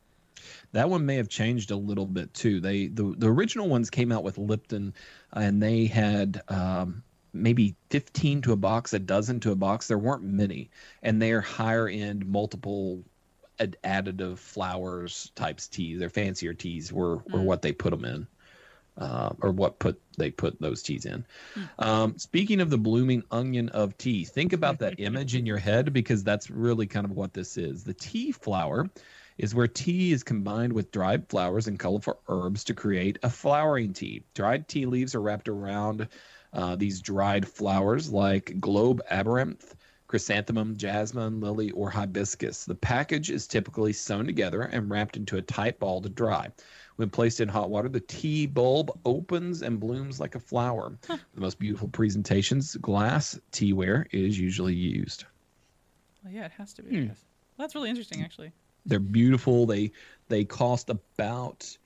That 0.72 0.90
one 0.90 1.06
may 1.06 1.16
have 1.16 1.28
changed 1.28 1.70
a 1.70 1.76
little 1.76 2.06
bit 2.06 2.32
too. 2.34 2.60
They 2.60 2.86
the 2.88 3.14
the 3.16 3.28
original 3.28 3.68
ones 3.68 3.90
came 3.90 4.12
out 4.12 4.24
with 4.24 4.38
Lipton, 4.38 4.94
and 5.32 5.62
they 5.62 5.86
had 5.86 6.42
um, 6.48 7.02
maybe 7.32 7.74
fifteen 7.90 8.42
to 8.42 8.52
a 8.52 8.56
box, 8.56 8.92
a 8.92 8.98
dozen 8.98 9.40
to 9.40 9.52
a 9.52 9.56
box. 9.56 9.88
There 9.88 9.98
weren't 9.98 10.22
many, 10.24 10.70
and 11.02 11.20
they're 11.20 11.40
higher 11.40 11.88
end, 11.88 12.26
multiple 12.26 13.04
ad- 13.58 13.76
additive 13.84 14.38
flowers 14.38 15.30
types 15.34 15.68
teas. 15.68 15.98
They're 15.98 16.08
fancier 16.08 16.54
teas 16.54 16.92
were 16.92 17.16
were 17.16 17.40
Mm. 17.40 17.44
what 17.44 17.62
they 17.62 17.72
put 17.72 17.90
them 17.90 18.04
in. 18.04 18.26
Uh, 18.96 19.30
or 19.42 19.52
what 19.52 19.78
put 19.78 20.00
they 20.16 20.28
put 20.28 20.60
those 20.60 20.82
teas 20.82 21.04
in. 21.06 21.24
Um, 21.78 22.18
speaking 22.18 22.60
of 22.60 22.68
the 22.68 22.78
blooming 22.78 23.22
onion 23.30 23.68
of 23.68 23.96
tea, 23.96 24.24
think 24.24 24.52
about 24.52 24.80
that 24.80 24.94
image 24.98 25.36
in 25.36 25.46
your 25.46 25.56
head 25.58 25.92
because 25.92 26.24
that's 26.24 26.50
really 26.50 26.88
kind 26.88 27.04
of 27.04 27.12
what 27.12 27.32
this 27.32 27.56
is. 27.56 27.84
The 27.84 27.94
tea 27.94 28.32
flower 28.32 28.90
is 29.38 29.54
where 29.54 29.68
tea 29.68 30.12
is 30.12 30.22
combined 30.22 30.72
with 30.72 30.90
dried 30.90 31.28
flowers 31.28 31.68
and 31.68 31.78
colorful 31.78 32.20
herbs 32.28 32.64
to 32.64 32.74
create 32.74 33.18
a 33.22 33.30
flowering 33.30 33.92
tea. 33.92 34.24
Dried 34.34 34.68
tea 34.68 34.84
leaves 34.84 35.14
are 35.14 35.22
wrapped 35.22 35.48
around 35.48 36.08
uh, 36.52 36.76
these 36.76 37.00
dried 37.00 37.46
flowers 37.46 38.10
like 38.10 38.58
globe 38.60 39.00
amaranth, 39.10 39.76
chrysanthemum, 40.08 40.76
jasmine, 40.76 41.40
lily, 41.40 41.70
or 41.70 41.90
hibiscus. 41.90 42.64
The 42.64 42.74
package 42.74 43.30
is 43.30 43.46
typically 43.46 43.92
sewn 43.92 44.26
together 44.26 44.62
and 44.62 44.90
wrapped 44.90 45.16
into 45.16 45.36
a 45.36 45.42
tight 45.42 45.78
ball 45.78 46.00
to 46.02 46.08
dry. 46.08 46.48
When 46.96 47.10
placed 47.10 47.40
in 47.40 47.48
hot 47.48 47.70
water, 47.70 47.88
the 47.88 48.00
tea 48.00 48.46
bulb 48.46 48.90
opens 49.04 49.62
and 49.62 49.78
blooms 49.78 50.18
like 50.18 50.34
a 50.34 50.40
flower. 50.40 50.98
The 51.06 51.40
most 51.40 51.58
beautiful 51.60 51.88
presentations, 51.88 52.74
glass 52.76 53.38
teaware, 53.52 54.06
is 54.10 54.38
usually 54.38 54.74
used. 54.74 55.24
Well, 56.24 56.32
yeah, 56.32 56.46
it 56.46 56.52
has 56.52 56.74
to 56.74 56.82
be. 56.82 56.96
I 56.96 57.00
Hmm. 57.00 57.06
Well, 57.06 57.16
that's 57.58 57.74
really 57.74 57.90
interesting, 57.90 58.22
actually. 58.22 58.52
They're 58.86 58.98
beautiful. 59.00 59.66
They 59.66 59.92
they 60.28 60.44
cost 60.44 60.90
about 60.90 61.76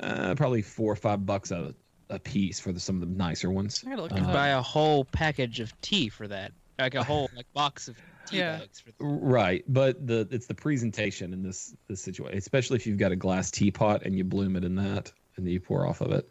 uh, 0.00 0.34
probably 0.34 0.62
four 0.62 0.92
or 0.92 0.96
five 0.96 1.24
bucks 1.24 1.50
a, 1.50 1.74
a 2.10 2.18
piece 2.18 2.58
for 2.60 2.72
the, 2.72 2.80
some 2.80 2.96
of 3.02 3.08
the 3.08 3.14
nicer 3.16 3.50
ones. 3.50 3.82
I 3.86 3.90
gotta 3.90 4.02
look 4.02 4.12
Uh, 4.12 4.32
Buy 4.32 4.48
a 4.48 4.62
whole 4.62 5.04
package 5.06 5.60
of 5.60 5.78
tea 5.80 6.08
for 6.08 6.26
that, 6.28 6.52
like 6.78 6.94
a 6.94 7.02
whole 7.10 7.30
like 7.36 7.46
box 7.54 7.88
of 7.88 7.96
tea 8.26 8.38
Yeah. 8.38 8.58
bags 8.58 8.80
for 8.80 8.90
that. 8.90 8.96
Right, 9.00 9.64
but 9.68 10.06
the 10.06 10.26
it's 10.30 10.46
the 10.46 10.54
presentation 10.54 11.32
in 11.32 11.42
this 11.42 11.74
this 11.88 12.00
situation, 12.02 12.36
especially 12.38 12.76
if 12.76 12.86
you've 12.86 12.98
got 12.98 13.12
a 13.12 13.16
glass 13.16 13.50
teapot 13.50 14.02
and 14.04 14.16
you 14.16 14.24
bloom 14.24 14.56
it 14.56 14.64
in 14.64 14.74
that, 14.76 15.12
and 15.36 15.46
then 15.46 15.52
you 15.52 15.60
pour 15.60 15.86
off 15.86 16.00
of 16.00 16.12
it. 16.12 16.28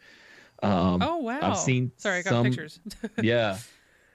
Um, 0.63 1.01
Oh 1.01 1.17
wow! 1.17 1.39
I've 1.41 1.57
seen 1.57 1.91
Sorry, 1.97 2.19
I 2.19 2.21
got 2.21 2.29
some- 2.31 2.43
pictures. 2.45 2.79
yeah, 3.21 3.57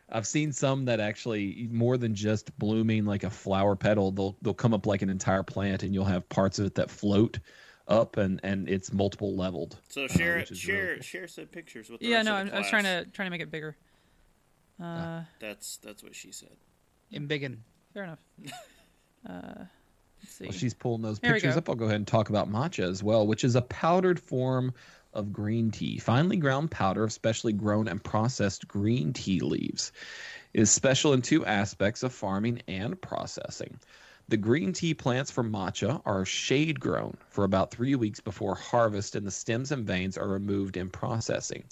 I've 0.08 0.26
seen 0.26 0.52
some 0.52 0.84
that 0.84 1.00
actually 1.00 1.68
more 1.70 1.96
than 1.96 2.14
just 2.14 2.56
blooming 2.58 3.04
like 3.04 3.24
a 3.24 3.30
flower 3.30 3.74
petal. 3.74 4.12
They'll 4.12 4.36
they'll 4.42 4.54
come 4.54 4.72
up 4.74 4.86
like 4.86 5.02
an 5.02 5.10
entire 5.10 5.42
plant, 5.42 5.82
and 5.82 5.92
you'll 5.92 6.04
have 6.04 6.28
parts 6.28 6.58
of 6.58 6.66
it 6.66 6.74
that 6.76 6.90
float 6.90 7.38
up, 7.88 8.16
and 8.16 8.40
and 8.44 8.68
it's 8.68 8.92
multiple 8.92 9.34
leveled. 9.36 9.78
So 9.88 10.04
uh, 10.04 10.08
share 10.08 10.36
which 10.36 10.50
it. 10.50 10.50
is 10.52 10.58
Share 10.58 10.82
really 10.82 10.94
cool. 10.96 11.02
share 11.02 11.28
said 11.28 11.50
pictures 11.50 11.90
with. 11.90 12.00
The 12.00 12.06
yeah, 12.06 12.16
rest 12.16 12.26
no, 12.26 12.32
of 12.34 12.38
I'm, 12.38 12.46
the 12.48 12.54
I 12.54 12.58
was 12.58 12.68
trying 12.70 12.84
to 12.84 13.04
trying 13.12 13.26
to 13.26 13.30
make 13.30 13.40
it 13.40 13.50
bigger. 13.50 13.76
Uh, 14.82 15.22
That's 15.40 15.78
that's 15.78 16.02
what 16.02 16.14
she 16.14 16.32
said. 16.32 16.56
In 17.10 17.26
biggin. 17.26 17.62
fair 17.92 18.04
enough. 18.04 18.20
Uh, 19.28 19.64
let's 20.22 20.34
see. 20.34 20.44
While 20.44 20.52
she's 20.52 20.72
pulling 20.72 21.02
those 21.02 21.18
There 21.18 21.32
pictures 21.32 21.56
up, 21.56 21.68
I'll 21.68 21.74
go 21.74 21.86
ahead 21.86 21.96
and 21.96 22.06
talk 22.06 22.28
about 22.28 22.48
matcha 22.48 22.88
as 22.88 23.02
well, 23.02 23.26
which 23.26 23.42
is 23.42 23.56
a 23.56 23.62
powdered 23.62 24.20
form 24.20 24.72
of 25.16 25.32
green 25.32 25.70
tea, 25.70 25.98
finely 25.98 26.36
ground 26.36 26.70
powder 26.70 27.02
of 27.02 27.12
specially 27.12 27.52
grown 27.52 27.88
and 27.88 28.04
processed 28.04 28.68
green 28.68 29.12
tea 29.12 29.40
leaves. 29.40 29.90
Is 30.52 30.70
special 30.70 31.12
in 31.14 31.22
two 31.22 31.44
aspects 31.44 32.02
of 32.02 32.12
farming 32.12 32.62
and 32.68 33.00
processing. 33.00 33.80
The 34.28 34.36
green 34.36 34.72
tea 34.72 34.94
plants 34.94 35.30
for 35.30 35.42
matcha 35.42 36.02
are 36.04 36.24
shade 36.24 36.80
grown 36.80 37.16
for 37.28 37.44
about 37.44 37.70
three 37.70 37.94
weeks 37.94 38.20
before 38.20 38.54
harvest, 38.54 39.16
and 39.16 39.26
the 39.26 39.30
stems 39.30 39.72
and 39.72 39.86
veins 39.86 40.18
are 40.18 40.28
removed 40.28 40.76
in 40.76 40.90
processing. 40.90 41.64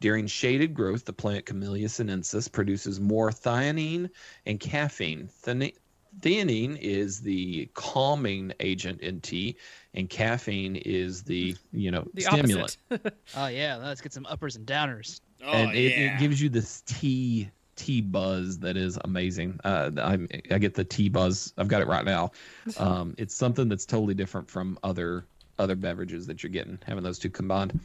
During 0.00 0.26
shaded 0.26 0.74
growth, 0.74 1.04
the 1.04 1.12
plant 1.12 1.46
Camellia 1.46 1.88
sinensis 1.88 2.48
produces 2.48 2.98
more 2.98 3.30
theanine 3.30 4.10
and 4.44 4.58
caffeine. 4.58 5.28
Theani- 5.44 5.76
Theanine 6.20 6.78
is 6.78 7.20
the 7.20 7.68
calming 7.74 8.52
agent 8.60 9.00
in 9.00 9.20
tea, 9.20 9.56
and 9.94 10.08
caffeine 10.08 10.76
is 10.76 11.22
the 11.22 11.56
you 11.72 11.90
know 11.90 12.06
the 12.14 12.22
stimulant. 12.22 12.76
Oh 13.36 13.46
yeah, 13.46 13.76
let's 13.76 14.00
get 14.00 14.12
some 14.12 14.26
uppers 14.26 14.56
and 14.56 14.66
downers. 14.66 15.20
Oh 15.44 15.52
and 15.52 15.72
it, 15.72 15.92
yeah. 15.92 16.14
it 16.14 16.20
gives 16.20 16.40
you 16.40 16.48
this 16.48 16.82
tea 16.86 17.50
tea 17.76 18.00
buzz 18.00 18.58
that 18.58 18.76
is 18.76 18.98
amazing. 19.02 19.58
Uh, 19.64 19.90
I 19.98 20.26
I 20.50 20.58
get 20.58 20.74
the 20.74 20.84
tea 20.84 21.08
buzz. 21.08 21.52
I've 21.56 21.68
got 21.68 21.82
it 21.82 21.88
right 21.88 22.04
now. 22.04 22.32
Um, 22.78 23.14
it's 23.18 23.34
something 23.34 23.68
that's 23.68 23.84
totally 23.84 24.14
different 24.14 24.48
from 24.48 24.78
other 24.82 25.24
other 25.58 25.74
beverages 25.74 26.26
that 26.26 26.42
you're 26.42 26.50
getting. 26.50 26.78
Having 26.86 27.04
those 27.04 27.18
two 27.18 27.30
combined. 27.30 27.78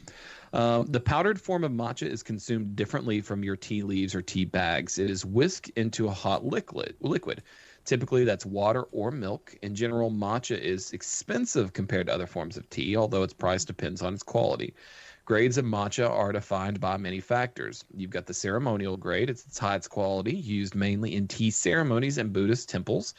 Uh, 0.53 0.83
the 0.87 0.99
powdered 0.99 1.39
form 1.39 1.63
of 1.63 1.71
matcha 1.71 2.07
is 2.07 2.23
consumed 2.23 2.75
differently 2.75 3.21
from 3.21 3.43
your 3.43 3.55
tea 3.55 3.83
leaves 3.83 4.15
or 4.15 4.21
tea 4.21 4.45
bags. 4.45 4.97
It 4.97 5.09
is 5.09 5.25
whisked 5.25 5.69
into 5.75 6.07
a 6.07 6.11
hot 6.11 6.45
liquid. 6.45 6.95
Liquid. 7.01 7.43
Typically, 7.87 8.25
that's 8.25 8.45
water 8.45 8.83
or 8.91 9.11
milk. 9.11 9.55
In 9.61 9.73
general, 9.73 10.11
matcha 10.11 10.59
is 10.59 10.91
expensive 10.91 11.71
compared 11.71 12.07
to 12.07 12.13
other 12.13 12.27
forms 12.27 12.57
of 12.57 12.69
tea, 12.69 12.97
although 12.97 13.23
its 13.23 13.33
price 13.33 13.63
depends 13.63 14.01
on 14.01 14.13
its 14.13 14.23
quality. 14.23 14.75
Grades 15.23 15.57
of 15.57 15.63
matcha 15.63 16.09
are 16.09 16.33
defined 16.33 16.81
by 16.81 16.97
many 16.97 17.21
factors. 17.21 17.85
You've 17.95 18.11
got 18.11 18.25
the 18.25 18.33
ceremonial 18.33 18.97
grade, 18.97 19.29
it's 19.29 19.45
its 19.45 19.57
highest 19.57 19.89
quality, 19.89 20.35
used 20.35 20.75
mainly 20.75 21.15
in 21.15 21.29
tea 21.29 21.49
ceremonies 21.49 22.17
and 22.17 22.33
Buddhist 22.33 22.67
temples. 22.67 23.13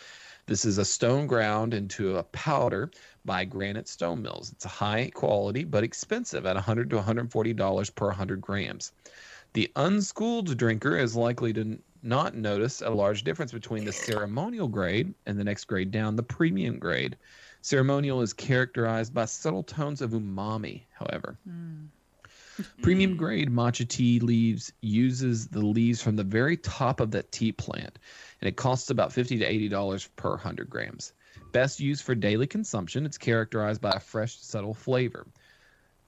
This 0.44 0.66
is 0.66 0.76
a 0.76 0.84
stone 0.84 1.26
ground 1.26 1.72
into 1.72 2.18
a 2.18 2.22
powder 2.24 2.90
by 3.24 3.46
granite 3.46 3.88
stone 3.88 4.20
mills. 4.20 4.52
It's 4.52 4.66
a 4.66 4.68
high 4.68 5.10
quality 5.14 5.64
but 5.64 5.82
expensive 5.82 6.44
at 6.44 6.56
100 6.56 6.90
to 6.90 6.96
140 6.96 7.54
dollars 7.54 7.88
per 7.88 8.08
100 8.08 8.42
grams. 8.42 8.92
The 9.54 9.72
unschooled 9.76 10.58
drinker 10.58 10.96
is 10.96 11.16
likely 11.16 11.54
to 11.54 11.78
not 12.02 12.34
notice 12.34 12.80
a 12.80 12.90
large 12.90 13.24
difference 13.24 13.52
between 13.52 13.84
the 13.84 13.92
ceremonial 13.92 14.68
grade 14.68 15.14
and 15.26 15.38
the 15.38 15.44
next 15.44 15.64
grade 15.64 15.90
down, 15.90 16.16
the 16.16 16.22
premium 16.22 16.78
grade. 16.78 17.16
Ceremonial 17.62 18.22
is 18.22 18.32
characterized 18.32 19.12
by 19.12 19.24
subtle 19.24 19.62
tones 19.62 20.00
of 20.00 20.10
umami, 20.12 20.82
however. 20.92 21.36
Hmm. 21.44 21.86
Premium 22.82 23.12
hmm. 23.12 23.16
grade 23.16 23.50
matcha 23.50 23.86
tea 23.86 24.20
leaves 24.20 24.72
uses 24.80 25.48
the 25.48 25.60
leaves 25.60 26.02
from 26.02 26.16
the 26.16 26.24
very 26.24 26.56
top 26.56 27.00
of 27.00 27.10
that 27.12 27.30
tea 27.32 27.52
plant, 27.52 27.98
and 28.40 28.48
it 28.48 28.56
costs 28.56 28.90
about 28.90 29.12
fifty 29.12 29.38
to 29.38 29.44
eighty 29.44 29.68
dollars 29.68 30.08
per 30.16 30.36
hundred 30.36 30.70
grams. 30.70 31.12
Best 31.52 31.80
used 31.80 32.04
for 32.04 32.14
daily 32.14 32.46
consumption, 32.46 33.06
it's 33.06 33.18
characterized 33.18 33.80
by 33.80 33.90
a 33.90 34.00
fresh, 34.00 34.36
subtle 34.38 34.74
flavor. 34.74 35.26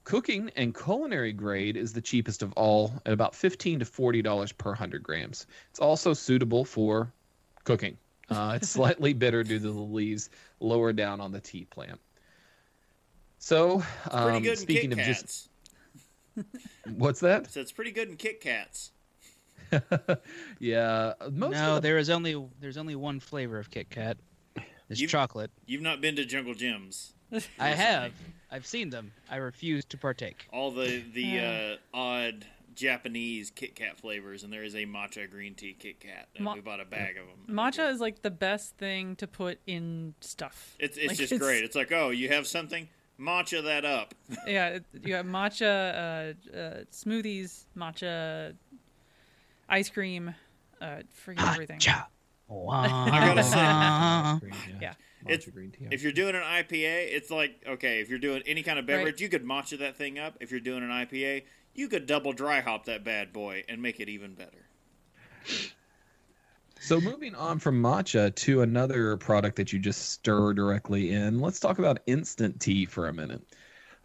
Cooking 0.05 0.51
and 0.57 0.75
culinary 0.75 1.33
grade 1.33 1.77
is 1.77 1.93
the 1.93 2.01
cheapest 2.01 2.43
of 2.43 2.53
all 2.55 2.93
at 3.07 3.13
about 3.13 3.35
fifteen 3.35 3.79
to 3.79 3.85
forty 3.85 4.23
dollars 4.23 4.53
per 4.53 4.75
hundred 4.75 5.03
grams. 5.03 5.47
It's 5.71 5.81
also 5.81 6.15
suitable 6.15 6.65
for 6.65 7.13
cooking. 7.65 7.97
Uh, 8.29 8.55
it's 8.57 8.69
slightly 8.71 9.13
bitter 9.13 9.43
due 9.43 9.59
to 9.59 9.65
the 9.65 9.71
leaves 9.71 10.31
lower 10.61 10.93
down 10.93 11.21
on 11.21 11.33
the 11.33 11.41
tea 11.41 11.67
plant. 11.67 12.01
So, 13.39 13.83
um, 14.11 14.43
good 14.43 14.59
speaking 14.59 14.93
of 14.93 14.99
just 14.99 15.49
what's 16.97 17.21
that? 17.21 17.51
So 17.51 17.61
it's 17.61 17.73
pretty 17.73 17.91
good 17.91 18.09
in 18.09 18.17
Kit 18.17 18.41
Kats. 18.41 18.93
yeah, 20.59 21.13
most 21.31 21.53
no, 21.53 21.69
of 21.69 21.75
the, 21.77 21.81
there 21.81 21.99
is 21.99 22.11
only 22.11 22.43
there's 22.61 22.77
only 22.77 22.97
one 22.97 23.21
flavor 23.21 23.59
of 23.59 23.71
Kit 23.71 23.91
Kat. 23.91 24.17
It's 24.89 25.01
You- 25.01 25.07
chocolate. 25.07 25.51
You've 25.67 25.83
not 25.83 26.01
been 26.01 26.17
to 26.17 26.25
Jungle 26.25 26.55
Jim's. 26.55 27.13
I 27.59 27.69
have. 27.71 28.13
I've 28.51 28.67
seen 28.67 28.91
them. 28.91 29.13
I 29.31 29.37
refuse 29.37 29.85
to 29.87 29.97
partake. 29.97 30.47
All 30.53 30.71
the 30.71 31.03
the 31.15 31.39
uh, 31.39 31.97
odd 31.97 32.45
Japanese 32.75 33.51
Kit 33.51 33.75
Kat 33.75 33.99
flavors, 33.99 34.43
and 34.43 34.53
there 34.53 34.65
is 34.65 34.75
a 34.75 34.87
matcha 34.87 35.31
green 35.31 35.55
tea 35.55 35.77
Kit 35.79 36.01
Kat, 36.01 36.29
and 36.35 36.45
Ma- 36.45 36.55
we 36.55 36.61
bought 36.61 36.81
a 36.81 36.85
bag 36.85 37.17
of 37.17 37.27
them. 37.27 37.55
Matcha 37.55 37.91
is 37.93 38.01
like 38.01 38.23
the 38.23 38.31
best 38.31 38.77
thing 38.77 39.17
to 39.17 39.27
put 39.27 39.59
in 39.67 40.15
stuff. 40.21 40.77
It's 40.79 40.97
it's 40.97 41.09
Like, 41.09 41.17
just 41.19 41.39
great. 41.39 41.63
It's 41.65 41.77
like, 41.77 41.93
oh, 41.93 42.11
you 42.11 42.29
have 42.29 42.47
something, 42.47 42.89
matcha 43.21 43.63
that 43.65 43.85
up. 43.85 44.15
yeah, 44.47 44.79
you 45.05 45.15
have 45.15 45.27
matcha 45.27 46.35
uh, 46.55 46.57
uh, 46.57 46.85
smoothies, 46.91 47.67
matcha 47.77 48.55
ice 49.69 49.89
cream, 49.91 50.35
uh, 50.81 50.97
forget 51.13 51.47
everything. 51.49 51.79
Cha. 51.79 52.09
I 52.51 53.11
gotta 53.35 53.45
say- 53.45 54.75
Yeah. 54.81 54.95
It's- 55.29 55.49
green 55.49 55.71
tea. 55.71 55.87
If 55.91 56.03
you're 56.03 56.13
doing 56.13 56.35
an 56.35 56.43
IPA, 56.43 57.15
it's 57.15 57.31
like 57.31 57.63
okay, 57.67 58.01
if 58.01 58.09
you're 58.09 58.19
doing 58.19 58.43
any 58.47 58.63
kind 58.63 58.79
of 58.79 58.85
Right. 58.89 58.97
beverage, 58.97 59.21
you 59.21 59.29
could 59.29 59.45
matcha 59.45 59.79
that 59.79 59.97
thing 59.97 60.19
up. 60.19 60.37
If 60.41 60.51
you're 60.51 60.61
doing 60.61 60.83
an 60.83 60.91
IPA, 60.91 61.45
you 61.75 61.89
could 61.89 62.07
double 62.07 62.33
dry 62.33 62.61
hop 62.61 62.87
that 62.87 63.05
bad 63.05 63.33
boy 63.33 63.65
and 63.69 63.81
make 63.83 64.01
it 64.01 64.09
even 64.09 64.35
better. 64.35 64.67
So 66.81 66.99
moving 67.01 67.35
on 67.35 67.59
from 67.59 67.81
matcha 67.83 68.35
to 68.37 68.63
another 68.63 69.17
product 69.19 69.57
that 69.57 69.73
you 69.73 69.79
just 69.79 70.11
stir 70.11 70.55
directly 70.55 71.13
in, 71.13 71.39
let's 71.39 71.61
talk 71.61 71.79
about 71.79 72.01
instant 72.07 72.59
tea 72.59 72.87
for 72.87 73.09
a 73.09 73.13
minute. 73.13 73.43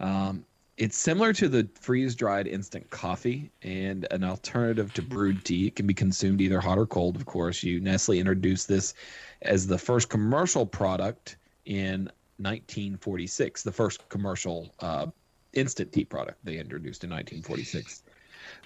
Um, 0.02 0.46
it's 0.78 0.98
similar 0.98 1.32
to 1.34 1.48
the 1.48 1.68
freeze-dried 1.80 2.48
instant 2.48 2.90
coffee 2.90 3.50
and 3.62 4.06
an 4.12 4.24
alternative 4.24 4.94
to 4.94 5.02
brewed 5.02 5.44
tea. 5.46 5.68
It 5.68 5.76
can 5.76 5.88
be 5.88 5.94
consumed 5.94 6.42
either 6.42 6.60
hot 6.60 6.78
or 6.78 6.86
cold, 6.86 7.16
of 7.16 7.26
course. 7.26 7.64
You 7.64 7.80
Nestle 7.80 8.20
introduced 8.20 8.68
this 8.68 8.94
as 9.42 9.68
the 9.68 9.78
first 9.78 10.10
commercial 10.10 10.66
product 10.66 11.38
in 11.66 12.10
1946, 12.38 13.64
the 13.64 13.72
first 13.72 14.08
commercial 14.10 14.74
uh, 14.80 15.08
instant 15.54 15.94
tea 15.94 16.04
product 16.04 16.44
they 16.44 16.58
introduced 16.58 17.06
in 17.06 17.10
1946. 17.10 18.04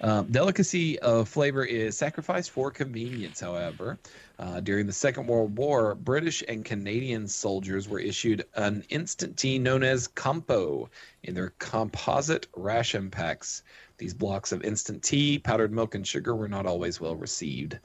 Um, 0.00 0.26
delicacy 0.30 0.98
of 1.00 1.28
flavor 1.28 1.64
is 1.64 1.96
sacrificed 1.96 2.50
for 2.50 2.70
convenience, 2.70 3.40
however. 3.40 3.98
Uh, 4.38 4.60
during 4.60 4.86
the 4.86 4.92
Second 4.92 5.26
World 5.26 5.58
War, 5.58 5.94
British 5.94 6.42
and 6.48 6.64
Canadian 6.64 7.28
soldiers 7.28 7.88
were 7.88 7.98
issued 7.98 8.46
an 8.54 8.84
instant 8.88 9.36
tea 9.36 9.58
known 9.58 9.82
as 9.82 10.08
Compo 10.08 10.88
in 11.22 11.34
their 11.34 11.52
composite 11.58 12.46
ration 12.56 13.10
packs. 13.10 13.62
These 13.98 14.14
blocks 14.14 14.52
of 14.52 14.64
instant 14.64 15.02
tea, 15.02 15.38
powdered 15.38 15.72
milk, 15.72 15.94
and 15.94 16.06
sugar 16.06 16.34
were 16.34 16.48
not 16.48 16.64
always 16.64 17.00
well 17.00 17.16
received. 17.16 17.78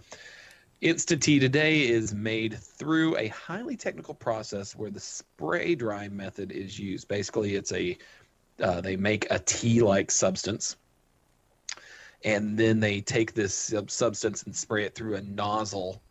Instant 0.80 1.24
tea 1.24 1.40
today 1.40 1.88
is 1.88 2.14
made 2.14 2.58
through 2.58 3.18
a 3.18 3.28
highly 3.28 3.76
technical 3.76 4.14
process 4.14 4.76
where 4.76 4.90
the 4.90 5.00
spray 5.00 5.76
dry 5.76 6.08
method 6.08 6.52
is 6.52 6.80
used. 6.80 7.08
Basically, 7.10 7.56
it's 7.56 7.74
a 7.74 7.98
uh, 8.62 8.80
they 8.80 8.96
make 8.96 9.28
a 9.30 9.40
tea-like 9.40 10.10
substance 10.10 10.78
and 12.26 12.58
then 12.58 12.80
they 12.80 13.00
take 13.00 13.34
this 13.34 13.54
sub- 13.54 13.92
substance 13.92 14.44
and 14.44 14.54
spray 14.54 14.84
it 14.84 14.96
through 14.96 15.16
a 15.16 15.22
nozzle 15.22 16.02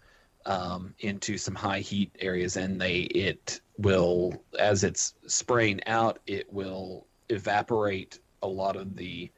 um, 0.47 0.95
into 1.01 1.37
some 1.37 1.55
high 1.55 1.81
heat 1.81 2.15
areas, 2.21 2.57
and 2.57 2.81
they 2.81 3.01
it 3.01 3.61
will 3.79 4.45
as 4.59 4.85
it's 4.85 5.15
spraying 5.27 5.85
out, 5.87 6.21
it 6.27 6.51
will 6.53 7.07
evaporate 7.29 8.21
a 8.43 8.47
lot 8.47 8.77
of 8.77 8.95
the 8.97 9.31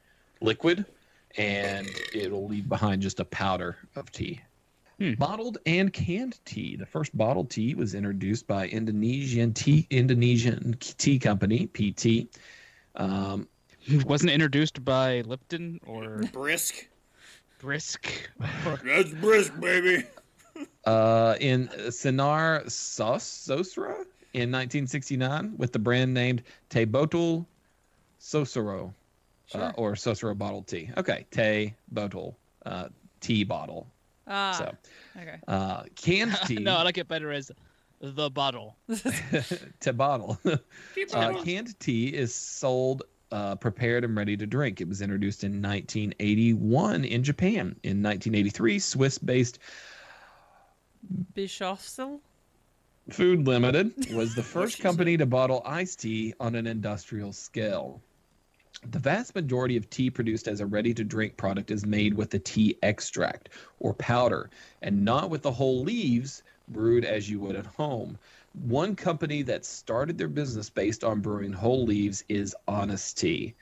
liquid, 0.42 0.84
and 1.38 1.88
it'll 2.12 2.46
leave 2.46 2.68
behind 2.68 3.00
just 3.00 3.20
a 3.20 3.24
powder 3.24 3.76
of 3.96 4.12
tea. 4.12 4.40
Hmm. 4.98 5.14
Bottled 5.14 5.58
and 5.64 5.92
canned 5.92 6.38
tea. 6.44 6.76
The 6.76 6.86
first 6.86 7.16
bottled 7.16 7.50
tea 7.50 7.74
was 7.74 7.94
introduced 7.94 8.46
by 8.46 8.66
Indonesian 8.68 9.54
Tea 9.54 9.86
Indonesian 9.88 10.76
Tea 10.78 11.18
Company 11.18 11.68
(PT). 11.68 12.36
Um, 12.96 13.48
Wasn't 14.06 14.30
introduced 14.30 14.84
by 14.84 15.20
Lipton 15.22 15.80
or 15.86 16.20
Brisk. 16.32 16.88
Brisk. 17.58 18.30
That's 18.84 19.10
brisk, 19.14 19.58
baby. 19.60 20.04
uh, 20.84 21.36
in 21.40 21.68
Sinar 21.88 22.70
Sos 22.70 23.24
Sosro 23.24 24.04
in 24.34 24.50
1969 24.52 25.54
with 25.56 25.72
the 25.72 25.78
brand 25.78 26.12
named 26.12 26.42
Teh 26.68 26.84
Botol 26.84 27.46
Sosoro 28.20 28.92
uh, 29.54 29.72
or 29.76 29.92
Sosoro 29.92 30.36
bottled 30.36 30.66
tea. 30.66 30.90
Okay, 30.96 31.26
Teh 31.30 31.70
Botol 31.92 32.36
uh, 32.66 32.88
tea 33.20 33.44
bottle. 33.44 33.86
Ah, 34.26 34.52
So 34.52 34.74
okay. 35.20 35.36
uh, 35.48 35.84
canned 35.94 36.36
tea. 36.46 36.56
no, 36.56 36.76
I 36.76 36.82
like 36.82 36.98
it 36.98 37.08
better 37.08 37.30
as 37.32 37.50
the 38.00 38.28
bottle. 38.30 38.76
to 39.80 39.92
bottle. 39.92 40.38
uh, 41.14 41.42
canned 41.42 41.78
tea 41.80 42.08
is 42.08 42.34
sold 42.34 43.04
uh, 43.32 43.56
prepared 43.56 44.04
and 44.04 44.16
ready 44.16 44.36
to 44.36 44.46
drink. 44.46 44.80
It 44.80 44.88
was 44.88 45.02
introduced 45.02 45.44
in 45.44 45.62
1981 45.62 47.04
in 47.04 47.22
Japan. 47.22 47.76
In 47.82 48.02
1983, 48.02 48.78
Swiss-based 48.78 49.58
Bischofszell? 51.34 52.20
Food 53.10 53.46
Limited 53.46 54.12
was 54.14 54.34
the 54.34 54.42
first 54.54 54.80
company 54.80 55.16
to 55.16 55.26
bottle 55.26 55.62
iced 55.64 56.00
tea 56.00 56.34
on 56.40 56.54
an 56.54 56.66
industrial 56.66 57.32
scale. 57.32 58.00
The 58.90 58.98
vast 58.98 59.34
majority 59.34 59.76
of 59.76 59.88
tea 59.88 60.10
produced 60.10 60.48
as 60.48 60.60
a 60.60 60.66
ready 60.66 60.92
to 60.94 61.04
drink 61.04 61.36
product 61.36 61.70
is 61.70 61.86
made 61.86 62.14
with 62.14 62.30
the 62.30 62.38
tea 62.38 62.76
extract 62.82 63.48
or 63.78 63.94
powder 63.94 64.50
and 64.82 65.04
not 65.04 65.30
with 65.30 65.42
the 65.42 65.52
whole 65.52 65.82
leaves 65.82 66.42
brewed 66.68 67.04
as 67.04 67.30
you 67.30 67.40
would 67.40 67.56
at 67.56 67.66
home. 67.66 68.18
One 68.62 68.96
company 68.96 69.42
that 69.42 69.66
started 69.66 70.16
their 70.16 70.28
business 70.28 70.70
based 70.70 71.04
on 71.04 71.20
brewing 71.20 71.52
whole 71.52 71.84
leaves 71.84 72.24
is 72.28 72.56
Honest 72.66 73.18
Tea. 73.18 73.54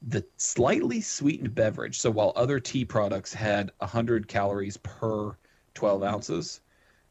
The 0.00 0.24
slightly 0.38 1.02
sweetened 1.02 1.54
beverage, 1.54 1.98
so 1.98 2.10
while 2.10 2.32
other 2.34 2.58
tea 2.58 2.86
products 2.86 3.34
had 3.34 3.72
100 3.78 4.26
calories 4.26 4.78
per 4.78 5.36
12 5.74 6.02
ounces, 6.02 6.60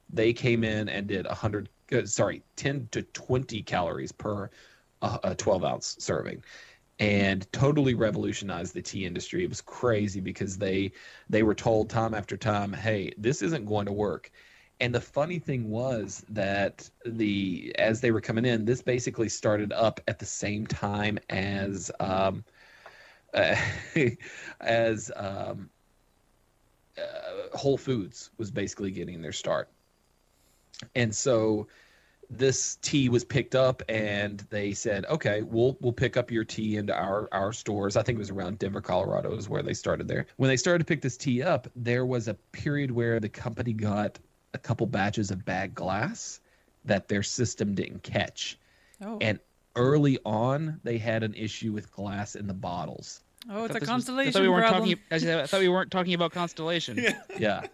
they 0.09 0.33
came 0.33 0.63
in 0.63 0.89
and 0.89 1.05
did 1.05 1.27
100 1.27 1.69
uh, 1.93 2.05
sorry 2.05 2.41
10 2.55 2.87
to 2.91 3.03
20 3.03 3.61
calories 3.61 4.11
per 4.11 4.49
uh, 5.03 5.19
a 5.23 5.35
12 5.35 5.63
ounce 5.63 5.95
serving. 5.99 6.43
And 6.97 7.49
totally 7.51 7.93
revolutionized 7.93 8.73
the 8.73 8.81
tea 8.81 9.05
industry. 9.05 9.43
It 9.43 9.49
was 9.49 9.61
crazy 9.61 10.21
because 10.21 10.57
they 10.57 10.91
they 11.29 11.43
were 11.43 11.55
told 11.55 11.89
time 11.89 12.15
after 12.15 12.35
time 12.35 12.73
hey 12.73 13.13
this 13.17 13.43
isn't 13.43 13.65
going 13.65 13.85
to 13.85 13.93
work 13.93 14.31
and 14.79 14.93
the 14.93 15.01
funny 15.01 15.39
thing 15.39 15.69
was 15.69 16.25
that 16.29 16.89
the 17.05 17.73
as 17.77 18.01
they 18.01 18.11
were 18.11 18.21
coming 18.21 18.45
in 18.45 18.65
this 18.65 18.81
basically 18.81 19.29
started 19.29 19.71
up 19.71 19.99
at 20.07 20.19
the 20.19 20.25
same 20.25 20.67
time 20.67 21.17
as 21.29 21.91
um 21.99 22.43
uh, 23.33 23.55
as 24.61 25.11
um 25.15 25.69
uh, 26.97 27.57
Whole 27.57 27.77
Foods 27.77 28.31
was 28.37 28.51
basically 28.51 28.91
getting 28.91 29.21
their 29.21 29.33
start. 29.33 29.69
And 30.95 31.13
so 31.13 31.67
this 32.29 32.77
tea 32.77 33.09
was 33.09 33.23
picked 33.23 33.55
up 33.55 33.83
and 33.87 34.39
they 34.49 34.73
said, 34.73 35.05
"Okay, 35.05 35.41
we'll 35.41 35.77
we'll 35.81 35.93
pick 35.93 36.17
up 36.17 36.31
your 36.31 36.43
tea 36.43 36.77
into 36.77 36.93
our 36.93 37.29
our 37.31 37.53
stores." 37.53 37.95
I 37.95 38.03
think 38.03 38.17
it 38.17 38.19
was 38.19 38.29
around 38.29 38.59
Denver, 38.59 38.81
Colorado 38.81 39.35
is 39.35 39.47
where 39.47 39.61
they 39.61 39.73
started 39.73 40.07
there. 40.07 40.25
When 40.37 40.47
they 40.47 40.57
started 40.57 40.79
to 40.79 40.85
pick 40.85 41.01
this 41.01 41.17
tea 41.17 41.43
up, 41.43 41.67
there 41.75 42.05
was 42.05 42.27
a 42.27 42.33
period 42.51 42.91
where 42.91 43.19
the 43.19 43.29
company 43.29 43.73
got 43.73 44.19
a 44.55 44.57
couple 44.57 44.87
batches 44.87 45.29
of 45.31 45.45
bad 45.45 45.75
glass 45.75 46.39
that 46.85 47.07
their 47.07 47.21
system 47.23 47.75
didn't 47.75 48.01
catch. 48.03 48.57
Oh, 49.03 49.17
And 49.21 49.39
early 49.75 50.17
on, 50.25 50.79
they 50.83 50.97
had 50.97 51.21
an 51.23 51.33
issue 51.35 51.71
with 51.73 51.91
glass 51.91 52.35
in 52.35 52.47
the 52.47 52.53
bottles. 52.53 53.21
oh, 53.49 53.65
it's 53.65 53.71
a 53.71 53.73
thought 53.73 53.73
this 53.73 53.81
was- 53.81 53.89
constellation 53.89 54.29
I 54.29 54.31
thought 54.31 54.41
we 54.41 54.49
weren't 54.49 54.67
problem. 54.67 54.89
talking. 55.11 55.29
I 55.37 55.41
I 55.43 55.45
thought 55.45 55.59
we 55.59 55.69
weren't 55.69 55.91
talking 55.91 56.13
about 56.13 56.31
Constellation. 56.31 56.97
Yeah. 56.97 57.19
yeah. 57.39 57.67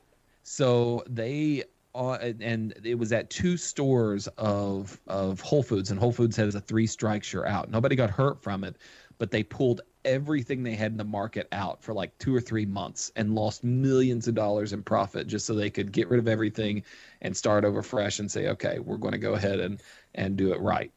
So 0.44 1.04
they 1.08 1.64
uh, 1.94 2.14
and 2.40 2.74
it 2.84 2.96
was 2.98 3.12
at 3.12 3.30
two 3.30 3.58
stores 3.58 4.28
of 4.38 5.00
of 5.08 5.40
Whole 5.42 5.62
Foods, 5.64 5.92
and 5.92 6.00
Whole 6.00 6.12
Foods 6.14 6.36
has 6.38 6.56
a 6.56 6.62
three 6.62 6.88
strikes 6.88 7.32
you're 7.34 7.46
out. 7.46 7.70
Nobody 7.70 7.96
got 7.96 8.10
hurt 8.10 8.42
from 8.42 8.64
it, 8.64 8.78
but 9.18 9.30
they 9.30 9.44
pulled 9.44 9.82
everything 10.06 10.64
they 10.64 10.76
had 10.76 10.92
in 10.92 10.98
the 10.98 11.04
market 11.04 11.48
out 11.52 11.82
for 11.82 11.94
like 11.94 12.18
two 12.18 12.36
or 12.36 12.42
three 12.42 12.66
months 12.66 13.12
and 13.16 13.36
lost 13.36 13.64
millions 13.64 14.28
of 14.28 14.36
dollars 14.36 14.74
in 14.74 14.84
profit 14.84 15.28
just 15.28 15.46
so 15.46 15.54
they 15.54 15.70
could 15.70 15.92
get 15.92 16.10
rid 16.10 16.20
of 16.20 16.28
everything 16.28 16.84
and 17.22 17.36
start 17.36 17.66
over 17.66 17.82
fresh 17.82 18.20
and 18.20 18.30
say, 18.30 18.48
okay, 18.48 18.80
we're 18.80 18.98
going 18.98 19.12
to 19.14 19.18
go 19.18 19.34
ahead 19.34 19.60
and 19.60 19.82
and 20.16 20.38
do 20.38 20.54
it 20.54 20.60
right. 20.60 20.92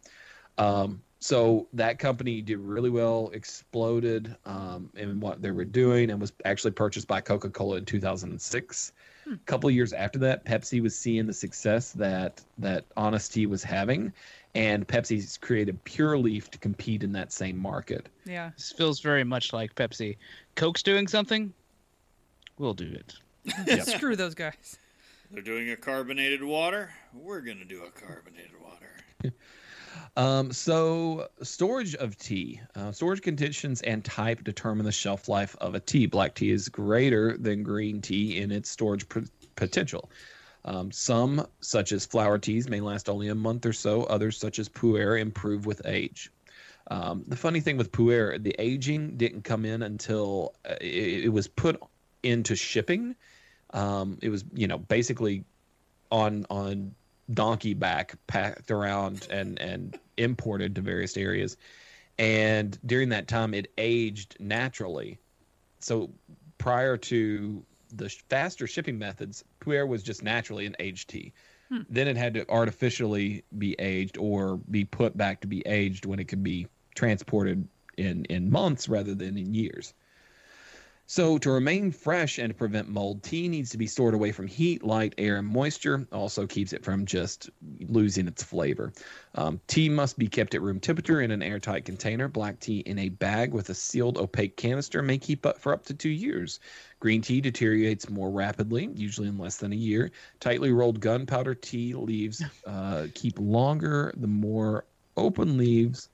Um, 0.58 1.02
so 1.24 1.68
that 1.72 1.98
company 1.98 2.42
did 2.42 2.58
really 2.58 2.90
well, 2.90 3.30
exploded 3.32 4.36
um, 4.44 4.90
in 4.94 5.20
what 5.20 5.40
they 5.40 5.52
were 5.52 5.64
doing, 5.64 6.10
and 6.10 6.20
was 6.20 6.34
actually 6.44 6.72
purchased 6.72 7.08
by 7.08 7.22
Coca 7.22 7.48
Cola 7.48 7.78
in 7.78 7.86
2006. 7.86 8.92
A 9.26 9.36
couple 9.46 9.70
of 9.70 9.74
years 9.74 9.94
after 9.94 10.18
that, 10.18 10.44
Pepsi 10.44 10.82
was 10.82 10.94
seeing 10.94 11.26
the 11.26 11.32
success 11.32 11.92
that 11.92 12.42
that 12.58 12.84
Honest 12.94 13.32
Tea 13.32 13.46
was 13.46 13.64
having, 13.64 14.12
and 14.54 14.86
Pepsi's 14.86 15.36
created 15.38 15.82
Pure 15.84 16.18
Leaf 16.18 16.50
to 16.50 16.58
compete 16.58 17.02
in 17.02 17.12
that 17.12 17.32
same 17.32 17.56
market. 17.56 18.08
Yeah. 18.24 18.50
This 18.56 18.72
feels 18.72 19.00
very 19.00 19.24
much 19.24 19.52
like 19.52 19.74
Pepsi. 19.74 20.16
Coke's 20.54 20.82
doing 20.82 21.08
something. 21.08 21.52
We'll 22.58 22.74
do 22.74 22.92
it. 22.92 23.84
Screw 23.86 24.16
those 24.16 24.34
guys. 24.34 24.78
They're 25.30 25.42
doing 25.42 25.70
a 25.70 25.76
carbonated 25.76 26.42
water. 26.42 26.92
We're 27.12 27.40
gonna 27.40 27.64
do 27.64 27.82
a 27.82 27.90
carbonated 27.90 28.60
water. 28.62 29.32
Um, 30.16 30.52
so 30.52 31.28
storage 31.42 31.94
of 31.94 32.16
tea, 32.16 32.60
uh, 32.74 32.92
storage 32.92 33.22
conditions 33.22 33.80
and 33.82 34.04
type 34.04 34.44
determine 34.44 34.84
the 34.84 34.92
shelf 34.92 35.28
life 35.28 35.56
of 35.60 35.74
a 35.74 35.80
tea. 35.80 36.06
Black 36.06 36.34
tea 36.34 36.50
is 36.50 36.68
greater 36.68 37.36
than 37.36 37.62
green 37.62 38.00
tea 38.00 38.38
in 38.38 38.50
its 38.50 38.70
storage 38.70 39.08
p- 39.08 39.22
potential. 39.56 40.10
Um, 40.66 40.90
some, 40.90 41.46
such 41.60 41.92
as 41.92 42.06
flower 42.06 42.38
teas, 42.38 42.68
may 42.68 42.80
last 42.80 43.08
only 43.08 43.28
a 43.28 43.34
month 43.34 43.66
or 43.66 43.72
so. 43.72 44.04
Others, 44.04 44.38
such 44.38 44.58
as 44.58 44.68
pu'er, 44.68 45.20
improve 45.20 45.66
with 45.66 45.82
age. 45.84 46.30
Um, 46.90 47.24
the 47.26 47.36
funny 47.36 47.60
thing 47.60 47.76
with 47.76 47.92
pu'er, 47.92 48.42
the 48.42 48.54
aging 48.58 49.16
didn't 49.16 49.42
come 49.42 49.64
in 49.64 49.82
until 49.82 50.54
uh, 50.68 50.74
it, 50.80 51.24
it 51.24 51.32
was 51.32 51.48
put 51.48 51.80
into 52.22 52.56
shipping. 52.56 53.14
Um, 53.70 54.18
it 54.22 54.30
was, 54.30 54.44
you 54.54 54.66
know, 54.66 54.78
basically 54.78 55.44
on 56.10 56.46
on 56.48 56.94
donkey 57.32 57.74
back 57.74 58.14
packed 58.26 58.70
around 58.70 59.26
and 59.30 59.58
and 59.58 59.98
imported 60.16 60.74
to 60.74 60.80
various 60.80 61.16
areas 61.16 61.56
and 62.18 62.78
during 62.84 63.08
that 63.08 63.26
time 63.26 63.54
it 63.54 63.72
aged 63.78 64.36
naturally 64.38 65.18
so 65.80 66.10
prior 66.58 66.96
to 66.96 67.64
the 67.94 68.08
faster 68.28 68.66
shipping 68.66 68.98
methods 68.98 69.44
puer 69.64 69.86
was 69.86 70.02
just 70.02 70.22
naturally 70.22 70.66
an 70.66 70.76
aged 70.78 71.08
tea 71.08 71.32
hmm. 71.70 71.78
then 71.88 72.06
it 72.06 72.16
had 72.16 72.34
to 72.34 72.48
artificially 72.50 73.42
be 73.58 73.74
aged 73.78 74.18
or 74.18 74.58
be 74.70 74.84
put 74.84 75.16
back 75.16 75.40
to 75.40 75.46
be 75.46 75.60
aged 75.66 76.04
when 76.04 76.18
it 76.18 76.28
could 76.28 76.42
be 76.42 76.66
transported 76.94 77.66
in 77.96 78.24
in 78.26 78.50
months 78.50 78.88
rather 78.88 79.14
than 79.14 79.38
in 79.38 79.54
years 79.54 79.94
so, 81.06 81.36
to 81.36 81.50
remain 81.50 81.90
fresh 81.90 82.38
and 82.38 82.56
prevent 82.56 82.88
mold, 82.88 83.22
tea 83.22 83.46
needs 83.46 83.68
to 83.70 83.78
be 83.78 83.86
stored 83.86 84.14
away 84.14 84.32
from 84.32 84.46
heat, 84.46 84.82
light, 84.82 85.14
air, 85.18 85.36
and 85.36 85.46
moisture. 85.46 86.06
Also, 86.10 86.46
keeps 86.46 86.72
it 86.72 86.82
from 86.82 87.04
just 87.04 87.50
losing 87.88 88.26
its 88.26 88.42
flavor. 88.42 88.90
Um, 89.34 89.60
tea 89.66 89.90
must 89.90 90.18
be 90.18 90.28
kept 90.28 90.54
at 90.54 90.62
room 90.62 90.80
temperature 90.80 91.20
in 91.20 91.30
an 91.30 91.42
airtight 91.42 91.84
container. 91.84 92.26
Black 92.26 92.58
tea 92.58 92.78
in 92.80 92.98
a 92.98 93.10
bag 93.10 93.52
with 93.52 93.68
a 93.68 93.74
sealed 93.74 94.16
opaque 94.16 94.56
canister 94.56 95.02
may 95.02 95.18
keep 95.18 95.44
up 95.44 95.58
for 95.58 95.74
up 95.74 95.84
to 95.86 95.94
two 95.94 96.08
years. 96.08 96.58
Green 97.00 97.20
tea 97.20 97.42
deteriorates 97.42 98.08
more 98.08 98.30
rapidly, 98.30 98.88
usually 98.94 99.28
in 99.28 99.36
less 99.36 99.58
than 99.58 99.74
a 99.74 99.76
year. 99.76 100.10
Tightly 100.40 100.72
rolled 100.72 101.00
gunpowder 101.00 101.54
tea 101.54 101.92
leaves 101.92 102.42
uh, 102.66 103.08
keep 103.14 103.38
longer. 103.38 104.14
The 104.16 104.26
more 104.26 104.86
open 105.18 105.58
leaves 105.58 106.08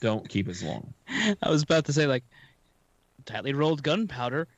don't 0.00 0.28
keep 0.28 0.48
as 0.48 0.60
long. 0.60 0.92
I 1.40 1.48
was 1.50 1.62
about 1.62 1.84
to 1.84 1.92
say 1.92 2.08
like 2.08 2.24
tightly 3.24 3.52
rolled 3.52 3.82
gunpowder. 3.82 4.48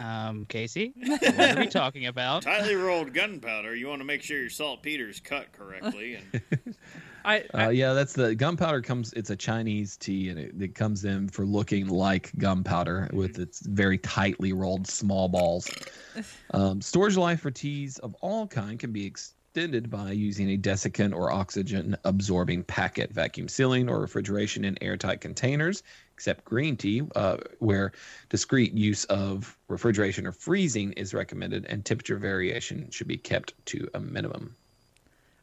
Um, 0.00 0.44
Casey, 0.46 0.92
what 0.96 1.40
are 1.40 1.60
we 1.60 1.66
talking 1.66 2.06
about? 2.06 2.42
Tightly 2.44 2.76
rolled 2.76 3.14
gunpowder. 3.14 3.74
You 3.74 3.88
want 3.88 4.00
to 4.00 4.04
make 4.04 4.22
sure 4.22 4.38
your 4.38 4.50
saltpeter's 4.50 5.18
cut 5.18 5.50
correctly. 5.52 6.16
And 6.16 6.74
I, 7.24 7.44
I 7.54 7.64
Uh, 7.64 7.68
yeah, 7.70 7.92
that's 7.94 8.12
the 8.12 8.34
gunpowder 8.34 8.82
comes. 8.82 9.12
It's 9.14 9.30
a 9.30 9.36
Chinese 9.36 9.96
tea, 9.96 10.28
and 10.28 10.38
it, 10.38 10.52
it 10.60 10.74
comes 10.74 11.04
in 11.04 11.28
for 11.28 11.44
looking 11.46 11.88
like 11.88 12.30
gunpowder 12.38 13.08
with 13.12 13.38
its 13.38 13.60
very 13.66 13.98
tightly 13.98 14.52
rolled 14.52 14.86
small 14.86 15.28
balls. 15.28 15.70
Um, 16.50 16.82
storage 16.82 17.16
life 17.16 17.40
for 17.40 17.50
teas 17.50 17.96
of 17.96 18.14
all 18.20 18.46
kind 18.46 18.78
can 18.78 18.92
be 18.92 19.06
extended 19.54 19.90
by 19.90 20.12
using 20.12 20.48
a 20.48 20.56
desiccant 20.56 21.14
or 21.14 21.30
oxygen 21.30 21.94
absorbing 22.04 22.64
packet, 22.64 23.12
vacuum 23.12 23.48
sealing, 23.48 23.86
or 23.86 24.00
refrigeration 24.00 24.64
in 24.64 24.82
airtight 24.82 25.20
containers. 25.20 25.82
Except 26.14 26.42
green 26.42 26.74
tea, 26.74 27.02
uh, 27.14 27.36
where 27.58 27.92
discrete 28.30 28.72
use 28.72 29.04
of 29.04 29.58
refrigeration 29.68 30.26
or 30.26 30.32
freezing 30.32 30.92
is 30.92 31.12
recommended, 31.12 31.66
and 31.66 31.84
temperature 31.84 32.16
variation 32.16 32.88
should 32.90 33.08
be 33.08 33.18
kept 33.18 33.52
to 33.66 33.90
a 33.92 34.00
minimum. 34.00 34.56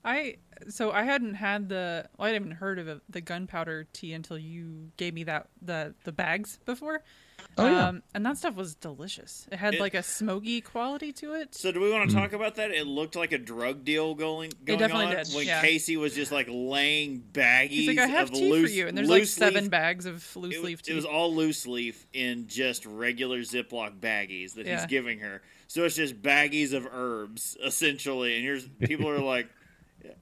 I 0.09 0.35
so 0.69 0.91
I 0.91 1.03
hadn't 1.03 1.35
had 1.35 1.69
the 1.69 2.05
well, 2.17 2.25
I 2.27 2.31
hadn't 2.31 2.47
even 2.47 2.57
heard 2.57 2.79
of 2.79 2.87
it, 2.87 3.01
the 3.09 3.21
gunpowder 3.21 3.87
tea 3.93 4.13
until 4.13 4.37
you 4.37 4.91
gave 4.97 5.13
me 5.13 5.23
that 5.23 5.47
the 5.61 5.93
the 6.03 6.11
bags 6.11 6.59
before. 6.65 7.03
Oh, 7.57 7.65
yeah. 7.65 7.87
Um, 7.87 8.03
and 8.13 8.25
that 8.25 8.37
stuff 8.37 8.55
was 8.55 8.75
delicious. 8.75 9.47
It 9.51 9.57
had 9.57 9.73
It- 9.75 9.79
like 9.79 9.93
a 9.93 10.03
smoky 10.03 10.59
quality 10.59 11.13
to 11.13 11.35
it. 11.35 11.55
So 11.55 11.71
do 11.71 11.79
we 11.79 11.89
want 11.91 12.09
to 12.09 12.15
talk 12.15 12.33
about 12.33 12.55
that? 12.55 12.71
It 12.71 12.85
looked 12.85 13.15
like 13.15 13.31
a 13.31 13.37
drug 13.37 13.85
deal 13.85 14.13
going 14.13 14.51
going 14.65 14.77
definitely 14.79 15.05
on 15.15 15.15
did, 15.23 15.27
when 15.33 15.47
yeah. 15.47 15.61
Casey 15.61 15.95
was 15.95 16.13
just 16.13 16.31
like 16.33 16.47
laying 16.49 17.21
baggies 17.31 17.69
He's 17.69 17.87
like, 17.87 17.97
I 17.99 18.07
have 18.07 18.29
of 18.29 18.35
tea 18.35 18.51
loose, 18.51 18.69
for 18.71 18.75
you, 18.75 18.87
and 18.87 18.97
there's 18.97 19.09
like 19.09 19.21
loose 19.21 19.33
seven 19.33 19.63
leaf- 19.63 19.71
bags 19.71 20.05
of 20.05 20.35
loose 20.35 20.55
It, 20.55 20.63
leaf 20.63 20.81
tea. 20.81 20.91
it 20.91 20.95
was 20.95 21.05
all 21.05 21.33
loose 21.33 21.65
leaf 21.65 22.05
in 22.13 22.47
just 22.47 22.85
regular 22.85 23.39
Ziploc 23.39 23.99
baggies 23.99 24.53
that 24.55 24.65
he's 24.67 24.81
Yeah. 24.81 24.87
giving 24.87 25.19
her. 25.19 25.41
So 25.67 25.85
it's 25.85 25.95
just 25.95 26.21
baggies 26.21 26.73
of 26.73 26.87
herbs 26.91 27.55
essentially, 27.63 28.35
and 28.35 28.43
here's 28.43 28.67
people 28.67 29.07
are 29.09 29.19
like, 29.19 29.45
"Yeah, 29.47 29.53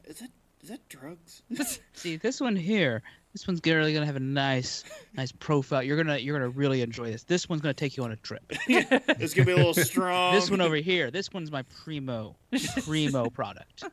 "Is 0.05 0.19
that 0.19 0.29
is 0.61 0.69
that 0.69 0.87
drugs?" 0.89 1.41
See, 1.93 2.15
this 2.17 2.39
one 2.41 2.55
here, 2.55 3.03
this 3.33 3.47
one's 3.47 3.61
really 3.65 3.93
gonna 3.93 4.05
have 4.05 4.15
a 4.15 4.19
nice, 4.19 4.83
nice 5.15 5.31
profile. 5.31 5.83
You're 5.83 5.97
gonna, 5.97 6.17
you're 6.17 6.37
gonna 6.37 6.49
really 6.49 6.81
enjoy 6.81 7.11
this. 7.11 7.23
This 7.23 7.47
one's 7.49 7.61
gonna 7.61 7.73
take 7.73 7.97
you 7.97 8.03
on 8.03 8.11
a 8.11 8.15
trip. 8.17 8.43
It's 8.67 9.33
gonna 9.33 9.45
be 9.45 9.51
a 9.53 9.57
little 9.57 9.73
strong. 9.73 10.33
This 10.35 10.49
one 10.49 10.61
over 10.61 10.75
here, 10.77 11.11
this 11.11 11.31
one's 11.33 11.51
my 11.51 11.63
primo, 11.83 12.35
primo 12.83 13.29
product. 13.29 13.83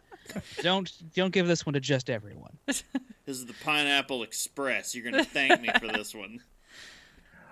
Don't, 0.62 0.90
don't 1.14 1.32
give 1.32 1.46
this 1.46 1.66
one 1.66 1.74
to 1.74 1.80
just 1.80 2.08
everyone. 2.08 2.56
This 2.66 2.82
is 3.26 3.44
the 3.46 3.52
Pineapple 3.62 4.22
Express. 4.22 4.94
You're 4.94 5.04
gonna 5.10 5.24
thank 5.24 5.60
me 5.60 5.68
for 5.78 5.88
this 5.88 6.14
one. 6.14 6.40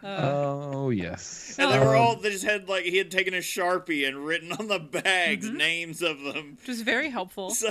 oh 0.02 0.90
yes. 0.90 1.54
And 1.59 1.70
they 1.72 1.78
were 1.78 1.94
Um, 1.96 2.02
all 2.02 2.16
they 2.16 2.30
just 2.30 2.44
had 2.44 2.68
like 2.68 2.84
he 2.84 2.96
had 2.96 3.10
taken 3.10 3.34
a 3.34 3.38
sharpie 3.38 4.06
and 4.06 4.16
written 4.24 4.52
on 4.52 4.68
the 4.68 4.78
bags 4.78 5.46
Mm-hmm. 5.46 5.56
names 5.56 6.02
of 6.02 6.20
them. 6.22 6.56
which 6.59 6.68
was 6.68 6.82
very 6.82 7.10
helpful. 7.10 7.50
So 7.50 7.70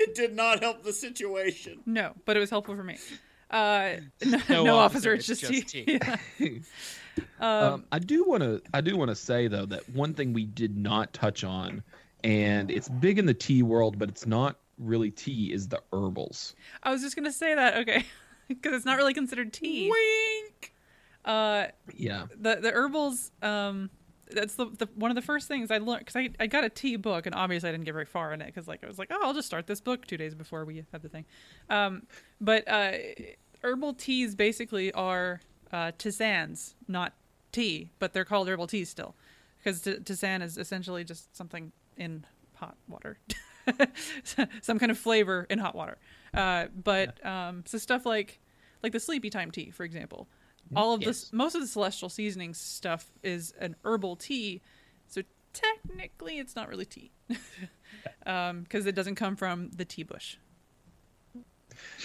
it 0.00 0.14
did 0.14 0.34
not 0.34 0.60
help 0.62 0.82
the 0.82 0.92
situation. 0.92 1.80
No, 1.86 2.12
but 2.24 2.36
it 2.36 2.40
was 2.40 2.50
helpful 2.50 2.74
for 2.76 2.82
me. 2.84 2.98
Uh, 3.50 3.94
no, 4.24 4.38
No 4.48 4.64
no 4.64 4.76
officer, 4.78 5.12
officer, 5.12 5.14
it's 5.14 5.28
it's 5.28 5.40
just, 5.40 5.52
just 5.52 5.68
tea. 5.68 5.84
tea. 5.84 6.00
Yeah. 6.38 6.56
Um, 7.40 7.84
I 7.90 7.98
do 7.98 8.24
want 8.24 8.42
to. 8.42 8.62
I 8.72 8.80
do 8.80 8.96
want 8.96 9.10
to 9.10 9.14
say 9.14 9.48
though 9.48 9.66
that 9.66 9.88
one 9.90 10.14
thing 10.14 10.32
we 10.32 10.44
did 10.46 10.76
not 10.76 11.12
touch 11.12 11.42
on, 11.42 11.82
and 12.22 12.70
it's 12.70 12.88
big 12.88 13.18
in 13.18 13.26
the 13.26 13.34
tea 13.34 13.62
world, 13.62 13.98
but 13.98 14.08
it's 14.08 14.26
not 14.26 14.56
really 14.78 15.10
tea. 15.10 15.52
Is 15.52 15.68
the 15.68 15.82
herbals? 15.92 16.54
I 16.82 16.90
was 16.92 17.02
just 17.02 17.16
gonna 17.16 17.32
say 17.32 17.54
that. 17.54 17.76
Okay, 17.78 18.04
because 18.48 18.72
it's 18.74 18.84
not 18.86 18.96
really 18.96 19.12
considered 19.12 19.52
tea. 19.52 19.90
Wink. 19.90 20.72
Uh, 21.24 21.66
Yeah. 21.94 22.26
the 22.40 22.56
the 22.56 22.70
herbals. 22.70 23.32
Um, 23.42 23.90
that's 24.34 24.54
the, 24.54 24.66
the 24.66 24.88
one 24.94 25.10
of 25.10 25.14
the 25.14 25.22
first 25.22 25.48
things 25.48 25.70
I 25.70 25.78
learned 25.78 26.00
because 26.00 26.16
I, 26.16 26.30
I 26.38 26.46
got 26.46 26.64
a 26.64 26.68
tea 26.68 26.96
book 26.96 27.26
and 27.26 27.34
obviously 27.34 27.68
I 27.68 27.72
didn't 27.72 27.84
get 27.84 27.92
very 27.92 28.06
far 28.06 28.32
in 28.32 28.40
it 28.40 28.46
because 28.46 28.68
like 28.68 28.82
I 28.82 28.86
was 28.86 28.98
like 28.98 29.08
oh 29.10 29.20
I'll 29.22 29.34
just 29.34 29.46
start 29.46 29.66
this 29.66 29.80
book 29.80 30.06
two 30.06 30.16
days 30.16 30.34
before 30.34 30.64
we 30.64 30.84
have 30.92 31.02
the 31.02 31.08
thing, 31.08 31.24
um, 31.68 32.02
but 32.40 32.66
uh, 32.68 32.92
herbal 33.62 33.94
teas 33.94 34.34
basically 34.34 34.92
are 34.92 35.40
uh, 35.72 35.92
tisanes, 35.98 36.74
not 36.88 37.14
tea, 37.52 37.90
but 37.98 38.12
they're 38.12 38.24
called 38.24 38.48
herbal 38.48 38.66
teas 38.66 38.88
still 38.88 39.14
because 39.58 39.82
t- 39.82 39.96
tisane 39.96 40.42
is 40.42 40.56
essentially 40.58 41.04
just 41.04 41.34
something 41.36 41.72
in 41.96 42.24
hot 42.54 42.76
water, 42.88 43.18
some 44.62 44.78
kind 44.78 44.90
of 44.90 44.98
flavor 44.98 45.46
in 45.50 45.58
hot 45.58 45.74
water. 45.74 45.98
Uh, 46.32 46.66
but 46.84 47.24
um, 47.26 47.62
so 47.66 47.78
stuff 47.78 48.06
like 48.06 48.40
like 48.82 48.92
the 48.92 49.00
sleepy 49.00 49.30
time 49.30 49.50
tea, 49.50 49.70
for 49.70 49.84
example. 49.84 50.28
All 50.76 50.94
of 50.94 51.00
this, 51.00 51.32
most 51.32 51.54
of 51.54 51.60
the 51.60 51.66
celestial 51.66 52.08
seasonings 52.08 52.58
stuff 52.58 53.10
is 53.22 53.52
an 53.58 53.74
herbal 53.84 54.16
tea, 54.16 54.60
so 55.08 55.22
technically 55.52 56.38
it's 56.38 56.54
not 56.54 56.68
really 56.68 56.84
tea, 56.84 57.10
because 58.24 58.86
it 58.86 58.94
doesn't 58.94 59.16
come 59.16 59.36
from 59.36 59.70
the 59.70 59.84
tea 59.84 60.04
bush. 60.04 60.36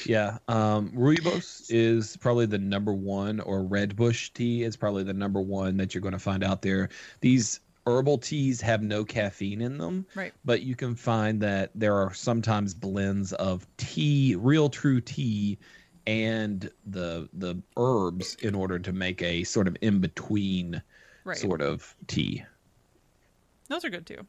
Yeah. 0.05 0.37
Um, 0.47 0.91
rooibos 0.91 1.65
is 1.69 2.17
probably 2.17 2.45
the 2.45 2.57
number 2.57 2.93
one, 2.93 3.39
or 3.39 3.63
red 3.63 3.95
bush 3.95 4.29
tea 4.31 4.63
is 4.63 4.77
probably 4.77 5.03
the 5.03 5.13
number 5.13 5.41
one 5.41 5.77
that 5.77 5.93
you're 5.93 6.01
going 6.01 6.13
to 6.13 6.19
find 6.19 6.43
out 6.43 6.61
there. 6.61 6.89
These 7.21 7.59
herbal 7.87 8.19
teas 8.19 8.61
have 8.61 8.81
no 8.81 9.03
caffeine 9.05 9.61
in 9.61 9.77
them, 9.77 10.05
Right. 10.15 10.33
but 10.43 10.61
you 10.63 10.75
can 10.75 10.95
find 10.95 11.41
that 11.41 11.71
there 11.75 11.95
are 11.95 12.13
sometimes 12.13 12.73
blends 12.73 13.33
of 13.33 13.67
tea, 13.77 14.35
real 14.39 14.69
true 14.69 15.01
tea, 15.01 15.57
and 16.07 16.69
the 16.85 17.27
the 17.33 17.61
herbs 17.77 18.35
in 18.41 18.55
order 18.55 18.79
to 18.79 18.93
make 18.93 19.21
a 19.21 19.43
sort 19.43 19.67
of 19.67 19.75
in 19.81 19.99
between 19.99 20.81
Right. 21.23 21.37
sort 21.37 21.61
of 21.61 21.95
tea. 22.05 22.43
Those 23.67 23.83
are 23.83 23.89
good 23.89 24.05
too. 24.05 24.27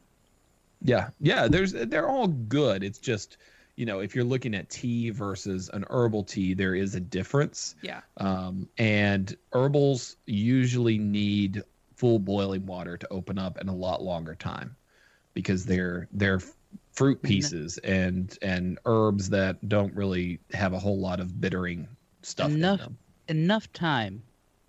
Yeah, 0.81 1.09
yeah. 1.19 1.47
There's 1.47 1.73
they're 1.73 2.09
all 2.09 2.27
good. 2.27 2.83
It's 2.83 2.97
just 2.99 3.37
you 3.75 3.85
know 3.85 3.99
if 3.99 4.15
you're 4.15 4.25
looking 4.25 4.55
at 4.55 4.69
tea 4.69 5.11
versus 5.11 5.69
an 5.73 5.85
herbal 5.89 6.23
tea, 6.23 6.55
there 6.55 6.73
is 6.73 6.95
a 6.95 6.99
difference. 6.99 7.75
Yeah. 7.83 8.01
Um, 8.17 8.67
and 8.79 9.35
herbals 9.53 10.15
usually 10.25 10.97
need 10.97 11.61
full 11.95 12.17
boiling 12.19 12.65
water 12.65 12.97
to 12.97 13.07
open 13.11 13.37
up 13.37 13.59
in 13.59 13.67
a 13.69 13.75
lot 13.75 14.01
longer 14.03 14.33
time 14.35 14.75
because 15.35 15.65
they're 15.65 16.07
they're 16.11 16.41
fruit 16.97 17.21
pieces 17.21 17.77
and 17.83 18.35
and 18.41 18.79
herbs 18.85 19.29
that 19.29 19.69
don't 19.69 19.93
really 19.95 20.39
have 20.51 20.73
a 20.73 20.79
whole 20.79 20.99
lot 20.99 21.19
of 21.19 21.39
bittering 21.39 21.87
stuff 22.23 22.49
Enough- 22.51 22.79
in 22.79 22.85
them. 22.85 22.97
Enough 23.29 23.71
time 23.73 24.23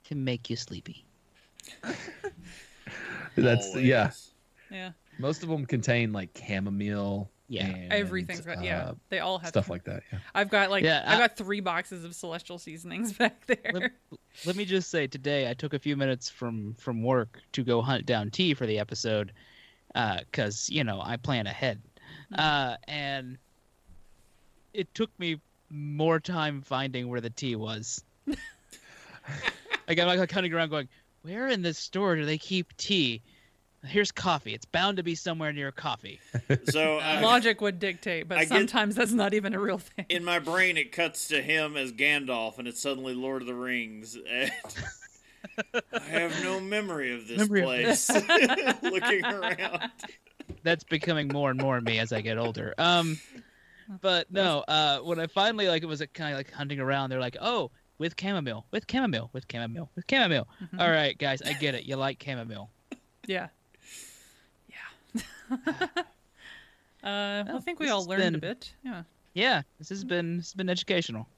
to 0.05 0.15
make 0.15 0.51
you 0.51 0.57
sleepy. 0.57 1.05
That's 3.37 3.75
yeah. 3.77 4.01
Always. 4.01 4.31
Yeah. 4.71 4.91
Most 5.19 5.43
of 5.43 5.49
them 5.49 5.65
contain 5.67 6.13
like 6.13 6.31
chamomile. 6.47 7.31
Yeah. 7.49 7.67
and, 7.67 7.93
Everything's 7.93 8.41
got 8.43 8.63
yeah. 8.63 8.89
uh, 8.89 8.95
They 9.09 9.21
all 9.21 9.39
have 9.39 9.49
stuff 9.49 9.71
like 9.71 9.85
that. 9.85 10.03
Yeah. 10.13 10.19
I've 10.35 10.51
got 10.51 10.71
like 10.71 10.85
Yeah, 10.85 11.03
I've 11.07 11.17
I- 11.17 11.19
got 11.21 11.37
three 11.37 11.61
boxes 11.61 12.05
of 12.05 12.15
celestial 12.15 12.59
seasonings 12.59 13.13
back 13.19 13.47
there. 13.47 13.71
Let, 13.73 13.91
let 14.45 14.57
me 14.57 14.65
just 14.67 14.91
say 14.91 15.07
today 15.07 15.49
I 15.49 15.55
took 15.55 15.73
a 15.73 15.79
few 15.79 15.97
minutes 15.97 16.29
from 16.29 16.75
from 16.75 17.03
work 17.03 17.41
to 17.53 17.63
go 17.65 17.81
hunt 17.81 18.05
down 18.07 18.31
tea 18.31 18.53
for 18.55 18.67
the 18.67 18.79
episode 18.79 19.33
because 19.95 20.69
you 20.69 20.85
know 20.85 21.01
I 21.03 21.17
plan 21.17 21.47
ahead, 21.47 21.81
uh, 22.37 22.77
and 22.87 23.39
it 24.75 24.93
took 24.95 25.11
me 25.19 25.41
more 25.71 26.21
time 26.21 26.63
finding 26.63 27.09
where 27.09 27.21
the 27.21 27.31
tea 27.31 27.57
was. 27.57 28.03
like 28.27 29.99
I'm 29.99 30.07
like 30.07 30.31
hunting 30.31 30.53
around, 30.53 30.71
going, 30.71 30.89
where 31.23 31.49
in 31.49 31.63
this 31.63 31.79
store 31.79 32.17
do 32.17 32.25
they 32.25 32.39
keep 32.39 32.77
tea? 32.77 33.23
Here's 33.85 34.11
coffee. 34.11 34.55
It's 34.55 34.65
bound 34.65 34.97
to 34.97 35.03
be 35.05 35.15
somewhere 35.15 35.53
near 35.53 35.71
coffee. 35.71 36.21
So 36.65 36.99
uh, 36.99 37.21
Logic 37.23 37.61
would 37.61 37.79
dictate, 37.79 38.27
but 38.29 38.39
I 38.39 38.41
get- 38.45 38.49
sometimes 38.49 38.95
that's 38.95 39.13
not 39.13 39.35
even 39.35 39.55
a 39.55 39.61
real 39.61 39.79
thing. 39.79 40.07
in 40.09 40.25
my 40.25 40.39
brain, 40.39 40.77
it 40.77 40.93
cuts 40.93 41.29
to 41.29 41.41
him 41.41 41.77
as 41.77 41.93
Gandalf, 41.93 42.59
and 42.59 42.67
it's 42.67 42.81
suddenly 42.81 43.15
Lord 43.15 43.43
of 43.43 43.47
the 43.49 43.55
Rings. 43.55 44.17
And 44.29 44.51
I 45.93 46.01
have 46.09 46.43
no 46.43 46.61
memory 46.61 47.15
of 47.15 47.29
this 47.29 47.39
Memory 47.39 47.61
of 47.61 47.67
place. 47.67 48.11
Looking 48.83 49.25
around, 49.25 49.91
that's 50.63 50.85
becoming 50.85 51.29
more 51.29 51.51
and 51.51 51.61
more 51.61 51.81
me 51.81 51.99
as 51.99 52.13
I 52.13 52.21
get 52.21 52.39
older. 52.39 52.75
Um, 52.79 53.19
but 54.01 54.31
no, 54.31 54.65
uh, 54.69 54.99
when 55.01 55.19
I 55.19 55.27
finally 55.27 55.69
like 55.69 55.83
it 55.83 55.87
was 55.87 56.03
kind 56.15 56.33
of 56.33 56.39
like 56.39 56.53
hunting 56.53 56.81
around, 56.81 57.11
they're 57.11 57.21
like, 57.21 57.37
oh, 57.41 57.71
with 57.99 58.15
chamomile, 58.19 58.65
with 58.71 58.85
chamomile, 58.91 59.31
with 59.33 59.45
chamomile, 59.51 59.91
with 59.95 60.05
chamomile. 60.09 60.49
Mm-hmm. 60.63 60.81
All 60.81 60.91
right, 60.91 61.17
guys, 61.19 61.43
I 61.43 61.53
get 61.55 61.75
it. 61.75 61.85
You 61.85 61.97
like 61.97 62.23
chamomile. 62.23 62.71
Yeah. 63.27 63.49
Yeah. 64.71 65.19
uh, 65.51 66.01
well, 67.03 67.57
I 67.57 67.61
think 67.61 67.79
we 67.79 67.91
all 67.91 68.07
learned 68.07 68.37
a 68.37 68.39
bit. 68.39 68.73
Yeah. 68.83 69.03
Yeah, 69.35 69.61
this 69.79 69.91
has 69.91 70.03
been 70.03 70.39
this 70.39 70.47
has 70.47 70.55
been 70.55 70.71
educational. 70.71 71.29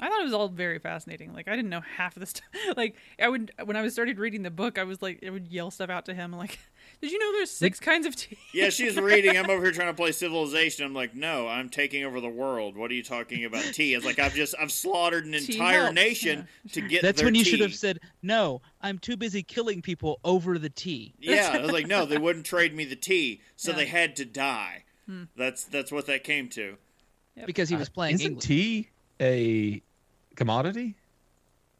I 0.00 0.08
thought 0.08 0.20
it 0.20 0.24
was 0.24 0.32
all 0.32 0.48
very 0.48 0.78
fascinating. 0.78 1.32
Like 1.34 1.46
I 1.46 1.54
didn't 1.54 1.70
know 1.70 1.82
half 1.82 2.16
of 2.16 2.20
the 2.20 2.26
stuff. 2.26 2.44
Like 2.76 2.96
I 3.20 3.28
would 3.28 3.52
when 3.64 3.76
I 3.76 3.82
was 3.82 3.92
started 3.92 4.18
reading 4.18 4.42
the 4.42 4.50
book, 4.50 4.78
I 4.78 4.84
was 4.84 5.02
like, 5.02 5.22
I 5.26 5.30
would 5.30 5.48
yell 5.48 5.70
stuff 5.70 5.90
out 5.90 6.06
to 6.06 6.14
him. 6.14 6.32
Like, 6.32 6.58
did 7.02 7.10
you 7.12 7.18
know 7.18 7.32
there's 7.32 7.50
six 7.50 7.78
kinds 7.80 8.06
of 8.06 8.16
tea? 8.16 8.38
yeah, 8.54 8.70
she's 8.70 8.96
reading. 8.96 9.36
I'm 9.36 9.50
over 9.50 9.62
here 9.62 9.72
trying 9.72 9.88
to 9.88 9.94
play 9.94 10.12
Civilization. 10.20 10.84
I'm 10.86 10.94
like, 10.94 11.14
no, 11.14 11.46
I'm 11.48 11.68
taking 11.68 12.04
over 12.04 12.20
the 12.20 12.28
world. 12.28 12.76
What 12.76 12.90
are 12.90 12.94
you 12.94 13.02
talking 13.02 13.44
about? 13.44 13.62
Tea? 13.74 13.94
It's 13.94 14.04
like 14.06 14.18
I've 14.18 14.34
just 14.34 14.54
I've 14.58 14.72
slaughtered 14.72 15.26
an 15.26 15.32
Tea 15.32 15.54
entire 15.54 15.80
helps, 15.82 15.94
nation 15.94 16.48
to 16.72 16.80
get. 16.80 17.02
That's 17.02 17.18
their 17.18 17.26
when 17.26 17.34
you 17.34 17.44
tea. 17.44 17.50
should 17.50 17.60
have 17.60 17.74
said, 17.74 17.98
"No, 18.22 18.62
I'm 18.80 18.98
too 18.98 19.16
busy 19.16 19.42
killing 19.42 19.82
people 19.82 20.18
over 20.24 20.58
the 20.58 20.70
tea." 20.70 21.14
Yeah, 21.18 21.50
I 21.54 21.58
was 21.60 21.72
like, 21.72 21.86
no, 21.86 22.06
they 22.06 22.18
wouldn't 22.18 22.46
trade 22.46 22.74
me 22.74 22.84
the 22.84 22.96
tea, 22.96 23.40
so 23.56 23.70
Yeah. 23.72 23.76
they 23.78 23.86
had 23.86 24.16
to 24.16 24.24
die. 24.24 24.84
Hmm. 25.06 25.24
That's 25.36 25.64
that's 25.64 25.90
what 25.92 26.06
that 26.06 26.24
came 26.24 26.48
to. 26.50 26.76
because 27.46 27.68
he 27.68 27.76
was 27.76 27.88
playing 27.88 28.14
Isn't 28.16 28.26
English. 28.26 28.44
tea 28.46 28.88
a 29.20 29.82
commodity? 30.40 30.96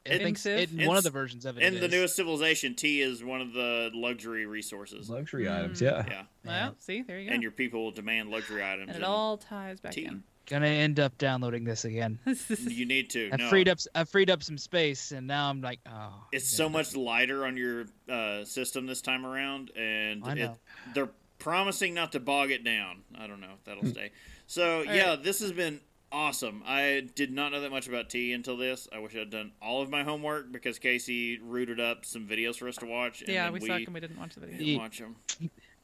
I 0.05 0.17
think 0.17 0.37
so. 0.37 0.49
in 0.51 0.79
In 0.79 0.87
one 0.87 0.97
of 0.97 1.03
the 1.03 1.09
versions 1.11 1.45
of 1.45 1.57
it. 1.57 1.63
In 1.63 1.75
it 1.75 1.79
the 1.79 1.85
is. 1.85 1.91
newest 1.91 2.15
civilization, 2.15 2.75
tea 2.75 3.01
is 3.01 3.23
one 3.23 3.39
of 3.41 3.53
the 3.53 3.91
luxury 3.93 4.45
resources. 4.47 5.09
Luxury 5.09 5.45
Mm. 5.45 5.59
items, 5.59 5.81
yeah. 5.81 6.03
Yeah, 6.07 6.23
Well, 6.45 6.75
see, 6.79 7.01
there 7.03 7.19
you 7.19 7.27
go. 7.29 7.33
and 7.33 7.43
your 7.43 7.51
people 7.51 7.83
will 7.83 7.91
demand 7.91 8.29
luxury 8.29 8.63
items. 8.63 8.83
and 8.83 8.91
it 8.91 8.95
and 8.95 9.05
all 9.05 9.37
ties 9.37 9.79
back 9.79 9.93
tea. 9.93 10.05
in. 10.05 10.23
Gonna 10.47 10.67
end 10.67 10.99
up 10.99 11.17
downloading 11.19 11.63
this 11.63 11.85
again. 11.85 12.19
you 12.67 12.85
need 12.87 13.09
to. 13.11 13.29
I 13.31 13.35
no. 13.37 13.49
freed 13.49 13.69
up. 13.69 13.77
I 13.93 14.03
freed 14.05 14.29
up 14.31 14.41
some 14.43 14.57
space, 14.57 15.11
and 15.11 15.27
now 15.27 15.49
I'm 15.49 15.61
like, 15.61 15.79
oh. 15.87 16.13
It's 16.31 16.51
yeah. 16.51 16.57
so 16.57 16.69
much 16.69 16.95
lighter 16.95 17.45
on 17.45 17.55
your 17.55 17.85
uh, 18.09 18.43
system 18.43 18.87
this 18.87 19.01
time 19.01 19.23
around, 19.25 19.71
and 19.75 20.23
I 20.25 20.31
it, 20.31 20.35
know. 20.37 20.57
they're 20.95 21.09
promising 21.37 21.93
not 21.93 22.11
to 22.13 22.19
bog 22.19 22.49
it 22.51 22.63
down. 22.63 23.03
I 23.17 23.27
don't 23.27 23.39
know 23.39 23.53
if 23.53 23.63
that'll 23.65 23.85
stay. 23.85 24.11
So 24.47 24.79
All 24.79 24.85
yeah, 24.85 25.09
right. 25.11 25.23
this 25.23 25.39
has 25.41 25.51
been 25.51 25.79
awesome. 26.11 26.63
I 26.65 27.07
did 27.15 27.31
not 27.31 27.51
know 27.51 27.61
that 27.61 27.71
much 27.71 27.87
about 27.87 28.09
tea 28.09 28.33
until 28.33 28.57
this. 28.57 28.87
I 28.93 28.99
wish 28.99 29.15
I'd 29.15 29.29
done 29.29 29.51
all 29.61 29.81
of 29.81 29.89
my 29.89 30.03
homework 30.03 30.51
because 30.51 30.79
Casey 30.79 31.39
rooted 31.39 31.79
up 31.79 32.05
some 32.05 32.27
videos 32.27 32.57
for 32.57 32.67
us 32.67 32.75
to 32.77 32.85
watch. 32.85 33.21
And 33.21 33.29
yeah, 33.29 33.49
we 33.49 33.59
we 33.59 33.67
suck 33.67 33.81
and 33.81 33.93
we 33.93 33.99
didn't 33.99 34.17
watch 34.19 34.35
the 34.35 34.41
video. 34.41 34.57
didn't 34.57 34.77
watch 34.81 34.99
them. 34.99 35.15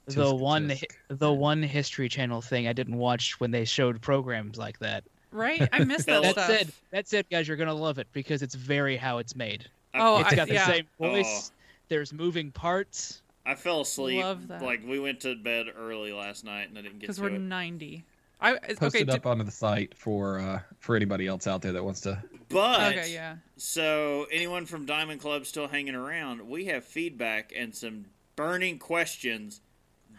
the 0.07 0.33
one. 0.35 0.73
The 1.09 1.31
one 1.31 1.63
History 1.63 2.09
Channel 2.09 2.41
thing 2.41 2.67
I 2.67 2.73
didn't 2.73 2.97
watch 2.97 3.39
when 3.39 3.51
they 3.51 3.65
showed 3.65 4.01
programs 4.01 4.57
like 4.57 4.79
that. 4.79 5.03
Right? 5.31 5.67
I 5.71 5.83
missed 5.83 6.05
that 6.07 6.21
That 6.23 6.35
That 6.35 6.45
stuff. 6.45 6.57
said, 6.57 6.71
that 6.91 7.07
said, 7.07 7.25
guys, 7.29 7.47
you're 7.47 7.57
gonna 7.57 7.73
love 7.73 7.97
it 7.99 8.07
because 8.13 8.41
it's 8.41 8.55
very 8.55 8.97
how 8.97 9.17
it's 9.19 9.35
made. 9.35 9.65
Oh, 9.93 10.19
It's 10.19 10.31
I- 10.31 10.35
got 10.35 10.47
the 10.47 10.53
yeah. 10.55 10.67
same 10.67 10.85
oh. 10.99 11.09
voice. 11.09 11.51
There's 11.89 12.11
moving 12.13 12.51
parts. 12.51 13.21
I 13.45 13.55
fell 13.55 13.81
asleep. 13.81 14.21
Love 14.23 14.49
that. 14.49 14.61
Like 14.61 14.81
we 14.85 14.99
went 14.99 15.21
to 15.21 15.33
bed 15.35 15.67
early 15.77 16.11
last 16.11 16.43
night, 16.43 16.67
and 16.69 16.77
I 16.77 16.81
didn't 16.81 16.95
get 16.99 17.01
Because 17.01 17.15
to 17.17 17.21
we're 17.23 17.29
it. 17.29 17.39
90. 17.39 18.03
I 18.39 18.53
it's- 18.53 18.77
Post 18.79 18.95
okay. 18.95 19.03
it 19.03 19.09
up 19.09 19.25
onto 19.25 19.43
the 19.43 19.51
site 19.51 19.97
for 19.97 20.39
uh, 20.39 20.59
for 20.79 20.95
anybody 20.95 21.27
else 21.27 21.47
out 21.47 21.61
there 21.61 21.71
that 21.73 21.83
wants 21.83 22.01
to. 22.01 22.21
But 22.49 22.93
okay, 22.93 23.11
yeah. 23.13 23.37
So, 23.57 24.27
anyone 24.31 24.65
from 24.65 24.85
Diamond 24.85 25.19
Club 25.21 25.45
still 25.45 25.67
hanging 25.67 25.95
around? 25.95 26.47
We 26.47 26.65
have 26.65 26.85
feedback 26.85 27.51
and 27.55 27.75
some 27.75 28.05
burning 28.35 28.77
questions 28.79 29.61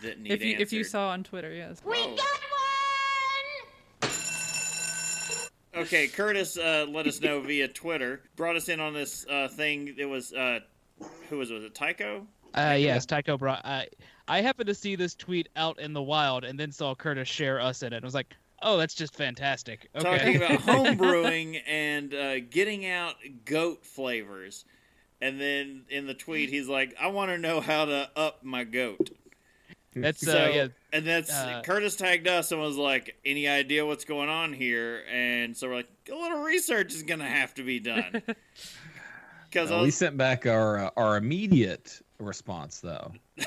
that 0.03 0.19
need 0.21 0.33
If 0.33 0.43
you 0.43 0.53
answered. 0.53 0.63
if 0.63 0.73
you 0.73 0.85
saw 0.85 1.09
on 1.11 1.23
Twitter, 1.23 1.53
yes. 1.55 1.81
We 1.85 1.95
got 1.95 2.11
one. 2.11 2.19
Okay, 5.77 6.09
Curtis 6.09 6.59
uh, 6.59 6.87
let 6.89 7.07
us 7.07 7.21
know 7.21 7.41
via 7.41 7.69
Twitter. 7.69 8.23
Brought 8.37 8.57
us 8.57 8.69
in 8.69 8.81
on 8.81 8.95
this 8.95 9.25
uh, 9.31 9.49
thing. 9.49 9.95
It 9.97 10.07
was 10.07 10.33
uh, 10.33 10.61
who 11.31 11.39
was 11.39 11.51
it? 11.51 11.55
Was 11.55 11.65
it 11.65 11.75
Tycho? 11.75 12.27
Uh, 12.55 12.77
yes, 12.79 13.07
Tycho 13.07 13.37
brought. 13.39 13.65
I 13.65 13.87
I 14.29 14.41
happened 14.43 14.67
to 14.69 14.75
see 14.75 14.97
this 14.97 15.15
tweet 15.15 15.49
out 15.57 15.79
in 15.81 15.93
the 15.93 16.03
wild, 16.03 16.45
and 16.45 16.59
then 16.59 16.71
saw 16.73 16.95
Curtis 16.95 17.29
share 17.29 17.61
us 17.61 17.83
in 17.83 17.93
it. 17.93 18.03
I 18.03 18.07
was 18.07 18.15
like, 18.15 18.35
oh, 18.63 18.77
that's 18.77 18.95
just 18.95 19.15
fantastic. 19.15 19.89
Okay. 19.95 20.05
Talking 20.19 20.37
about 20.37 20.51
homebrewing 20.61 21.61
and 21.67 22.15
uh, 22.15 22.41
getting 22.41 22.87
out 22.87 23.15
goat 23.45 23.85
flavors. 23.85 24.65
And 25.21 25.41
then 25.41 25.83
in 25.91 26.07
the 26.07 26.15
tweet, 26.15 26.49
he's 26.49 26.69
like, 26.69 26.95
"I 27.01 27.09
want 27.09 27.31
to 27.33 27.39
know 27.39 27.61
how 27.61 27.87
to 27.87 28.09
up 28.15 28.45
my 28.45 28.63
goat." 28.63 29.11
that's 29.97 30.27
uh, 30.27 30.31
So, 30.31 30.49
yeah. 30.51 30.69
and 30.93 31.05
that's 31.05 31.33
uh, 31.33 31.63
Curtis 31.65 31.97
tagged 31.97 32.29
us 32.29 32.53
and 32.53 32.61
was 32.61 32.77
like, 32.77 33.17
"Any 33.25 33.49
idea 33.49 33.85
what's 33.85 34.05
going 34.05 34.29
on 34.29 34.53
here?" 34.53 35.03
And 35.11 35.57
so 35.57 35.69
we're 35.69 35.75
like, 35.77 35.89
"A 36.09 36.15
little 36.15 36.43
research 36.43 36.95
is 36.95 37.03
gonna 37.03 37.29
have 37.29 37.53
to 37.55 37.65
be 37.65 37.81
done." 37.81 38.23
Because 39.51 39.71
Uh, 39.71 39.81
we 39.83 39.91
sent 39.91 40.19
back 40.19 40.47
our 40.47 40.79
uh, 40.79 40.91
our 40.99 41.17
immediate 41.17 42.03
response 42.19 42.81
though. 42.81 43.13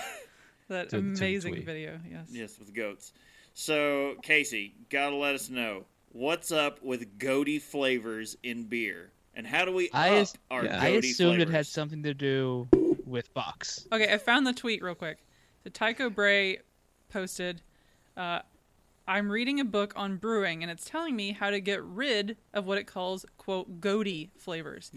That 0.71 0.89
To- 0.91 1.01
to 1.01 1.07
amazing 1.25 1.53
tweet. 1.55 1.65
video, 1.65 1.99
yes. 2.09 2.29
yes, 2.31 2.57
with 2.57 2.73
goats. 2.73 3.11
So 3.53 4.15
Casey, 4.23 4.73
gotta 4.89 5.15
let 5.17 5.35
us 5.35 5.49
know 5.49 5.83
what's 6.13 6.49
up 6.53 6.81
with 6.81 7.19
goaty 7.19 7.59
flavors 7.59 8.37
in 8.41 8.63
beer, 8.63 9.11
and 9.35 9.45
how 9.45 9.65
do 9.65 9.73
we 9.73 9.89
I 9.91 10.07
up 10.11 10.13
as- 10.21 10.33
our 10.49 10.63
yeah. 10.63 10.81
I 10.81 10.93
goaty 10.93 11.11
assumed 11.11 11.41
it 11.41 11.49
had 11.49 11.67
something 11.67 12.03
to 12.03 12.13
do 12.13 12.69
with 13.05 13.33
box. 13.33 13.85
Okay, 13.91 14.13
I 14.13 14.17
found 14.17 14.47
the 14.47 14.53
tweet 14.53 14.81
real 14.81 14.95
quick. 14.95 15.17
So 15.65 15.69
Tycho 15.69 16.09
Bray 16.09 16.59
posted, 17.09 17.61
uh, 18.15 18.39
I'm 19.09 19.29
reading 19.29 19.59
a 19.59 19.65
book 19.65 19.91
on 19.97 20.15
brewing, 20.15 20.63
and 20.63 20.71
it's 20.71 20.85
telling 20.85 21.17
me 21.17 21.33
how 21.33 21.49
to 21.49 21.59
get 21.59 21.83
rid 21.83 22.37
of 22.53 22.65
what 22.65 22.77
it 22.77 22.87
calls, 22.87 23.25
quote, 23.37 23.81
goaty 23.81 24.31
flavors. 24.37 24.89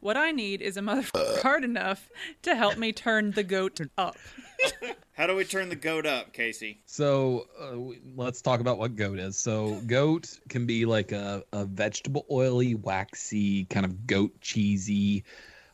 What 0.00 0.16
I 0.16 0.30
need 0.32 0.62
is 0.62 0.76
a 0.76 0.80
motherfucker 0.80 1.42
hard 1.42 1.62
enough 1.62 2.08
to 2.42 2.54
help 2.54 2.78
me 2.78 2.92
turn 2.92 3.32
the 3.32 3.42
goat 3.42 3.80
up. 3.98 4.16
How 5.12 5.26
do 5.26 5.36
we 5.36 5.44
turn 5.44 5.68
the 5.68 5.76
goat 5.76 6.06
up, 6.06 6.32
Casey? 6.32 6.80
So 6.86 7.46
uh, 7.60 7.76
let's 8.16 8.40
talk 8.40 8.60
about 8.60 8.78
what 8.78 8.96
goat 8.96 9.18
is. 9.18 9.38
So 9.38 9.80
goat 9.86 10.38
can 10.48 10.64
be 10.64 10.86
like 10.86 11.12
a, 11.12 11.44
a 11.52 11.66
vegetable 11.66 12.24
oily, 12.30 12.74
waxy, 12.74 13.64
kind 13.66 13.84
of 13.84 14.06
goat 14.06 14.32
cheesy, 14.40 15.24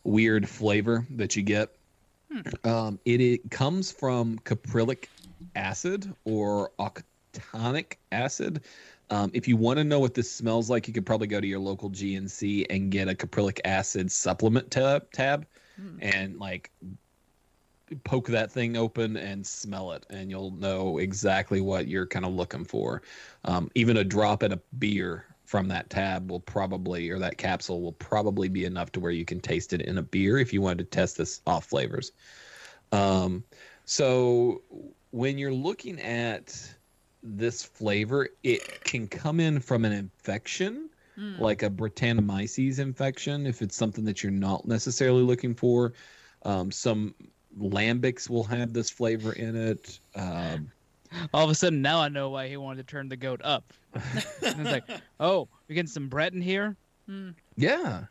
weird 0.03 0.48
flavor 0.48 1.07
that 1.11 1.36
you 1.36 1.43
get. 1.43 1.77
Um, 2.65 2.98
it, 3.05 3.20
it 3.20 3.51
comes 3.51 3.93
from 3.93 4.39
caprylic 4.40 5.07
acid 5.55 6.12
or 6.24 6.73
octanoic 6.81 7.94
acid. 8.11 8.62
Um, 9.11 9.31
if 9.35 9.47
you 9.47 9.57
want 9.57 9.78
to 9.78 9.85
know 9.85 10.01
what 10.01 10.15
this 10.15 10.31
smells 10.31 10.69
like, 10.69 10.89
you 10.89 10.95
could 10.95 11.07
probably 11.07 11.28
go 11.28 11.41
to 11.41 11.47
your 11.47 11.61
local 11.61 11.91
GNC 11.91 12.66
and 12.70 12.91
get 12.91 13.09
a 13.09 13.15
caprylic 13.15 13.61
acid 13.65 14.11
supplement 14.11 14.70
tab, 14.70 15.11
tab 15.12 15.47
and 16.01 16.39
like 16.39 16.70
poke 18.05 18.27
that 18.28 18.51
thing 18.51 18.77
open 18.77 19.16
and 19.16 19.47
smell 19.47 19.93
it, 19.93 20.05
and 20.11 20.31
you'll 20.31 20.51
know 20.51 20.99
exactly 20.99 21.61
what 21.61 21.87
you're 21.87 22.07
kind 22.07 22.24
of 22.24 22.33
looking 22.33 22.65
for. 22.65 23.03
Um, 23.45 23.70
even 23.74 23.99
a 23.99 24.05
drop 24.05 24.43
in 24.43 24.53
a 24.53 24.61
beer 24.78 25.24
from 25.45 25.69
that 25.69 25.89
tab 25.91 26.28
will 26.31 26.41
probably, 26.41 27.09
or 27.11 27.19
that 27.20 27.39
capsule 27.39 27.81
will 27.81 27.93
probably 27.93 28.49
be 28.49 28.65
enough 28.65 28.91
to 28.93 29.01
where 29.01 29.12
you 29.12 29.24
can 29.24 29.41
taste 29.41 29.73
it 29.73 29.83
in 29.83 29.99
a 29.99 30.03
beer 30.03 30.39
if 30.39 30.53
you 30.53 30.61
wanted 30.61 30.78
to 30.78 30.85
test 30.85 31.16
this 31.16 31.41
off 31.47 31.66
flavors. 31.66 32.11
Um, 32.91 33.45
so 33.85 34.62
when 35.12 35.39
you're 35.39 35.53
looking 35.53 36.01
at 36.01 36.74
this 37.27 37.62
flavor, 37.65 38.28
it 38.43 38.85
can 38.85 39.07
come 39.09 39.40
in 39.40 39.61
from 39.61 39.85
an 39.85 39.93
infection, 39.93 40.89
like 41.39 41.62
a 41.62 41.70
Brettanomyces 41.70 42.78
infection, 42.78 43.47
if 43.47 43.62
it's 43.62 43.74
something 43.74 44.05
that 44.05 44.23
you're 44.23 44.31
not 44.32 44.66
necessarily 44.66 45.23
looking 45.23 45.55
for. 45.55 45.94
Um, 46.43 46.70
some 46.70 47.15
lambics 47.59 48.28
will 48.28 48.44
have 48.44 48.73
this 48.74 48.90
flavor 48.90 49.32
in 49.32 49.57
it. 49.57 49.98
Um, 50.15 50.70
All 51.32 51.43
of 51.44 51.51
a 51.51 51.55
sudden, 51.55 51.81
now 51.81 52.01
I 52.01 52.09
know 52.09 52.28
why 52.31 52.48
he 52.48 52.57
wanted 52.59 52.86
to 52.86 52.90
turn 52.90 53.09
the 53.09 53.16
goat 53.16 53.40
up. 53.43 53.73
It's 53.94 54.59
like, 54.59 54.85
oh, 55.20 55.48
we're 55.69 55.74
getting 55.77 55.89
some 55.89 56.09
Brett 56.09 56.35
in 56.35 56.43
here. 56.43 56.77
yeah. 57.57 58.05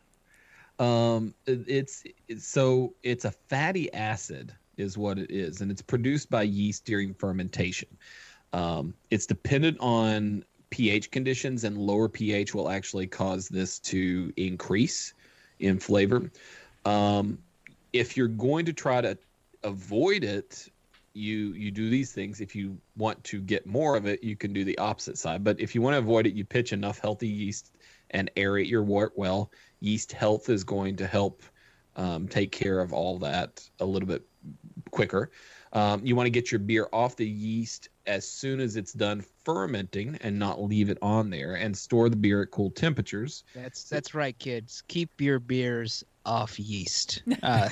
Um, 0.78 1.32
it- 1.46 1.64
it's, 1.68 2.02
it's 2.28 2.46
so 2.46 2.92
it's 3.02 3.24
a 3.24 3.30
fatty 3.30 3.92
acid 3.94 4.52
is 4.76 4.98
what 4.98 5.18
it 5.18 5.30
is, 5.30 5.60
and 5.60 5.70
it's 5.70 5.80
produced 5.80 6.28
by 6.28 6.42
yeast 6.42 6.84
during 6.84 7.14
fermentation. 7.14 7.88
Um, 8.52 8.94
it's 9.10 9.26
dependent 9.26 9.78
on 9.80 10.44
pH 10.70 11.10
conditions, 11.10 11.64
and 11.64 11.76
lower 11.78 12.08
pH 12.08 12.54
will 12.54 12.68
actually 12.68 13.06
cause 13.06 13.48
this 13.48 13.78
to 13.80 14.32
increase 14.36 15.14
in 15.60 15.78
flavor. 15.78 16.30
Um, 16.84 17.38
if 17.92 18.16
you're 18.16 18.28
going 18.28 18.66
to 18.66 18.72
try 18.72 19.00
to 19.00 19.16
avoid 19.62 20.24
it, 20.24 20.68
you 21.12 21.54
you 21.54 21.70
do 21.70 21.88
these 21.88 22.12
things. 22.12 22.40
If 22.40 22.54
you 22.54 22.76
want 22.96 23.22
to 23.24 23.40
get 23.40 23.66
more 23.66 23.96
of 23.96 24.06
it, 24.06 24.22
you 24.22 24.36
can 24.36 24.52
do 24.52 24.64
the 24.64 24.76
opposite 24.78 25.18
side. 25.18 25.42
But 25.42 25.58
if 25.58 25.74
you 25.74 25.82
want 25.82 25.94
to 25.94 25.98
avoid 25.98 26.26
it, 26.26 26.34
you 26.34 26.44
pitch 26.44 26.72
enough 26.72 26.98
healthy 26.98 27.28
yeast 27.28 27.72
and 28.10 28.30
aerate 28.36 28.68
your 28.68 28.82
wort 28.82 29.12
well. 29.16 29.50
Yeast 29.80 30.12
health 30.12 30.48
is 30.48 30.62
going 30.62 30.96
to 30.96 31.06
help 31.06 31.42
um, 31.96 32.28
take 32.28 32.52
care 32.52 32.80
of 32.80 32.92
all 32.92 33.18
that 33.18 33.66
a 33.80 33.84
little 33.84 34.06
bit 34.06 34.22
quicker. 34.90 35.30
Um, 35.72 36.04
you 36.04 36.16
want 36.16 36.26
to 36.26 36.30
get 36.30 36.50
your 36.50 36.58
beer 36.58 36.88
off 36.92 37.16
the 37.16 37.28
yeast 37.28 37.88
as 38.06 38.28
soon 38.28 38.60
as 38.60 38.76
it's 38.76 38.92
done 38.92 39.24
fermenting 39.44 40.16
and 40.20 40.38
not 40.38 40.62
leave 40.62 40.90
it 40.90 40.98
on 41.02 41.30
there 41.30 41.54
and 41.54 41.76
store 41.76 42.08
the 42.08 42.16
beer 42.16 42.42
at 42.42 42.50
cool 42.50 42.70
temperatures. 42.70 43.44
That's 43.54 43.84
that's 43.84 44.14
right, 44.14 44.38
kids. 44.38 44.82
Keep 44.88 45.20
your 45.20 45.38
beers 45.38 46.04
off 46.24 46.58
yeast. 46.58 47.22
Uh, 47.42 47.68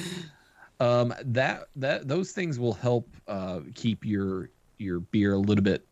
um, 0.80 1.14
that 1.24 1.68
that 1.76 2.08
those 2.08 2.32
things 2.32 2.58
will 2.58 2.74
help 2.74 3.08
uh, 3.28 3.60
keep 3.74 4.04
your 4.04 4.50
your 4.78 5.00
beer 5.00 5.34
a 5.34 5.38
little 5.38 5.64
bit 5.64 5.86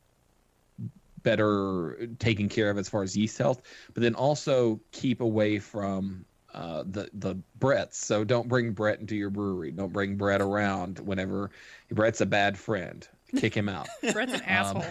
better 1.22 2.06
taken 2.18 2.48
care 2.48 2.70
of 2.70 2.78
as 2.78 2.88
far 2.88 3.02
as 3.02 3.16
yeast 3.16 3.38
health, 3.38 3.62
but 3.94 4.02
then 4.02 4.14
also 4.14 4.78
keep 4.92 5.20
away 5.20 5.58
from 5.58 6.24
uh, 6.54 6.84
the 6.86 7.08
the 7.14 7.36
Bretts. 7.58 7.94
So 7.94 8.24
don't 8.24 8.48
bring 8.48 8.72
Brett 8.72 9.00
into 9.00 9.16
your 9.16 9.30
brewery. 9.30 9.70
Don't 9.72 9.92
bring 9.92 10.16
Brett 10.16 10.40
around 10.40 10.98
whenever 11.00 11.50
Brett's 11.90 12.20
a 12.20 12.26
bad 12.26 12.56
friend. 12.56 13.06
Kick 13.36 13.54
him 13.54 13.68
out. 13.68 13.88
Brett's 14.12 14.32
an 14.34 14.42
asshole. 14.42 14.84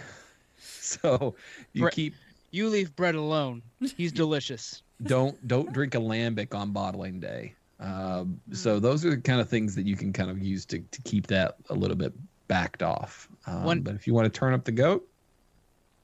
So 0.57 1.35
you 1.73 1.81
Brett- 1.83 1.93
keep 1.93 2.15
you 2.51 2.69
leave 2.69 2.95
Brett 2.95 3.15
alone. 3.15 3.61
He's 3.97 4.11
delicious. 4.23 4.81
don't 5.03 5.45
don't 5.47 5.71
drink 5.73 5.95
a 5.95 5.99
lambic 5.99 6.53
on 6.53 6.71
bottling 6.71 7.19
day. 7.19 7.55
Um, 7.79 8.39
so 8.53 8.79
those 8.79 9.03
are 9.05 9.09
the 9.11 9.17
kind 9.21 9.41
of 9.41 9.49
things 9.49 9.75
that 9.75 9.85
you 9.85 9.95
can 9.97 10.13
kind 10.13 10.29
of 10.29 10.41
use 10.41 10.63
to, 10.67 10.79
to 10.79 11.01
keep 11.01 11.27
that 11.27 11.55
a 11.69 11.73
little 11.73 11.97
bit 11.97 12.13
backed 12.47 12.81
off. 12.83 13.27
Um, 13.47 13.63
One- 13.63 13.81
but 13.81 13.95
if 13.95 14.07
you 14.07 14.13
want 14.13 14.31
to 14.31 14.39
turn 14.39 14.53
up 14.53 14.63
the 14.63 14.71
goat, 14.71 15.05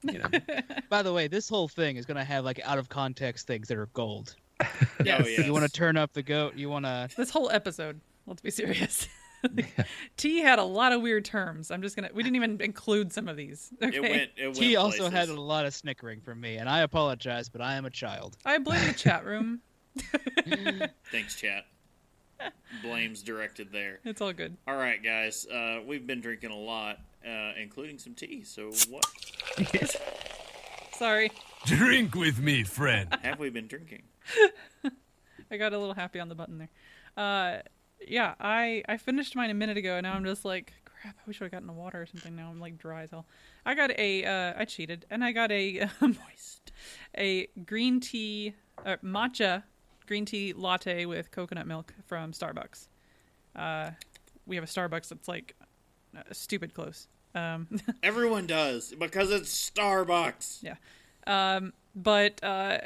You 0.04 0.20
know, 0.20 0.30
By 0.90 1.04
the 1.04 1.14
way, 1.14 1.28
this 1.28 1.48
whole 1.50 1.68
thing 1.68 1.98
is 1.98 2.06
gonna 2.06 2.24
have 2.26 2.44
like 2.46 2.60
out 2.66 2.80
of 2.80 2.90
context 2.90 3.48
things 3.48 3.68
that 3.68 3.78
are 3.78 3.88
gold. 3.94 4.36
Yes. 4.60 4.70
Oh, 5.26 5.28
yes. 5.28 5.46
You 5.46 5.54
want 5.54 5.66
to 5.66 5.72
turn 5.72 5.96
up 5.98 6.12
the 6.14 6.22
goat. 6.24 6.56
You 6.56 6.70
want 6.70 6.86
to. 6.86 7.10
This 7.16 7.30
whole 7.30 7.50
episode, 7.50 8.02
let's 8.28 8.42
be 8.42 8.52
serious. 8.52 9.08
T 10.18 10.40
had 10.40 10.60
a 10.60 10.64
lot 10.64 10.92
of 10.92 11.02
weird 11.02 11.24
terms. 11.24 11.72
I'm 11.72 11.82
just 11.82 11.96
gonna. 11.96 12.10
We 12.14 12.24
didn't 12.24 12.36
even 12.36 12.60
include 12.62 13.14
some 13.14 13.30
of 13.30 13.38
these. 13.38 13.72
Okay. 13.82 13.96
It 13.96 14.02
went. 14.02 14.30
It 14.36 14.46
went 14.48 14.58
He 14.58 14.76
also 14.76 15.10
places. 15.10 15.14
had 15.14 15.30
a 15.30 15.40
lot 15.40 15.66
of 15.66 15.74
snickering 15.74 16.20
from 16.20 16.42
me, 16.42 16.58
and 16.58 16.68
I 16.68 16.80
apologize, 16.82 17.48
but 17.48 17.62
I 17.62 17.76
am 17.76 17.86
a 17.86 17.90
child. 17.90 18.38
I 18.46 18.58
blame 18.58 18.86
the 18.86 18.94
chat 18.94 19.24
room. 19.26 19.62
Thanks, 21.12 21.36
chat. 21.36 21.66
Blames 22.84 23.22
directed 23.22 23.72
there. 23.72 24.00
It's 24.04 24.20
all 24.22 24.34
good. 24.34 24.58
All 24.68 24.76
right, 24.76 25.02
guys. 25.02 25.46
Uh, 25.48 25.80
we've 25.86 26.06
been 26.06 26.20
drinking 26.22 26.52
a 26.52 26.58
lot, 26.58 27.00
uh, 27.26 27.54
including 27.62 27.98
some 27.98 28.14
tea. 28.14 28.44
So 28.44 28.72
what 28.90 29.06
Sorry, 30.94 31.32
Drink 31.66 32.14
with 32.16 32.40
me, 32.40 32.64
friend. 32.64 33.16
have 33.24 33.40
we 33.40 33.50
been 33.50 33.68
drinking? 33.68 34.02
I 35.52 35.58
got 35.58 35.74
a 35.74 35.78
little 35.80 35.96
happy 35.96 36.20
on 36.20 36.30
the 36.30 36.36
button 36.36 36.58
there. 36.58 36.70
Uh, 37.18 37.62
yeah, 38.08 38.36
I 38.40 38.84
I 38.88 38.98
finished 38.98 39.36
mine 39.36 39.50
a 39.50 39.54
minute 39.54 39.78
ago, 39.78 39.96
and 39.96 40.04
now 40.04 40.14
I'm 40.14 40.26
just 40.26 40.46
like, 40.46 40.74
crap. 40.86 41.16
I 41.18 41.22
wish 41.28 41.42
I 41.42 41.46
would 41.46 41.52
gotten 41.52 41.68
the 41.68 41.74
water 41.74 42.02
or 42.02 42.06
something. 42.06 42.36
Now 42.36 42.50
I'm 42.50 42.60
like 42.60 42.78
dry 42.78 43.04
as 43.04 43.12
hell. 43.12 43.26
I 43.66 43.76
got 43.76 43.92
a. 43.98 44.26
Uh, 44.26 44.54
I 44.58 44.66
cheated, 44.66 45.06
and 45.10 45.24
I 45.24 45.32
got 45.32 45.52
a 45.52 45.90
moist, 46.02 46.72
a 47.18 47.48
green 47.66 48.00
tea, 48.00 48.54
uh, 48.86 48.98
matcha 49.04 49.64
green 50.10 50.26
tea 50.26 50.54
latte 50.54 51.06
with 51.06 51.30
coconut 51.30 51.68
milk 51.68 51.94
from 52.08 52.34
Starbucks. 52.34 52.88
Uh, 53.56 53.92
we 54.48 54.56
have 54.56 54.66
a 54.66 54.68
Starbucks 54.68 55.10
that's 55.10 55.28
like 55.28 55.56
uh, 56.18 56.24
stupid 56.32 56.74
close. 56.74 57.08
Um, 57.36 57.68
Everyone 58.04 58.48
does 58.48 58.92
because 58.98 59.30
it's 59.30 59.70
Starbucks. 59.70 60.64
Yeah. 60.64 60.76
Um, 61.28 61.74
but 61.96 62.44
uh, 62.44 62.80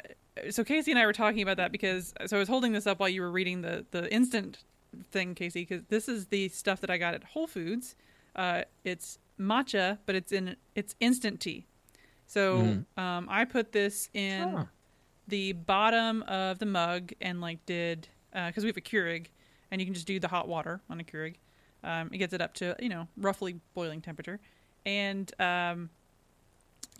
so 0.50 0.64
Casey 0.64 0.90
and 0.90 0.98
I 0.98 1.06
were 1.06 1.12
talking 1.12 1.42
about 1.42 1.56
that 1.58 1.72
because 1.72 2.12
so 2.26 2.36
I 2.36 2.40
was 2.40 2.48
holding 2.48 2.72
this 2.72 2.86
up 2.86 2.98
while 3.00 3.08
you 3.08 3.22
were 3.22 3.30
reading 3.30 3.62
the 3.62 3.84
the 3.90 4.12
instant 4.12 4.64
thing, 5.10 5.34
Casey, 5.34 5.62
because 5.62 5.84
this 5.88 6.08
is 6.08 6.26
the 6.26 6.48
stuff 6.48 6.80
that 6.80 6.90
I 6.90 6.98
got 6.98 7.14
at 7.14 7.24
Whole 7.24 7.46
Foods. 7.46 7.94
Uh, 8.36 8.62
it's 8.84 9.18
matcha, 9.38 9.98
but 10.06 10.14
it's 10.14 10.32
in 10.32 10.56
it's 10.74 10.94
instant 11.00 11.40
tea. 11.40 11.66
So 12.26 12.60
um, 12.96 13.28
I 13.30 13.44
put 13.44 13.72
this 13.72 14.08
in 14.14 14.48
Huh. 14.52 14.64
the 15.28 15.52
bottom 15.52 16.22
of 16.22 16.58
the 16.58 16.66
mug 16.66 17.12
and 17.20 17.40
like 17.40 17.64
did 17.66 18.08
because 18.32 18.64
we 18.64 18.68
have 18.68 18.76
a 18.76 18.80
Keurig 18.80 19.26
and 19.70 19.80
you 19.80 19.86
can 19.86 19.94
just 19.94 20.06
do 20.06 20.18
the 20.18 20.28
hot 20.28 20.48
water 20.48 20.80
on 20.90 21.00
a 21.00 21.04
Keurig. 21.04 21.34
Um, 21.84 22.10
it 22.12 22.18
gets 22.18 22.32
it 22.32 22.40
up 22.40 22.54
to 22.54 22.74
you 22.80 22.88
know 22.88 23.08
roughly 23.16 23.60
boiling 23.74 24.00
temperature, 24.00 24.40
and 24.86 25.30
um, 25.38 25.90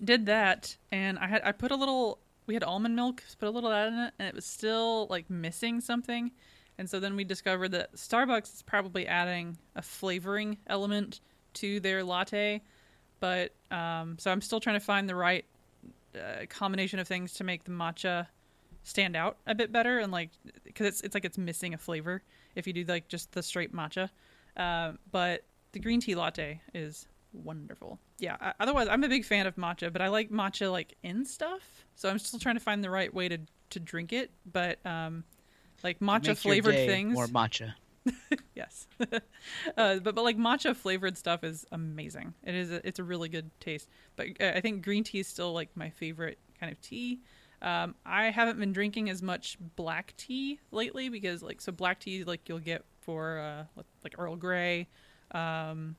did 0.02 0.26
that. 0.26 0.76
And 0.92 1.18
I 1.18 1.26
had 1.26 1.42
I 1.44 1.52
put 1.52 1.70
a 1.70 1.76
little. 1.76 2.18
We 2.46 2.54
had 2.54 2.62
almond 2.62 2.96
milk, 2.96 3.22
put 3.38 3.48
a 3.48 3.50
little 3.50 3.70
of 3.70 3.74
that 3.74 3.88
in 3.88 3.98
it, 4.06 4.14
and 4.18 4.28
it 4.28 4.34
was 4.34 4.44
still 4.44 5.06
like 5.08 5.30
missing 5.30 5.80
something. 5.80 6.30
And 6.78 6.90
so 6.90 7.00
then 7.00 7.16
we 7.16 7.24
discovered 7.24 7.70
that 7.70 7.94
Starbucks 7.94 8.54
is 8.54 8.62
probably 8.62 9.06
adding 9.06 9.56
a 9.76 9.82
flavoring 9.82 10.58
element 10.66 11.20
to 11.54 11.80
their 11.80 12.02
latte. 12.02 12.62
But 13.20 13.54
um, 13.70 14.16
so 14.18 14.30
I'm 14.30 14.40
still 14.40 14.60
trying 14.60 14.76
to 14.76 14.84
find 14.84 15.08
the 15.08 15.14
right 15.14 15.44
uh, 16.14 16.46
combination 16.48 16.98
of 16.98 17.08
things 17.08 17.32
to 17.34 17.44
make 17.44 17.64
the 17.64 17.70
matcha 17.70 18.26
stand 18.82 19.16
out 19.16 19.38
a 19.46 19.54
bit 19.54 19.72
better 19.72 19.98
and 19.98 20.12
like 20.12 20.30
because 20.62 20.86
it's 20.86 21.00
it's 21.00 21.14
like 21.14 21.24
it's 21.24 21.38
missing 21.38 21.72
a 21.72 21.78
flavor 21.78 22.22
if 22.54 22.66
you 22.66 22.72
do 22.74 22.84
like 22.84 23.08
just 23.08 23.32
the 23.32 23.42
straight 23.42 23.74
matcha. 23.74 24.10
Uh, 24.56 24.92
but 25.10 25.44
the 25.72 25.80
green 25.80 26.00
tea 26.00 26.14
latte 26.14 26.60
is 26.74 27.06
wonderful. 27.34 27.98
Yeah. 28.18 28.36
I, 28.40 28.52
otherwise, 28.60 28.88
I'm 28.88 29.04
a 29.04 29.08
big 29.08 29.24
fan 29.24 29.46
of 29.46 29.56
matcha, 29.56 29.92
but 29.92 30.00
I 30.00 30.08
like 30.08 30.30
matcha 30.30 30.70
like 30.70 30.96
in 31.02 31.24
stuff. 31.24 31.84
So 31.94 32.08
I'm 32.08 32.18
still 32.18 32.38
trying 32.38 32.56
to 32.56 32.60
find 32.60 32.82
the 32.82 32.90
right 32.90 33.12
way 33.12 33.28
to 33.28 33.38
to 33.70 33.80
drink 33.80 34.12
it. 34.12 34.30
But 34.50 34.84
um, 34.86 35.24
like 35.82 36.00
matcha 36.00 36.36
flavored 36.36 36.74
things, 36.74 37.14
More 37.14 37.26
matcha. 37.26 37.74
yes. 38.54 38.86
uh, 39.00 39.18
but 39.76 40.14
but 40.14 40.24
like 40.24 40.36
matcha 40.36 40.74
flavored 40.76 41.16
stuff 41.16 41.44
is 41.44 41.66
amazing. 41.72 42.34
It 42.44 42.54
is 42.54 42.70
a, 42.70 42.86
it's 42.86 42.98
a 42.98 43.04
really 43.04 43.28
good 43.28 43.50
taste. 43.60 43.88
But 44.16 44.28
uh, 44.40 44.52
I 44.54 44.60
think 44.60 44.82
green 44.82 45.04
tea 45.04 45.20
is 45.20 45.28
still 45.28 45.52
like 45.52 45.70
my 45.76 45.90
favorite 45.90 46.38
kind 46.58 46.70
of 46.70 46.80
tea. 46.80 47.20
Um, 47.62 47.94
I 48.04 48.24
haven't 48.26 48.58
been 48.58 48.72
drinking 48.72 49.08
as 49.08 49.22
much 49.22 49.56
black 49.74 50.14
tea 50.18 50.60
lately 50.70 51.08
because 51.08 51.42
like 51.42 51.60
so 51.60 51.72
black 51.72 52.00
tea 52.00 52.24
like 52.24 52.48
you'll 52.48 52.58
get 52.58 52.84
for 53.00 53.38
uh, 53.38 53.82
like 54.02 54.14
Earl 54.18 54.36
Grey, 54.36 54.88
um, 55.32 55.96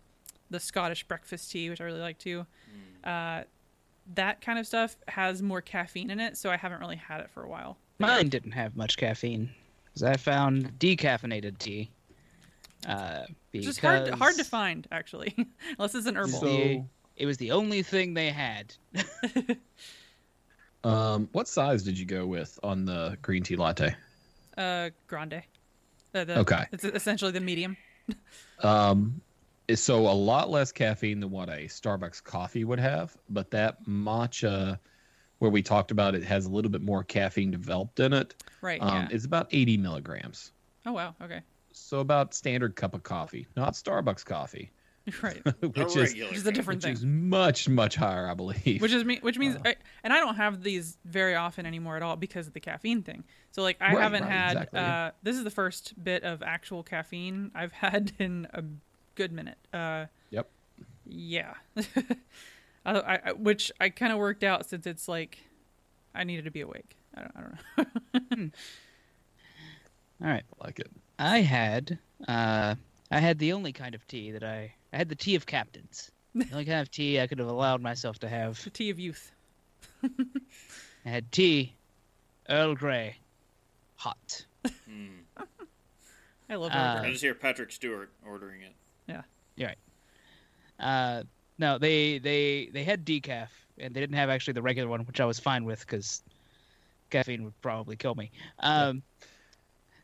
the 0.49 0.59
Scottish 0.59 1.07
breakfast 1.07 1.51
tea 1.51 1.69
which 1.69 1.81
I 1.81 1.85
really 1.85 1.99
like 1.99 2.17
too. 2.17 2.45
Uh, 3.03 3.43
that 4.13 4.41
kind 4.41 4.59
of 4.59 4.67
stuff 4.67 4.95
has 5.07 5.41
more 5.41 5.61
caffeine 5.61 6.09
in 6.11 6.19
it, 6.19 6.37
so 6.37 6.51
I 6.51 6.57
haven't 6.57 6.79
really 6.79 6.95
had 6.95 7.21
it 7.21 7.29
for 7.31 7.43
a 7.43 7.49
while. 7.49 7.77
Mine 7.99 8.29
didn't 8.29 8.51
have 8.51 8.75
much 8.75 8.97
caffeine 8.97 9.49
because 9.85 10.03
I 10.03 10.17
found 10.17 10.73
decaffeinated 10.79 11.57
tea. 11.57 11.89
Uh, 12.87 13.23
because 13.51 13.65
Just 13.65 13.79
hard 13.79 14.09
hard 14.09 14.35
to 14.35 14.43
find 14.43 14.87
actually, 14.91 15.33
unless 15.77 15.95
it's 15.95 16.05
an 16.05 16.17
herbal. 16.17 16.39
the, 16.41 16.83
it 17.15 17.25
was 17.25 17.37
the 17.37 17.51
only 17.51 17.81
thing 17.81 18.13
they 18.13 18.29
had. 18.29 18.75
um, 20.83 21.29
what 21.31 21.47
size 21.47 21.81
did 21.83 21.97
you 21.97 22.05
go 22.05 22.27
with 22.27 22.59
on 22.61 22.85
the 22.85 23.17
green 23.21 23.41
tea 23.41 23.55
latte? 23.55 23.95
Uh, 24.57 24.89
grande. 25.07 25.41
Uh, 26.13 26.23
the, 26.25 26.39
Okay. 26.39 26.65
It's 26.71 26.83
essentially 26.83 27.31
the 27.31 27.41
medium. 27.41 27.75
Um, 28.59 29.21
so 29.73 30.07
a 30.07 30.13
lot 30.13 30.49
less 30.49 30.71
caffeine 30.71 31.19
than 31.19 31.31
what 31.31 31.49
a 31.49 31.65
Starbucks 31.65 32.23
coffee 32.23 32.63
would 32.63 32.79
have, 32.79 33.15
but 33.29 33.49
that 33.51 33.83
matcha, 33.85 34.77
where 35.39 35.51
we 35.51 35.61
talked 35.61 35.91
about 35.91 36.13
it, 36.15 36.23
has 36.23 36.45
a 36.45 36.49
little 36.51 36.71
bit 36.71 36.81
more 36.81 37.03
caffeine 37.03 37.51
developed 37.51 37.99
in 37.99 38.13
it. 38.13 38.35
Right. 38.61 38.81
Um, 38.81 38.89
yeah. 38.89 39.07
It's 39.11 39.25
about 39.25 39.47
80 39.51 39.77
milligrams. 39.77 40.51
Oh 40.85 40.91
wow. 40.93 41.15
Okay. 41.21 41.41
So 41.71 41.99
about 41.99 42.33
standard 42.33 42.75
cup 42.75 42.93
of 42.93 43.03
coffee, 43.03 43.47
not 43.57 43.73
Starbucks 43.73 44.23
coffee, 44.23 44.71
Right. 45.21 45.41
which 45.75 45.95
is. 45.97 46.13
Which 46.13 46.31
is 46.37 46.45
a 46.47 46.51
different 46.51 46.77
which 46.79 46.85
thing. 46.85 46.93
is 46.93 47.03
much 47.05 47.67
much 47.67 47.95
higher, 47.95 48.29
I 48.29 48.33
believe. 48.33 48.81
Which 48.81 48.93
is 48.93 49.03
me. 49.03 49.17
Which 49.21 49.35
Uh. 49.37 49.39
means, 49.41 49.57
I, 49.65 49.75
and 50.03 50.13
I 50.13 50.19
don't 50.19 50.35
have 50.35 50.61
these 50.63 50.97
very 51.05 51.35
often 51.35 51.65
anymore 51.65 51.97
at 51.97 52.01
all 52.03 52.15
because 52.15 52.47
of 52.47 52.53
the 52.53 52.59
caffeine 52.59 53.03
thing. 53.03 53.23
So 53.51 53.61
like, 53.61 53.77
I 53.81 53.93
Right, 53.93 54.01
haven't 54.03 54.23
right, 54.23 54.31
had. 54.31 54.51
exactly, 54.53 54.79
uh, 54.79 55.11
this 55.23 55.35
is 55.37 55.43
the 55.43 55.49
first 55.51 56.01
bit 56.01 56.23
of 56.23 56.41
actual 56.43 56.81
caffeine 56.83 57.51
I've 57.55 57.71
had 57.83 58.13
in 58.19 58.47
a 58.53 58.63
good 59.15 59.31
minute. 59.31 59.57
Uh, 59.73 60.05
Yep. 60.29 60.47
yeah. 61.05 61.53
I, 61.77 61.83
I, 62.85 63.19
I- 63.25 63.31
which 63.33 63.71
I 63.79 63.89
kind 63.89 64.11
of 64.13 64.19
worked 64.19 64.43
out 64.43 64.65
since 64.65 64.85
it's 64.85 65.07
like, 65.07 65.39
I 66.13 66.23
needed 66.23 66.45
to 66.45 66.51
be 66.51 66.61
awake. 66.61 66.95
I 67.15 67.21
don't, 67.21 67.31
I 67.37 67.41
don't 67.41 68.39
know. 68.39 68.49
All 70.21 70.27
right. 70.29 70.43
like 70.63 70.79
it. 70.79 70.89
I 71.19 71.41
had 71.41 71.97
uh, 72.27 72.75
I 73.11 73.19
had 73.19 73.39
the 73.39 73.53
only 73.53 73.71
kind 73.73 73.95
of 73.95 74.05
tea 74.07 74.31
that 74.31 74.43
I 74.43 74.73
I 74.93 74.97
had 74.97 75.09
the 75.09 75.15
tea 75.15 75.35
of 75.35 75.45
captains. 75.45 76.11
The 76.35 76.45
only 76.51 76.65
kind 76.65 76.81
of 76.81 76.91
tea 76.91 77.21
I 77.21 77.27
could 77.27 77.39
have 77.39 77.47
allowed 77.47 77.81
myself 77.81 78.19
to 78.19 78.27
have. 78.27 78.61
the 78.65 78.69
tea 78.69 78.89
of 78.89 78.99
youth. 78.99 79.31
I 80.03 80.09
had 81.09 81.31
tea, 81.31 81.73
Earl 82.49 82.75
Grey, 82.75 83.15
hot. 83.95 84.45
Hmm. 84.65 85.07
I 86.49 86.55
love 86.55 86.71
Uh, 86.73 86.75
Earl 86.99 87.05
I 87.05 87.11
just 87.11 87.23
hear 87.23 87.33
Patrick 87.35 87.71
Stewart 87.71 88.09
ordering 88.27 88.61
it. 88.63 88.73
Uh, 90.79 91.23
no, 91.57 91.77
they 91.77 92.19
they 92.19 92.69
they 92.73 92.83
had 92.83 93.05
decaf, 93.05 93.49
and 93.77 93.93
they 93.93 93.99
didn't 93.99 94.15
have 94.15 94.29
actually 94.29 94.53
the 94.53 94.61
regular 94.61 94.89
one, 94.89 95.01
which 95.05 95.19
I 95.19 95.25
was 95.25 95.39
fine 95.39 95.65
with 95.65 95.79
because 95.79 96.23
caffeine 97.09 97.43
would 97.43 97.59
probably 97.61 97.95
kill 97.95 98.15
me. 98.15 98.31
Um, 98.59 99.03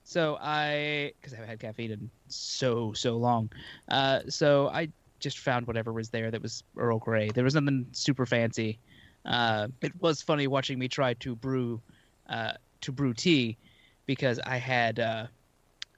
so 0.04 0.38
I 0.42 1.14
because 1.20 1.34
I 1.34 1.38
haven't 1.38 1.50
had 1.50 1.60
caffeine 1.60 1.92
in 1.92 2.10
so 2.28 2.94
so 2.94 3.18
long, 3.18 3.52
uh, 3.90 4.22
so 4.30 4.70
I 4.70 4.90
just 5.20 5.40
found 5.40 5.68
whatever 5.68 5.94
was 5.94 6.10
there 6.10 6.32
that 6.32 6.42
was 6.42 6.64
Earl 6.78 7.00
Grey. 7.00 7.30
There 7.30 7.44
was 7.44 7.56
nothing 7.56 7.88
super 7.92 8.26
fancy. 8.26 8.80
Uh, 9.26 9.68
it 9.82 9.92
was 10.02 10.22
funny 10.22 10.48
watching 10.48 10.80
me 10.80 10.88
try 10.88 11.14
to 11.16 11.36
brew 11.36 11.82
uh, 12.30 12.54
to 12.82 12.92
brew 12.92 13.14
tea 13.14 13.58
because 14.06 14.40
I 14.40 14.58
had 14.58 15.00
uh, 15.00 15.28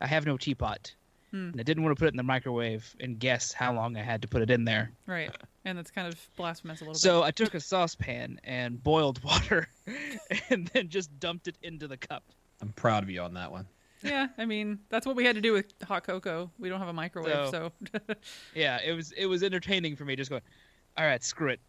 I 0.01 0.07
have 0.07 0.25
no 0.25 0.35
teapot. 0.37 0.93
Hmm. 1.33 1.49
And 1.49 1.59
I 1.59 1.63
didn't 1.63 1.81
want 1.83 1.97
to 1.97 1.99
put 1.99 2.05
it 2.05 2.13
in 2.13 2.17
the 2.17 2.23
microwave 2.23 2.95
and 2.99 3.17
guess 3.17 3.51
how 3.51 3.73
long 3.73 3.97
I 3.97 4.03
had 4.03 4.21
to 4.21 4.27
put 4.27 4.43
it 4.43 4.51
in 4.51 4.65
there. 4.65 4.91
Right. 5.07 5.31
And 5.65 5.75
that's 5.75 5.89
kind 5.89 6.07
of 6.07 6.15
blasphemous 6.37 6.81
a 6.81 6.83
little 6.83 6.93
bit. 6.93 6.99
So 6.99 7.23
I 7.23 7.31
took 7.31 7.55
a 7.55 7.59
saucepan 7.59 8.39
and 8.43 8.81
boiled 8.83 9.23
water 9.23 9.67
and 10.51 10.67
then 10.67 10.89
just 10.89 11.19
dumped 11.19 11.47
it 11.47 11.57
into 11.63 11.87
the 11.87 11.97
cup. 11.97 12.23
I'm 12.61 12.71
proud 12.73 13.01
of 13.01 13.09
you 13.09 13.21
on 13.21 13.33
that 13.33 13.51
one. 13.51 13.65
Yeah. 14.03 14.27
I 14.37 14.45
mean, 14.45 14.77
that's 14.89 15.07
what 15.07 15.15
we 15.15 15.25
had 15.25 15.33
to 15.35 15.41
do 15.41 15.53
with 15.53 15.73
hot 15.83 16.03
cocoa. 16.03 16.51
We 16.59 16.69
don't 16.69 16.79
have 16.79 16.89
a 16.89 16.93
microwave, 16.93 17.49
So- 17.49 17.71
so. 17.91 17.99
Yeah, 18.53 18.79
it 18.85 18.91
was 18.93 19.11
it 19.13 19.25
was 19.25 19.41
entertaining 19.41 19.95
for 19.95 20.05
me 20.05 20.15
just 20.15 20.29
going, 20.29 20.41
"All 20.97 21.05
right, 21.05 21.23
screw 21.23 21.49
it. 21.49 21.59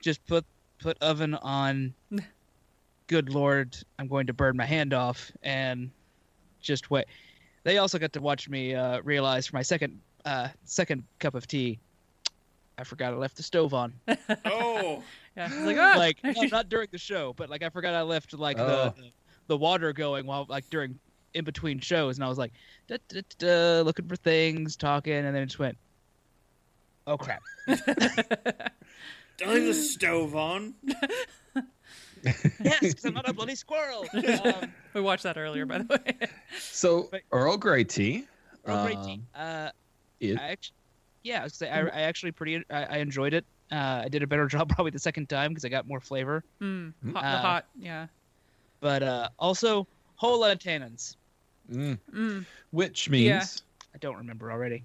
Just 0.00 0.26
put 0.26 0.44
put 0.80 0.96
oven 1.00 1.34
on. 1.34 1.94
Good 3.06 3.28
lord, 3.30 3.76
I'm 4.00 4.08
going 4.08 4.26
to 4.26 4.32
burn 4.32 4.56
my 4.56 4.64
hand 4.66 4.92
off 4.92 5.30
and 5.42 5.90
just 6.60 6.90
wait." 6.90 7.04
They 7.66 7.78
also 7.78 7.98
got 7.98 8.12
to 8.12 8.20
watch 8.20 8.48
me 8.48 8.76
uh, 8.76 9.00
realize 9.02 9.48
for 9.48 9.56
my 9.56 9.62
second 9.62 10.00
uh, 10.24 10.50
second 10.62 11.02
cup 11.18 11.34
of 11.34 11.48
tea, 11.48 11.80
I 12.78 12.84
forgot 12.84 13.12
I 13.12 13.16
left 13.16 13.36
the 13.36 13.42
stove 13.42 13.74
on. 13.74 13.92
Oh, 14.44 15.02
Yeah, 15.36 15.50
like, 15.64 15.76
ah! 15.76 15.94
like 15.98 16.22
not, 16.22 16.50
not 16.52 16.68
during 16.68 16.86
the 16.92 16.98
show, 16.98 17.32
but 17.36 17.50
like 17.50 17.64
I 17.64 17.68
forgot 17.70 17.92
I 17.92 18.02
left 18.02 18.32
like 18.34 18.56
Oh. 18.60 18.94
the 18.96 19.10
the 19.48 19.56
water 19.56 19.92
going 19.92 20.26
while 20.26 20.46
like 20.48 20.70
during 20.70 20.96
in 21.34 21.44
between 21.44 21.80
shows, 21.80 22.16
and 22.18 22.24
I 22.24 22.28
was 22.28 22.38
like 22.38 22.52
da, 22.86 22.98
da, 23.08 23.22
da, 23.36 23.80
da, 23.80 23.82
looking 23.82 24.06
for 24.06 24.14
things, 24.14 24.76
talking, 24.76 25.12
and 25.14 25.34
then 25.34 25.42
it 25.42 25.46
just 25.46 25.58
went, 25.58 25.76
oh 27.08 27.16
crap. 27.18 27.42
Don't 27.66 29.52
leave 29.52 29.66
the 29.66 29.74
stove 29.74 30.36
on. 30.36 30.74
Yes, 32.62 32.80
because 32.80 33.04
I'm 33.04 33.14
not 33.14 33.28
a 33.28 33.32
bloody 33.34 33.54
squirrel. 33.54 34.06
Um, 34.14 34.72
we 34.94 35.00
watched 35.00 35.22
that 35.24 35.36
earlier, 35.36 35.66
by 35.66 35.78
the 35.78 35.84
way. 36.06 36.28
So 36.58 37.08
But- 37.10 37.22
Earl 37.32 37.56
Grey 37.56 37.84
tea. 37.84 38.24
Earl 38.64 38.84
Grey 38.84 38.94
um, 38.94 39.04
tea. 39.04 39.20
Uh, 39.34 39.70
it- 40.20 40.38
I 40.38 40.48
actually, 40.50 40.74
yeah, 41.22 41.40
I, 41.40 41.44
was 41.44 41.58
gonna 41.58 41.70
say, 41.70 41.76
I, 41.92 42.00
I 42.00 42.02
actually 42.02 42.32
pretty 42.32 42.64
I, 42.70 42.84
I 42.84 42.96
enjoyed 42.98 43.34
it. 43.34 43.44
Uh, 43.72 44.02
I 44.04 44.08
did 44.08 44.22
a 44.22 44.26
better 44.26 44.46
job 44.54 44.68
probably 44.68 44.90
the 44.92 44.98
second 44.98 45.28
time 45.28 45.50
because 45.50 45.64
I 45.64 45.68
got 45.68 45.86
more 45.86 46.00
flavor. 46.00 46.44
Mm, 46.60 46.92
hot, 47.12 47.12
the 47.14 47.18
Uh, 47.28 47.40
hot, 47.40 47.66
yeah. 47.78 48.06
But 48.80 49.02
uh, 49.02 49.28
also 49.38 49.86
whole 50.16 50.40
lot 50.40 50.50
of 50.52 50.58
tannins. 50.58 51.16
mm. 51.70 51.98
Mm. 52.14 52.44
Which 52.70 53.08
means 53.10 53.26
Yeah. 53.26 53.44
I 53.94 53.98
don't 53.98 54.16
remember 54.16 54.50
already. 54.52 54.84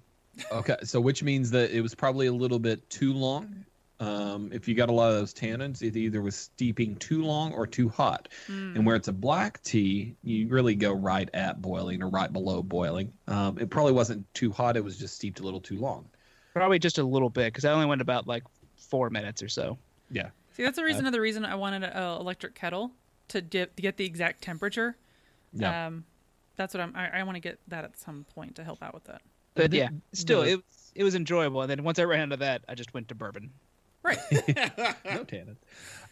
okay, 0.50 0.76
so 0.84 1.00
which 1.00 1.22
means 1.22 1.50
that 1.50 1.70
it 1.70 1.80
was 1.82 1.94
probably 1.94 2.26
a 2.26 2.32
little 2.32 2.58
bit 2.58 2.88
too 2.90 3.12
long. 3.12 3.64
Um, 4.02 4.50
if 4.52 4.66
you 4.66 4.74
got 4.74 4.88
a 4.88 4.92
lot 4.92 5.10
of 5.10 5.14
those 5.14 5.32
tannins, 5.32 5.80
it 5.80 5.94
either 5.94 6.20
was 6.20 6.34
steeping 6.34 6.96
too 6.96 7.22
long 7.22 7.52
or 7.52 7.68
too 7.68 7.88
hot. 7.88 8.28
Mm. 8.48 8.74
And 8.74 8.84
where 8.86 8.96
it's 8.96 9.06
a 9.06 9.12
black 9.12 9.62
tea, 9.62 10.16
you 10.24 10.48
really 10.48 10.74
go 10.74 10.92
right 10.92 11.30
at 11.32 11.62
boiling 11.62 12.02
or 12.02 12.08
right 12.08 12.32
below 12.32 12.64
boiling. 12.64 13.12
Um, 13.28 13.58
it 13.58 13.70
probably 13.70 13.92
wasn't 13.92 14.26
too 14.34 14.50
hot; 14.50 14.76
it 14.76 14.82
was 14.82 14.98
just 14.98 15.14
steeped 15.14 15.38
a 15.38 15.44
little 15.44 15.60
too 15.60 15.78
long. 15.78 16.08
Probably 16.52 16.80
just 16.80 16.98
a 16.98 17.04
little 17.04 17.30
bit 17.30 17.52
because 17.52 17.64
I 17.64 17.70
only 17.70 17.86
went 17.86 18.00
about 18.00 18.26
like 18.26 18.42
four 18.76 19.08
minutes 19.08 19.40
or 19.40 19.48
so. 19.48 19.78
Yeah. 20.10 20.30
See, 20.54 20.64
that's 20.64 20.76
the 20.76 20.84
reason. 20.84 21.02
another 21.02 21.20
reason 21.20 21.44
I 21.44 21.54
wanted 21.54 21.84
an 21.84 21.96
electric 21.96 22.56
kettle 22.56 22.90
to 23.28 23.40
dip, 23.40 23.76
to 23.76 23.82
get 23.82 23.98
the 23.98 24.04
exact 24.04 24.42
temperature. 24.42 24.96
Yeah. 25.52 25.86
Um, 25.86 26.04
that's 26.56 26.74
what 26.74 26.80
I'm. 26.80 26.96
I, 26.96 27.20
I 27.20 27.22
want 27.22 27.36
to 27.36 27.40
get 27.40 27.60
that 27.68 27.84
at 27.84 27.96
some 28.00 28.26
point 28.34 28.56
to 28.56 28.64
help 28.64 28.82
out 28.82 28.94
with 28.94 29.04
that. 29.04 29.22
But 29.54 29.72
yeah, 29.72 29.90
still 30.12 30.42
the- 30.42 30.50
it 30.50 30.56
was 30.56 30.92
it 30.96 31.04
was 31.04 31.14
enjoyable. 31.14 31.62
And 31.62 31.70
then 31.70 31.84
once 31.84 32.00
I 32.00 32.04
ran 32.04 32.20
into 32.22 32.38
that, 32.38 32.64
I 32.68 32.74
just 32.74 32.92
went 32.94 33.08
to 33.08 33.14
bourbon. 33.14 33.50
Right. 34.02 34.18
no 35.04 35.24
tannin. 35.24 35.56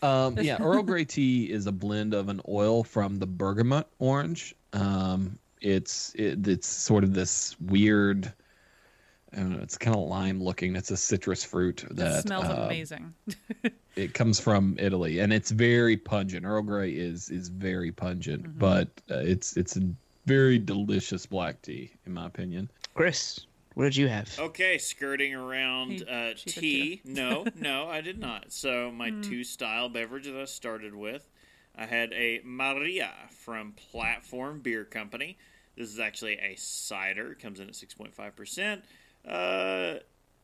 Um, 0.02 0.38
yeah, 0.38 0.56
Earl 0.60 0.82
Grey 0.82 1.04
tea 1.04 1.50
is 1.50 1.66
a 1.66 1.72
blend 1.72 2.14
of 2.14 2.28
an 2.28 2.40
oil 2.48 2.82
from 2.84 3.18
the 3.18 3.26
bergamot 3.26 3.86
orange. 3.98 4.54
Um, 4.72 5.38
it's 5.60 6.14
it, 6.14 6.46
it's 6.48 6.66
sort 6.66 7.04
of 7.04 7.12
this 7.14 7.56
weird. 7.60 8.32
I 9.32 9.36
don't 9.36 9.50
know. 9.52 9.62
It's 9.62 9.76
kind 9.78 9.96
of 9.96 10.02
lime 10.08 10.42
looking. 10.42 10.74
It's 10.74 10.90
a 10.90 10.96
citrus 10.96 11.44
fruit 11.44 11.84
that 11.90 12.18
it 12.18 12.22
smells 12.22 12.46
uh, 12.46 12.62
amazing. 12.66 13.14
It 13.96 14.14
comes 14.14 14.38
from 14.38 14.76
Italy, 14.78 15.18
and 15.18 15.32
it's 15.32 15.50
very 15.50 15.96
pungent. 15.96 16.46
Earl 16.46 16.62
Grey 16.62 16.92
is 16.92 17.28
is 17.28 17.48
very 17.48 17.90
pungent, 17.90 18.44
Mhm. 18.44 18.58
but 18.58 18.88
uh, 19.10 19.16
it's 19.18 19.56
it's 19.56 19.76
a 19.76 19.82
very 20.26 20.58
delicious 20.60 21.26
black 21.26 21.60
tea, 21.60 21.90
in 22.06 22.14
my 22.14 22.24
opinion. 22.26 22.70
Chris, 22.94 23.40
what 23.81 23.86
did 23.86 23.97
you 23.97 24.09
have? 24.09 24.39
Okay, 24.39 24.77
skirting 24.77 25.35
around 25.35 26.07
uh, 26.07 26.35
tea. 26.36 27.01
No, 27.02 27.47
no, 27.55 27.89
I 27.89 28.02
did 28.02 28.19
not. 28.28 28.52
So 28.52 28.93
my 28.93 29.11
Mm. 29.11 29.23
two 29.23 29.43
style 29.43 29.89
beverage 29.89 30.27
that 30.27 30.36
I 30.36 30.44
started 30.44 30.94
with, 30.94 31.27
I 31.74 31.86
had 31.86 32.12
a 32.12 32.43
Maria 32.44 33.11
from 33.31 33.73
Platform 33.73 34.61
Beer 34.61 34.85
Company. 34.85 35.39
This 35.78 35.89
is 35.89 35.98
actually 35.98 36.35
a 36.35 36.57
cider. 36.57 37.32
It 37.32 37.39
comes 37.39 37.59
in 37.59 37.69
at 37.69 37.74
six 37.74 37.94
point 37.94 38.15
five 38.15 38.36
percent. 38.36 38.85
Uh, 39.27 39.94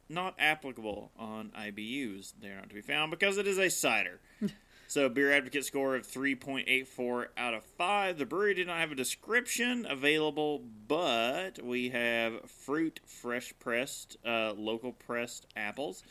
not 0.09 0.35
applicable 0.39 1.11
on 1.19 1.51
IBUs. 1.59 2.33
They're 2.41 2.57
not 2.57 2.71
to 2.71 2.75
be 2.75 2.81
found 2.81 3.11
because 3.11 3.37
it 3.37 3.47
is 3.47 3.59
a 3.59 3.69
cider. 3.69 4.19
So, 4.89 5.09
beer 5.09 5.33
advocate 5.33 5.65
score 5.65 5.97
of 5.97 6.07
3.84 6.07 7.27
out 7.37 7.55
of 7.55 7.65
5. 7.65 8.19
The 8.19 8.27
brewery 8.27 8.55
did 8.55 8.69
not 8.69 8.79
have 8.79 8.93
a 8.93 8.95
description 8.95 9.85
available, 9.89 10.63
but 10.87 11.61
we 11.63 11.89
have 11.89 12.49
fruit 12.49 13.01
fresh 13.05 13.53
pressed, 13.59 14.17
uh, 14.25 14.53
local 14.57 14.93
pressed 14.93 15.47
apples. 15.57 16.05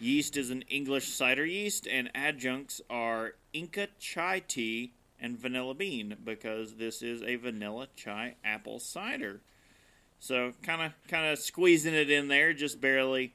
Yeast 0.00 0.36
is 0.36 0.50
an 0.50 0.62
English 0.62 1.08
cider 1.08 1.46
yeast, 1.46 1.86
and 1.86 2.10
adjuncts 2.12 2.80
are 2.90 3.34
Inca 3.52 3.86
chai 4.00 4.40
tea 4.40 4.92
and 5.20 5.38
vanilla 5.38 5.74
bean 5.74 6.16
because 6.24 6.74
this 6.74 7.02
is 7.02 7.22
a 7.22 7.36
vanilla 7.36 7.86
chai 7.94 8.34
apple 8.44 8.80
cider. 8.80 9.40
So, 10.18 10.54
kind 10.62 10.82
of 10.82 10.92
kind 11.06 11.26
of 11.26 11.38
squeezing 11.38 11.94
it 11.94 12.10
in 12.10 12.26
there, 12.26 12.52
just 12.52 12.80
barely 12.80 13.32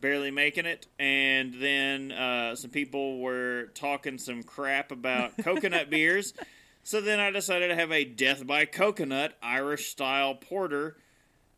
barely 0.00 0.30
making 0.30 0.66
it. 0.66 0.86
And 0.98 1.54
then 1.54 2.12
uh, 2.12 2.56
some 2.56 2.70
people 2.70 3.18
were 3.18 3.66
talking 3.74 4.18
some 4.18 4.42
crap 4.42 4.92
about 4.92 5.36
coconut 5.42 5.90
beers. 5.90 6.34
So 6.82 7.00
then 7.00 7.18
I 7.18 7.30
decided 7.30 7.68
to 7.68 7.74
have 7.74 7.90
a 7.90 8.04
Death 8.04 8.46
by 8.46 8.64
Coconut 8.64 9.36
Irish 9.42 9.90
style 9.90 10.34
porter 10.34 10.96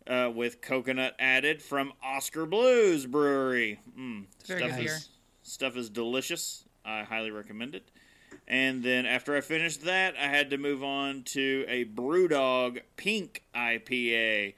uh, 0.06 0.30
with 0.34 0.60
coconut 0.60 1.14
added 1.18 1.62
from 1.62 1.92
Oskar 2.02 2.46
Blues 2.46 3.06
Brewery. 3.06 3.78
Mm, 3.98 4.24
stuff 4.42 4.58
good 4.58 4.84
is 4.86 5.08
stuff 5.42 5.76
is 5.76 5.90
delicious. 5.90 6.64
I 6.84 7.02
highly 7.02 7.30
recommend 7.30 7.74
it. 7.74 7.90
And 8.46 8.82
then 8.82 9.04
after 9.04 9.36
I 9.36 9.42
finished 9.42 9.84
that, 9.84 10.14
I 10.16 10.28
had 10.28 10.50
to 10.50 10.58
move 10.58 10.82
on 10.82 11.22
to 11.24 11.66
a 11.68 11.84
BrewDog 11.84 12.80
Pink 12.96 13.42
IPA, 13.54 14.54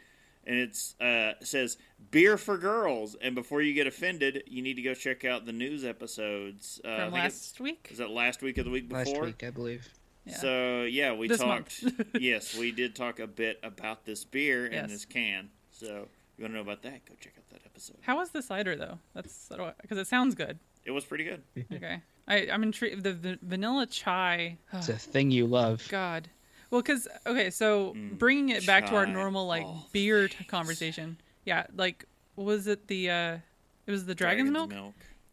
and 0.46 0.56
it's 0.56 0.94
uh, 1.00 1.34
it 1.40 1.46
says 1.46 1.76
beer 2.10 2.36
for 2.38 2.56
girls. 2.58 3.16
And 3.20 3.34
before 3.34 3.62
you 3.62 3.74
get 3.74 3.86
offended, 3.86 4.42
you 4.46 4.62
need 4.62 4.74
to 4.74 4.82
go 4.82 4.94
check 4.94 5.24
out 5.24 5.46
the 5.46 5.52
news 5.52 5.84
episodes. 5.84 6.80
Uh, 6.84 7.04
From 7.04 7.12
last 7.12 7.60
week. 7.60 7.88
is 7.90 7.98
that 7.98 8.10
last 8.10 8.42
week 8.42 8.58
or 8.58 8.62
the 8.62 8.70
week 8.70 8.88
before? 8.88 9.04
Last 9.04 9.20
week, 9.22 9.44
I 9.44 9.50
believe. 9.50 9.88
Yeah. 10.24 10.36
So 10.36 10.82
yeah, 10.84 11.12
we 11.14 11.28
This 11.28 11.40
talked. 11.40 11.82
yes, 12.18 12.56
we 12.56 12.72
did 12.72 12.94
talk 12.94 13.18
a 13.20 13.26
bit 13.26 13.58
about 13.62 14.04
this 14.04 14.24
beer 14.24 14.64
and 14.66 14.74
Yes. 14.74 14.90
this 14.90 15.04
can. 15.04 15.50
So 15.72 16.08
you 16.36 16.42
want 16.44 16.52
to 16.52 16.56
know 16.56 16.60
about 16.60 16.82
that? 16.82 17.04
Go 17.06 17.14
check 17.20 17.34
out 17.38 17.48
that 17.50 17.62
episode. 17.64 17.96
How 18.02 18.16
was 18.18 18.30
the 18.30 18.42
cider 18.42 18.76
though? 18.76 18.98
That's 19.14 19.48
because 19.80 19.98
it 19.98 20.06
sounds 20.06 20.34
good. 20.34 20.58
It 20.84 20.90
was 20.92 21.04
pretty 21.04 21.24
good. 21.24 21.42
Okay. 21.72 22.00
I 22.28 22.48
I'm 22.52 22.62
intrigued. 22.62 23.02
The, 23.02 23.12
the 23.12 23.38
vanilla 23.42 23.86
chai. 23.86 24.58
It's 24.72 24.88
a 24.88 24.92
thing 25.14 25.30
you 25.30 25.46
love. 25.46 25.86
God. 25.90 26.28
Well, 26.70 26.82
because 26.82 27.08
okay, 27.26 27.50
so 27.50 27.94
Mm, 27.94 28.18
bringing 28.18 28.50
it 28.50 28.64
back 28.66 28.86
to 28.86 28.94
our 28.94 29.06
normal 29.06 29.46
like 29.46 29.64
Oh, 29.64 29.86
beer 29.92 30.28
t- 30.28 30.44
conversation. 30.44 31.20
Yeah, 31.44 31.66
like 31.74 32.04
was 32.36 32.66
it 32.66 32.86
the 32.86 33.10
uh 33.10 33.38
it 33.86 33.90
was 33.90 34.06
the 34.06 34.14
dragon's, 34.14 34.50
milk? 34.52 34.72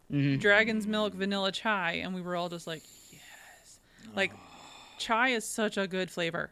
hmm 0.10 0.38
Dragon's 0.38 0.88
milk 0.88 1.14
vanilla 1.14 1.52
chai, 1.52 1.94
and 2.04 2.16
we 2.16 2.22
were 2.22 2.36
all 2.36 2.50
just 2.50 2.66
like, 2.66 2.84
yes. 3.12 3.80
Like, 4.16 4.32
chai 4.98 5.30
is 5.30 5.46
such 5.46 5.78
a 5.78 5.86
good 5.88 6.10
flavor. 6.10 6.52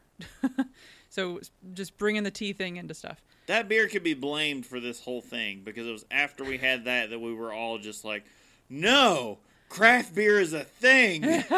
so 1.09 1.39
just 1.73 1.97
bringing 1.97 2.23
the 2.23 2.31
tea 2.31 2.53
thing 2.53 2.75
into 2.77 2.93
stuff. 2.93 3.21
That 3.47 3.67
beer 3.67 3.87
could 3.87 4.03
be 4.03 4.13
blamed 4.13 4.65
for 4.65 4.79
this 4.79 4.99
whole 4.99 5.21
thing 5.21 5.61
because 5.63 5.87
it 5.87 5.91
was 5.91 6.05
after 6.11 6.43
we 6.43 6.57
had 6.57 6.85
that 6.85 7.09
that 7.09 7.19
we 7.19 7.33
were 7.33 7.53
all 7.53 7.77
just 7.77 8.03
like, 8.05 8.23
no, 8.69 9.39
craft 9.69 10.13
beer 10.13 10.39
is 10.39 10.53
a 10.53 10.63
thing. 10.63 11.43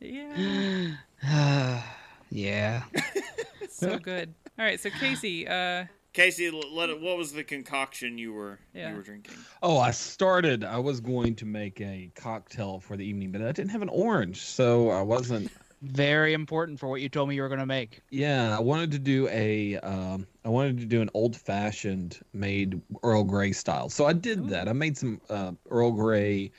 Yeah, 0.00 0.94
yeah. 2.30 2.82
so 3.70 3.98
good. 3.98 4.34
All 4.58 4.64
right, 4.64 4.78
so 4.80 4.90
Casey, 4.90 5.46
uh, 5.46 5.84
Casey, 6.12 6.50
let 6.50 6.90
it, 6.90 7.00
what 7.00 7.16
was 7.16 7.32
the 7.32 7.44
concoction 7.44 8.18
you 8.18 8.32
were 8.32 8.58
Yeah. 8.74 8.90
you 8.90 8.96
were 8.96 9.02
drinking? 9.02 9.34
Oh, 9.62 9.78
I 9.78 9.90
started. 9.92 10.64
I 10.64 10.78
was 10.78 11.00
going 11.00 11.34
to 11.36 11.46
make 11.46 11.80
a 11.80 12.10
cocktail 12.14 12.80
for 12.80 12.96
the 12.96 13.04
evening, 13.04 13.30
but 13.32 13.42
I 13.42 13.52
didn't 13.52 13.70
have 13.70 13.82
an 13.82 13.88
orange, 13.88 14.40
so 14.42 14.90
I 14.90 15.02
wasn't. 15.02 15.50
Very 15.80 16.32
important 16.34 16.80
for 16.80 16.88
what 16.88 17.00
you 17.00 17.08
told 17.08 17.28
me 17.28 17.36
you 17.36 17.42
were 17.42 17.48
going 17.48 17.60
to 17.60 17.66
make. 17.66 18.00
Yeah, 18.10 18.56
I 18.56 18.60
wanted 18.60 18.90
to 18.90 18.98
do 18.98 19.28
a. 19.28 19.76
Um, 19.78 20.26
I 20.44 20.48
wanted 20.48 20.78
to 20.78 20.86
do 20.86 21.00
an 21.02 21.10
old 21.14 21.36
fashioned 21.36 22.18
made 22.32 22.82
Earl 23.04 23.22
Grey 23.22 23.52
style. 23.52 23.88
So 23.88 24.04
I 24.04 24.12
did 24.12 24.48
that. 24.48 24.66
I 24.68 24.72
made 24.72 24.98
some 24.98 25.20
uh, 25.30 25.52
Earl 25.70 25.92
Grey 25.92 26.50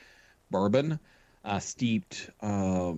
bourbon. 0.50 0.98
I 1.44 1.58
steeped. 1.58 2.30
Uh, 2.40 2.94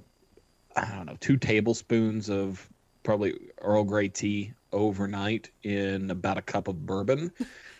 I 0.76 0.94
don't 0.96 1.06
know, 1.06 1.16
two 1.20 1.36
tablespoons 1.36 2.30
of 2.30 2.68
probably 3.02 3.34
Earl 3.60 3.84
Grey 3.84 4.08
tea 4.08 4.52
overnight 4.72 5.50
in 5.62 6.10
about 6.10 6.38
a 6.38 6.42
cup 6.42 6.68
of 6.68 6.86
bourbon, 6.86 7.32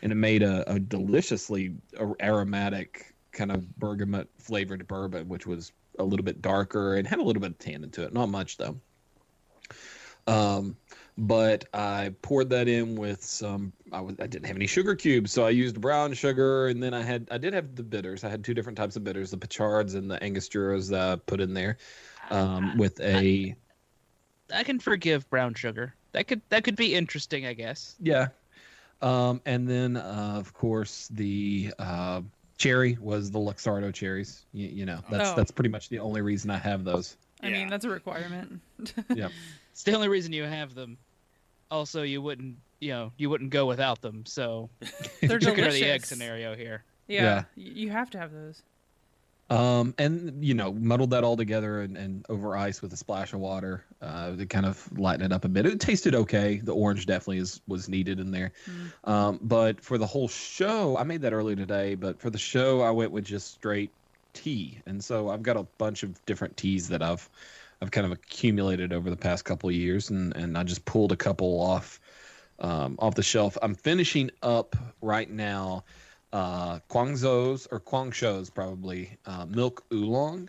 and 0.02 0.12
it 0.12 0.16
made 0.16 0.42
a, 0.42 0.70
a 0.70 0.78
deliciously 0.78 1.74
aromatic 2.20 3.14
kind 3.32 3.50
of 3.50 3.74
bergamot 3.76 4.28
flavored 4.38 4.86
bourbon, 4.86 5.28
which 5.28 5.46
was 5.46 5.72
a 5.98 6.04
little 6.04 6.24
bit 6.24 6.42
darker 6.42 6.96
and 6.96 7.06
had 7.06 7.18
a 7.18 7.22
little 7.22 7.40
bit 7.40 7.52
of 7.52 7.58
tannin 7.58 7.90
to 7.90 8.02
it. 8.02 8.12
Not 8.12 8.28
much 8.28 8.56
though. 8.56 8.78
Um, 10.26 10.76
but 11.18 11.64
I 11.74 12.14
poured 12.22 12.50
that 12.50 12.68
in 12.68 12.94
with 12.94 13.22
some. 13.24 13.72
I, 13.92 14.00
was, 14.00 14.16
I 14.20 14.26
didn't 14.26 14.46
have 14.46 14.56
any 14.56 14.66
sugar 14.66 14.94
cubes, 14.94 15.32
so 15.32 15.44
I 15.44 15.50
used 15.50 15.80
brown 15.80 16.14
sugar, 16.14 16.68
and 16.68 16.82
then 16.82 16.94
I 16.94 17.02
had 17.02 17.28
I 17.30 17.38
did 17.38 17.54
have 17.54 17.74
the 17.74 17.82
bitters. 17.82 18.24
I 18.24 18.28
had 18.28 18.44
two 18.44 18.54
different 18.54 18.78
types 18.78 18.96
of 18.96 19.04
bitters: 19.04 19.30
the 19.30 19.36
Peychauds 19.36 19.94
and 19.94 20.10
the 20.10 20.22
Angosturas 20.22 20.88
that 20.88 21.00
I 21.00 21.16
put 21.16 21.40
in 21.40 21.54
there, 21.54 21.76
um, 22.32 22.76
with 22.78 23.00
a 23.00 23.54
I 24.54 24.64
can 24.64 24.78
forgive 24.80 25.28
brown 25.30 25.54
sugar. 25.54 25.94
That 26.12 26.28
could 26.28 26.40
that 26.48 26.64
could 26.64 26.76
be 26.76 26.94
interesting, 26.94 27.46
I 27.46 27.54
guess. 27.54 27.96
yeah, 28.00 28.28
um, 29.00 29.40
and 29.46 29.68
then 29.68 29.96
uh, 29.96 30.34
of 30.36 30.52
course 30.52 31.08
the 31.08 31.72
uh, 31.78 32.20
cherry 32.58 32.98
was 33.00 33.30
the 33.30 33.38
Luxardo 33.38 33.92
cherries. 33.94 34.44
You, 34.52 34.68
you 34.68 34.86
know, 34.86 35.00
that's 35.10 35.30
Oh. 35.30 35.34
that's 35.36 35.50
pretty 35.50 35.70
much 35.70 35.88
the 35.88 35.98
only 36.00 36.20
reason 36.22 36.50
I 36.50 36.58
have 36.58 36.84
those. 36.84 37.16
I 37.42 37.48
Yeah. 37.48 37.52
mean, 37.58 37.68
that's 37.70 37.84
a 37.84 37.90
requirement. 37.90 38.60
Yeah. 39.14 39.28
It's 39.72 39.84
the 39.84 39.94
only 39.94 40.08
reason 40.08 40.32
you 40.34 40.44
have 40.44 40.74
them. 40.74 40.98
Also, 41.70 42.02
you 42.02 42.20
wouldn't, 42.20 42.56
you 42.80 42.90
know, 42.90 43.10
you 43.16 43.30
wouldn't 43.30 43.48
go 43.50 43.64
without 43.64 44.02
them. 44.02 44.24
So 44.26 44.68
They're 45.22 45.38
chicken 45.38 45.64
or 45.64 45.68
delicious. 45.68 45.80
the 45.80 45.86
egg 45.90 46.04
scenario 46.04 46.54
here. 46.54 46.84
Yeah, 47.08 47.22
Yeah. 47.22 47.44
you 47.56 47.88
have 47.90 48.10
to 48.10 48.18
have 48.18 48.32
those. 48.32 48.62
Um, 49.52 49.94
and 49.98 50.42
you 50.42 50.54
know, 50.54 50.72
muddled 50.72 51.10
that 51.10 51.24
all 51.24 51.36
together 51.36 51.82
and, 51.82 51.94
and 51.96 52.24
over 52.30 52.56
ice 52.56 52.80
with 52.80 52.90
a 52.94 52.96
splash 52.96 53.34
of 53.34 53.40
water 53.40 53.84
uh, 54.00 54.34
to 54.34 54.46
kind 54.46 54.64
of 54.64 54.90
lighten 54.98 55.26
it 55.26 55.30
up 55.30 55.44
a 55.44 55.48
bit. 55.48 55.66
It 55.66 55.78
tasted 55.78 56.14
okay. 56.14 56.56
The 56.56 56.74
orange 56.74 57.04
definitely 57.04 57.38
is 57.38 57.60
was 57.68 57.86
needed 57.86 58.18
in 58.18 58.30
there. 58.30 58.52
Um, 59.04 59.38
but 59.42 59.82
for 59.82 59.98
the 59.98 60.06
whole 60.06 60.28
show, 60.28 60.96
I 60.96 61.02
made 61.02 61.20
that 61.22 61.34
earlier 61.34 61.56
today. 61.56 61.96
But 61.96 62.18
for 62.18 62.30
the 62.30 62.38
show, 62.38 62.80
I 62.80 62.92
went 62.92 63.12
with 63.12 63.26
just 63.26 63.52
straight 63.52 63.92
tea, 64.32 64.80
and 64.86 65.04
so 65.04 65.28
I've 65.28 65.42
got 65.42 65.58
a 65.58 65.64
bunch 65.76 66.02
of 66.02 66.24
different 66.24 66.56
teas 66.56 66.88
that 66.88 67.02
I've 67.02 67.28
I've 67.82 67.90
kind 67.90 68.06
of 68.06 68.12
accumulated 68.12 68.94
over 68.94 69.10
the 69.10 69.16
past 69.16 69.44
couple 69.44 69.68
of 69.68 69.74
years, 69.74 70.08
and 70.08 70.34
and 70.34 70.56
I 70.56 70.62
just 70.62 70.86
pulled 70.86 71.12
a 71.12 71.16
couple 71.16 71.60
off 71.60 72.00
um, 72.58 72.96
off 72.98 73.16
the 73.16 73.22
shelf. 73.22 73.58
I'm 73.60 73.74
finishing 73.74 74.30
up 74.42 74.76
right 75.02 75.28
now 75.28 75.84
uh, 76.32 76.78
Guangzhou's 76.88 77.66
or 77.70 77.80
Guangzhou's 77.80 78.50
probably 78.50 79.18
uh, 79.26 79.46
milk 79.46 79.84
oolong. 79.92 80.48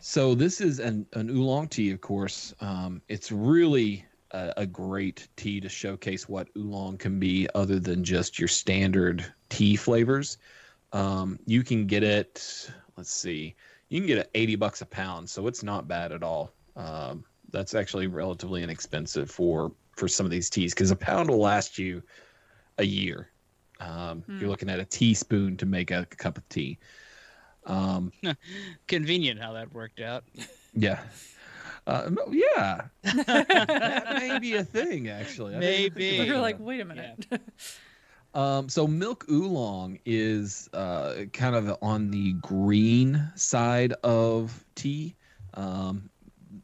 So 0.00 0.34
this 0.34 0.60
is 0.60 0.78
an, 0.78 1.06
an 1.14 1.28
oolong 1.28 1.66
tea, 1.68 1.90
of 1.90 2.00
course. 2.00 2.54
Um, 2.60 3.02
it's 3.08 3.32
really 3.32 4.04
a, 4.30 4.54
a 4.58 4.66
great 4.66 5.26
tea 5.36 5.60
to 5.60 5.68
showcase 5.68 6.28
what 6.28 6.48
oolong 6.56 6.98
can 6.98 7.18
be, 7.18 7.48
other 7.54 7.80
than 7.80 8.04
just 8.04 8.38
your 8.38 8.48
standard 8.48 9.24
tea 9.48 9.74
flavors. 9.74 10.38
Um, 10.92 11.38
you 11.46 11.64
can 11.64 11.86
get 11.86 12.04
it. 12.04 12.70
Let's 12.96 13.10
see. 13.10 13.56
You 13.88 14.00
can 14.00 14.06
get 14.06 14.18
it 14.18 14.30
eighty 14.34 14.54
bucks 14.54 14.82
a 14.82 14.86
pound, 14.86 15.28
so 15.28 15.48
it's 15.48 15.62
not 15.62 15.88
bad 15.88 16.12
at 16.12 16.22
all. 16.22 16.52
Um, 16.76 17.24
that's 17.50 17.74
actually 17.74 18.06
relatively 18.06 18.62
inexpensive 18.62 19.30
for 19.30 19.72
for 19.96 20.06
some 20.06 20.24
of 20.26 20.30
these 20.30 20.48
teas 20.48 20.74
because 20.74 20.92
a 20.92 20.96
pound 20.96 21.28
will 21.28 21.40
last 21.40 21.78
you 21.78 22.02
a 22.78 22.84
year. 22.84 23.30
Um, 23.80 24.22
Hmm. 24.26 24.38
You're 24.40 24.48
looking 24.48 24.68
at 24.70 24.80
a 24.80 24.84
teaspoon 24.84 25.56
to 25.58 25.66
make 25.66 25.90
a 25.90 26.06
cup 26.06 26.36
of 26.38 26.48
tea. 26.48 26.78
Um, 27.66 28.12
Convenient 28.88 29.40
how 29.40 29.52
that 29.52 29.72
worked 29.72 30.00
out. 30.00 30.24
yeah. 30.74 31.00
Uh, 31.86 32.10
no, 32.10 32.30
yeah. 32.32 32.82
that 33.02 34.16
may 34.20 34.38
be 34.38 34.54
a 34.56 34.64
thing, 34.64 35.08
actually. 35.08 35.54
I 35.54 35.60
didn't 35.60 35.74
even 35.74 35.92
think 35.92 35.94
Maybe. 35.96 36.26
You're 36.26 36.36
that. 36.36 36.42
like, 36.42 36.56
wait 36.60 36.80
a 36.80 36.84
minute. 36.84 37.26
Um, 38.34 38.68
so 38.68 38.86
milk 38.86 39.24
oolong 39.30 39.98
is 40.04 40.68
uh, 40.74 41.24
kind 41.32 41.56
of 41.56 41.78
on 41.80 42.10
the 42.10 42.34
green 42.34 43.26
side 43.34 43.94
of 44.04 44.64
tea. 44.74 45.16
Um, 45.54 46.10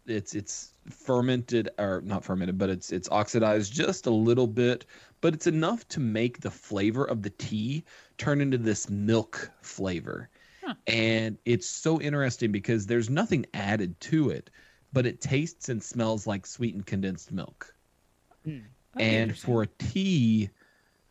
it's 0.07 0.35
it's 0.35 0.73
fermented 0.91 1.71
or 1.79 2.03
not 2.05 2.23
fermented, 2.23 2.59
but 2.59 2.69
it's 2.69 2.93
it's 2.93 3.09
oxidized 3.11 3.73
just 3.73 4.05
a 4.07 4.11
little 4.11 4.47
bit, 4.47 4.85
but 5.25 5.33
it's 5.33 5.47
enough 5.47 5.89
to 5.89 6.01
make 6.01 6.43
the 6.43 6.51
flavor 6.51 7.07
of 7.07 7.23
the 7.23 7.31
tea 7.31 7.83
turn 8.19 8.43
into 8.43 8.59
this 8.59 8.91
milk 8.91 9.51
flavor. 9.63 10.29
Huh. 10.63 10.75
And 10.87 11.39
it's 11.47 11.67
so 11.67 11.99
interesting 11.99 12.53
because 12.53 12.85
there's 12.85 13.09
nothing 13.09 13.47
added 13.55 13.99
to 14.01 14.29
it, 14.29 14.51
but 14.93 15.07
it 15.07 15.23
tastes 15.23 15.71
and 15.71 15.83
smells 15.83 16.27
like 16.27 16.45
sweetened 16.45 16.85
condensed 16.85 17.33
milk. 17.33 17.75
Hmm. 18.45 18.59
That'd 18.93 19.09
and 19.09 19.39
for 19.39 19.63
a 19.63 19.67
tea 19.67 20.51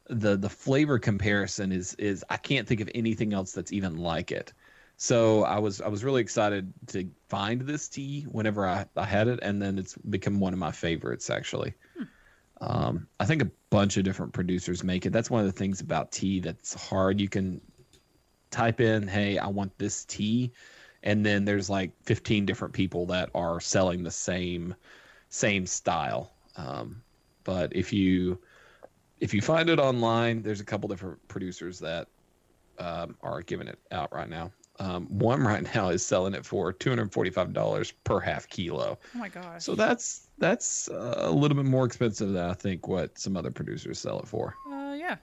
the 0.10 0.38
the 0.38 0.50
flavor 0.50 1.00
comparison 1.00 1.72
is 1.72 1.96
is 1.96 2.24
i 2.30 2.38
can't 2.38 2.68
think 2.68 2.82
of 2.82 2.92
anything 2.94 3.34
else 3.34 3.52
that's 3.52 3.74
even 3.74 3.98
like 3.98 4.32
it. 4.32 4.54
So 4.96 5.44
i 5.44 5.58
was 5.58 5.82
i 5.82 5.88
was 5.88 6.04
really 6.04 6.22
excited 6.22 6.72
to 6.90 7.10
find 7.30 7.62
this 7.62 7.90
tea 7.90 8.28
whenever 8.30 8.68
i, 8.68 8.86
I 8.96 9.06
had 9.06 9.28
it 9.28 9.40
and 9.42 9.60
then 9.60 9.80
it's 9.80 9.96
become 9.98 10.40
one 10.40 10.54
of 10.54 10.60
my 10.60 10.72
favorites 10.72 11.32
actually 11.32 11.74
hmm. 11.98 12.04
Um, 12.62 13.08
i 13.20 13.26
think 13.26 13.42
a 13.42 13.50
bunch 13.70 13.98
of 13.98 14.04
different 14.04 14.34
producers 14.34 14.84
make 14.84 15.06
it. 15.06 15.12
That's 15.12 15.30
one 15.30 15.42
of 15.42 15.48
the 15.48 15.58
things 15.58 15.82
about 15.82 16.12
tea 16.12 16.40
that's 16.40 16.74
hard. 16.74 17.20
You 17.20 17.30
can 17.30 17.60
type 18.52 18.80
in 18.80 19.08
hey 19.08 19.40
i 19.40 19.48
want 19.48 19.76
this 19.80 20.06
tea 20.06 20.52
and 21.04 21.26
then 21.26 21.46
there's 21.46 21.70
like 21.70 21.92
15 22.04 22.46
different 22.46 22.74
people 22.74 23.06
that 23.08 23.30
are 23.36 23.60
selling 23.60 24.04
the 24.04 24.12
same 24.12 24.74
same 25.30 25.66
style. 25.66 26.32
Um, 26.56 27.02
but 27.44 27.76
if 27.76 27.92
you 27.92 28.40
if 29.20 29.34
you 29.34 29.42
find 29.42 29.70
it 29.70 29.80
online, 29.80 30.42
there's 30.42 30.62
a 30.62 30.66
couple 30.66 30.90
different 30.90 31.26
producers 31.28 31.80
that 31.80 32.08
um, 32.80 33.16
are 33.22 33.42
giving 33.42 33.68
it 33.68 33.80
out 33.92 34.14
right 34.14 34.30
now. 34.30 34.52
Um, 34.84 35.06
one 35.08 35.42
right 35.42 35.64
now 35.76 35.90
is 35.90 36.06
selling 36.06 36.34
it 36.34 36.46
for 36.46 36.74
two 36.74 36.90
hundred 36.90 37.14
forty-five 37.14 37.54
dollars 37.54 37.92
per 38.04 38.20
half 38.20 38.50
kilo. 38.50 38.98
oh 39.16 39.18
my 39.18 39.30
gosh. 39.30 39.64
So 39.64 39.76
that's 39.76 40.28
that's 40.40 40.90
uh, 40.90 41.16
a 41.20 41.32
little 41.32 41.56
bit 41.56 41.66
more 41.66 41.86
expensive 41.86 42.30
than 42.34 42.50
I 42.50 42.54
think 42.54 42.88
what 42.88 43.18
some 43.18 43.38
other 43.38 43.52
producers 43.52 44.00
sell 44.00 44.20
it 44.20 44.28
for. 44.28 44.56
uh, 44.70 44.94
yeah. 44.94 45.16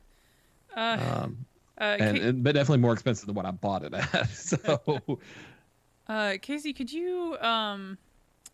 Uh, 0.74 0.99
Um, 1.24 1.45
uh, 1.78 1.97
and, 1.99 2.19
and 2.19 2.45
but 2.45 2.55
definitely 2.55 2.78
more 2.78 2.93
expensive 2.93 3.27
than 3.27 3.35
what 3.35 3.45
I 3.45 3.51
bought 3.51 3.85
it 3.85 3.93
at. 3.95 4.28
So 4.35 5.19
uh, 6.09 6.35
Casey, 6.41 6.73
could 6.73 6.93
you, 6.93 7.37
um, 7.41 7.99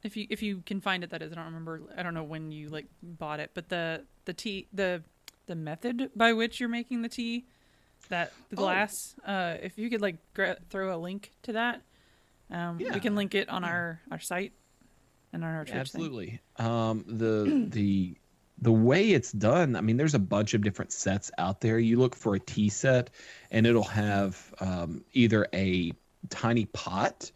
if 0.02 0.16
you 0.16 0.26
if 0.30 0.42
you 0.42 0.62
can 0.66 0.80
find 0.80 1.04
it, 1.04 1.10
that 1.10 1.22
is, 1.22 1.30
I 1.32 1.36
don't 1.36 1.44
remember. 1.46 1.82
I 1.96 2.02
don't 2.02 2.14
know 2.14 2.24
when 2.24 2.50
you 2.52 2.68
like 2.68 2.86
bought 3.02 3.38
it, 3.40 3.50
but 3.54 3.68
the 3.68 4.02
the 4.24 4.32
tea 4.32 4.66
the 4.72 5.02
the 5.46 5.54
method 5.54 6.10
by 6.16 6.32
which 6.32 6.58
you're 6.58 6.68
making 6.68 7.02
the 7.02 7.08
tea, 7.08 7.44
that 8.08 8.32
the 8.50 8.56
Oh. 8.56 8.60
glass. 8.62 9.14
Uh, 9.24 9.56
if 9.62 9.78
you 9.78 9.90
could 9.90 10.00
like 10.00 10.16
gra- 10.34 10.58
throw 10.70 10.94
a 10.94 10.98
link 10.98 11.32
to 11.42 11.52
that, 11.52 11.82
um, 12.50 12.78
Yeah. 12.80 12.94
we 12.94 13.00
can 13.00 13.14
link 13.14 13.34
it 13.34 13.48
on 13.48 13.64
our 13.64 14.00
our 14.10 14.20
site 14.20 14.52
and 15.32 15.44
on 15.44 15.50
our 15.54 15.64
Twitch. 15.64 15.76
Absolutely. 15.76 16.40
Um, 16.56 17.04
the 17.06 17.66
the 17.70 18.16
the 18.62 18.72
way 18.72 19.10
it's 19.10 19.32
done, 19.32 19.76
I 19.76 19.82
mean, 19.82 19.98
there's 19.98 20.14
a 20.14 20.18
bunch 20.18 20.54
of 20.54 20.62
different 20.62 20.90
sets 20.90 21.30
out 21.36 21.60
there. 21.60 21.78
You 21.78 21.98
look 21.98 22.14
for 22.14 22.34
a 22.36 22.40
tea 22.40 22.70
set, 22.70 23.10
and 23.50 23.66
it'll 23.66 23.82
have 23.84 24.54
um, 24.60 25.04
either 25.12 25.46
a 25.52 25.92
tiny 26.30 26.64
pot 26.66 27.30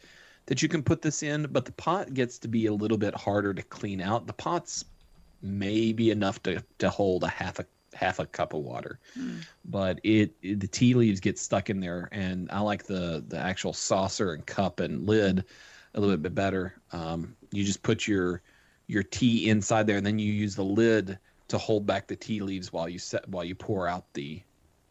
that 0.46 0.62
you 0.62 0.68
can 0.68 0.82
put 0.82 1.02
this 1.02 1.22
in, 1.22 1.46
but 1.52 1.64
the 1.66 1.72
pot 1.72 2.14
gets 2.14 2.38
to 2.38 2.48
be 2.48 2.66
a 2.66 2.72
little 2.72 2.96
bit 2.96 3.14
harder 3.14 3.52
to 3.52 3.62
clean 3.62 4.00
out. 4.00 4.26
The 4.26 4.32
pot's 4.32 4.84
maybe 5.42 6.10
enough 6.10 6.42
to 6.44 6.62
to 6.78 6.88
hold 6.90 7.22
a 7.24 7.28
half 7.28 7.58
a 7.58 7.66
half 8.00 8.18
a 8.18 8.26
cup 8.26 8.54
of 8.54 8.60
water, 8.62 8.98
but 9.64 10.00
it, 10.02 10.34
it 10.42 10.58
the 10.60 10.66
tea 10.66 10.94
leaves 10.94 11.20
get 11.20 11.38
stuck 11.38 11.68
in 11.70 11.80
there, 11.80 12.08
and 12.12 12.50
I 12.50 12.60
like 12.60 12.84
the 12.84 13.22
the 13.28 13.38
actual 13.38 13.72
saucer 13.72 14.32
and 14.32 14.44
cup 14.46 14.80
and 14.80 15.06
lid 15.06 15.44
a 15.94 16.00
little 16.00 16.16
bit 16.16 16.34
better. 16.34 16.74
Um, 16.92 17.36
you 17.52 17.62
just 17.64 17.82
put 17.82 18.06
your 18.08 18.42
your 18.86 19.02
tea 19.02 19.48
inside 19.50 19.86
there, 19.86 19.98
and 19.98 20.06
then 20.06 20.18
you 20.18 20.32
use 20.32 20.54
the 20.56 20.64
lid 20.64 21.18
to 21.48 21.58
hold 21.58 21.84
back 21.84 22.06
the 22.08 22.16
tea 22.16 22.40
leaves 22.40 22.72
while 22.72 22.88
you 22.88 22.98
set 22.98 23.28
while 23.28 23.44
you 23.44 23.54
pour 23.54 23.86
out 23.86 24.06
the 24.14 24.42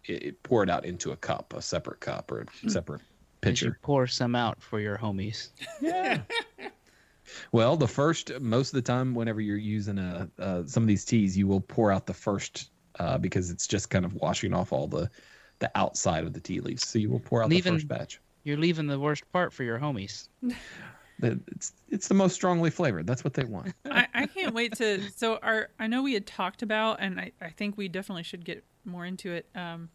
it, 0.06 0.23
it- 0.23 0.44
pour 0.44 0.61
it 0.64 0.69
out 0.69 0.86
into 0.86 1.11
a 1.11 1.18
cup, 1.18 1.53
a 1.53 1.61
separate 1.61 1.99
cup 1.99 2.31
or 2.31 2.45
a 2.65 2.69
separate 2.69 3.02
As 3.44 3.61
you 3.61 3.69
pitcher. 3.69 3.80
pour 3.81 4.06
some 4.07 4.36
out 4.36 4.61
for 4.61 4.80
your 4.80 4.98
homies. 4.98 5.49
Yeah. 5.81 6.22
well, 7.52 7.77
the 7.77 7.88
first 7.88 8.31
most 8.40 8.69
of 8.69 8.76
the 8.76 8.81
time, 8.81 9.14
whenever 9.15 9.40
you're 9.41 9.57
using 9.57 9.98
a 9.99 10.30
uh, 10.40 10.64
some 10.65 10.84
of 10.84 10.88
these 10.88 11.06
teas, 11.06 11.38
you 11.38 11.48
will 11.48 11.61
pour 11.61 11.91
out 11.91 12.06
the 12.06 12.14
first 12.14 12.72
uh, 12.99 13.17
because 13.17 13.49
it's 13.49 13.67
just 13.67 13.89
kind 13.89 14.05
of 14.05 14.13
washing 14.15 14.53
off 14.53 14.71
all 14.71 14.88
the 14.88 15.09
the 15.59 15.69
outside 15.76 16.23
of 16.23 16.34
the 16.34 16.39
tea 16.39 16.61
leaves. 16.61 16.88
So 16.88 16.99
you 16.99 17.09
will 17.09 17.19
pour 17.19 17.43
out 17.43 17.49
Leaving- 17.49 17.73
the 17.73 17.80
first 17.80 17.88
batch. 17.88 18.21
You're 18.43 18.57
leaving 18.57 18.88
the 18.88 18.97
worst 18.99 19.30
part 19.34 19.51
for 19.51 19.63
your 19.63 19.80
homies. 19.80 20.27
It's 21.21 21.73
it's 21.89 22.07
the 22.07 22.13
most 22.13 22.34
strongly 22.34 22.69
flavored. 22.69 23.05
That's 23.05 23.23
what 23.23 23.34
they 23.34 23.43
want. 23.43 23.73
I, 23.91 24.07
I 24.13 24.26
can't 24.26 24.53
wait 24.53 24.76
to 24.77 25.01
so 25.15 25.38
our 25.41 25.69
I 25.77 25.88
know 25.88 26.01
we 26.01 26.13
had 26.13 26.26
talked 26.26 26.61
about 26.61 27.01
and 27.01 27.19
I, 27.19 27.31
I 27.41 27.49
think 27.49 27.77
we 27.77 27.89
definitely 27.89 28.23
should 28.23 28.45
get 28.45 28.63
more 28.85 29.05
into 29.05 29.34
it. 29.34 29.45
Um 29.53 29.89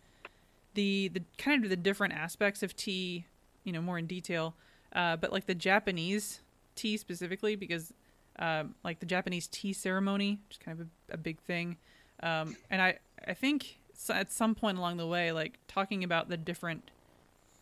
the 0.75 1.09
the 1.09 1.23
kind 1.39 1.65
of 1.65 1.71
the 1.71 1.77
different 1.77 2.13
aspects 2.13 2.63
of 2.63 2.77
tea, 2.77 3.25
you 3.65 3.73
know, 3.73 3.81
more 3.81 3.97
in 3.97 4.07
detail. 4.07 4.55
Uh 4.95 5.17
but 5.17 5.33
like 5.33 5.47
the 5.47 5.55
Japanese 5.55 6.43
tea 6.75 6.99
specifically 6.99 7.57
because 7.57 7.93
um 8.39 8.75
like 8.85 9.01
the 9.01 9.07
Japanese 9.07 9.47
tea 9.47 9.73
ceremony, 9.73 10.41
which 10.47 10.57
is 10.57 10.63
kind 10.63 10.79
of 10.79 10.87
a, 11.11 11.15
a 11.15 11.17
big 11.17 11.41
thing. 11.41 11.79
Um 12.25 12.57
and 12.71 12.83
I 12.83 12.99
I 13.27 13.35
think 13.35 13.79
at 14.09 14.33
some 14.33 14.55
point 14.55 14.77
along 14.79 14.97
the 14.97 15.07
way 15.07 15.31
like 15.33 15.59
talking 15.69 16.03
about 16.03 16.29
the 16.29 16.37
different 16.37 16.91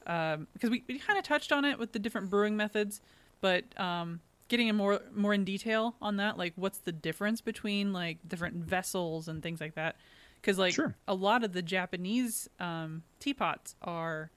um 0.06 0.46
because 0.54 0.70
we, 0.70 0.82
we 0.88 0.98
kind 0.98 1.18
of 1.18 1.24
touched 1.24 1.52
on 1.52 1.64
it 1.64 1.78
with 1.78 1.92
the 1.92 1.98
different 1.98 2.30
brewing 2.30 2.56
methods 2.56 3.00
but 3.40 3.64
um 3.78 4.20
getting 4.48 4.68
in 4.68 4.76
more 4.76 5.00
more 5.14 5.34
in 5.34 5.44
detail 5.44 5.94
on 6.00 6.16
that 6.16 6.36
like 6.38 6.52
what's 6.56 6.78
the 6.78 6.92
difference 6.92 7.40
between 7.40 7.92
like 7.92 8.18
different 8.26 8.56
vessels 8.56 9.28
and 9.28 9.42
things 9.42 9.60
like 9.60 9.74
that? 9.74 9.96
Because 10.40 10.58
like 10.58 10.74
Sure. 10.74 10.94
a 11.06 11.14
lot 11.14 11.44
of 11.44 11.52
the 11.52 11.62
japanese 11.62 12.48
um 12.58 13.02
teapots 13.20 13.74
are 13.82 14.30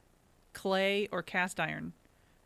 clay 0.54 1.08
or 1.12 1.22
cast 1.22 1.60
iron. 1.60 1.94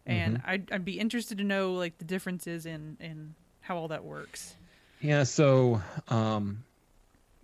And 0.06 0.42
I'd, 0.44 0.72
I'd 0.72 0.86
be 0.86 1.00
interested 1.00 1.38
to 1.38 1.44
know 1.44 1.74
like 1.74 2.00
the 2.00 2.06
differences 2.06 2.66
in 2.66 2.98
in 3.00 3.36
how 3.62 3.78
all 3.78 3.90
that 3.90 4.04
works. 4.04 4.56
Yeah, 5.02 5.22
so 5.22 5.82
um, 6.08 6.64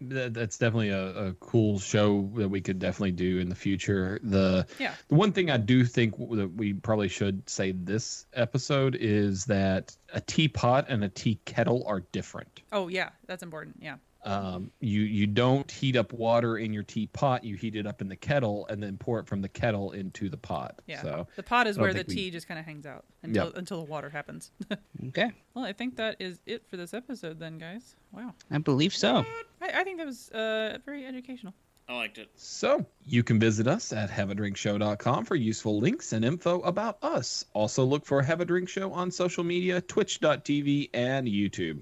that, 0.02 0.34
that's 0.34 0.58
definitely 0.58 0.90
a, 0.90 1.28
a 1.28 1.34
cool 1.34 1.80
show 1.80 2.30
that 2.36 2.50
we 2.50 2.62
could 2.62 2.80
definitely 2.80 3.12
do 3.12 3.40
in 3.40 3.50
the 3.50 3.56
future. 3.56 4.20
The 4.24 4.68
Yeah. 4.80 4.94
the 5.08 5.16
one 5.16 5.32
thing 5.32 5.50
I 5.50 5.58
do 5.58 5.86
think 5.86 6.18
that 6.18 6.52
we 6.56 6.74
probably 6.74 7.08
should 7.08 7.50
say 7.50 7.72
this 7.72 8.26
episode 8.34 8.96
is 9.00 9.46
that 9.46 9.96
a 10.14 10.22
teapot 10.22 10.86
and 10.90 11.04
a 11.04 11.10
tea 11.10 11.40
kettle 11.46 11.84
are 11.88 12.02
different. 12.12 12.62
Oh 12.72 12.88
yeah, 12.88 13.10
that's 13.28 13.44
important. 13.44 13.78
Yeah. 13.82 13.96
Um, 14.26 14.72
you 14.80 15.02
you 15.02 15.28
don't 15.28 15.70
heat 15.70 15.96
up 15.96 16.12
water 16.12 16.58
in 16.58 16.74
your 16.74 16.84
teapot; 16.84 17.44
you 17.44 17.56
heat 17.56 17.76
it 17.76 17.86
up 17.86 18.02
in 18.02 18.10
the 18.10 18.16
kettle 18.16 18.66
and 18.70 18.82
then 18.82 18.98
pour 18.98 19.20
it 19.20 19.28
from 19.28 19.42
the 19.42 19.50
kettle 19.50 19.92
into 19.92 20.30
the 20.30 20.38
pot. 20.38 20.80
Yeah. 20.88 21.02
So 21.02 21.28
the 21.36 21.44
pot 21.44 21.68
is 21.68 21.78
where 21.78 21.94
the 21.94 22.00
think 22.00 22.10
we- 22.10 22.16
tea 22.16 22.32
just 22.32 22.48
kind 22.48 22.60
of 22.60 22.66
hangs 22.66 22.86
out 22.86 23.06
until 23.24 23.46
Yep. 23.46 23.58
until 23.58 23.78
the 23.84 23.90
water 23.90 24.10
happens. 24.10 24.52
Okay, 25.10 25.32
well, 25.54 25.64
I 25.64 25.72
think 25.72 25.98
that 25.98 26.16
is 26.20 26.42
it 26.48 26.68
for 26.68 26.78
this 26.78 26.94
episode 26.94 27.40
then, 27.40 27.60
guys. 27.60 27.96
Wow. 28.12 28.34
I 28.50 28.58
believe 28.58 28.94
so. 28.96 29.24
I, 29.62 29.82
I 29.82 29.84
think 29.84 29.98
that 30.00 30.08
was 30.08 30.32
uh, 30.32 30.80
very 30.86 31.06
educational. 31.06 31.54
I 31.88 31.94
liked 31.96 32.18
it. 32.18 32.30
So 32.36 32.84
you 33.06 33.22
can 33.22 33.40
visit 33.40 33.68
us 33.68 33.94
at 33.94 34.10
haveadrinkshow.com 34.10 35.26
for 35.26 35.36
useful 35.36 35.80
links 35.80 36.14
and 36.14 36.26
info 36.26 36.62
about 36.62 36.98
us. 37.04 37.46
Also 37.54 37.84
look 37.86 38.06
for 38.06 38.24
Have 38.24 38.42
a 38.42 38.46
Drink 38.46 38.68
Show 38.70 38.92
on 38.92 39.12
social 39.12 39.44
media, 39.44 39.80
twitch.tv 39.82 40.90
and 40.96 41.28
YouTube. 41.28 41.82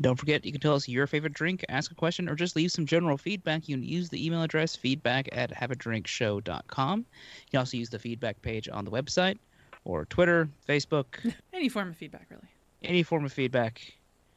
Don't 0.00 0.16
forget, 0.18 0.44
you 0.44 0.52
can 0.52 0.60
tell 0.60 0.74
us 0.74 0.88
your 0.88 1.06
favorite 1.06 1.32
drink, 1.32 1.64
ask 1.68 1.90
a 1.90 1.94
question, 1.94 2.28
or 2.28 2.34
just 2.34 2.56
leave 2.56 2.72
some 2.72 2.86
general 2.86 3.16
feedback. 3.16 3.68
You 3.68 3.76
can 3.76 3.84
use 3.84 4.08
the 4.08 4.24
email 4.24 4.42
address 4.42 4.74
feedback 4.76 5.28
at 5.32 5.50
haveadrinkshow.com. 5.52 6.98
You 6.98 7.04
can 7.50 7.58
also 7.58 7.76
use 7.76 7.90
the 7.90 7.98
feedback 7.98 8.40
page 8.42 8.68
on 8.68 8.84
the 8.84 8.90
website 8.90 9.38
or 9.84 10.04
Twitter, 10.06 10.48
Facebook, 10.68 11.06
Any 11.52 11.68
form 11.68 11.88
of 11.90 11.96
feedback, 11.96 12.26
really. 12.30 12.48
any 12.82 13.02
form 13.02 13.24
of 13.24 13.32
feedback. 13.32 13.80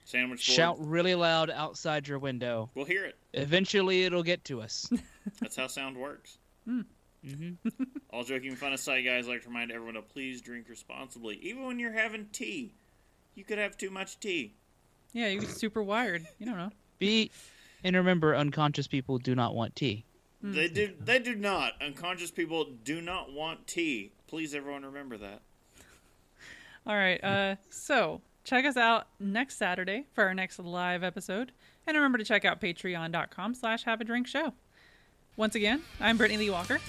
Sandwich 0.03 0.47
board. 0.47 0.55
Shout 0.55 0.77
really 0.79 1.15
loud 1.15 1.49
outside 1.49 2.07
your 2.07 2.19
window. 2.19 2.69
We'll 2.75 2.85
hear 2.85 3.05
it. 3.05 3.15
Eventually, 3.33 4.03
it'll 4.03 4.21
get 4.23 4.43
to 4.45 4.61
us. 4.61 4.87
That's 5.41 5.55
how 5.55 5.67
sound 5.67 5.97
works. 5.97 6.37
hmm 6.65 6.81
All 8.11 8.23
joking 8.23 8.55
fun 8.55 8.73
aside, 8.73 9.01
guys, 9.01 9.27
I'd 9.27 9.31
like 9.31 9.41
to 9.43 9.47
remind 9.47 9.71
everyone 9.71 9.95
to 9.95 10.01
please 10.03 10.41
drink 10.41 10.69
responsibly. 10.69 11.37
Even 11.37 11.65
when 11.65 11.79
you're 11.79 11.91
having 11.91 12.27
tea, 12.31 12.73
you 13.33 13.43
could 13.43 13.57
have 13.57 13.77
too 13.77 13.89
much 13.89 14.19
tea. 14.19 14.53
Yeah, 15.15 15.27
you're 15.29 15.43
super 15.43 15.81
wired. 15.81 16.27
You 16.39 16.45
don't 16.45 16.57
know. 16.57 16.71
Be 16.99 17.31
and 17.85 17.95
remember, 17.95 18.35
unconscious 18.35 18.85
people 18.85 19.17
do 19.17 19.33
not 19.33 19.55
want 19.55 19.73
tea. 19.75 20.03
They 20.43 20.67
do. 20.67 20.91
They 20.99 21.19
do 21.19 21.35
not. 21.35 21.73
Unconscious 21.81 22.31
people 22.31 22.67
do 22.83 22.99
not 23.01 23.31
want 23.31 23.65
tea. 23.65 24.11
Please, 24.27 24.53
everyone, 24.53 24.83
remember 24.83 25.17
that. 25.17 25.41
All 26.85 26.95
right. 26.95 27.23
Uh, 27.23 27.55
so 27.69 28.21
check 28.43 28.65
us 28.65 28.75
out 28.75 29.07
next 29.19 29.57
Saturday 29.57 30.05
for 30.13 30.25
our 30.25 30.33
next 30.33 30.59
live 30.59 31.01
episode, 31.01 31.53
and 31.87 31.95
remember 31.95 32.17
to 32.17 32.25
check 32.25 32.43
out 32.43 32.59
Patreon.com/slash 32.59 33.83
Have 33.85 34.01
a 34.01 34.03
Drink 34.03 34.27
Show. 34.27 34.53
Once 35.37 35.55
again, 35.55 35.81
I'm 36.01 36.17
Brittany 36.17 36.37
Lee 36.39 36.49
Walker. 36.49 36.79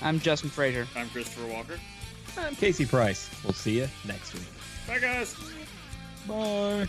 I'm 0.00 0.20
Justin 0.20 0.48
Frazier. 0.48 0.86
I'm 0.96 1.10
Christopher 1.10 1.46
Walker. 1.52 1.78
I'm 2.38 2.56
Casey 2.56 2.86
Price. 2.86 3.28
We'll 3.44 3.52
see 3.52 3.78
you 3.78 3.88
next 4.06 4.32
week. 4.32 4.44
Bye, 4.86 5.00
guys. 5.00 5.36
Bye. 6.26 6.88